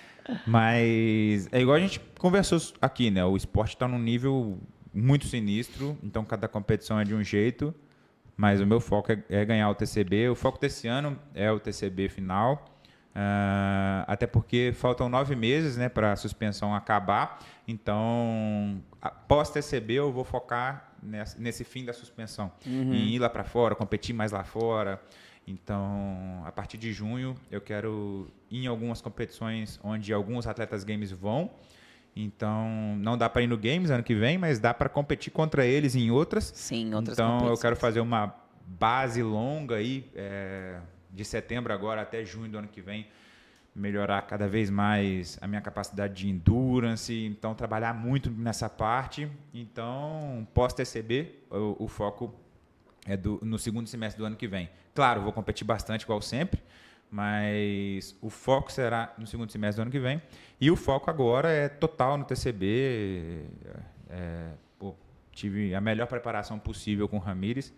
Mas 0.45 1.47
é 1.51 1.61
igual 1.61 1.75
a 1.75 1.79
gente 1.79 1.99
conversou 2.19 2.59
aqui, 2.81 3.11
né? 3.11 3.23
O 3.25 3.35
esporte 3.37 3.75
está 3.75 3.87
num 3.87 3.99
nível 3.99 4.59
muito 4.93 5.25
sinistro, 5.25 5.97
então 6.01 6.23
cada 6.23 6.47
competição 6.47 6.99
é 6.99 7.03
de 7.03 7.13
um 7.13 7.23
jeito, 7.23 7.73
mas 8.37 8.61
o 8.61 8.65
meu 8.65 8.79
foco 8.79 9.11
é, 9.11 9.23
é 9.29 9.45
ganhar 9.45 9.69
o 9.69 9.75
TCB. 9.75 10.29
O 10.29 10.35
foco 10.35 10.59
desse 10.59 10.87
ano 10.87 11.17
é 11.33 11.51
o 11.51 11.59
TCB 11.59 12.09
final. 12.09 12.65
Uh, 13.15 14.03
até 14.07 14.27
porque 14.27 14.73
faltam 14.75 15.07
nove 15.07 15.37
meses 15.37 15.77
né, 15.77 15.87
para 15.87 16.11
a 16.11 16.15
suspensão 16.17 16.75
acabar. 16.75 17.39
Então, 17.65 18.83
após 19.01 19.49
TCB, 19.49 19.93
eu 19.93 20.11
vou 20.11 20.25
focar 20.25 20.91
nesse, 21.01 21.41
nesse 21.41 21.63
fim 21.63 21.85
da 21.85 21.93
suspensão. 21.93 22.51
Uhum. 22.65 22.93
Em 22.93 23.15
ir 23.15 23.19
lá 23.19 23.29
para 23.29 23.45
fora, 23.45 23.73
competir 23.73 24.13
mais 24.13 24.33
lá 24.33 24.43
fora. 24.43 25.01
Então, 25.47 26.41
a 26.45 26.51
partir 26.51 26.77
de 26.77 26.91
junho, 26.91 27.35
eu 27.51 27.61
quero 27.61 28.27
ir 28.49 28.63
em 28.63 28.67
algumas 28.67 29.01
competições 29.01 29.79
onde 29.83 30.11
alguns 30.11 30.47
atletas 30.47 30.83
games 30.83 31.11
vão. 31.11 31.51
Então, 32.15 32.95
não 32.97 33.17
dá 33.17 33.29
para 33.29 33.41
ir 33.41 33.47
no 33.47 33.57
Games 33.57 33.91
ano 33.91 34.01
que 34.01 34.15
vem, 34.15 34.37
mas 34.37 34.57
dá 34.57 34.73
para 34.73 34.87
competir 34.87 35.33
contra 35.33 35.65
eles 35.65 35.95
em 35.95 36.09
outras. 36.09 36.45
Sim, 36.55 36.93
outras 36.95 37.13
Então, 37.19 37.45
eu 37.49 37.57
quero 37.57 37.75
fazer 37.75 37.99
uma 37.99 38.33
base 38.65 39.21
longa 39.21 39.75
aí. 39.75 40.09
É 40.15 40.79
de 41.15 41.23
setembro 41.23 41.73
agora 41.73 42.01
até 42.01 42.23
junho 42.25 42.51
do 42.51 42.57
ano 42.57 42.67
que 42.67 42.81
vem, 42.81 43.07
melhorar 43.73 44.21
cada 44.23 44.47
vez 44.47 44.69
mais 44.69 45.39
a 45.41 45.47
minha 45.47 45.61
capacidade 45.61 46.13
de 46.13 46.29
endurance, 46.29 47.13
então 47.25 47.55
trabalhar 47.55 47.93
muito 47.93 48.29
nessa 48.29 48.69
parte. 48.69 49.29
Então, 49.53 50.45
pós-TCB, 50.53 51.39
o, 51.49 51.85
o, 51.85 51.87
foco 51.87 52.33
é 53.05 53.15
do, 53.15 53.39
no 53.43 53.57
segundo 53.59 53.87
semestre 53.87 54.17
do 54.21 54.25
ano 54.25 54.35
que 54.35 54.47
vem. 54.47 54.69
Claro, 54.93 55.21
vou 55.21 55.31
competir 55.31 55.65
bastante, 55.65 56.03
igual 56.03 56.21
sempre, 56.21 56.61
mas 57.11 58.17
o 58.21 58.29
foco 58.29 58.71
será 58.71 59.13
no 59.17 59.27
segundo 59.27 59.51
semestre 59.51 59.77
do 59.77 59.83
ano 59.83 59.91
que 59.91 59.99
vem. 59.99 60.21
E 60.59 60.71
o 60.71 60.75
foco 60.75 61.09
agora 61.09 61.49
é 61.49 61.69
total 61.69 62.17
no 62.17 62.25
TCB. 62.25 63.45
É, 64.09 64.49
pô, 64.79 64.95
tive 65.31 65.75
a 65.75 65.81
melhor 65.81 66.07
preparação 66.07 66.57
possível 66.57 67.07
com 67.07 67.17
o 67.17 67.19
Ramires. 67.19 67.73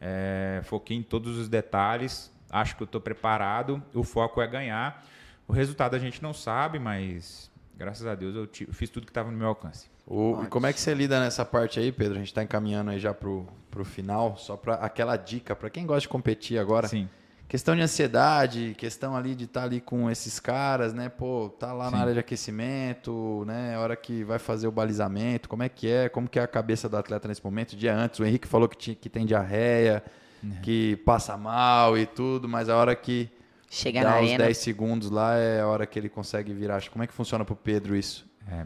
É, 0.00 0.62
foquei 0.64 0.96
em 0.96 1.02
todos 1.02 1.36
os 1.36 1.48
detalhes, 1.48 2.32
acho 2.48 2.74
que 2.74 2.82
eu 2.82 2.86
estou 2.86 3.00
preparado, 3.00 3.82
o 3.92 4.02
foco 4.02 4.40
é 4.40 4.46
ganhar. 4.46 5.06
O 5.46 5.52
resultado 5.52 5.94
a 5.94 5.98
gente 5.98 6.22
não 6.22 6.32
sabe, 6.32 6.78
mas 6.78 7.50
graças 7.76 8.06
a 8.06 8.14
Deus 8.14 8.34
eu 8.34 8.48
fiz 8.72 8.88
tudo 8.88 9.04
que 9.04 9.10
estava 9.10 9.30
no 9.30 9.36
meu 9.36 9.48
alcance. 9.48 9.90
O, 10.10 10.42
e 10.42 10.46
como 10.48 10.66
é 10.66 10.72
que 10.72 10.80
você 10.80 10.92
lida 10.92 11.20
nessa 11.20 11.44
parte 11.44 11.78
aí, 11.78 11.92
Pedro? 11.92 12.14
A 12.14 12.18
gente 12.18 12.26
está 12.26 12.42
encaminhando 12.42 12.90
aí 12.90 12.98
já 12.98 13.14
para 13.14 13.28
o 13.28 13.84
final, 13.84 14.36
só 14.36 14.56
para 14.56 14.74
aquela 14.74 15.16
dica, 15.16 15.54
para 15.54 15.70
quem 15.70 15.86
gosta 15.86 16.00
de 16.00 16.08
competir 16.08 16.58
agora. 16.58 16.88
Sim. 16.88 17.08
Questão 17.46 17.76
de 17.76 17.82
ansiedade, 17.82 18.74
questão 18.76 19.16
ali 19.16 19.36
de 19.36 19.44
estar 19.44 19.60
tá 19.60 19.66
ali 19.66 19.80
com 19.80 20.10
esses 20.10 20.40
caras, 20.40 20.92
né? 20.92 21.08
Pô, 21.08 21.48
tá 21.48 21.72
lá 21.72 21.86
Sim. 21.86 21.92
na 21.92 22.00
área 22.00 22.12
de 22.12 22.18
aquecimento, 22.18 23.44
né? 23.46 23.78
Hora 23.78 23.94
que 23.94 24.24
vai 24.24 24.40
fazer 24.40 24.66
o 24.66 24.72
balizamento, 24.72 25.48
como 25.48 25.62
é 25.62 25.68
que 25.68 25.88
é? 25.88 26.08
Como 26.08 26.28
que 26.28 26.40
é 26.40 26.42
a 26.42 26.48
cabeça 26.48 26.88
do 26.88 26.96
atleta 26.96 27.28
nesse 27.28 27.44
momento? 27.44 27.76
Dia 27.76 27.94
antes, 27.94 28.18
o 28.18 28.24
Henrique 28.24 28.48
falou 28.48 28.68
que, 28.68 28.76
tinha, 28.76 28.96
que 28.96 29.08
tem 29.08 29.24
diarreia. 29.24 30.02
É. 30.42 30.60
que 30.62 30.96
passa 31.04 31.36
mal 31.36 31.98
e 31.98 32.06
tudo, 32.06 32.48
mas 32.48 32.68
a 32.70 32.76
hora 32.76 32.96
que 32.96 33.30
Chega 33.68 34.02
dá 34.02 34.10
na 34.10 34.16
os 34.16 34.22
arena. 34.22 34.44
10 34.44 34.56
segundos 34.56 35.10
lá 35.10 35.36
é 35.36 35.60
a 35.60 35.66
hora 35.66 35.86
que 35.86 35.98
ele 35.98 36.08
consegue 36.08 36.52
virar. 36.52 36.82
Como 36.88 37.04
é 37.04 37.06
que 37.06 37.12
funciona 37.12 37.44
para 37.44 37.52
o 37.52 37.56
Pedro 37.56 37.94
isso? 37.94 38.26
É. 38.50 38.64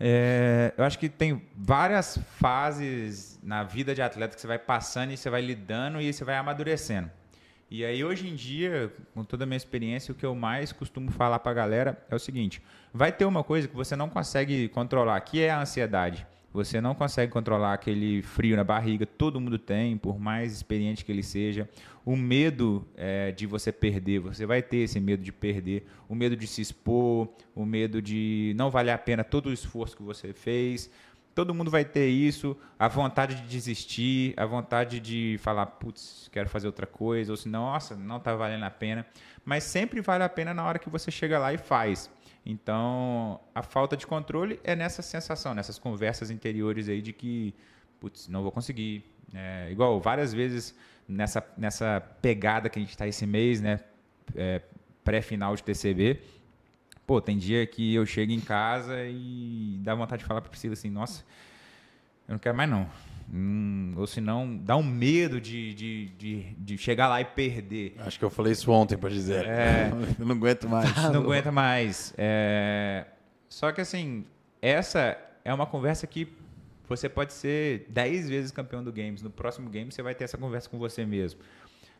É, 0.00 0.72
eu 0.76 0.84
acho 0.84 0.98
que 0.98 1.08
tem 1.08 1.42
várias 1.56 2.18
fases 2.36 3.38
na 3.42 3.64
vida 3.64 3.94
de 3.94 4.02
atleta 4.02 4.34
que 4.34 4.40
você 4.40 4.46
vai 4.46 4.58
passando 4.58 5.12
e 5.12 5.16
você 5.16 5.28
vai 5.28 5.40
lidando 5.40 6.00
e 6.00 6.12
você 6.12 6.24
vai 6.24 6.36
amadurecendo. 6.36 7.10
E 7.70 7.84
aí, 7.84 8.02
hoje 8.02 8.28
em 8.28 8.34
dia, 8.34 8.90
com 9.12 9.22
toda 9.22 9.44
a 9.44 9.46
minha 9.46 9.56
experiência, 9.56 10.12
o 10.12 10.14
que 10.14 10.24
eu 10.24 10.34
mais 10.34 10.72
costumo 10.72 11.10
falar 11.10 11.38
para 11.40 11.52
a 11.52 11.54
galera 11.54 12.06
é 12.08 12.14
o 12.14 12.18
seguinte: 12.18 12.62
vai 12.94 13.12
ter 13.12 13.24
uma 13.24 13.44
coisa 13.44 13.68
que 13.68 13.76
você 13.76 13.94
não 13.94 14.08
consegue 14.08 14.68
controlar, 14.68 15.20
que 15.20 15.42
é 15.42 15.50
a 15.50 15.60
ansiedade. 15.60 16.26
Você 16.58 16.80
não 16.80 16.92
consegue 16.92 17.30
controlar 17.32 17.72
aquele 17.72 18.20
frio 18.20 18.56
na 18.56 18.64
barriga, 18.64 19.06
todo 19.06 19.40
mundo 19.40 19.60
tem, 19.60 19.96
por 19.96 20.18
mais 20.18 20.52
experiente 20.52 21.04
que 21.04 21.12
ele 21.12 21.22
seja. 21.22 21.68
O 22.04 22.16
medo 22.16 22.84
é, 22.96 23.30
de 23.30 23.46
você 23.46 23.70
perder, 23.70 24.18
você 24.18 24.44
vai 24.44 24.60
ter 24.60 24.78
esse 24.78 24.98
medo 24.98 25.22
de 25.22 25.30
perder, 25.30 25.86
o 26.08 26.16
medo 26.16 26.36
de 26.36 26.48
se 26.48 26.60
expor, 26.60 27.28
o 27.54 27.64
medo 27.64 28.02
de 28.02 28.54
não 28.56 28.70
valer 28.70 28.90
a 28.90 28.98
pena 28.98 29.22
todo 29.22 29.50
o 29.50 29.52
esforço 29.52 29.96
que 29.96 30.02
você 30.02 30.32
fez. 30.32 30.90
Todo 31.32 31.54
mundo 31.54 31.70
vai 31.70 31.84
ter 31.84 32.08
isso, 32.08 32.56
a 32.76 32.88
vontade 32.88 33.36
de 33.36 33.42
desistir, 33.42 34.34
a 34.36 34.44
vontade 34.44 34.98
de 34.98 35.38
falar, 35.38 35.66
putz, 35.66 36.28
quero 36.32 36.48
fazer 36.48 36.66
outra 36.66 36.88
coisa, 36.88 37.30
ou 37.30 37.36
se 37.36 37.48
nossa, 37.48 37.94
não 37.94 38.16
está 38.16 38.34
valendo 38.34 38.64
a 38.64 38.70
pena. 38.70 39.06
Mas 39.44 39.62
sempre 39.62 40.00
vale 40.00 40.24
a 40.24 40.28
pena 40.28 40.52
na 40.52 40.64
hora 40.64 40.80
que 40.80 40.90
você 40.90 41.12
chega 41.12 41.38
lá 41.38 41.52
e 41.52 41.58
faz. 41.58 42.10
Então, 42.44 43.40
a 43.54 43.62
falta 43.62 43.96
de 43.96 44.06
controle 44.06 44.58
é 44.64 44.74
nessa 44.74 45.02
sensação, 45.02 45.54
nessas 45.54 45.78
conversas 45.78 46.30
interiores 46.30 46.88
aí 46.88 47.02
de 47.02 47.12
que, 47.12 47.54
putz, 48.00 48.28
não 48.28 48.42
vou 48.42 48.50
conseguir. 48.50 49.04
É, 49.34 49.68
igual, 49.70 50.00
várias 50.00 50.32
vezes 50.32 50.74
nessa, 51.06 51.46
nessa 51.56 52.00
pegada 52.22 52.68
que 52.68 52.78
a 52.78 52.82
gente 52.82 52.90
está 52.90 53.06
esse 53.06 53.26
mês, 53.26 53.60
né, 53.60 53.80
é, 54.34 54.62
pré-final 55.04 55.54
de 55.54 55.62
TCB, 55.62 56.20
pô, 57.06 57.20
tem 57.20 57.36
dia 57.38 57.66
que 57.66 57.94
eu 57.94 58.04
chego 58.04 58.32
em 58.32 58.40
casa 58.40 59.04
e 59.06 59.78
dá 59.82 59.94
vontade 59.94 60.20
de 60.20 60.26
falar 60.26 60.40
para 60.40 60.50
Priscila 60.50 60.74
assim, 60.74 60.90
nossa, 60.90 61.24
eu 62.28 62.32
não 62.32 62.38
quero 62.38 62.56
mais 62.56 62.68
não. 62.68 62.88
Hum, 63.32 63.92
ou 63.96 64.06
se 64.06 64.20
não, 64.20 64.56
dá 64.56 64.74
um 64.76 64.82
medo 64.82 65.40
de, 65.40 65.74
de, 65.74 66.06
de, 66.16 66.42
de 66.56 66.78
chegar 66.78 67.08
lá 67.08 67.20
e 67.20 67.24
perder. 67.24 67.94
Acho 67.98 68.18
que 68.18 68.24
eu 68.24 68.30
falei 68.30 68.52
isso 68.52 68.70
ontem 68.70 68.96
para 68.96 69.10
dizer. 69.10 69.44
É. 69.46 69.90
eu 70.18 70.24
não 70.24 70.34
aguento 70.34 70.68
mais. 70.68 70.96
não 71.12 71.20
aguenta 71.20 71.52
mais. 71.52 72.14
É, 72.16 73.04
Só 73.48 73.70
que 73.70 73.80
assim, 73.80 74.24
essa 74.62 75.16
é 75.44 75.52
uma 75.52 75.66
conversa 75.66 76.06
que 76.06 76.26
você 76.88 77.06
pode 77.06 77.34
ser 77.34 77.84
10 77.90 78.30
vezes 78.30 78.50
campeão 78.50 78.82
do 78.82 78.90
Games. 78.90 79.20
No 79.20 79.30
próximo 79.30 79.68
game 79.68 79.92
você 79.92 80.02
vai 80.02 80.14
ter 80.14 80.24
essa 80.24 80.38
conversa 80.38 80.68
com 80.70 80.78
você 80.78 81.04
mesmo. 81.04 81.40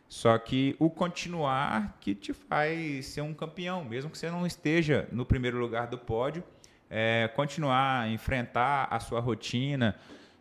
Só 0.09 0.39
que 0.39 0.75
o 0.79 0.89
continuar 0.89 1.99
que 2.01 2.15
te 2.15 2.33
faz 2.33 3.05
ser 3.07 3.21
um 3.21 3.35
campeão, 3.35 3.85
mesmo 3.85 4.11
que 4.11 4.17
você 4.17 4.31
não 4.31 4.47
esteja 4.47 5.07
no 5.13 5.27
primeiro 5.27 5.59
lugar 5.59 5.87
do 5.87 5.99
pódio, 5.99 6.43
é, 6.89 7.31
continuar, 7.37 8.09
enfrentar 8.11 8.89
a 8.91 8.99
sua 8.99 9.21
rotina, 9.21 9.95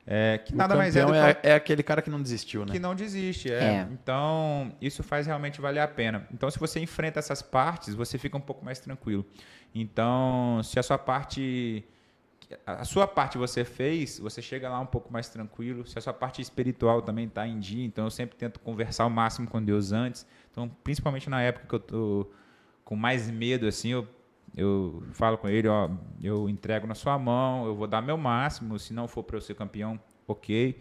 é, 0.10 0.38
que 0.38 0.54
O 0.54 0.56
nada 0.56 0.74
mais 0.78 0.96
é 0.96 1.02
do 1.02 1.08
campeão 1.08 1.34
que 1.34 1.48
é, 1.48 1.52
é 1.52 1.56
aquele 1.56 1.84
cara 1.84 2.02
que 2.02 2.10
não 2.10 2.22
desistiu, 2.22 2.66
né? 2.66 2.72
que 2.72 2.80
não 2.80 2.96
desiste, 2.96 3.52
é. 3.52 3.62
É. 3.62 3.88
Então, 3.92 4.74
isso 4.82 5.04
faz 5.04 5.28
realmente 5.28 5.60
valer 5.60 5.82
a 5.82 5.88
pena. 5.88 6.26
Então, 6.32 6.50
se 6.50 6.58
você 6.58 6.80
enfrenta 6.80 7.20
essas 7.20 7.42
partes, 7.42 7.94
você 7.94 8.18
fica 8.18 8.38
um 8.38 8.42
pouco 8.42 8.64
mais 8.64 8.80
tranquilo. 8.80 9.26
Então, 9.76 10.62
se 10.64 10.80
a 10.80 10.84
sua 10.84 10.98
parte 10.98 11.84
a 12.66 12.86
sua 12.86 13.06
parte 13.06 13.38
você 13.38 13.66
fez, 13.66 14.20
você 14.20 14.42
chega 14.42 14.70
lá 14.70 14.80
um 14.80 14.86
pouco 14.86 15.12
mais 15.12 15.28
tranquilo. 15.28 15.86
Se 15.86 15.98
a 16.00 16.02
sua 16.02 16.14
parte 16.14 16.42
espiritual 16.42 17.02
também 17.02 17.26
está 17.28 17.46
em 17.46 17.60
dia, 17.60 17.86
então 17.86 18.06
eu 18.06 18.10
sempre 18.10 18.38
tento 18.38 18.62
conversar 18.62 19.06
o 19.06 19.10
máximo 19.10 19.50
com 19.50 19.62
Deus 19.62 19.92
antes. 19.92 20.26
Então, 20.50 20.70
principalmente 20.84 21.30
na 21.30 21.42
época 21.42 21.68
que 21.68 21.76
eu 21.76 21.80
tô 21.80 22.32
com 22.86 22.96
mais 22.96 23.30
medo 23.30 23.68
assim, 23.68 23.90
eu 23.90 24.08
eu 24.56 25.04
falo 25.14 25.38
com 25.38 25.48
ele, 25.48 25.68
ó, 25.68 25.90
eu 26.22 26.50
entrego 26.50 26.88
na 26.88 26.96
sua 26.96 27.18
mão, 27.18 27.66
eu 27.66 27.76
vou 27.76 27.88
dar 27.88 28.02
meu 28.02 28.18
máximo, 28.18 28.78
se 28.80 28.94
não 28.94 29.08
for 29.08 29.24
para 29.24 29.38
eu 29.38 29.42
ser 29.42 29.56
campeão, 29.56 30.00
OK. 30.28 30.80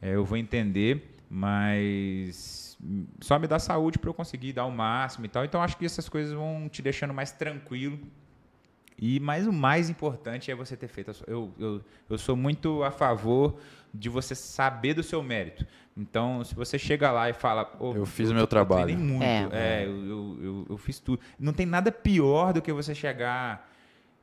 É, 0.00 0.14
eu 0.14 0.24
vou 0.24 0.36
entender, 0.36 1.16
mas 1.28 2.76
só 3.20 3.38
me 3.38 3.46
dá 3.46 3.58
saúde 3.58 3.98
para 3.98 4.10
eu 4.10 4.14
conseguir 4.14 4.52
dar 4.52 4.66
o 4.66 4.70
máximo 4.70 5.26
e 5.26 5.28
tal. 5.28 5.44
Então 5.44 5.62
acho 5.62 5.76
que 5.76 5.86
essas 5.86 6.08
coisas 6.08 6.32
vão 6.32 6.68
te 6.68 6.82
deixando 6.82 7.14
mais 7.14 7.32
tranquilo. 7.32 7.98
E 8.98 9.20
mais 9.20 9.46
o 9.46 9.52
mais 9.52 9.90
importante 9.90 10.50
é 10.50 10.54
você 10.54 10.76
ter 10.76 10.88
feito. 10.88 11.10
a 11.10 11.14
sua- 11.14 11.26
Eu, 11.28 11.52
eu, 11.58 11.80
eu 12.08 12.18
sou 12.18 12.34
muito 12.36 12.82
a 12.82 12.90
favor 12.90 13.56
de 13.92 14.08
você 14.08 14.34
saber 14.34 14.94
do 14.94 15.02
seu 15.02 15.22
mérito. 15.22 15.66
Então, 15.96 16.42
se 16.44 16.54
você 16.54 16.78
chega 16.78 17.10
lá 17.10 17.28
e 17.30 17.32
fala, 17.32 17.70
"Ô, 17.80 17.94
Eu 17.94 18.06
fiz 18.06 18.30
o 18.30 18.34
meu 18.34 18.46
trabalho." 18.46 18.84
treinei 18.84 19.04
muito, 19.04 19.22
É. 19.24 19.48
é, 19.52 19.84
eu, 19.86 19.90
eu, 20.06 20.38
eu, 20.42 20.66
eu 20.70 20.76
fiz 20.78 20.98
tudo. 20.98 21.20
Não 21.38 21.52
tem 21.52 21.64
nada 21.66 21.90
pior 21.92 22.52
do 22.52 22.60
que 22.62 22.72
você 22.72 22.94
chegar 22.94 23.70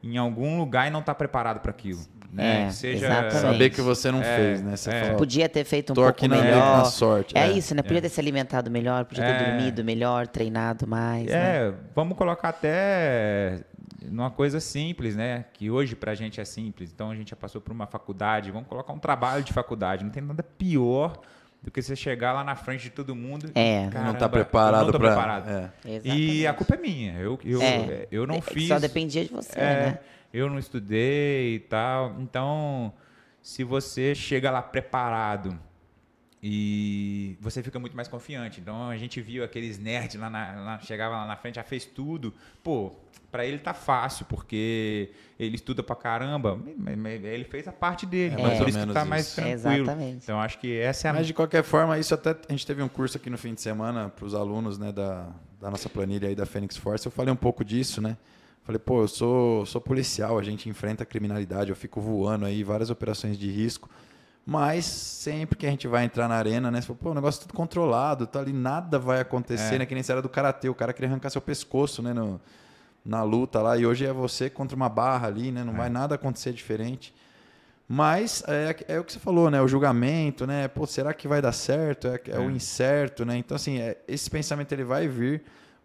em 0.04 0.18
algum 0.18 0.60
lugar 0.60 0.88
e 0.88 0.92
não 0.92 1.00
estar 1.00 1.16
preparado 1.16 1.60
para 1.62 1.72
aquilo. 1.72 2.02
Né? 2.32 2.64
É, 2.66 2.70
seja 2.72 3.06
exatamente. 3.06 3.38
Saber 3.42 3.70
que 3.70 3.80
você 3.82 4.12
não 4.12 4.22
É, 4.22 4.36
fez, 4.36 4.62
né? 4.64 4.76
Você 4.76 4.90
é. 4.90 5.04
fala, 5.04 5.18
Podia 5.18 5.48
ter 5.48 5.64
feito 5.66 5.92
um 5.92 5.96
tô 5.96 6.02
pouco 6.02 6.18
aqui 6.18 6.28
na, 6.28 6.42
melhor. 6.42 6.78
na 6.80 6.86
sorte. 6.86 7.38
É, 7.38 7.52
isso, 7.52 7.74
né? 7.76 7.82
Podia 7.84 8.02
ter 8.02 8.10
se 8.10 8.20
alimentado 8.20 8.70
melhor, 8.72 9.06
podia 9.06 9.24
ter 9.24 9.32
É. 9.32 9.52
dormido 9.52 9.84
melhor, 9.84 10.28
treinado 10.28 10.88
mais. 10.88 11.28
né? 11.28 11.68
É, 11.68 11.74
vamos 11.96 12.18
colocar 12.18 12.50
até 12.50 13.62
numa 14.12 14.30
coisa 14.32 14.60
simples, 14.60 15.16
né? 15.16 15.46
Que 15.54 15.70
hoje 15.72 15.96
pra 15.96 16.14
gente 16.16 16.40
é 16.42 16.46
simples. 16.46 16.92
Então 16.92 17.12
a 17.12 17.16
gente 17.16 17.30
já 17.32 17.36
passou 17.36 17.60
por 17.62 17.72
uma 17.72 17.86
faculdade, 17.88 18.52
vamos 18.52 18.68
colocar 18.68 18.94
um 18.94 19.00
trabalho 19.00 19.44
de 19.44 19.54
faculdade. 19.54 20.04
Não 20.04 20.12
tem 20.12 20.22
nada 20.24 20.44
pior 20.44 21.20
do 21.62 21.72
que 21.72 21.82
você 21.82 21.96
chegar 21.96 22.34
lá 22.34 22.44
na 22.44 22.56
frente 22.56 22.84
de 22.84 22.90
todo 22.90 23.16
mundo. 23.16 23.48
e, 23.56 23.60
É. 23.60 23.84
Não 23.86 23.92
"Caramba, 23.92 24.18
tá 24.20 24.26
eu 24.26 24.30
preparado 24.30 24.92
não 24.92 25.00
para. 25.00 25.72
É. 25.86 26.02
E 26.04 26.46
a 26.46 26.54
culpa 26.54 26.76
é 26.76 26.78
minha. 26.78 27.14
Eu, 27.20 27.40
eu, 27.44 27.62
É. 27.62 28.08
eu 28.12 28.28
não 28.28 28.36
É 28.36 28.42
fiz. 28.42 28.68
Só 28.68 28.80
dependia 28.80 29.24
de 29.24 29.32
você, 29.34 29.58
É, 29.58 29.86
né? 29.86 30.00
eu 30.34 30.50
não 30.50 30.60
estudei 30.60 31.56
e 31.56 31.60
tal. 31.60 32.16
Então, 32.20 32.92
se 33.42 33.64
você 33.64 34.14
chega 34.14 34.52
lá 34.52 34.62
preparado 34.62 35.58
e 36.46 37.38
você 37.40 37.64
fica 37.64 37.80
muito 37.80 37.96
mais 37.96 38.10
confiante. 38.10 38.60
Então, 38.60 38.90
a 38.90 38.98
gente 38.98 39.22
viu 39.22 39.46
aqueles 39.46 39.80
nerds 39.80 40.20
lá, 40.20 40.30
na, 40.30 40.52
lá 40.62 40.80
chegava 40.82 41.16
lá 41.16 41.26
na 41.26 41.38
frente, 41.38 41.56
já 41.56 41.64
fez 41.64 41.86
tudo. 41.86 42.34
Pô, 42.62 42.92
pra 43.32 43.46
ele 43.46 43.58
tá 43.60 43.74
fácil, 43.74 44.26
porque 44.26 45.10
ele 45.40 45.56
estuda 45.56 45.82
pra 45.82 45.96
caramba. 45.96 46.60
mas- 46.78 46.98
mas 46.98 47.24
Ele 47.24 47.46
fez 47.46 47.66
a 47.66 47.72
parte 47.72 48.06
dele, 48.06 48.36
É 48.36 48.38
mas 48.38 48.44
mais 48.44 48.58
por 48.58 48.64
ou 48.64 48.68
isso 48.70 48.78
que 48.78 48.80
menos 48.82 48.94
tá 48.94 49.06
mais 49.06 49.26
isso. 49.28 49.36
tranquilo. 49.36 49.84
Exatamente. 49.86 50.24
Então, 50.24 50.42
acho 50.42 50.60
que 50.60 50.78
essa 50.80 51.08
é 51.08 51.12
a 51.12 51.14
Mas 51.14 51.28
de 51.28 51.34
qualquer 51.34 51.64
forma, 51.64 51.98
isso 51.98 52.14
até 52.14 52.32
a 52.32 52.52
gente 52.52 52.68
teve 52.68 52.84
um 52.84 52.90
curso 52.90 53.16
aqui 53.18 53.30
no 53.30 53.38
fim 53.38 53.54
de 53.54 53.62
semana 53.62 54.10
para 54.10 54.26
os 54.26 54.36
alunos 54.36 54.78
né, 54.78 54.92
da, 54.92 55.30
da 55.62 55.72
nossa 55.72 55.88
planilha 55.88 56.28
aí 56.28 56.36
da 56.36 56.46
Fênix 56.46 56.76
Force. 56.76 57.06
Eu 57.06 57.12
falei 57.12 57.32
um 57.34 57.38
pouco 57.38 57.64
disso, 57.64 58.02
né? 58.02 58.18
Falei, 58.66 58.80
pô, 58.80 59.02
eu 59.02 59.08
sou, 59.08 59.66
sou 59.66 59.80
policial, 59.82 60.38
a 60.38 60.44
gente 60.44 60.68
enfrenta 60.70 61.04
a 61.04 61.06
criminalidade, 61.06 61.70
eu 61.70 61.76
fico 61.76 62.00
voando 62.02 62.46
aí, 62.46 62.64
várias 62.64 62.90
operações 62.90 63.38
de 63.38 63.50
risco. 63.50 63.90
Mas 64.46 64.86
sempre 64.86 65.58
que 65.58 65.66
a 65.66 65.70
gente 65.70 65.88
vai 65.88 66.04
entrar 66.04 66.28
na 66.28 66.36
arena, 66.36 66.70
né? 66.70 66.82
Você 66.82 66.88
fala, 66.88 67.00
pô, 67.02 67.12
o 67.12 67.14
negócio 67.14 67.40
é 67.40 67.42
tudo 67.44 67.54
controlado, 67.54 68.28
tá 68.28 68.40
ali, 68.40 68.52
nada 68.52 69.00
vai 69.00 69.22
acontecer, 69.22 69.76
É. 69.76 69.80
né? 69.80 69.86
Que 69.86 69.94
nem 69.94 70.04
se 70.04 70.12
era 70.12 70.22
do 70.22 70.28
karatê, 70.28 70.68
o 70.68 70.76
cara 70.76 70.92
queria 70.92 71.10
arrancar 71.10 71.30
seu 71.30 71.42
pescoço, 71.42 72.02
né? 72.02 72.12
No, 72.14 72.42
na 73.06 73.24
luta 73.24 73.62
lá, 73.62 73.78
e 73.78 73.86
hoje 73.86 74.06
é 74.06 74.12
você 74.14 74.50
contra 74.50 74.76
uma 74.76 74.90
barra 74.90 75.28
ali, 75.28 75.52
né? 75.52 75.64
Não 75.64 75.74
vai 75.74 75.90
nada 75.90 76.16
acontecer 76.16 76.52
diferente. 76.54 77.14
Mas 77.88 78.44
é, 78.48 78.76
é 78.88 79.00
o 79.00 79.04
que 79.04 79.14
você 79.14 79.20
falou, 79.20 79.50
né? 79.52 79.62
O 79.62 79.68
julgamento, 79.68 80.48
né? 80.48 80.68
Pô, 80.68 80.86
será 80.88 81.14
que 81.14 81.28
vai 81.28 81.42
dar 81.42 81.52
certo? 81.52 82.08
É, 82.08 82.20
é 82.30 82.40
o 82.40 82.50
incerto, 82.50 83.26
né? 83.26 83.38
Então, 83.38 83.56
assim, 83.56 83.80
é, 83.80 83.98
esse 84.08 84.30
pensamento 84.30 84.72
ele 84.72 84.84
vai 84.84 85.08
vir. 85.08 85.44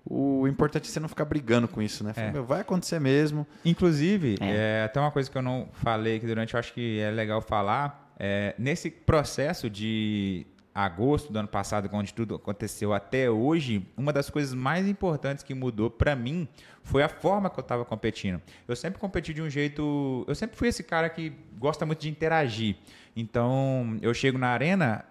O 0.08 0.46
importante 0.48 0.88
é 0.88 0.92
você 0.92 1.00
não 1.00 1.08
ficar 1.08 1.24
brigando 1.26 1.68
com 1.68 1.82
isso, 1.82 2.02
né? 2.02 2.12
Fala, 2.12 2.28
É. 2.28 2.32
meu, 2.32 2.44
vai 2.44 2.60
acontecer 2.60 2.98
mesmo. 3.00 3.46
Inclusive, 3.64 4.36
É. 4.40 4.80
é. 4.80 4.84
até 4.84 4.98
uma 5.00 5.10
coisa 5.10 5.30
que 5.30 5.36
eu 5.36 5.42
não 5.42 5.68
falei 5.74 6.16
aqui 6.16 6.26
durante, 6.26 6.54
eu 6.54 6.60
acho 6.60 6.72
que 6.72 6.98
é 7.00 7.10
legal 7.10 7.42
falar, 7.42 8.07
é, 8.18 8.54
nesse 8.58 8.90
processo 8.90 9.70
de 9.70 10.46
agosto 10.74 11.32
do 11.32 11.38
ano 11.38 11.48
passado, 11.48 11.88
onde 11.92 12.14
tudo 12.14 12.36
aconteceu 12.36 12.92
até 12.92 13.28
hoje, 13.28 13.86
uma 13.96 14.12
das 14.12 14.30
coisas 14.30 14.54
mais 14.54 14.86
importantes 14.86 15.42
que 15.42 15.52
mudou 15.52 15.90
para 15.90 16.14
mim 16.14 16.48
foi 16.82 17.02
a 17.02 17.08
forma 17.08 17.50
que 17.50 17.58
eu 17.58 17.62
estava 17.62 17.84
competindo. 17.84 18.40
Eu 18.66 18.76
sempre 18.76 19.00
competi 19.00 19.34
de 19.34 19.42
um 19.42 19.50
jeito, 19.50 20.24
eu 20.28 20.34
sempre 20.34 20.56
fui 20.56 20.68
esse 20.68 20.84
cara 20.84 21.08
que 21.08 21.32
gosta 21.58 21.84
muito 21.84 22.00
de 22.00 22.08
interagir. 22.08 22.76
Então, 23.16 23.98
eu 24.00 24.14
chego 24.14 24.38
na 24.38 24.48
arena, 24.48 25.04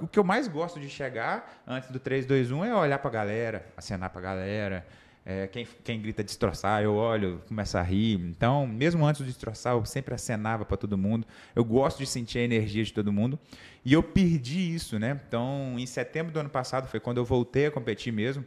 o 0.00 0.06
que 0.06 0.18
eu 0.18 0.24
mais 0.24 0.46
gosto 0.46 0.78
de 0.78 0.88
chegar 0.88 1.62
antes 1.66 1.90
do 1.90 1.98
3, 1.98 2.24
2, 2.24 2.52
1 2.52 2.64
é 2.64 2.74
olhar 2.74 2.98
pra 2.98 3.10
galera, 3.10 3.66
acenar 3.76 4.10
pra 4.10 4.20
galera. 4.20 4.86
É, 5.28 5.48
quem, 5.48 5.66
quem 5.82 6.00
grita 6.00 6.22
destroçar, 6.22 6.84
eu 6.84 6.94
olho, 6.94 7.42
começo 7.48 7.76
a 7.76 7.82
rir. 7.82 8.14
Então, 8.14 8.64
mesmo 8.64 9.04
antes 9.04 9.22
de 9.22 9.32
destroçar, 9.32 9.74
eu 9.74 9.84
sempre 9.84 10.14
acenava 10.14 10.64
para 10.64 10.76
todo 10.76 10.96
mundo. 10.96 11.26
Eu 11.52 11.64
gosto 11.64 11.98
de 11.98 12.06
sentir 12.06 12.38
a 12.38 12.42
energia 12.42 12.84
de 12.84 12.92
todo 12.92 13.12
mundo. 13.12 13.36
E 13.84 13.92
eu 13.92 14.04
perdi 14.04 14.72
isso, 14.72 15.00
né? 15.00 15.20
Então, 15.26 15.74
em 15.76 15.84
setembro 15.84 16.32
do 16.32 16.38
ano 16.38 16.48
passado, 16.48 16.86
foi 16.86 17.00
quando 17.00 17.16
eu 17.16 17.24
voltei 17.24 17.66
a 17.66 17.72
competir 17.72 18.12
mesmo. 18.12 18.44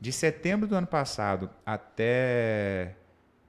De 0.00 0.10
setembro 0.10 0.66
do 0.66 0.74
ano 0.74 0.86
passado 0.86 1.50
até 1.66 2.96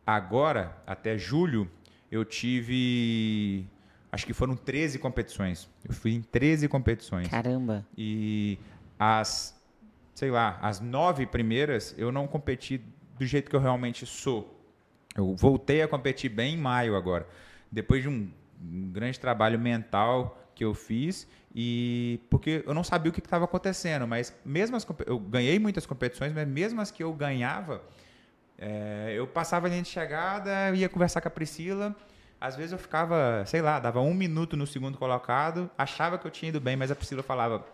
agora, 0.05 0.75
até 0.85 1.17
julho, 1.17 1.71
eu 2.11 2.25
tive. 2.25 3.65
Acho 4.11 4.25
que 4.25 4.33
foram 4.33 4.57
13 4.57 4.99
competições. 4.99 5.69
Eu 5.87 5.93
fui 5.93 6.11
em 6.11 6.21
13 6.21 6.67
competições. 6.67 7.29
Caramba. 7.29 7.85
E 7.97 8.59
as, 8.99 9.52
sei 10.13 10.31
lá, 10.31 10.57
as 10.61 10.79
nove 10.79 11.25
primeiras 11.25 11.93
eu 11.97 12.11
não 12.11 12.27
competi 12.27 12.81
do 13.17 13.25
jeito 13.25 13.49
que 13.49 13.55
eu 13.55 13.59
realmente 13.59 14.05
sou. 14.05 14.59
Eu 15.15 15.35
voltei 15.35 15.81
a 15.81 15.87
competir 15.87 16.29
bem 16.29 16.55
em 16.55 16.57
maio 16.57 16.95
agora, 16.95 17.27
depois 17.71 18.01
de 18.01 18.09
um, 18.09 18.29
um 18.61 18.91
grande 18.91 19.19
trabalho 19.19 19.59
mental 19.59 20.39
que 20.55 20.63
eu 20.63 20.73
fiz 20.73 21.27
e 21.55 22.19
porque 22.29 22.63
eu 22.65 22.73
não 22.73 22.83
sabia 22.83 23.11
o 23.11 23.13
que 23.13 23.19
estava 23.19 23.45
acontecendo, 23.45 24.07
mas 24.07 24.35
mesmo 24.43 24.75
as, 24.75 24.87
eu 25.05 25.19
ganhei 25.19 25.59
muitas 25.59 25.85
competições, 25.85 26.33
mas 26.33 26.47
mesmo 26.47 26.81
as 26.81 26.89
que 26.89 27.03
eu 27.03 27.13
ganhava, 27.13 27.81
é, 28.57 29.13
eu 29.15 29.27
passava 29.27 29.67
a 29.67 29.69
linha 29.69 29.81
de 29.81 29.89
chegada, 29.89 30.75
ia 30.75 30.89
conversar 30.89 31.21
com 31.21 31.27
a 31.27 31.31
Priscila. 31.31 31.95
Às 32.39 32.55
vezes 32.55 32.71
eu 32.71 32.77
ficava, 32.77 33.43
sei 33.45 33.61
lá, 33.61 33.79
dava 33.79 34.01
um 34.01 34.13
minuto 34.13 34.57
no 34.57 34.67
segundo 34.67 34.97
colocado, 34.97 35.69
achava 35.77 36.17
que 36.17 36.25
eu 36.25 36.31
tinha 36.31 36.49
ido 36.49 36.59
bem, 36.59 36.75
mas 36.75 36.91
a 36.91 36.95
Priscila 36.95 37.23
falava: 37.23 37.65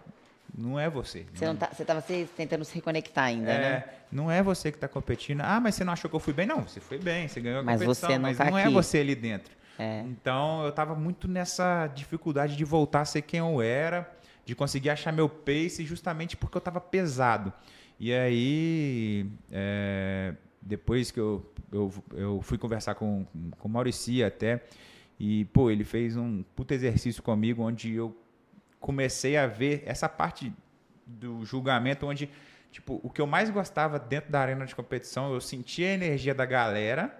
não 0.57 0.79
é 0.79 0.89
você. 0.89 1.25
Você 1.33 1.45
não 1.45 1.55
tá, 1.55 1.69
você 1.73 1.83
tava 1.85 2.01
se, 2.01 2.27
tentando 2.35 2.63
se 2.65 2.73
reconectar 2.75 3.25
ainda, 3.25 3.51
É, 3.51 3.59
né? 3.59 3.83
não 4.11 4.29
é 4.31 4.41
você 4.43 4.71
que 4.71 4.77
está 4.77 4.87
competindo. 4.87 5.41
Ah, 5.41 5.59
mas 5.59 5.75
você 5.75 5.83
não 5.83 5.93
achou 5.93 6.09
que 6.09 6.15
eu 6.15 6.19
fui 6.19 6.33
bem? 6.33 6.45
Não, 6.45 6.61
você 6.63 6.79
foi 6.79 6.97
bem, 6.97 7.27
você 7.27 7.39
ganhou 7.39 7.59
a 7.59 7.63
Mas 7.63 7.81
competição, 7.81 8.09
você 8.09 8.15
não 8.17 8.21
mas 8.23 8.37
tá 8.37 8.49
não 8.49 8.57
é 8.57 8.63
aqui. 8.63 8.73
você 8.73 8.97
ali 8.99 9.15
dentro. 9.15 9.53
É. 9.77 10.01
Então 10.01 10.63
eu 10.63 10.69
estava 10.69 10.93
muito 10.95 11.27
nessa 11.27 11.87
dificuldade 11.87 12.55
de 12.57 12.65
voltar 12.65 13.01
a 13.01 13.05
ser 13.05 13.21
quem 13.21 13.39
eu 13.39 13.61
era, 13.61 14.09
de 14.45 14.53
conseguir 14.55 14.89
achar 14.89 15.13
meu 15.13 15.29
pace, 15.29 15.85
justamente 15.85 16.35
porque 16.35 16.57
eu 16.57 16.59
estava 16.59 16.81
pesado. 16.81 17.53
E 17.99 18.13
aí, 18.13 19.25
é, 19.51 20.33
depois 20.61 21.11
que 21.11 21.19
eu, 21.19 21.45
eu, 21.71 21.93
eu 22.13 22.41
fui 22.41 22.57
conversar 22.57 22.95
com, 22.95 23.25
com 23.57 23.67
o 23.67 23.71
Maurici 23.71 24.23
até, 24.23 24.63
e 25.19 25.45
pô, 25.45 25.69
ele 25.69 25.83
fez 25.83 26.15
um 26.15 26.43
puta 26.55 26.73
exercício 26.73 27.21
comigo, 27.21 27.61
onde 27.63 27.93
eu 27.93 28.15
comecei 28.79 29.37
a 29.37 29.45
ver 29.47 29.83
essa 29.85 30.07
parte 30.09 30.51
do 31.05 31.43
julgamento, 31.45 32.05
onde 32.05 32.29
tipo, 32.71 32.99
o 33.03 33.09
que 33.09 33.19
eu 33.19 33.27
mais 33.27 33.49
gostava 33.49 33.97
dentro 33.99 34.31
da 34.31 34.39
arena 34.39 34.65
de 34.65 34.75
competição, 34.75 35.33
eu 35.33 35.41
sentia 35.41 35.87
a 35.87 35.91
energia 35.93 36.33
da 36.35 36.45
galera 36.45 37.17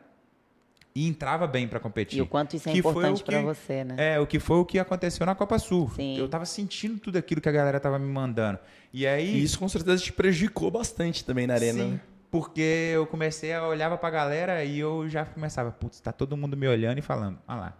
e 0.93 1.07
entrava 1.07 1.47
bem 1.47 1.67
para 1.67 1.79
competir. 1.79 2.19
E 2.19 2.21
o 2.21 2.27
quanto 2.27 2.55
isso 2.55 2.67
é 2.69 2.71
Que 2.71 2.79
importante 2.79 3.23
que- 3.23 3.37
você, 3.41 3.83
né? 3.83 3.95
É, 4.15 4.19
o 4.19 4.27
que 4.27 4.39
foi 4.39 4.57
o 4.57 4.65
que 4.65 4.77
aconteceu 4.79 5.25
na 5.25 5.35
Copa 5.35 5.57
Sul. 5.59 5.89
Sim. 5.95 6.17
Eu 6.17 6.27
tava 6.27 6.45
sentindo 6.45 6.99
tudo 6.99 7.17
aquilo 7.17 7.39
que 7.41 7.49
a 7.49 7.51
galera 7.51 7.79
tava 7.79 7.97
me 7.99 8.07
mandando. 8.11 8.59
E 8.91 9.05
aí. 9.07 9.35
E 9.35 9.43
isso 9.43 9.59
com 9.59 9.67
certeza 9.69 10.03
te 10.03 10.11
prejudicou 10.11 10.69
bastante 10.71 11.23
também 11.23 11.45
na 11.47 11.53
arena. 11.55 11.83
Sim, 11.83 11.91
né? 11.91 11.99
porque 12.31 12.91
eu 12.93 13.07
comecei 13.07 13.53
a 13.53 13.65
olhava 13.67 13.97
pra 13.97 14.09
galera 14.11 14.63
e 14.63 14.77
eu 14.79 15.09
já 15.09 15.25
começava, 15.25 15.71
putz, 15.71 15.99
tá 15.99 16.11
todo 16.11 16.37
mundo 16.37 16.55
me 16.55 16.67
olhando 16.67 16.99
e 16.99 17.01
falando, 17.01 17.39
ah 17.47 17.55
lá. 17.55 17.77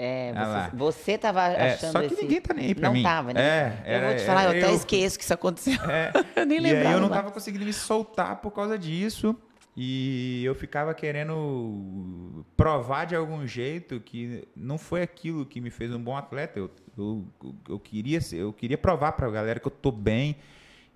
É, 0.00 0.32
Ah 0.36 0.70
você, 0.70 0.76
você 0.76 1.18
tava 1.18 1.42
É, 1.48 1.72
achando 1.72 1.92
só 1.92 1.98
que 2.00 2.06
esse... 2.14 2.22
ninguém 2.22 2.40
tá 2.40 2.54
nem 2.54 2.66
aí 2.66 2.74
pra 2.74 2.86
não 2.88 2.94
mim. 2.94 3.02
tava, 3.02 3.32
né? 3.34 3.40
É, 3.40 3.82
eu 3.84 3.92
era- 3.94 4.06
vou 4.08 4.16
te 4.16 4.22
falar, 4.24 4.44
eu, 4.44 4.50
até 4.50 4.64
eu. 4.70 4.74
esqueço 4.76 5.18
que 5.18 5.24
isso 5.24 5.34
aconteceu. 5.34 5.74
É, 5.90 6.12
eu 6.40 6.46
nem 6.46 6.58
e 6.58 6.60
lembrava. 6.60 6.88
aí 6.88 6.94
eu 6.94 7.00
não 7.00 7.08
mais. 7.08 7.20
tava 7.22 7.32
conseguindo 7.32 7.64
me 7.64 7.72
soltar 7.72 8.36
por 8.36 8.52
causa 8.52 8.78
disso. 8.78 9.34
E 9.76 10.42
eu 10.44 10.54
ficava 10.56 10.92
querendo 10.92 12.44
provar 12.56 13.04
de 13.04 13.14
algum 13.14 13.46
jeito 13.46 14.00
que 14.00 14.46
não 14.56 14.76
foi 14.78 15.02
aquilo 15.02 15.46
que 15.46 15.60
me 15.60 15.70
fez 15.70 15.92
um 15.94 16.00
bom 16.02 16.16
atleta. 16.16 16.58
Eu, 16.58 16.70
eu, 16.96 17.24
eu 17.68 17.78
queria 17.78 18.20
ser, 18.20 18.36
eu 18.38 18.52
queria 18.52 18.76
provar 18.78 19.12
pra 19.12 19.30
galera 19.30 19.60
que 19.60 19.66
eu 19.66 19.70
tô 19.70 19.90
bem. 19.90 20.36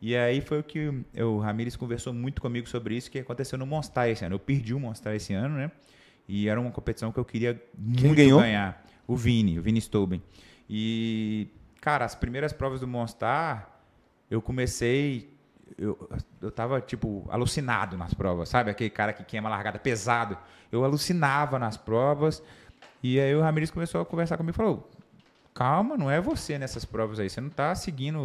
E 0.00 0.16
aí 0.16 0.40
foi 0.40 0.58
o 0.58 0.64
que 0.64 0.92
eu- 1.14 1.34
o 1.34 1.38
Ramires 1.38 1.76
conversou 1.76 2.12
muito 2.12 2.42
comigo 2.42 2.68
sobre 2.68 2.96
isso 2.96 3.08
que 3.10 3.20
aconteceu 3.20 3.56
no 3.56 3.66
Monstar 3.66 4.08
esse 4.08 4.24
ano. 4.24 4.34
Eu 4.34 4.40
perdi 4.40 4.74
o 4.74 4.80
Monstar 4.80 5.14
esse 5.14 5.32
ano, 5.32 5.56
né? 5.56 5.70
E 6.28 6.48
era 6.48 6.60
uma 6.60 6.70
competição 6.72 7.12
que 7.12 7.18
eu 7.18 7.24
queria 7.24 7.60
muito 7.78 8.16
ganhou? 8.16 8.40
ganhar. 8.40 8.82
O 9.06 9.16
Vini, 9.16 9.58
o 9.58 9.62
Vini 9.62 9.80
Stouben. 9.80 10.22
E, 10.68 11.48
cara, 11.80 12.04
as 12.04 12.14
primeiras 12.14 12.52
provas 12.52 12.80
do 12.80 12.86
Monstar, 12.86 13.80
eu 14.30 14.40
comecei. 14.40 15.32
Eu, 15.78 16.08
eu 16.40 16.50
tava, 16.50 16.80
tipo, 16.80 17.26
alucinado 17.30 17.96
nas 17.96 18.14
provas, 18.14 18.48
sabe? 18.48 18.70
Aquele 18.70 18.90
cara 18.90 19.12
que 19.12 19.24
queima 19.24 19.48
largada 19.48 19.78
pesado. 19.78 20.36
Eu 20.70 20.84
alucinava 20.84 21.58
nas 21.58 21.76
provas. 21.76 22.42
E 23.02 23.18
aí 23.18 23.34
o 23.34 23.40
Ramires 23.40 23.70
começou 23.70 24.00
a 24.00 24.06
conversar 24.06 24.36
comigo 24.36 24.54
e 24.54 24.56
falou: 24.56 24.90
calma, 25.54 25.96
não 25.96 26.10
é 26.10 26.20
você 26.20 26.58
nessas 26.58 26.84
provas 26.84 27.18
aí. 27.20 27.28
Você 27.28 27.40
não 27.40 27.48
está 27.48 27.74
seguindo 27.74 28.18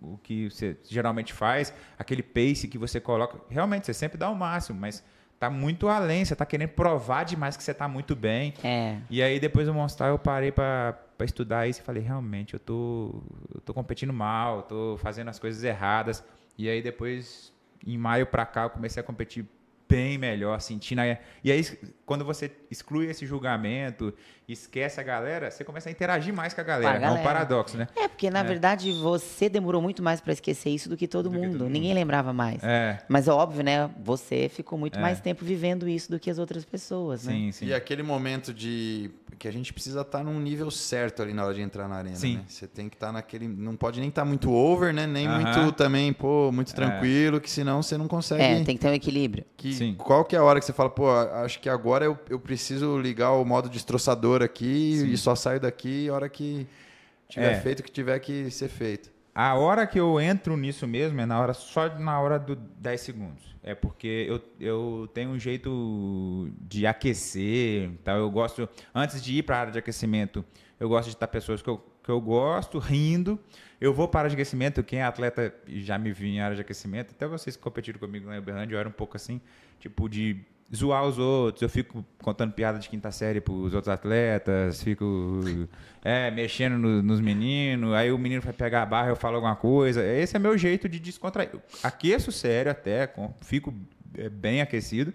o, 0.00 0.12
o 0.14 0.18
que 0.18 0.50
você 0.50 0.76
geralmente 0.88 1.32
faz, 1.32 1.72
aquele 1.98 2.22
pace 2.22 2.68
que 2.68 2.78
você 2.78 3.00
coloca. 3.00 3.40
Realmente, 3.48 3.86
você 3.86 3.94
sempre 3.94 4.18
dá 4.18 4.30
o 4.30 4.34
máximo, 4.36 4.78
mas 4.80 5.04
tá 5.40 5.48
muito 5.48 5.88
além. 5.88 6.22
Você 6.22 6.34
está 6.34 6.44
querendo 6.44 6.68
provar 6.68 7.24
demais 7.24 7.56
que 7.56 7.64
você 7.64 7.70
está 7.72 7.88
muito 7.88 8.14
bem. 8.14 8.52
É. 8.62 8.98
E 9.08 9.22
aí, 9.22 9.40
depois 9.40 9.66
do 9.66 9.72
Monstar, 9.72 10.10
eu 10.10 10.18
parei 10.18 10.52
para 10.52 10.94
estudar 11.22 11.66
isso 11.66 11.80
e 11.80 11.82
falei, 11.82 12.02
realmente, 12.02 12.52
eu 12.52 12.60
tô, 12.60 13.22
eu 13.54 13.60
tô 13.62 13.72
competindo 13.72 14.12
mal, 14.12 14.62
tô 14.62 14.98
fazendo 14.98 15.28
as 15.28 15.38
coisas 15.38 15.64
erradas. 15.64 16.22
E 16.58 16.68
aí, 16.68 16.82
depois, 16.82 17.52
em 17.84 17.96
maio 17.96 18.26
para 18.26 18.44
cá, 18.44 18.64
eu 18.64 18.70
comecei 18.70 19.00
a 19.00 19.04
competir 19.04 19.48
bem 19.90 20.16
melhor, 20.16 20.60
sentindo... 20.60 21.00
A... 21.00 21.18
E 21.44 21.50
aí, 21.50 21.64
quando 22.06 22.24
você 22.24 22.50
exclui 22.70 23.06
esse 23.10 23.26
julgamento, 23.26 24.14
esquece 24.48 25.00
a 25.00 25.02
galera, 25.02 25.50
você 25.50 25.64
começa 25.64 25.88
a 25.88 25.92
interagir 25.92 26.32
mais 26.34 26.54
com 26.54 26.60
a 26.60 26.64
galera. 26.64 26.92
A 26.92 26.94
É 26.94 26.98
um 26.98 27.02
galera. 27.02 27.22
paradoxo, 27.24 27.76
né? 27.76 27.88
É, 27.96 28.08
porque 28.08 28.30
na 28.30 28.42
verdade 28.42 28.92
você 28.92 29.48
demorou 29.48 29.80
muito 29.80 30.02
mais 30.02 30.20
pra 30.20 30.32
esquecer 30.32 30.70
isso 30.70 30.88
do 30.88 30.96
que 30.96 31.06
todo 31.06 31.28
Do 31.28 31.30
que 31.30 31.36
mundo. 31.36 31.52
todo 31.52 31.62
mundo. 31.64 31.72
Ninguém 31.72 31.94
lembrava 31.94 32.32
mais. 32.32 32.62
É, 32.62 32.98
Mas 33.08 33.28
é 33.28 33.32
óbvio, 33.32 33.62
né? 33.62 33.90
Você 34.02 34.48
ficou 34.48 34.78
muito 34.78 34.98
É. 34.98 35.02
mais 35.02 35.20
tempo 35.20 35.44
vivendo 35.44 35.88
isso 35.88 36.10
do 36.10 36.18
que 36.18 36.30
as 36.30 36.38
outras 36.38 36.64
pessoas, 36.64 37.24
né? 37.24 37.32
sim, 37.32 37.52
sim. 37.52 37.66
E 37.66 37.74
aquele 37.74 38.02
momento 38.02 38.52
de 38.52 39.10
que 39.38 39.48
a 39.48 39.52
gente 39.52 39.72
precisa 39.72 40.02
estar 40.02 40.22
num 40.22 40.38
nível 40.38 40.70
certo 40.70 41.22
ali 41.22 41.32
na 41.32 41.44
hora 41.44 41.54
de 41.54 41.62
entrar 41.62 41.88
na 41.88 41.96
arena, 41.96 42.16
Sim. 42.16 42.36
né? 42.36 42.44
Você 42.46 42.66
tem 42.66 42.88
que 42.90 42.96
estar 42.96 43.10
naquele, 43.10 43.48
não 43.48 43.74
pode 43.74 43.98
nem 44.00 44.10
estar 44.10 44.24
muito 44.24 44.52
over, 44.52 44.92
né? 44.92 45.06
Nem 45.06 45.26
Aham. 45.26 45.62
muito 45.62 45.72
também, 45.72 46.12
pô, 46.12 46.50
muito 46.52 46.74
tranquilo, 46.74 47.40
que 47.40 47.48
senão 47.50 47.82
você 47.82 47.96
não 47.96 48.06
consegue. 48.06 48.42
É, 48.42 48.62
tem 48.62 48.76
que 48.76 48.82
ter 48.82 48.88
um 48.90 48.92
equilíbrio. 48.94 49.44
que, 49.56 49.72
Sim. 49.80 49.94
Qual 49.94 50.24
que 50.26 50.36
é 50.36 50.38
a 50.38 50.42
hora 50.44 50.58
que 50.60 50.66
você 50.66 50.72
fala, 50.74 50.90
pô, 50.90 51.10
acho 51.10 51.58
que 51.58 51.68
agora 51.68 52.04
eu, 52.04 52.18
eu 52.28 52.38
preciso 52.38 52.98
ligar 52.98 53.32
o 53.32 53.44
modo 53.46 53.68
destroçador 53.70 54.42
aqui 54.42 55.02
e 55.10 55.16
só 55.16 55.34
saio 55.34 55.58
daqui 55.58 56.08
a 56.08 56.12
hora 56.14 56.28
que 56.28 56.66
tiver 57.28 57.52
É. 57.52 57.60
feito 57.60 57.80
o 57.80 57.82
que 57.82 57.90
tiver 57.90 58.18
que 58.18 58.50
ser 58.50 58.68
feito. 58.68 59.10
A 59.34 59.54
hora 59.54 59.86
que 59.86 59.98
eu 59.98 60.20
entro 60.20 60.54
nisso 60.56 60.86
mesmo 60.86 61.18
é 61.20 61.24
na 61.24 61.40
hora 61.40 61.54
só 61.54 61.88
na 61.98 62.20
hora 62.20 62.38
do 62.38 62.54
10 62.56 63.00
segundos. 63.00 63.56
É 63.62 63.74
porque 63.74 64.26
eu, 64.28 64.40
eu 64.60 65.08
tenho 65.14 65.30
um 65.30 65.38
jeito 65.38 66.50
de 66.60 66.86
aquecer, 66.86 67.90
tá? 68.04 68.12
Eu 68.16 68.30
gosto 68.30 68.68
antes 68.94 69.22
de 69.22 69.38
ir 69.38 69.42
para 69.44 69.56
a 69.56 69.60
área 69.60 69.72
de 69.72 69.78
aquecimento, 69.78 70.44
eu 70.78 70.88
gosto 70.88 71.08
de 71.08 71.14
estar 71.14 71.26
pessoas 71.28 71.62
que 71.62 71.68
eu, 71.70 71.78
que 72.02 72.10
eu 72.10 72.20
gosto 72.20 72.78
rindo. 72.78 73.38
Eu 73.80 73.94
vou 73.94 74.06
para 74.08 74.20
a 74.20 74.22
área 74.22 74.30
de 74.30 74.36
aquecimento, 74.36 74.82
quem 74.82 74.98
é 74.98 75.04
atleta 75.04 75.54
e 75.66 75.80
já 75.80 75.96
me 75.96 76.12
viu 76.12 76.28
em 76.28 76.40
área 76.40 76.54
de 76.54 76.60
aquecimento, 76.60 77.12
até 77.12 77.26
vocês 77.26 77.56
que 77.56 77.62
competiram 77.62 77.98
comigo 77.98 78.28
na 78.28 78.36
Uberlândia, 78.38 78.74
eu 78.74 78.78
era 78.78 78.88
um 78.88 78.92
pouco 78.92 79.16
assim, 79.16 79.40
tipo 79.80 80.08
de 80.08 80.36
zoar 80.72 81.04
os 81.04 81.18
outros, 81.18 81.62
eu 81.62 81.68
fico 81.68 82.04
contando 82.22 82.52
piada 82.52 82.78
de 82.78 82.88
quinta 82.88 83.10
série 83.10 83.40
pros 83.40 83.74
outros 83.74 83.88
atletas, 83.88 84.80
fico 84.82 85.40
é, 86.04 86.30
mexendo 86.30 86.78
no- 86.78 87.02
nos 87.02 87.20
meninos, 87.20 87.92
aí 87.92 88.12
o 88.12 88.18
menino 88.18 88.40
vai 88.40 88.52
pegar 88.52 88.82
a 88.82 88.86
barra, 88.86 89.08
eu 89.08 89.16
falo 89.16 89.34
alguma 89.36 89.56
coisa. 89.56 90.04
Esse 90.06 90.36
é 90.36 90.38
meu 90.38 90.56
jeito 90.56 90.88
de 90.88 91.00
descontrair. 91.00 91.50
Eu 91.52 91.60
aqueço 91.82 92.30
sério 92.30 92.70
até, 92.70 93.12
fico 93.40 93.74
é, 94.16 94.28
bem 94.28 94.60
aquecido, 94.60 95.12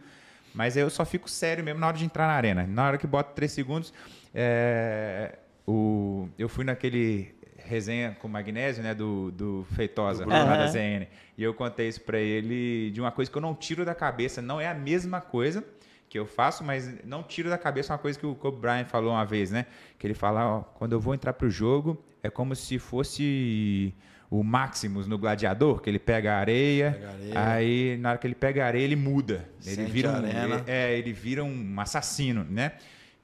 mas 0.54 0.76
eu 0.76 0.90
só 0.90 1.06
fico 1.06 1.30
sério 1.30 1.64
mesmo 1.64 1.80
na 1.80 1.88
hora 1.88 1.98
de 1.98 2.04
entrar 2.06 2.28
na 2.28 2.34
arena. 2.34 2.66
Na 2.68 2.88
hora 2.88 2.98
que 2.98 3.06
bota 3.08 3.32
três 3.34 3.52
segundos, 3.54 3.94
é, 4.34 5.38
o, 5.68 6.28
eu 6.38 6.48
fui 6.50 6.64
naquele 6.64 7.34
resenha 7.66 8.16
com 8.20 8.28
Magnésio, 8.28 8.82
né, 8.84 8.94
do, 8.94 9.32
do 9.32 9.66
Feitosa, 9.76 10.26
Bruno. 10.26 10.46
lá 10.46 10.58
da. 10.58 10.68
ZN. 10.68 11.08
E 11.38 11.44
eu 11.44 11.54
contei 11.54 11.88
isso 11.88 12.02
pra 12.02 12.20
ele 12.20 12.92
de 12.92 13.02
uma 13.02 13.12
coisa 13.12 13.30
que 13.30 13.38
eu 13.38 13.42
não 13.42 13.54
tiro 13.56 13.84
da 13.84 13.94
cabeça, 13.96 14.42
não 14.42 14.60
é 14.62 14.68
a 14.68 14.74
mesma 14.74 15.20
coisa 15.22 15.64
que 16.08 16.18
eu 16.20 16.26
faço, 16.26 16.64
mas 16.64 17.04
não 17.04 17.24
tiro 17.24 17.50
da 17.50 17.58
cabeça 17.58 17.92
uma 17.92 18.00
coisa 18.00 18.18
que 18.18 18.26
o 18.26 18.36
Kobe 18.36 18.60
Bryant 18.62 18.86
falou 18.86 19.12
uma 19.12 19.26
vez, 19.26 19.52
né? 19.52 19.66
Que 20.00 20.06
ele 20.08 20.14
fala, 20.14 20.46
ó, 20.48 20.62
quando 20.62 20.94
eu 20.94 21.00
vou 21.00 21.14
entrar 21.14 21.34
pro 21.34 21.50
jogo, 21.50 22.02
é 22.24 22.30
como 22.30 22.56
se 22.56 22.78
fosse 22.80 23.94
o 24.30 24.44
Maximus 24.44 25.08
no 25.08 25.18
Gladiador, 25.18 25.82
que 25.82 25.90
ele 25.90 26.00
pega 26.00 26.34
a 26.34 26.38
areia, 26.40 26.92
Pega 26.92 27.10
areia. 27.10 27.50
aí 27.54 27.98
na 27.98 28.10
hora 28.10 28.18
que 28.18 28.28
ele 28.28 28.36
pega 28.36 28.64
a 28.64 28.68
areia, 28.68 28.84
ele 28.84 28.96
muda. 28.96 29.48
Ele 29.66 29.76
Sente 29.76 29.92
vira 29.92 30.12
um, 30.12 30.18
ele- 30.28 30.64
é, 30.68 30.98
ele 30.98 31.12
vira 31.14 31.44
um 31.44 31.80
assassino, 31.80 32.46
né? 32.50 32.74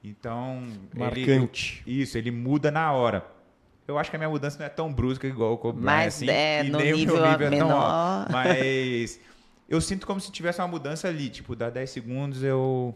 Então, 0.04 0.62
ele- 0.94 0.98
Marcante. 0.98 1.82
isso, 1.86 2.18
ele 2.18 2.30
muda 2.30 2.70
na 2.70 2.92
hora. 2.92 3.24
Eu 3.86 3.98
acho 3.98 4.08
que 4.10 4.16
a 4.16 4.18
minha 4.18 4.28
mudança 4.30 4.58
não 4.58 4.66
é 4.66 4.68
tão 4.68 4.92
brusca 4.92 5.26
igual 5.26 5.54
o 5.54 5.58
Kobe 5.58 5.80
Bryant, 5.80 5.96
Mas 5.96 6.14
assim, 6.14 6.30
é, 6.30 6.64
e 6.64 6.70
no 6.70 6.78
nem 6.78 6.92
o 6.92 6.96
meu 6.96 6.96
nível 6.98 7.14
nível 7.26 7.46
é 7.46 7.50
tão 7.50 7.68
menor. 7.68 7.80
alto. 7.82 8.32
Mas 8.32 9.20
eu 9.68 9.80
sinto 9.80 10.06
como 10.06 10.20
se 10.20 10.30
tivesse 10.30 10.60
uma 10.60 10.68
mudança 10.68 11.08
ali, 11.08 11.28
tipo, 11.28 11.56
dá 11.56 11.68
10 11.68 11.90
segundos 11.90 12.42
eu 12.42 12.94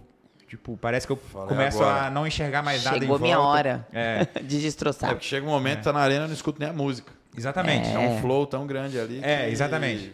tipo, 0.49 0.77
parece 0.77 1.05
que 1.07 1.13
eu 1.13 1.17
Falei 1.17 1.49
começo 1.49 1.83
agora. 1.83 2.07
a 2.07 2.11
não 2.11 2.25
enxergar 2.25 2.63
mais 2.63 2.85
nada 2.85 2.97
em 2.97 3.01
Chegou 3.01 3.19
volta. 3.19 3.25
minha 3.25 3.41
hora 3.41 3.87
É, 3.93 4.25
de 4.43 4.57
É 4.57 4.61
destroçar. 4.61 5.11
porque 5.11 5.27
chega 5.27 5.45
um 5.45 5.51
momento, 5.51 5.83
tá 5.83 5.93
na 5.93 5.99
arena, 6.01 6.25
eu 6.25 6.29
não 6.29 6.35
escuto 6.35 6.61
nem 6.61 6.69
a 6.69 6.73
música. 6.73 7.13
exatamente. 7.37 7.89
É 7.89 7.99
um 7.99 8.21
flow 8.21 8.47
tão 8.47 8.65
grande 8.65 8.99
ali. 8.99 9.19
É, 9.25 9.47
que- 9.47 9.51
exatamente. 9.53 10.13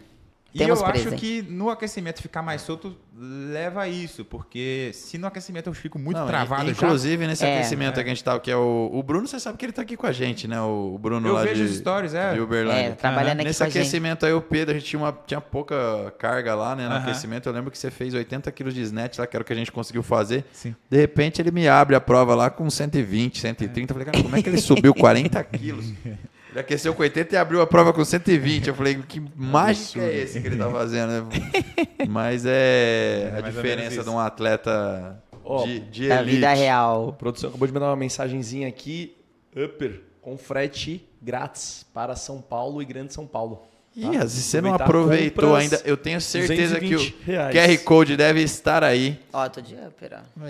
E 0.54 0.58
Temos 0.58 0.80
eu 0.80 0.86
acho 0.86 1.00
presente. 1.04 1.18
que 1.20 1.42
no 1.50 1.70
aquecimento 1.70 2.20
ficar 2.20 2.42
mais 2.42 2.60
solto 2.60 2.94
leva 3.18 3.82
a 3.82 3.88
isso, 3.88 4.22
porque 4.22 4.90
se 4.92 5.16
no 5.16 5.26
aquecimento 5.26 5.68
eu 5.68 5.72
fico 5.72 5.98
muito 5.98 6.18
Não, 6.18 6.26
e- 6.26 6.28
travado 6.28 6.64
já, 6.66 6.70
Inclusive, 6.72 7.26
nesse 7.26 7.42
É. 7.44 7.54
aquecimento 7.56 7.94
que 7.94 8.00
a 8.00 8.04
gente 8.04 8.22
tá, 8.22 8.38
que 8.38 8.50
é 8.50 8.56
o, 8.56 8.90
o 8.92 9.02
Bruno, 9.02 9.26
você 9.26 9.40
sabe 9.40 9.56
que 9.56 9.64
ele 9.64 9.72
tá 9.72 9.80
aqui 9.80 9.96
com 9.96 10.06
a 10.06 10.12
gente, 10.12 10.46
né? 10.46 10.60
O, 10.60 10.92
o 10.94 10.98
Bruno 10.98 11.26
eu 11.26 11.32
lá 11.32 11.42
vejo 11.44 11.64
de, 11.64 11.70
os 11.70 11.76
stories, 11.78 12.12
é. 12.12 12.34
de 12.34 12.40
Uberlândia. 12.40 12.80
É, 12.88 12.90
trabalhando 12.90 13.36
aqui 13.40 13.44
Nesse 13.44 13.58
com 13.60 13.64
a 13.64 13.68
gente. 13.68 13.78
aquecimento 13.78 14.26
aí, 14.26 14.32
o 14.34 14.42
Pedro, 14.42 14.74
a 14.74 14.78
gente 14.78 14.88
tinha, 14.88 15.00
uma, 15.00 15.18
tinha 15.26 15.40
pouca 15.40 16.12
carga 16.18 16.54
lá, 16.54 16.76
né? 16.76 16.86
No 16.86 16.96
Aham. 16.96 17.02
aquecimento. 17.02 17.48
Eu 17.48 17.52
lembro 17.54 17.70
que 17.70 17.78
você 17.78 17.90
fez 17.90 18.12
80 18.12 18.52
quilos 18.52 18.74
de 18.74 18.82
snatch 18.82 19.18
lá, 19.18 19.26
que 19.26 19.34
era 19.34 19.42
o 19.42 19.46
que 19.46 19.52
a 19.54 19.56
gente 19.56 19.72
conseguiu 19.72 20.02
fazer. 20.02 20.44
Sim. 20.52 20.74
De 20.90 20.98
repente, 20.98 21.40
ele 21.40 21.50
me 21.50 21.66
abre 21.66 21.96
a 21.96 22.00
prova 22.00 22.34
lá 22.34 22.50
com 22.50 22.68
120, 22.68 23.38
130. 23.40 23.92
Eu 23.92 23.94
falei, 23.98 24.04
cara, 24.12 24.22
como 24.22 24.36
é 24.36 24.42
que 24.42 24.50
ele 24.50 24.58
subiu 24.60 24.92
40 24.94 25.42
quilos? 25.48 25.86
Ele 26.52 26.60
aqueceu 26.60 26.94
com 26.94 27.02
80 27.02 27.34
e 27.34 27.38
abriu 27.38 27.60
a 27.62 27.66
prova 27.66 27.92
com 27.92 28.04
120. 28.04 28.68
Eu 28.68 28.74
falei, 28.74 28.96
que 28.96 29.20
mágica 29.34 30.00
é 30.04 30.18
esse 30.18 30.38
que 30.40 30.46
ele 30.46 30.56
tá 30.56 30.70
fazendo? 30.70 31.10
né? 31.24 31.28
Mas 32.08 32.44
é, 32.46 33.32
É 33.34 33.38
a 33.38 33.40
diferença 33.40 34.04
de 34.04 34.10
um 34.10 34.18
atleta 34.18 35.18
Ó, 35.44 35.64
de, 35.64 35.80
de 35.80 36.08
Da 36.08 36.16
elite. 36.20 36.34
vida 36.36 36.50
A 36.50 36.54
real. 36.54 37.16
produção 37.18 37.48
acabou 37.48 37.66
de 37.66 37.72
mandar 37.74 37.86
uma 37.86 37.96
mensagenzinha 37.96 38.68
aqui. 38.68 39.16
Upper, 39.56 40.00
com 40.20 40.36
frete 40.38 41.06
grátis 41.20 41.84
para 41.92 42.14
São 42.16 42.40
Paulo 42.40 42.80
e 42.82 42.84
Grande 42.84 43.12
São 43.14 43.26
Paulo. 43.26 43.62
Ih, 43.94 44.26
se 44.26 44.40
você 44.42 44.60
não 44.62 44.72
aproveitou 44.72 45.54
ainda, 45.54 45.80
eu 45.84 45.98
tenho 45.98 46.18
certeza 46.18 46.80
que 46.80 46.94
o 46.94 46.98
220 46.98 47.16
reais. 47.26 47.54
QR 47.78 47.84
Code 47.84 48.16
deve 48.16 48.40
estar 48.42 48.82
aí. 48.82 49.20
Ó, 49.30 49.46
tô 49.50 49.60
de 49.60 49.74
upper, 49.74 50.12
ó. 50.14 50.46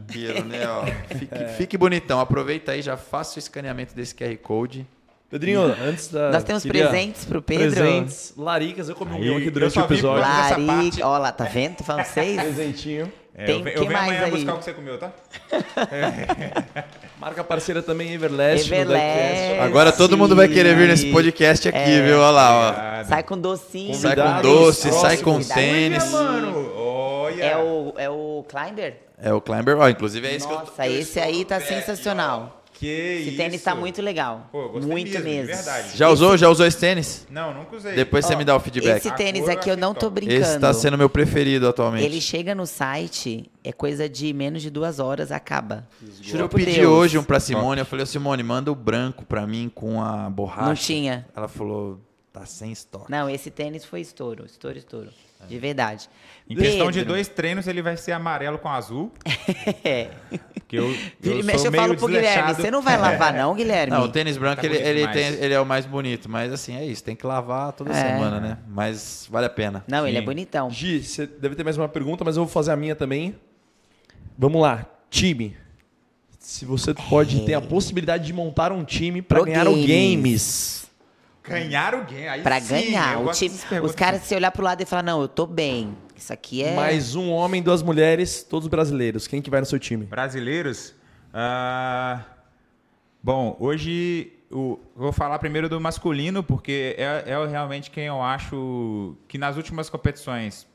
Inteiro, 0.00 0.44
né? 0.44 0.66
Ó, 0.68 0.84
fique, 1.16 1.44
fique 1.56 1.78
bonitão. 1.78 2.18
Aproveita 2.18 2.72
aí, 2.72 2.82
já 2.82 2.96
faça 2.96 3.36
o 3.36 3.38
escaneamento 3.38 3.94
desse 3.94 4.12
QR 4.14 4.36
Code. 4.38 4.84
Pedrinho, 5.30 5.60
antes 5.62 6.08
da. 6.08 6.30
Nós 6.30 6.44
temos 6.44 6.62
queria- 6.62 6.88
presentes 6.88 7.24
pro 7.24 7.42
Pedro. 7.42 7.72
Presentes, 7.74 8.32
laricas. 8.36 8.88
Eu 8.88 8.94
comi 8.94 9.28
um 9.30 9.36
aqui 9.36 9.50
durante 9.50 9.78
o 9.78 9.82
episódio. 9.82 10.20
Larica. 10.22 11.06
Ó 11.06 11.18
lá, 11.18 11.32
tá 11.32 11.44
vendo? 11.44 11.76
Tô 11.76 11.84
falando 11.84 12.04
seis. 12.04 12.40
Presentinho. 12.40 13.12
É, 13.38 13.44
Tem 13.44 13.58
eu, 13.58 13.64
que 13.64 13.68
eu 13.70 13.74
venho 13.80 13.92
mais 13.92 14.08
amanhã 14.12 14.24
aí? 14.24 14.30
buscar 14.30 14.54
o 14.54 14.58
que 14.58 14.64
você 14.64 14.72
comeu, 14.72 14.98
tá? 14.98 15.10
Marca 17.20 17.44
parceira 17.44 17.82
também, 17.82 18.12
Everlast. 18.14 18.70
no 18.70 18.76
Everlast. 18.76 19.60
Agora 19.60 19.92
todo 19.92 20.16
mundo 20.16 20.34
vai 20.36 20.48
querer 20.48 20.74
vir 20.76 20.88
nesse 20.88 21.10
podcast 21.12 21.68
aqui, 21.68 22.00
viu? 22.02 22.18
Olha 22.18 22.30
lá, 22.30 23.00
ó. 23.02 23.04
Sai 23.04 23.22
com 23.22 23.36
docinho. 23.38 23.94
Sai 23.94 24.16
com 24.16 24.42
doce, 24.42 24.92
sai 24.92 25.16
com 25.18 25.38
tênis. 25.42 26.14
Olha, 26.14 26.22
mano. 26.22 26.72
Olha. 26.76 27.44
É 27.44 27.56
o, 27.58 27.94
é 27.98 28.08
o 28.08 28.44
Climber? 28.48 28.96
É 29.20 29.32
o 29.32 29.40
Climber. 29.40 29.76
Ó, 29.78 29.88
inclusive 29.88 30.26
é 30.26 30.34
esse 30.34 30.46
que 30.46 30.52
eu 30.52 30.58
tô- 30.58 30.64
Nossa, 30.66 30.86
esse 30.88 31.18
aí 31.20 31.44
tá 31.44 31.60
sensacional. 31.60 32.62
Que 32.78 32.86
Esse 32.86 33.28
isso. 33.28 33.36
tênis 33.38 33.62
tá 33.62 33.74
muito 33.74 34.02
legal. 34.02 34.50
Pô, 34.52 34.68
gostei 34.68 34.92
muito 34.92 35.12
mesmo, 35.12 35.24
mesmo. 35.24 35.46
verdade. 35.46 35.96
Já 35.96 36.10
usou? 36.10 36.36
Já 36.36 36.50
usou 36.50 36.66
esse 36.66 36.76
tênis? 36.78 37.26
Não, 37.30 37.54
nunca 37.54 37.74
usei. 37.76 37.94
Depois 37.94 38.26
você 38.26 38.34
Ó, 38.34 38.36
me 38.36 38.44
dá 38.44 38.54
o 38.54 38.60
feedback. 38.60 38.98
Esse 38.98 39.10
tênis 39.16 39.48
aqui 39.48 39.70
eu 39.70 39.78
não 39.78 39.94
tô 39.94 40.10
brincando. 40.10 40.40
Esse 40.42 40.58
tá 40.58 40.74
sendo 40.74 40.98
meu 40.98 41.08
preferido 41.08 41.66
atualmente. 41.66 42.04
Ele 42.04 42.20
chega 42.20 42.54
no 42.54 42.66
site, 42.66 43.50
é 43.64 43.72
coisa 43.72 44.08
de 44.08 44.30
menos 44.34 44.60
de 44.60 44.68
duas 44.68 44.98
horas, 45.00 45.32
acaba. 45.32 45.88
Juro 46.20 46.44
eu 46.44 46.48
pedi 46.50 46.74
Deus. 46.74 46.92
hoje 46.92 47.16
um 47.18 47.24
pra 47.24 47.40
Simone, 47.40 47.80
eu 47.80 47.86
falei, 47.86 48.02
ô 48.02 48.06
Simone, 48.06 48.42
manda 48.42 48.70
o 48.70 48.74
branco 48.74 49.24
pra 49.24 49.46
mim 49.46 49.72
com 49.74 50.02
a 50.02 50.28
borracha. 50.28 50.68
Não 50.68 50.74
tinha. 50.74 51.26
Ela 51.34 51.48
falou, 51.48 51.98
tá 52.30 52.44
sem 52.44 52.72
estoque. 52.72 53.10
Não, 53.10 53.30
esse 53.30 53.50
tênis 53.50 53.86
foi 53.86 54.02
estouro, 54.02 54.44
estouro, 54.44 54.76
estouro. 54.76 55.08
De 55.48 55.58
verdade. 55.58 56.08
Em 56.48 56.54
questão 56.54 56.90
de 56.90 57.00
Pedro, 57.00 57.14
dois 57.14 57.26
treinos, 57.26 57.66
ele 57.66 57.82
vai 57.82 57.96
ser 57.96 58.12
amarelo 58.12 58.58
com 58.58 58.68
azul. 58.68 59.12
É. 59.84 60.10
Porque 60.54 60.78
eu, 60.78 60.92
eu 61.22 61.44
mexe, 61.44 61.58
sou 61.58 61.66
eu 61.66 61.70
meio 61.70 61.84
falo 61.84 61.96
pro 61.96 62.08
Guilherme, 62.08 62.54
você 62.54 62.70
não 62.72 62.82
vai 62.82 62.96
lavar 62.96 63.32
não, 63.32 63.54
Guilherme? 63.54 63.92
Não, 63.92 64.02
o 64.02 64.08
tênis 64.08 64.36
branco, 64.36 64.60
Tá 64.60 64.66
ele, 64.66 64.76
ele, 64.76 65.06
tem, 65.08 65.26
ele 65.34 65.54
é 65.54 65.60
o 65.60 65.64
mais 65.64 65.86
bonito, 65.86 66.28
mas 66.28 66.52
assim, 66.52 66.74
é 66.76 66.84
isso, 66.84 67.04
tem 67.04 67.14
que 67.14 67.24
lavar 67.24 67.72
toda 67.72 67.92
É. 67.92 67.94
semana, 67.94 68.40
né? 68.40 68.58
Mas 68.68 69.28
vale 69.30 69.46
a 69.46 69.50
pena. 69.50 69.84
Não, 69.86 70.04
ele 70.08 70.16
é 70.16 70.20
Sim. 70.20 70.26
bonitão. 70.26 70.68
Gi, 70.68 71.04
você 71.04 71.24
deve 71.24 71.54
ter 71.54 71.62
mais 71.62 71.78
uma 71.78 71.88
pergunta, 71.88 72.24
mas 72.24 72.36
eu 72.36 72.42
vou 72.44 72.52
fazer 72.52 72.72
a 72.72 72.76
minha 72.76 72.96
também. 72.96 73.36
Vamos 74.36 74.60
lá, 74.60 74.84
time. 75.08 75.56
Se 76.40 76.64
você 76.64 76.92
pode 76.94 77.44
ter 77.44 77.54
a 77.54 77.60
possibilidade 77.60 78.26
de 78.26 78.32
montar 78.32 78.72
um 78.72 78.82
time 78.84 79.22
para 79.22 79.44
ganhar 79.44 79.68
o 79.68 79.74
games. 79.86 80.85
Ganhar 81.48 81.94
o 81.94 82.04
game. 82.04 82.28
Aí 82.28 82.42
Pra 82.42 82.60
sim, 82.60 82.68
ganhar. 82.68 83.20
O 83.20 83.32
time, 83.32 83.54
os 83.82 83.94
caras, 83.94 84.22
se 84.22 84.34
olhar 84.34 84.50
pro 84.50 84.64
lado 84.64 84.82
e 84.82 84.86
falar, 84.86 85.02
não, 85.02 85.20
eu 85.22 85.28
tô 85.28 85.46
bem. 85.46 85.96
Isso 86.14 86.32
aqui 86.32 86.62
é... 86.62 86.74
Mais 86.74 87.14
um 87.14 87.30
homem, 87.30 87.62
duas 87.62 87.82
mulheres, 87.82 88.42
todos 88.42 88.68
brasileiros. 88.68 89.26
Quem 89.26 89.42
que 89.42 89.50
vai 89.50 89.60
no 89.60 89.66
seu 89.66 89.78
time? 89.78 90.04
Brasileiros. 90.06 90.94
ah, 91.32 92.22
bom, 93.22 93.56
hoje 93.60 94.32
o, 94.50 94.78
vou 94.94 95.12
falar 95.12 95.38
primeiro 95.38 95.68
do 95.68 95.80
masculino, 95.80 96.42
porque 96.42 96.94
é, 96.98 97.24
é 97.26 97.46
realmente 97.46 97.90
quem 97.90 98.04
eu 98.04 98.22
acho 98.22 99.16
que 99.28 99.38
nas 99.38 99.56
últimas 99.56 99.90
competições 99.90 100.66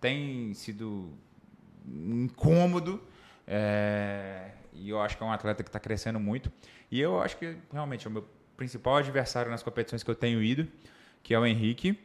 tem 0.00 0.52
sido 0.54 1.10
incômodo. 1.86 3.00
é, 3.46 4.50
e 4.72 4.88
eu 4.88 5.00
acho 5.00 5.16
que 5.16 5.22
é 5.22 5.26
um 5.26 5.32
atleta 5.32 5.62
que 5.62 5.68
está 5.68 5.78
crescendo 5.78 6.18
muito. 6.18 6.50
E 6.90 7.00
eu 7.00 7.20
acho 7.20 7.36
que 7.36 7.56
realmente 7.72 8.06
é 8.06 8.10
o 8.10 8.12
meu 8.12 8.24
principal 8.62 8.96
adversário 8.98 9.50
nas 9.50 9.60
competições 9.60 10.04
que 10.04 10.10
eu 10.10 10.14
tenho 10.14 10.40
ido, 10.40 10.68
que 11.20 11.34
é 11.34 11.38
o 11.38 11.44
Henrique. 11.44 11.98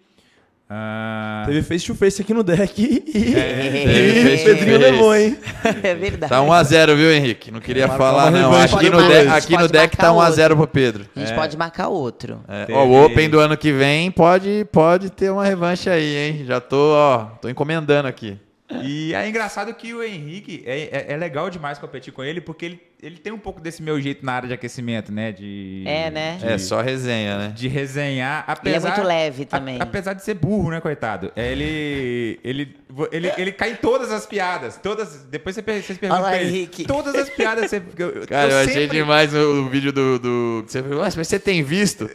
Ah, 0.69 1.43
Teve 1.45 1.61
face 1.61 1.85
to 1.85 1.95
face 1.95 2.21
aqui 2.21 2.33
no 2.33 2.43
deck 2.43 2.81
e, 2.81 2.99
teve 2.99 4.33
e 4.33 4.37
to 4.39 4.43
Pedrinho 4.43 4.79
face. 4.79 4.91
levou, 4.91 5.15
hein? 5.15 5.37
é 5.83 5.93
verdade. 5.95 6.29
Tá 6.29 6.41
1x0, 6.41 6.95
viu, 6.95 7.11
Henrique? 7.13 7.51
Não 7.51 7.61
queria 7.61 7.87
Marcar 7.87 8.03
falar, 8.03 8.31
não. 8.31 8.51
revanche 8.51 8.75
Aqui 8.75 8.89
no, 8.89 8.97
de- 9.07 9.27
aqui 9.29 9.57
no 9.57 9.67
deck 9.69 9.95
tá 9.95 10.11
marcar 10.11 10.31
1x0 10.31 10.55
pro 10.57 10.67
Pedro. 10.67 11.05
A 11.15 11.19
gente 11.19 11.33
pode 11.35 11.55
marcar 11.55 11.87
outro. 11.89 12.41
É, 12.47 12.67
Ó, 12.73 12.83
o 12.85 13.05
Open 13.05 13.29
do 13.29 13.39
ano 13.39 13.55
que 13.55 13.71
vem 13.71 14.09
pode, 14.11 14.65
pode 14.71 15.09
ter 15.11 15.29
uma 15.31 15.45
revanche 15.45 15.89
aí, 15.89 16.15
hein? 16.17 16.45
Já 16.45 16.59
tô, 16.59 16.91
ó, 16.95 17.25
tô 17.39 17.47
encomendando 17.47 18.07
aqui. 18.07 18.37
E 18.83 19.13
é 19.13 19.29
engraçado 19.29 19.73
que 19.75 19.93
o 19.93 20.03
Henrique, 20.03 20.63
é, 20.65 20.81
é, 20.91 21.13
é 21.13 21.17
legal 21.17 21.49
demais 21.49 21.77
competir 21.77 22.11
com 22.11 22.23
ele, 22.23 22.41
porque 22.41 22.65
ele, 22.65 22.81
ele 23.01 23.17
tem 23.17 23.31
um 23.31 23.37
pouco 23.37 23.61
desse 23.61 23.81
meu 23.83 23.99
jeito 24.01 24.25
na 24.25 24.33
área 24.33 24.47
de 24.47 24.53
aquecimento, 24.55 25.11
né? 25.11 25.31
De, 25.31 25.83
É, 25.85 26.09
né? 26.09 26.37
De, 26.39 26.47
É, 26.47 26.57
só 26.57 26.81
resenha, 26.81 27.37
né? 27.37 27.53
de 27.55 27.67
resenhar. 27.67 28.43
Ele 28.63 28.73
é 28.73 28.77
Apesar, 28.77 28.89
muito 28.95 29.07
leve 29.07 29.43
a- 29.43 29.45
também. 29.45 29.77
apesar 29.79 30.13
de 30.13 30.23
ser 30.23 30.33
burro, 30.33 30.71
né, 30.71 30.81
coitado? 30.81 31.31
É, 31.35 31.51
Ele, 31.51 32.39
ele, 32.43 32.75
ele, 33.11 33.31
ele 33.37 33.51
cai 33.51 33.71
em 33.71 33.75
todas 33.75 34.11
as 34.11 34.25
piadas. 34.25 34.77
Todas, 34.77 35.23
depois 35.29 35.55
você, 35.55 35.61
vocês 35.61 35.97
perguntam 35.97 36.23
pra 36.25 36.37
ele. 36.41 36.49
Henrique. 36.49 36.85
Todas 36.85 37.13
as 37.15 37.29
piadas. 37.29 37.69
Você, 37.69 37.81
eu, 37.97 38.25
Cara, 38.27 38.51
eu, 38.51 38.57
achei 38.61 38.73
sempre- 38.73 38.97
demais 38.97 39.33
o, 39.33 39.37
o 39.65 39.69
vídeo 39.69 39.91
do, 39.91 40.17
do. 40.19 40.63
que 40.65 40.71
Você 40.71 40.81
falou, 40.81 40.99
"Nossa, 41.03 41.17
mas 41.17 41.27
você 41.27 41.39
tem 41.39 41.61
visto? 41.63 42.09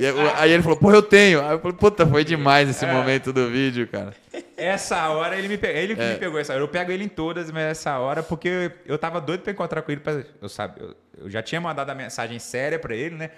E 0.00 0.04
eu- 0.04 0.16
aí 0.38 0.52
ele 0.52 0.62
falou, 0.62 0.78
pô, 0.78 0.92
eu 0.92 1.02
tenho. 1.02 1.40
Aí 1.44 1.52
eu 1.52 1.58
falei, 1.58 1.76
puta, 1.76 2.06
foi 2.06 2.24
demais 2.24 2.68
esse 2.68 2.84
É. 2.84 2.92
momento 2.92 3.32
do 3.32 3.48
vídeo, 3.50 3.88
cara. 3.88 4.14
Essa 4.56 5.08
hora 5.10 5.36
ele 5.36 5.48
me 5.48 5.56
pegou. 5.58 5.76
Ele 5.76 5.94
que 5.96 6.00
É. 6.02 6.12
me 6.12 6.18
pegou 6.18 6.38
essa 6.38 6.52
hora. 6.52 6.62
Eu 6.62 6.68
pego 6.68 6.90
ele 6.92 7.04
em 7.04 7.08
todas, 7.08 7.50
mas 7.50 7.62
essa 7.64 7.98
hora, 7.98 8.22
porque 8.22 8.70
eu 8.86 8.98
tava 8.98 9.20
doido 9.20 9.40
pra 9.40 9.52
encontrar 9.52 9.82
com 9.82 9.90
ele. 9.92 10.00
Pra, 10.00 10.22
eu, 10.40 10.48
sabe, 10.48 10.80
eu, 11.16 11.30
já 11.30 11.42
tinha 11.42 11.60
mandado 11.60 11.90
a 11.90 11.94
mensagem 11.94 12.38
séria 12.38 12.78
pra 12.78 12.94
ele, 12.94 13.16
né? 13.16 13.30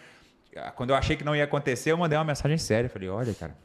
Quando 0.74 0.90
eu 0.90 0.96
achei 0.96 1.16
que 1.16 1.24
não 1.24 1.34
ia 1.34 1.44
acontecer, 1.44 1.92
eu 1.92 1.96
mandei 1.96 2.18
uma 2.18 2.24
mensagem 2.24 2.58
séria. 2.58 2.90
Falei, 2.90 3.08
olha, 3.08 3.32
cara, 3.34 3.56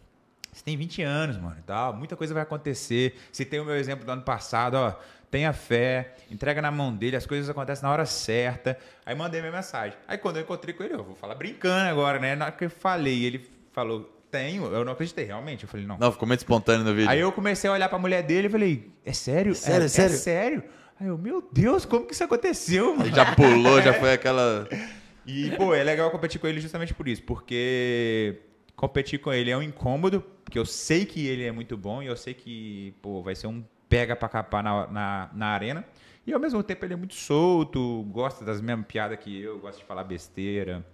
você 0.52 0.64
tem 0.64 0.78
20 0.78 1.02
anos, 1.02 1.38
mano. 1.38 1.58
Tá? 1.66 1.92
Muita 1.92 2.16
coisa 2.16 2.34
vai 2.34 2.44
acontecer. 2.44 3.20
Se 3.32 3.44
tem 3.44 3.60
o 3.60 3.66
meu 3.66 3.76
exemplo 3.76 4.06
do 4.06 4.12
ano 4.12 4.22
passado, 4.22 4.76
ó. 4.76 4.94
Tenha 5.30 5.52
fé, 5.52 6.16
entrega 6.32 6.62
na 6.62 6.72
mão 6.72 6.96
dele, 6.96 7.18
as 7.18 7.26
coisas 7.26 7.50
acontecem 7.50 7.84
na 7.84 7.92
hora 7.92 8.06
certa. 8.06 8.78
Aí 9.06 9.14
mandei 9.14 9.42
minha 9.42 9.52
mensagem. 9.52 9.98
Aí 10.08 10.18
quando 10.18 10.38
eu 10.38 10.44
encontrei 10.44 10.74
com 10.74 10.84
ele, 10.84 10.94
eu 10.94 11.04
vou 11.04 11.16
falar 11.16 11.36
brincando 11.36 11.90
agora, 11.90 12.20
né? 12.20 12.36
Na 12.36 12.46
hora 12.46 12.54
que 12.54 12.64
eu 12.64 12.70
falei, 12.70 13.26
ele 13.26 13.50
falou, 13.74 14.10
tenho. 14.32 14.66
Eu 14.66 14.86
não 14.86 14.94
acreditei, 14.94 15.26
realmente. 15.26 15.64
Eu 15.64 15.70
falei, 15.70 15.86
não. 15.86 15.98
Não, 15.98 16.12
ficou 16.12 16.28
muito 16.28 16.40
espontâneo 16.40 16.86
no 16.86 16.94
vídeo. 16.94 17.10
Aí 17.10 17.20
eu 17.20 17.32
comecei 17.32 17.70
a 17.70 17.74
olhar 17.74 17.90
pra 17.90 17.98
mulher 17.98 18.24
dele 18.24 18.48
e 18.48 18.50
falei, 18.50 18.92
é 19.04 19.12
sério? 19.12 19.56
Sério, 19.56 19.86
é, 19.86 19.88
sério? 19.90 20.14
É 20.14 20.18
sério? 20.18 20.64
Aí 21.00 21.08
eu, 21.08 21.18
meu 21.18 21.48
Deus, 21.52 21.86
como 21.86 22.06
que 22.06 22.14
isso 22.14 22.24
aconteceu, 22.24 22.96
mano? 22.96 23.08
Ele 23.08 23.16
já 23.16 23.36
pulou, 23.36 23.82
já 23.82 23.94
foi 23.94 24.14
aquela. 24.14 24.68
E, 25.28 25.50
pô, 25.58 25.74
é 25.74 25.84
legal 25.84 26.12
competir 26.12 26.40
com 26.40 26.46
ele 26.46 26.62
justamente 26.62 26.94
por 26.94 27.08
isso, 27.08 27.24
porque 27.24 28.42
competir 28.76 29.20
com 29.20 29.34
ele 29.34 29.50
é 29.50 29.58
um 29.58 29.64
incômodo, 29.64 30.22
porque 30.44 30.60
eu 30.60 30.68
sei 30.68 31.04
que 31.04 31.26
ele 31.26 31.44
é 31.44 31.52
muito 31.52 31.76
bom 31.76 32.04
e 32.04 32.06
eu 32.06 32.16
sei 32.16 32.36
que, 32.36 32.94
pô, 33.02 33.24
vai 33.24 33.34
ser 33.34 33.48
um 33.48 33.64
pega 33.90 34.16
pra 34.16 34.30
capar 34.30 34.64
na, 34.64 34.86
na, 34.86 35.30
na 35.34 35.48
arena. 35.48 35.84
E 36.28 36.34
ao 36.34 36.40
mesmo 36.40 36.62
tempo 36.62 36.86
ele 36.86 36.94
é 36.94 36.98
muito 36.98 37.16
solto, 37.16 38.04
gosta 38.12 38.46
das 38.46 38.62
mesmas 38.62 38.86
piadas 38.86 39.18
que 39.20 39.42
eu, 39.42 39.58
gosta 39.60 39.80
de 39.80 39.86
falar 39.86 40.04
besteira. 40.04 40.86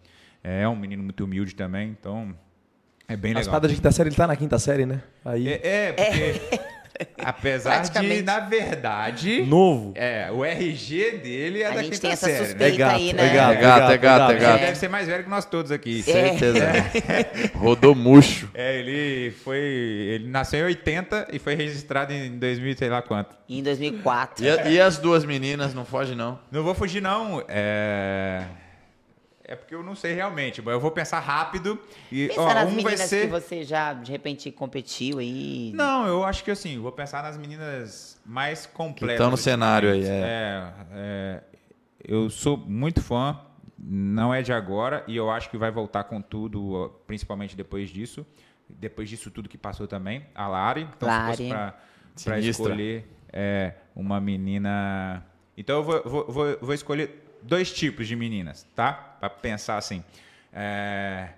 É 0.43 0.67
um 0.67 0.77
menino 0.77 1.03
muito 1.03 1.23
humilde 1.23 1.53
também, 1.53 1.89
então 1.89 2.33
é 3.07 3.15
bem 3.15 3.33
legal. 3.33 3.49
paradas 3.49 3.71
de 3.71 3.77
quinta 3.77 3.91
série, 3.91 4.09
ele 4.09 4.15
tá 4.15 4.27
na 4.27 4.35
quinta 4.35 4.57
série, 4.57 4.85
né? 4.85 5.03
Aí, 5.23 5.47
É, 5.47 5.61
é, 5.63 5.93
porque 5.93 6.70
apesar 7.17 7.81
de, 7.81 8.21
na 8.21 8.39
verdade, 8.39 9.41
novo. 9.43 9.93
é, 9.95 10.29
o 10.31 10.43
RG 10.43 11.17
dele 11.17 11.61
é 11.61 11.67
A 11.67 11.71
da 11.71 11.83
gente 11.83 11.91
quinta 11.93 12.01
tem 12.01 12.11
essa 12.11 12.25
série, 12.25 12.45
suspeita 12.45 12.65
É 12.75 12.77
gato, 12.77 12.95
aí, 12.95 13.09
é 13.09 13.13
né? 13.13 13.33
gato. 13.33 13.51
É 13.51 13.61
gato, 13.61 13.91
é 13.91 13.97
gato, 13.97 14.31
é 14.31 14.35
Ele 14.35 14.39
gato. 14.41 14.59
deve 14.61 14.75
ser 14.77 14.87
mais 14.89 15.07
velho 15.07 15.23
que 15.23 15.29
nós 15.29 15.45
todos 15.45 15.71
aqui. 15.71 16.01
Certeza. 16.03 16.67
Rodou 17.55 17.95
murcho. 17.95 18.49
É, 18.53 18.77
ele 18.79 19.31
foi. 19.43 19.57
Ele 19.59 20.27
nasceu 20.27 20.59
em 20.61 20.63
80 20.63 21.27
e 21.33 21.39
foi 21.39 21.55
registrado 21.55 22.13
em 22.13 22.37
2000, 22.37 22.77
sei 22.77 22.89
lá 22.89 23.01
quanto. 23.01 23.35
Em 23.49 23.61
2004. 23.63 24.45
E, 24.45 24.73
e 24.73 24.79
as 24.81 24.97
duas 24.97 25.25
meninas, 25.25 25.73
não 25.73 25.85
foge 25.85 26.15
não. 26.15 26.39
Não 26.51 26.63
vou 26.63 26.73
fugir, 26.73 27.01
não. 27.01 27.43
É. 27.47 28.43
É 29.51 29.55
porque 29.55 29.75
eu 29.75 29.83
não 29.83 29.95
sei 29.95 30.13
realmente, 30.13 30.61
mas 30.61 30.73
eu 30.73 30.79
vou 30.79 30.91
pensar 30.91 31.19
rápido. 31.19 31.77
E, 32.09 32.29
Pensa 32.29 32.41
ó, 32.41 32.53
nas 32.53 32.63
um 32.63 32.75
vai 32.75 32.75
meninas 32.75 33.01
ser. 33.01 33.25
que 33.25 33.27
você 33.27 33.65
já, 33.65 33.91
de 33.93 34.09
repente, 34.09 34.49
competiu 34.49 35.19
aí. 35.19 35.73
Não, 35.75 36.07
eu 36.07 36.23
acho 36.23 36.41
que 36.41 36.51
assim, 36.51 36.79
vou 36.79 36.93
pensar 36.93 37.21
nas 37.21 37.37
meninas 37.37 38.17
mais 38.25 38.65
completas. 38.65 39.15
estão 39.15 39.29
no 39.29 39.35
cenário 39.35 39.89
aí, 39.91 39.97
ultimamente. 39.99 40.25
É, 40.25 40.73
é, 40.93 41.43
eu 42.07 42.29
sou 42.29 42.55
muito 42.55 43.01
fã, 43.01 43.41
não 43.77 44.33
é 44.33 44.41
de 44.41 44.53
agora, 44.53 45.03
e 45.05 45.17
eu 45.17 45.29
acho 45.29 45.49
que 45.49 45.57
vai 45.57 45.69
voltar 45.69 46.05
com 46.05 46.21
tudo, 46.21 46.89
principalmente 47.05 47.53
depois 47.53 47.89
disso. 47.89 48.25
Depois 48.69 49.09
disso 49.09 49.29
tudo 49.29 49.49
que 49.49 49.57
passou 49.57 49.85
também, 49.85 50.25
a 50.33 50.47
Lari. 50.47 50.87
Então, 50.95 51.09
Lari. 51.09 51.35
se 51.35 51.49
fosse 51.49 52.39
Sinistra. 52.39 52.49
escolher 52.49 53.05
é, 53.33 53.73
uma 53.93 54.21
menina. 54.21 55.25
Então 55.57 55.79
eu 55.79 55.83
vou, 55.83 56.03
vou, 56.05 56.25
vou, 56.31 56.57
vou 56.61 56.73
escolher 56.73 57.20
dois 57.41 57.71
tipos 57.71 58.07
de 58.07 58.15
meninas, 58.15 58.65
tá? 58.75 58.93
Pra 58.93 59.29
pensar 59.29 59.77
assim. 59.77 60.03
É, 60.53 61.29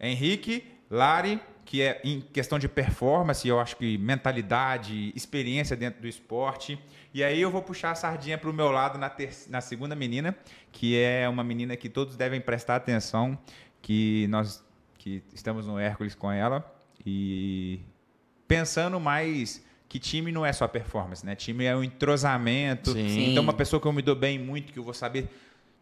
Henrique, 0.00 0.64
Lari, 0.90 1.40
que 1.64 1.82
é 1.82 2.00
em 2.04 2.20
questão 2.20 2.58
de 2.58 2.68
performance, 2.68 3.46
eu 3.46 3.58
acho 3.58 3.76
que 3.76 3.98
mentalidade, 3.98 5.12
experiência 5.16 5.76
dentro 5.76 6.00
do 6.00 6.06
esporte. 6.08 6.78
E 7.12 7.24
aí 7.24 7.40
eu 7.40 7.50
vou 7.50 7.62
puxar 7.62 7.90
a 7.90 7.94
sardinha 7.94 8.38
para 8.38 8.50
o 8.50 8.52
meu 8.52 8.70
lado 8.70 8.98
na, 8.98 9.08
ter- 9.08 9.34
na 9.48 9.60
segunda 9.60 9.96
menina, 9.96 10.36
que 10.70 10.96
é 11.00 11.28
uma 11.28 11.42
menina 11.42 11.76
que 11.76 11.88
todos 11.88 12.16
devem 12.16 12.40
prestar 12.40 12.76
atenção, 12.76 13.36
que 13.82 14.26
nós 14.28 14.64
que 14.98 15.22
estamos 15.32 15.66
no 15.66 15.78
Hércules 15.78 16.14
com 16.14 16.30
ela 16.32 16.64
e 17.04 17.80
pensando 18.48 18.98
mais 18.98 19.64
que 19.88 19.98
time 20.00 20.32
não 20.32 20.44
é 20.44 20.52
só 20.52 20.66
performance, 20.66 21.24
né? 21.24 21.36
Time 21.36 21.64
é 21.64 21.76
um 21.76 21.82
entrosamento. 21.84 22.92
Sim. 22.92 23.30
Então 23.30 23.42
uma 23.42 23.52
pessoa 23.52 23.80
que 23.80 23.86
eu 23.86 23.92
me 23.92 24.02
dou 24.02 24.16
bem 24.16 24.36
muito, 24.38 24.72
que 24.72 24.78
eu 24.78 24.82
vou 24.84 24.92
saber 24.94 25.28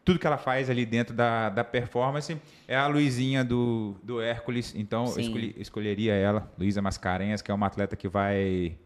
tudo 0.05 0.19
que 0.19 0.27
ela 0.27 0.37
faz 0.37 0.69
ali 0.69 0.85
dentro 0.85 1.15
da, 1.15 1.49
da 1.49 1.65
performance 1.65 2.37
é 2.69 2.77
a 2.77 2.87
Luizinha 2.87 3.43
do, 3.45 3.97
do 4.03 4.21
Hércules. 4.21 4.75
Então 4.77 5.07
eu 5.07 5.21
escolhi- 5.21 5.55
escolheria 5.59 6.15
ela, 6.15 6.51
Luísa 6.59 6.83
Mascarenhas, 6.83 7.41
que 7.41 7.51
é 7.51 7.55
uma 7.55 7.67
atleta 7.67 7.97
que 7.97 8.09
vai 8.09 8.77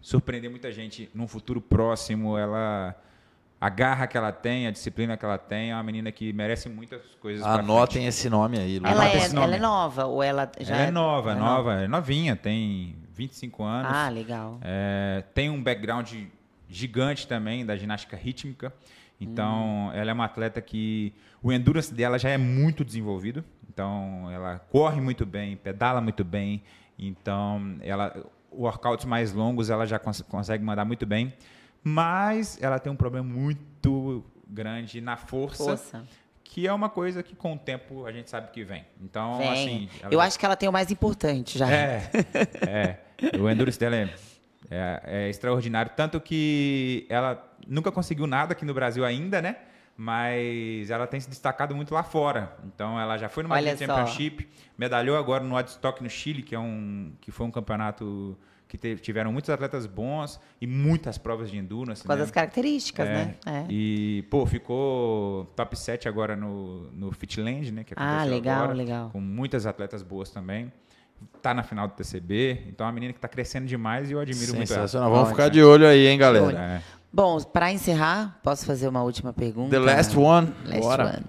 surpreender 0.00 0.50
muita 0.50 0.70
gente 0.72 1.10
num 1.14 1.26
futuro 1.28 1.60
próximo. 1.60 2.36
Ela 2.38 2.94
a 3.60 3.68
garra 3.70 4.06
que 4.06 4.16
ela 4.16 4.30
tem, 4.30 4.66
a 4.66 4.70
disciplina 4.70 5.16
que 5.16 5.24
ela 5.24 5.38
tem, 5.38 5.70
é 5.70 5.74
uma 5.74 5.82
menina 5.82 6.12
que 6.12 6.32
merece 6.34 6.68
muitas 6.68 7.00
coisas. 7.20 7.44
Anotem 7.46 8.06
esse 8.06 8.28
nome 8.28 8.58
aí, 8.58 8.78
Lu. 8.78 8.86
Ela 8.86 9.08
é, 9.08 9.16
ela 9.26 9.56
é 9.56 9.58
nova 9.58 10.04
ou 10.04 10.22
ela 10.22 10.50
já 10.60 10.76
Ela 10.76 10.86
é 10.86 10.90
nova, 10.90 11.32
é 11.32 11.34
nova, 11.34 11.74
é 11.82 11.88
novinha, 11.88 12.36
tem 12.36 12.94
25 13.14 13.62
anos. 13.62 13.90
Ah, 13.94 14.08
legal. 14.10 14.58
É, 14.62 15.24
tem 15.32 15.48
um 15.48 15.62
background 15.62 16.12
gigante 16.68 17.26
também 17.26 17.64
da 17.64 17.74
ginástica 17.76 18.16
rítmica. 18.16 18.72
Então, 19.20 19.90
ela 19.94 20.10
é 20.10 20.12
uma 20.12 20.24
atleta 20.24 20.60
que 20.60 21.14
o 21.42 21.52
endurance 21.52 21.92
dela 21.92 22.18
já 22.18 22.30
é 22.30 22.38
muito 22.38 22.84
desenvolvido. 22.84 23.44
Então, 23.68 24.30
ela 24.30 24.58
corre 24.58 25.00
muito 25.00 25.24
bem, 25.24 25.56
pedala 25.56 26.00
muito 26.00 26.24
bem. 26.24 26.62
Então, 26.98 27.76
ela 27.80 28.24
workouts 28.52 29.04
mais 29.04 29.32
longos 29.32 29.68
ela 29.68 29.84
já 29.84 29.98
cons 29.98 30.20
consegue 30.22 30.62
mandar 30.62 30.84
muito 30.84 31.04
bem. 31.06 31.34
Mas 31.82 32.58
ela 32.62 32.78
tem 32.78 32.90
um 32.92 32.96
problema 32.96 33.26
muito 33.26 34.24
grande 34.48 35.00
na 35.00 35.16
força. 35.16 35.64
Força. 35.64 36.04
Que 36.42 36.66
é 36.66 36.72
uma 36.72 36.88
coisa 36.88 37.22
que 37.22 37.34
com 37.34 37.54
o 37.54 37.58
tempo 37.58 38.06
a 38.06 38.12
gente 38.12 38.30
sabe 38.30 38.50
que 38.50 38.62
vem. 38.62 38.84
Então, 39.00 39.38
Vem. 39.38 39.50
assim. 39.50 39.88
ela 40.00 40.14
Eu 40.14 40.20
acho 40.20 40.38
que 40.38 40.46
ela 40.46 40.56
tem 40.56 40.68
o 40.68 40.72
mais 40.72 40.90
importante 40.90 41.58
já. 41.58 41.70
é, 41.70 42.10
é. 42.66 42.98
O 43.40 43.48
endurance 43.48 43.78
dela 43.78 43.96
é, 43.96 44.12
é, 44.70 45.02
é 45.04 45.28
extraordinário. 45.28 45.92
Tanto 45.96 46.20
que 46.20 47.06
ela 47.08 47.42
nunca 47.66 47.90
conseguiu 47.90 48.26
nada 48.26 48.52
aqui 48.52 48.64
no 48.64 48.74
Brasil 48.74 49.04
ainda, 49.04 49.40
né? 49.40 49.56
Mas 49.96 50.90
ela 50.90 51.06
tem 51.06 51.20
se 51.20 51.28
destacado 51.28 51.74
muito 51.74 51.94
lá 51.94 52.02
fora. 52.02 52.56
Então 52.66 52.98
ela 52.98 53.16
já 53.16 53.28
foi 53.28 53.42
no 53.44 53.48
Madrid. 53.48 53.78
Championship, 53.78 54.48
medalhou 54.76 55.16
agora 55.16 55.44
no 55.44 55.54
Woodstock 55.54 56.02
no 56.02 56.10
Chile, 56.10 56.42
que 56.42 56.54
é 56.54 56.58
um 56.58 57.12
que 57.20 57.30
foi 57.30 57.46
um 57.46 57.50
campeonato 57.50 58.36
que 58.76 58.96
tiveram 58.96 59.32
muitos 59.32 59.50
atletas 59.50 59.86
bons 59.86 60.40
e 60.60 60.66
muitas 60.66 61.16
provas 61.16 61.50
de 61.50 61.56
endurance. 61.56 62.02
Por 62.02 62.08
causa 62.08 62.20
né? 62.20 62.24
das 62.24 62.30
características, 62.32 63.06
É, 63.06 63.12
né? 63.12 63.34
É. 63.46 63.66
E, 63.68 64.22
pô, 64.30 64.44
ficou 64.46 65.46
top 65.56 65.78
7 65.78 66.08
agora 66.08 66.34
no, 66.34 66.90
no 66.90 67.12
Fitland, 67.12 67.70
né? 67.70 67.84
Que 67.84 67.94
Ah, 67.96 68.24
legal, 68.24 68.64
agora, 68.64 68.74
legal. 68.74 69.10
Com 69.10 69.20
muitas 69.20 69.66
atletas 69.66 70.02
boas 70.02 70.30
também. 70.30 70.72
Tá 71.42 71.52
na 71.52 71.62
final 71.62 71.86
do 71.86 71.94
TCB. 71.94 72.64
Então 72.68 72.86
é 72.86 72.88
uma 72.88 72.94
menina 72.94 73.12
que 73.12 73.20
tá 73.20 73.28
crescendo 73.28 73.66
demais 73.66 74.10
e 74.10 74.12
eu 74.14 74.20
admiro 74.20 74.54
muito 74.54 74.72
ela. 74.72 74.82
Sensacional. 74.82 75.10
Vamos 75.10 75.28
ficar 75.30 75.48
de 75.50 75.62
olho 75.62 75.86
aí, 75.86 76.06
hein, 76.06 76.18
galera. 76.18 76.58
É. 76.58 76.82
Bom, 77.12 77.40
para 77.42 77.70
encerrar, 77.72 78.38
posso 78.42 78.64
fazer 78.66 78.88
uma 78.88 79.02
última 79.02 79.32
pergunta? 79.32 79.70
The 79.70 79.78
last 79.78 80.18
one. 80.18 80.52
Last 80.64 80.80
Bora. 80.80 81.04
one. 81.16 81.24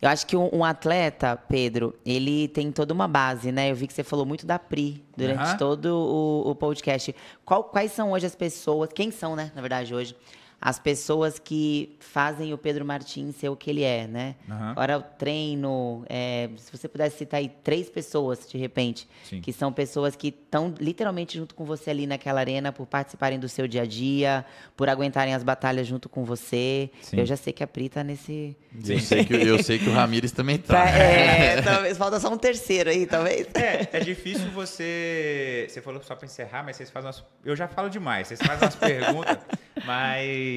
Eu 0.00 0.08
acho 0.08 0.26
que 0.26 0.36
um, 0.36 0.48
um 0.52 0.64
atleta, 0.64 1.36
Pedro, 1.36 1.94
ele 2.06 2.48
tem 2.48 2.70
toda 2.70 2.94
uma 2.94 3.08
base, 3.08 3.50
né? 3.50 3.70
Eu 3.70 3.74
vi 3.74 3.86
que 3.88 3.92
você 3.92 4.04
falou 4.04 4.24
muito 4.24 4.46
da 4.46 4.56
Pri 4.58 5.04
durante 5.16 5.40
Aham. 5.42 5.56
todo 5.56 5.86
o, 5.86 6.50
o 6.50 6.54
podcast. 6.54 7.14
Qual- 7.44 7.64
quais 7.64 7.90
são 7.92 8.12
hoje 8.12 8.24
as 8.24 8.34
pessoas, 8.34 8.90
quem 8.94 9.10
são, 9.10 9.34
né, 9.34 9.50
na 9.56 9.60
verdade, 9.60 9.92
hoje, 9.94 10.16
as 10.60 10.76
pessoas 10.78 11.38
que 11.38 11.96
fazem 12.00 12.52
o 12.52 12.58
Pedro 12.58 12.84
Martins 12.84 13.36
ser 13.36 13.48
o 13.48 13.54
que 13.54 13.70
ele 13.70 13.84
é, 13.84 14.08
né? 14.08 14.34
Aham. 14.50 14.74
Fora 14.74 14.98
o 14.98 15.02
treino, 15.02 16.04
é, 16.08 16.50
se 16.56 16.76
você 16.76 16.88
pudesse 16.88 17.18
citar 17.18 17.38
aí 17.38 17.48
três 17.62 17.88
pessoas, 17.88 18.48
de 18.48 18.58
repente, 18.58 19.08
Sim. 19.22 19.40
que 19.40 19.52
são 19.52 19.72
pessoas 19.72 20.16
que 20.16 20.28
estão 20.28 20.74
literalmente 20.80 21.38
junto 21.38 21.54
com 21.54 21.64
você 21.64 21.90
ali 21.90 22.08
naquela 22.08 22.40
arena, 22.40 22.72
por 22.72 22.86
participarem 22.86 23.38
do 23.38 23.48
seu 23.48 23.68
dia 23.68 23.82
a 23.82 23.86
dia, 23.86 24.44
por 24.76 24.88
aguentarem 24.88 25.32
as 25.32 25.44
batalhas 25.44 25.86
junto 25.86 26.08
com 26.08 26.24
você. 26.24 26.90
Sim. 27.02 27.20
Eu 27.20 27.26
já 27.26 27.36
sei 27.36 27.52
que 27.52 27.62
a 27.62 27.66
Pri 27.66 27.88
tá 27.88 28.02
nesse. 28.02 28.56
Eu 28.84 28.98
sei, 28.98 29.24
que, 29.24 29.34
eu 29.34 29.62
sei 29.62 29.78
que 29.78 29.88
o 29.88 29.92
Ramires 29.92 30.32
também 30.32 30.58
tá. 30.58 30.74
Tá, 30.74 30.90
é, 30.90 31.62
talvez 31.62 31.96
falta 31.96 32.18
só 32.18 32.32
um 32.32 32.38
terceiro 32.38 32.90
aí, 32.90 33.06
talvez. 33.06 33.46
É, 33.54 33.88
é 33.92 34.00
difícil 34.00 34.50
você. 34.50 35.66
Você 35.68 35.80
falou 35.80 36.02
só 36.02 36.16
para 36.16 36.26
encerrar, 36.26 36.64
mas 36.64 36.76
vocês 36.76 36.90
fazem 36.90 37.06
umas. 37.06 37.24
Eu 37.44 37.54
já 37.54 37.68
falo 37.68 37.88
demais, 37.88 38.26
vocês 38.26 38.40
fazem 38.40 38.64
umas 38.64 38.74
perguntas, 38.74 39.38
mas 39.86 40.47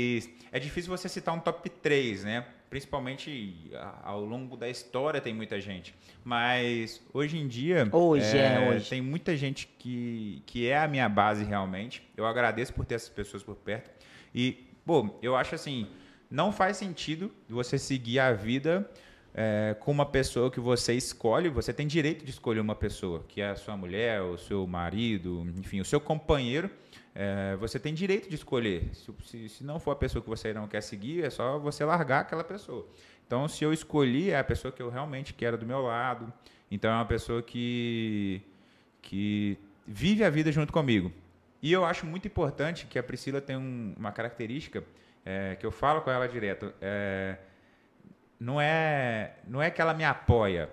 é 0.51 0.59
difícil 0.59 0.89
você 0.89 1.07
citar 1.07 1.33
um 1.33 1.39
top 1.39 1.69
3, 1.69 2.23
né? 2.23 2.45
Principalmente 2.69 3.69
ao 4.03 4.23
longo 4.23 4.55
da 4.55 4.69
história 4.69 5.19
tem 5.19 5.33
muita 5.33 5.59
gente. 5.59 5.93
Mas 6.23 7.01
hoje 7.13 7.37
em 7.37 7.47
dia. 7.47 7.87
Hoje, 7.91 8.37
é, 8.37 8.69
hoje. 8.69 8.89
Tem 8.89 9.01
muita 9.01 9.35
gente 9.35 9.67
que, 9.77 10.41
que 10.45 10.67
é 10.67 10.77
a 10.77 10.87
minha 10.87 11.09
base 11.09 11.43
realmente. 11.43 12.01
Eu 12.15 12.25
agradeço 12.25 12.73
por 12.73 12.85
ter 12.85 12.95
essas 12.95 13.09
pessoas 13.09 13.43
por 13.43 13.55
perto. 13.55 13.89
E, 14.33 14.67
pô, 14.85 15.09
eu 15.21 15.35
acho 15.35 15.55
assim. 15.55 15.87
Não 16.29 16.53
faz 16.53 16.77
sentido 16.77 17.29
você 17.49 17.77
seguir 17.77 18.19
a 18.19 18.31
vida 18.31 18.89
é, 19.33 19.75
com 19.79 19.91
uma 19.91 20.05
pessoa 20.05 20.51
que 20.51 20.59
você 20.59 20.93
escolhe, 20.93 21.49
você 21.49 21.73
tem 21.73 21.87
direito 21.87 22.23
de 22.25 22.31
escolher 22.31 22.59
uma 22.59 22.75
pessoa, 22.75 23.23
que 23.27 23.41
é 23.41 23.49
a 23.49 23.55
sua 23.55 23.77
mulher, 23.77 24.21
o 24.21 24.37
seu 24.37 24.65
marido, 24.67 25.45
enfim, 25.57 25.79
o 25.79 25.85
seu 25.85 25.99
companheiro. 25.99 26.69
É, 27.13 27.55
você 27.57 27.79
tem 27.79 27.93
direito 27.93 28.29
de 28.29 28.35
escolher. 28.35 28.89
Se, 28.93 29.13
se- 29.25 29.49
se 29.49 29.63
não 29.63 29.79
for 29.79 29.91
a 29.91 29.95
pessoa 29.95 30.21
que 30.21 30.29
você 30.29 30.53
não 30.53 30.67
quer 30.67 30.81
seguir, 30.81 31.23
é 31.23 31.29
só 31.29 31.57
você 31.59 31.83
largar 31.83 32.21
aquela 32.21 32.43
pessoa. 32.43 32.87
Então, 33.27 33.47
se 33.47 33.63
eu 33.63 33.71
escolhi, 33.73 34.29
é 34.31 34.39
a 34.39 34.43
pessoa 34.43 34.71
que 34.71 34.81
eu 34.81 34.89
realmente 34.89 35.33
quero 35.33 35.57
do 35.57 35.65
meu 35.65 35.81
lado. 35.81 36.31
Então, 36.69 36.89
é 36.91 36.95
uma 36.95 37.05
pessoa 37.05 37.41
que, 37.41 38.41
que 39.01 39.57
vive 39.85 40.23
a 40.23 40.29
vida 40.29 40.51
junto 40.51 40.71
comigo. 40.71 41.11
E 41.61 41.71
eu 41.71 41.85
acho 41.85 42.05
muito 42.05 42.27
importante 42.27 42.85
que 42.87 42.97
a 42.97 43.03
Priscila 43.03 43.39
tem 43.41 43.55
um- 43.57 43.93
uma 43.97 44.11
característica 44.11 44.83
é, 45.25 45.55
que 45.55 45.65
eu 45.65 45.71
falo 45.71 46.01
com 46.01 46.09
ela 46.09 46.27
direto. 46.27 46.73
É, 46.81 47.37
não 48.39 48.59
é 48.59 49.35
não 49.47 49.61
é 49.61 49.69
que 49.69 49.79
ela 49.81 49.93
me 49.93 50.03
apoia. 50.03 50.69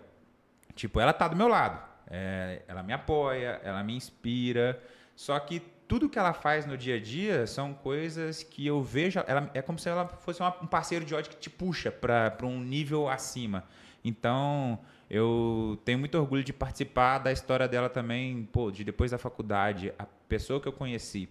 Tipo, 0.74 1.01
ela 1.01 1.12
tá 1.12 1.28
do 1.28 1.36
meu 1.36 1.48
lado. 1.48 1.78
É, 2.10 2.62
ela 2.66 2.82
me 2.82 2.93
apoia, 2.94 3.60
ela 3.62 3.82
me 3.85 3.94
inspira. 3.94 4.81
Só 5.15 5.39
que 5.40 5.60
tudo 5.89 6.09
que 6.09 6.19
ela 6.19 6.35
faz 6.35 6.66
no 6.66 6.77
dia 6.77 6.97
a 6.97 7.01
dia 7.01 7.47
são 7.47 7.73
coisas 7.73 8.43
que 8.43 8.66
eu 8.66 8.82
vejo. 8.82 9.20
Ela, 9.27 9.51
é 9.55 9.62
como 9.62 9.78
se 9.78 9.89
ela 9.89 10.06
fosse 10.06 10.40
uma- 10.40 10.55
um 10.62 10.66
parceiro 10.66 11.05
de 11.05 11.15
ódio 11.15 11.31
que 11.31 11.36
te 11.36 11.48
puxa 11.51 11.90
para 11.90 12.36
um 12.47 12.60
nível 12.60 13.09
acima. 13.09 13.65
Então, 14.05 14.78
eu 15.10 15.81
tenho 15.85 15.98
muito 15.98 16.16
orgulho 16.19 16.44
de 16.44 16.52
participar 16.52 17.19
da 17.19 17.32
história 17.32 17.66
dela 17.66 17.89
também, 17.89 18.44
pô, 18.52 18.70
de 18.70 18.85
depois 18.85 19.10
da 19.10 19.19
faculdade. 19.19 19.93
A 19.98 20.05
pessoa 20.28 20.60
que 20.60 20.69
eu 20.69 20.73
conheci 20.73 21.28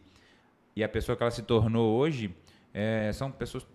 e 0.76 0.84
a 0.84 0.90
pessoa 0.90 1.16
que 1.16 1.24
ela 1.24 1.32
se 1.32 1.44
tornou 1.44 1.96
hoje 1.98 2.36
é, 2.74 3.12
são 3.14 3.32
pessoas 3.32 3.66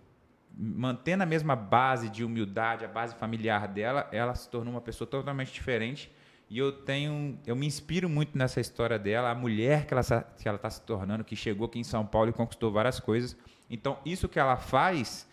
mantendo 0.55 1.23
a 1.23 1.25
mesma 1.25 1.55
base 1.55 2.09
de 2.09 2.23
humildade, 2.23 2.85
a 2.85 2.87
base 2.87 3.15
familiar 3.15 3.67
dela, 3.67 4.07
ela 4.11 4.35
se 4.35 4.47
tornou 4.49 4.73
uma 4.73 4.81
pessoa 4.81 5.07
totalmente 5.07 5.51
diferente. 5.51 6.11
E 6.49 6.57
eu 6.57 6.71
tenho, 6.71 7.39
eu 7.45 7.55
me 7.55 7.65
inspiro 7.65 8.07
muito 8.07 8.37
nessa 8.37 8.59
história 8.61 8.99
dela, 8.99 9.31
a 9.31 9.35
mulher 9.35 9.85
que 9.85 9.93
ela 9.93 10.03
que 10.03 10.47
ela 10.47 10.57
está 10.57 10.69
se 10.69 10.81
tornando, 10.81 11.23
que 11.23 11.35
chegou 11.35 11.67
aqui 11.67 11.79
em 11.79 11.83
São 11.83 12.05
Paulo 12.05 12.29
e 12.29 12.33
conquistou 12.33 12.71
várias 12.71 12.99
coisas. 12.99 13.35
Então, 13.69 13.97
isso 14.05 14.29
que 14.29 14.39
ela 14.39 14.57
faz 14.57 15.27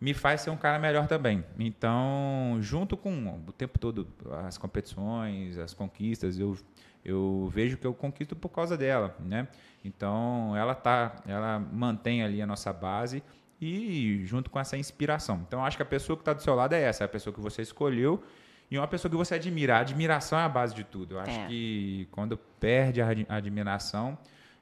me 0.00 0.14
faz 0.14 0.42
ser 0.42 0.50
um 0.50 0.56
cara 0.56 0.78
melhor 0.78 1.08
também. 1.08 1.44
Então, 1.58 2.58
junto 2.60 2.96
com 2.96 3.42
o 3.46 3.52
tempo 3.52 3.78
todo 3.78 4.06
as 4.44 4.56
competições, 4.58 5.58
as 5.58 5.74
conquistas, 5.74 6.38
eu 6.38 6.56
eu 7.04 7.48
vejo 7.50 7.78
que 7.78 7.86
eu 7.86 7.94
conquisto 7.94 8.36
por 8.36 8.50
causa 8.50 8.76
dela, 8.76 9.16
né? 9.20 9.48
Então, 9.84 10.54
ela 10.56 10.74
tá, 10.74 11.16
ela 11.26 11.58
mantém 11.58 12.22
ali 12.22 12.42
a 12.42 12.46
nossa 12.46 12.72
base 12.72 13.22
e 13.60 14.22
junto 14.24 14.50
com 14.50 14.60
essa 14.60 14.76
inspiração. 14.76 15.42
Então, 15.46 15.64
acho 15.64 15.76
que 15.76 15.82
a 15.82 15.86
pessoa 15.86 16.16
que 16.16 16.22
está 16.22 16.32
do 16.32 16.42
seu 16.42 16.54
lado 16.54 16.74
é 16.74 16.82
essa, 16.82 17.04
é 17.04 17.06
a 17.06 17.08
pessoa 17.08 17.32
que 17.32 17.40
você 17.40 17.62
escolheu 17.62 18.22
e 18.70 18.76
uma 18.78 18.86
pessoa 18.88 19.10
que 19.10 19.16
você 19.16 19.34
admira. 19.34 19.76
A 19.76 19.80
admiração 19.80 20.38
é 20.38 20.42
a 20.42 20.48
base 20.48 20.74
de 20.74 20.84
tudo. 20.84 21.14
Eu 21.16 21.20
acho 21.20 21.38
É. 21.40 21.46
que 21.46 22.08
quando 22.10 22.36
perde 22.36 23.00
a 23.00 23.08
ad- 23.08 23.26
a 23.28 23.36
admiração, 23.36 24.16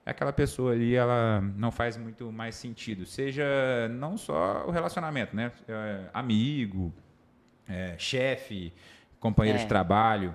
aquela 0.05 0.33
pessoa 0.33 0.73
ali 0.73 0.95
ela 0.95 1.41
não 1.57 1.73
faz 1.73 1.97
muito 1.97 2.31
mais 2.31 2.55
sentido. 2.55 3.05
Seja 3.07 3.45
não 3.91 4.17
só 4.17 4.65
o 4.67 4.71
relacionamento, 4.71 5.35
né? 5.35 5.51
É, 5.69 6.05
amigo, 6.15 6.95
é, 7.69 7.97
chefe, 7.99 8.73
companheiro 9.19 9.59
É. 9.59 9.63
de 9.63 9.69
trabalho. 9.69 10.35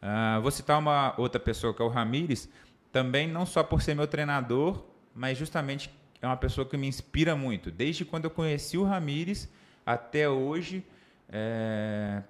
Ah, 0.00 0.38
vou 0.40 0.50
citar 0.50 0.78
uma 0.78 1.14
outra 1.18 1.38
pessoa 1.38 1.74
que 1.74 1.82
é 1.82 1.84
o 1.84 1.88
Ramires, 1.88 2.48
também 2.90 3.28
não 3.28 3.44
só 3.44 3.62
por 3.62 3.82
ser 3.82 3.94
meu 3.94 4.06
treinador, 4.06 4.82
mas 5.14 5.36
justamente 5.36 5.90
é 6.22 6.26
uma 6.26 6.36
pessoa 6.38 6.66
que 6.66 6.76
me 6.78 6.86
inspira 6.88 7.36
muito. 7.36 7.70
Desde 7.70 8.04
quando 8.06 8.24
eu 8.24 8.30
conheci 8.30 8.78
o 8.78 8.84
Ramires 8.84 9.46
até 9.84 10.26
hoje, 10.28 10.82
é, 11.28 12.22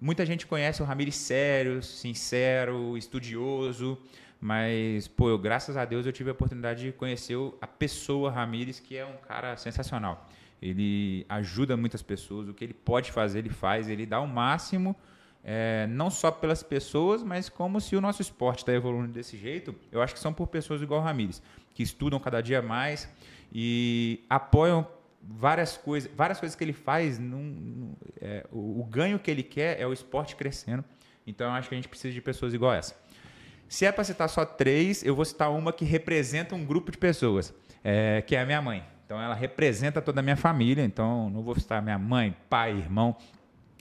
muita 0.00 0.24
gente 0.26 0.46
conhece 0.46 0.82
o 0.82 0.84
Ramires 0.84 1.16
sério, 1.16 1.82
sincero, 1.82 2.96
estudioso, 2.96 3.98
mas 4.40 5.08
pô, 5.08 5.30
eu, 5.30 5.38
graças 5.38 5.76
a 5.76 5.84
Deus 5.84 6.06
eu 6.06 6.12
tive 6.12 6.30
a 6.30 6.32
oportunidade 6.32 6.84
de 6.84 6.92
conhecer 6.92 7.36
a 7.60 7.66
pessoa 7.66 8.30
Ramires, 8.30 8.78
que 8.80 8.96
é 8.96 9.04
um 9.04 9.16
cara 9.16 9.56
sensacional. 9.56 10.28
Ele 10.60 11.24
ajuda 11.28 11.76
muitas 11.76 12.02
pessoas, 12.02 12.48
o 12.48 12.54
que 12.54 12.64
ele 12.64 12.74
pode 12.74 13.12
fazer, 13.12 13.40
ele 13.40 13.50
faz, 13.50 13.88
ele 13.88 14.06
dá 14.06 14.20
o 14.20 14.26
máximo 14.26 14.96
é, 15.48 15.86
não 15.86 16.10
só 16.10 16.32
pelas 16.32 16.64
pessoas, 16.64 17.22
mas 17.22 17.48
como 17.48 17.80
se 17.80 17.94
o 17.94 18.00
nosso 18.00 18.20
esporte 18.20 18.58
está 18.58 18.72
evoluindo 18.72 19.12
desse 19.12 19.36
jeito, 19.36 19.72
eu 19.92 20.02
acho 20.02 20.12
que 20.12 20.18
são 20.18 20.32
por 20.32 20.48
pessoas 20.48 20.82
igual 20.82 21.00
o 21.00 21.04
Ramires, 21.04 21.40
que 21.72 21.84
estudam 21.84 22.18
cada 22.18 22.40
dia 22.40 22.60
mais 22.60 23.08
e 23.52 24.24
apoiam 24.28 24.84
várias 25.28 25.76
coisas, 25.76 26.10
várias 26.16 26.38
coisas 26.40 26.56
que 26.56 26.62
ele 26.64 26.72
faz. 26.72 27.18
Num, 27.18 27.42
num- 27.42 27.96
é, 28.20 28.46
o, 28.52 28.80
o 28.80 28.84
ganho 28.84 29.18
que 29.18 29.30
ele 29.30 29.42
quer 29.42 29.80
é 29.80 29.86
o 29.86 29.92
esporte 29.92 30.36
crescendo. 30.36 30.84
Então, 31.26 31.46
eu 31.48 31.52
acho 31.52 31.68
que 31.68 31.74
a 31.74 31.78
gente 31.78 31.88
precisa 31.88 32.12
de 32.14 32.20
pessoas 32.20 32.54
igual 32.54 32.72
essa. 32.72 32.94
Se 33.68 33.84
é 33.84 33.90
para 33.90 34.04
citar 34.04 34.28
só 34.28 34.44
três, 34.44 35.04
eu 35.04 35.14
vou 35.16 35.24
citar 35.24 35.50
uma 35.50 35.72
que 35.72 35.84
representa 35.84 36.54
um 36.54 36.64
grupo 36.64 36.92
de 36.92 36.98
pessoas, 36.98 37.52
é, 37.82 38.22
que 38.22 38.36
é 38.36 38.40
a 38.42 38.46
minha 38.46 38.62
mãe. 38.62 38.84
Então, 39.04 39.20
ela 39.20 39.34
representa 39.34 40.00
toda 40.00 40.20
a 40.20 40.22
minha 40.22 40.36
família. 40.36 40.84
Então, 40.84 41.28
não 41.30 41.42
vou 41.42 41.58
citar 41.58 41.82
minha 41.82 41.98
mãe, 41.98 42.34
pai, 42.48 42.72
irmão. 42.78 43.16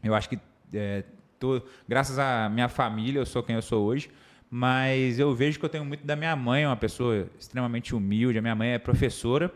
Eu 0.04 0.16
acho 0.16 0.28
que, 0.30 0.40
é, 0.74 1.04
tô- 1.40 1.62
graças 1.88 2.18
à 2.18 2.50
minha 2.50 2.68
família, 2.68 3.20
eu 3.20 3.26
sou 3.26 3.44
quem 3.44 3.56
eu 3.56 3.62
sou 3.62 3.86
hoje. 3.86 4.10
mas 4.50 5.20
eu 5.20 5.34
vejo 5.36 5.60
que 5.60 5.66
eu 5.66 5.70
tenho 5.70 5.84
muito 5.84 6.06
da 6.06 6.16
minha 6.16 6.36
mãe, 6.36 6.66
uma 6.66 6.76
pessoa 6.78 7.28
extremamente 7.38 7.94
humilde. 7.96 8.38
A 8.38 8.42
minha 8.42 8.56
mãe 8.56 8.70
é 8.70 8.80
professora 8.80 9.52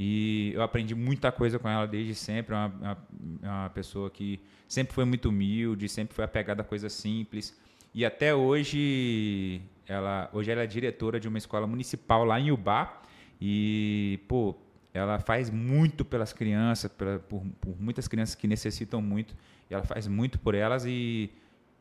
e 0.00 0.52
eu 0.54 0.62
aprendi 0.62 0.94
muita 0.94 1.32
coisa 1.32 1.58
com 1.58 1.68
ela 1.68 1.84
desde 1.84 2.14
sempre. 2.14 2.54
É 2.54 2.56
uma, 2.56 2.66
uma, 2.68 2.98
é 3.42 3.48
uma 3.48 3.70
pessoa 3.70 4.08
que 4.08 4.40
sempre 4.68 4.94
foi 4.94 5.04
muito 5.04 5.28
humilde, 5.28 5.88
sempre 5.88 6.14
foi 6.14 6.24
apegada 6.24 6.62
a 6.62 6.64
coisas 6.64 6.92
simples. 6.92 7.58
E 7.92 8.04
até 8.04 8.32
hoje, 8.32 9.60
ela, 9.88 10.30
hoje 10.32 10.52
ela 10.52 10.62
é 10.62 10.66
diretora 10.68 11.18
de 11.18 11.26
uma 11.26 11.36
escola 11.36 11.66
municipal 11.66 12.24
lá 12.24 12.38
em 12.38 12.52
Ubá. 12.52 13.02
E, 13.40 14.20
pô, 14.28 14.54
ela 14.94 15.18
faz 15.18 15.50
muito 15.50 16.04
pelas 16.04 16.32
crianças, 16.32 16.88
por, 16.92 17.42
por, 17.60 17.80
muitas 17.80 18.06
crianças 18.06 18.36
que 18.36 18.46
necessitam 18.46 19.02
muito. 19.02 19.34
E 19.68 19.74
ela 19.74 19.82
faz 19.82 20.06
muito 20.06 20.38
por 20.38 20.54
elas 20.54 20.84
e 20.86 21.28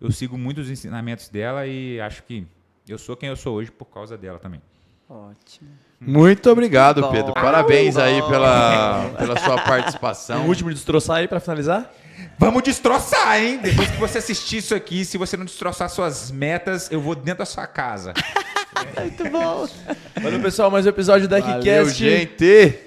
eu 0.01 0.11
sigo 0.11 0.39
muito 0.39 0.59
os 0.59 0.71
ensinamentos 0.71 1.29
dela 1.29 1.67
e 1.67 2.01
acho 2.01 2.23
que 2.23 2.47
eu 2.87 2.97
sou 2.97 3.15
quem 3.15 3.29
eu 3.29 3.35
sou 3.35 3.57
hoje 3.57 3.69
por 3.71 3.85
causa 3.85 4.17
dela 4.17 4.39
também. 4.39 4.59
Ótimo. 5.09 5.69
Muito 5.99 6.49
obrigado, 6.51 7.01
Bom. 7.01 7.11
Pedro. 7.11 7.33
Parabéns 7.33 7.97
aí 7.97 8.21
pela, 8.23 9.09
pela 9.17 9.39
sua 9.39 9.61
participação. 9.61 10.45
O 10.45 10.47
último 10.47 10.69
de 10.69 10.75
destroçar 10.75 11.17
aí 11.17 11.27
pra 11.27 11.39
finalizar? 11.39 11.91
Vamos 12.37 12.61
destroçar, 12.63 13.41
hein? 13.41 13.59
Depois 13.61 13.89
que 13.89 13.97
você 13.97 14.19
assistir 14.19 14.57
isso 14.57 14.75
aqui, 14.75 15.03
se 15.05 15.17
você 15.17 15.35
não 15.35 15.45
destroçar 15.45 15.89
suas 15.89 16.31
metas, 16.31 16.91
eu 16.91 17.01
vou 17.01 17.15
dentro 17.15 17.39
da 17.39 17.45
sua 17.45 17.65
casa. 17.65 18.13
Muito 18.99 19.23
bom. 19.29 19.67
Valeu, 20.21 20.39
pessoal. 20.39 20.69
Mais 20.69 20.85
um 20.85 20.89
episódio 20.89 21.27
da 21.27 21.39
Valeu, 21.39 21.89
gente. 21.89 22.86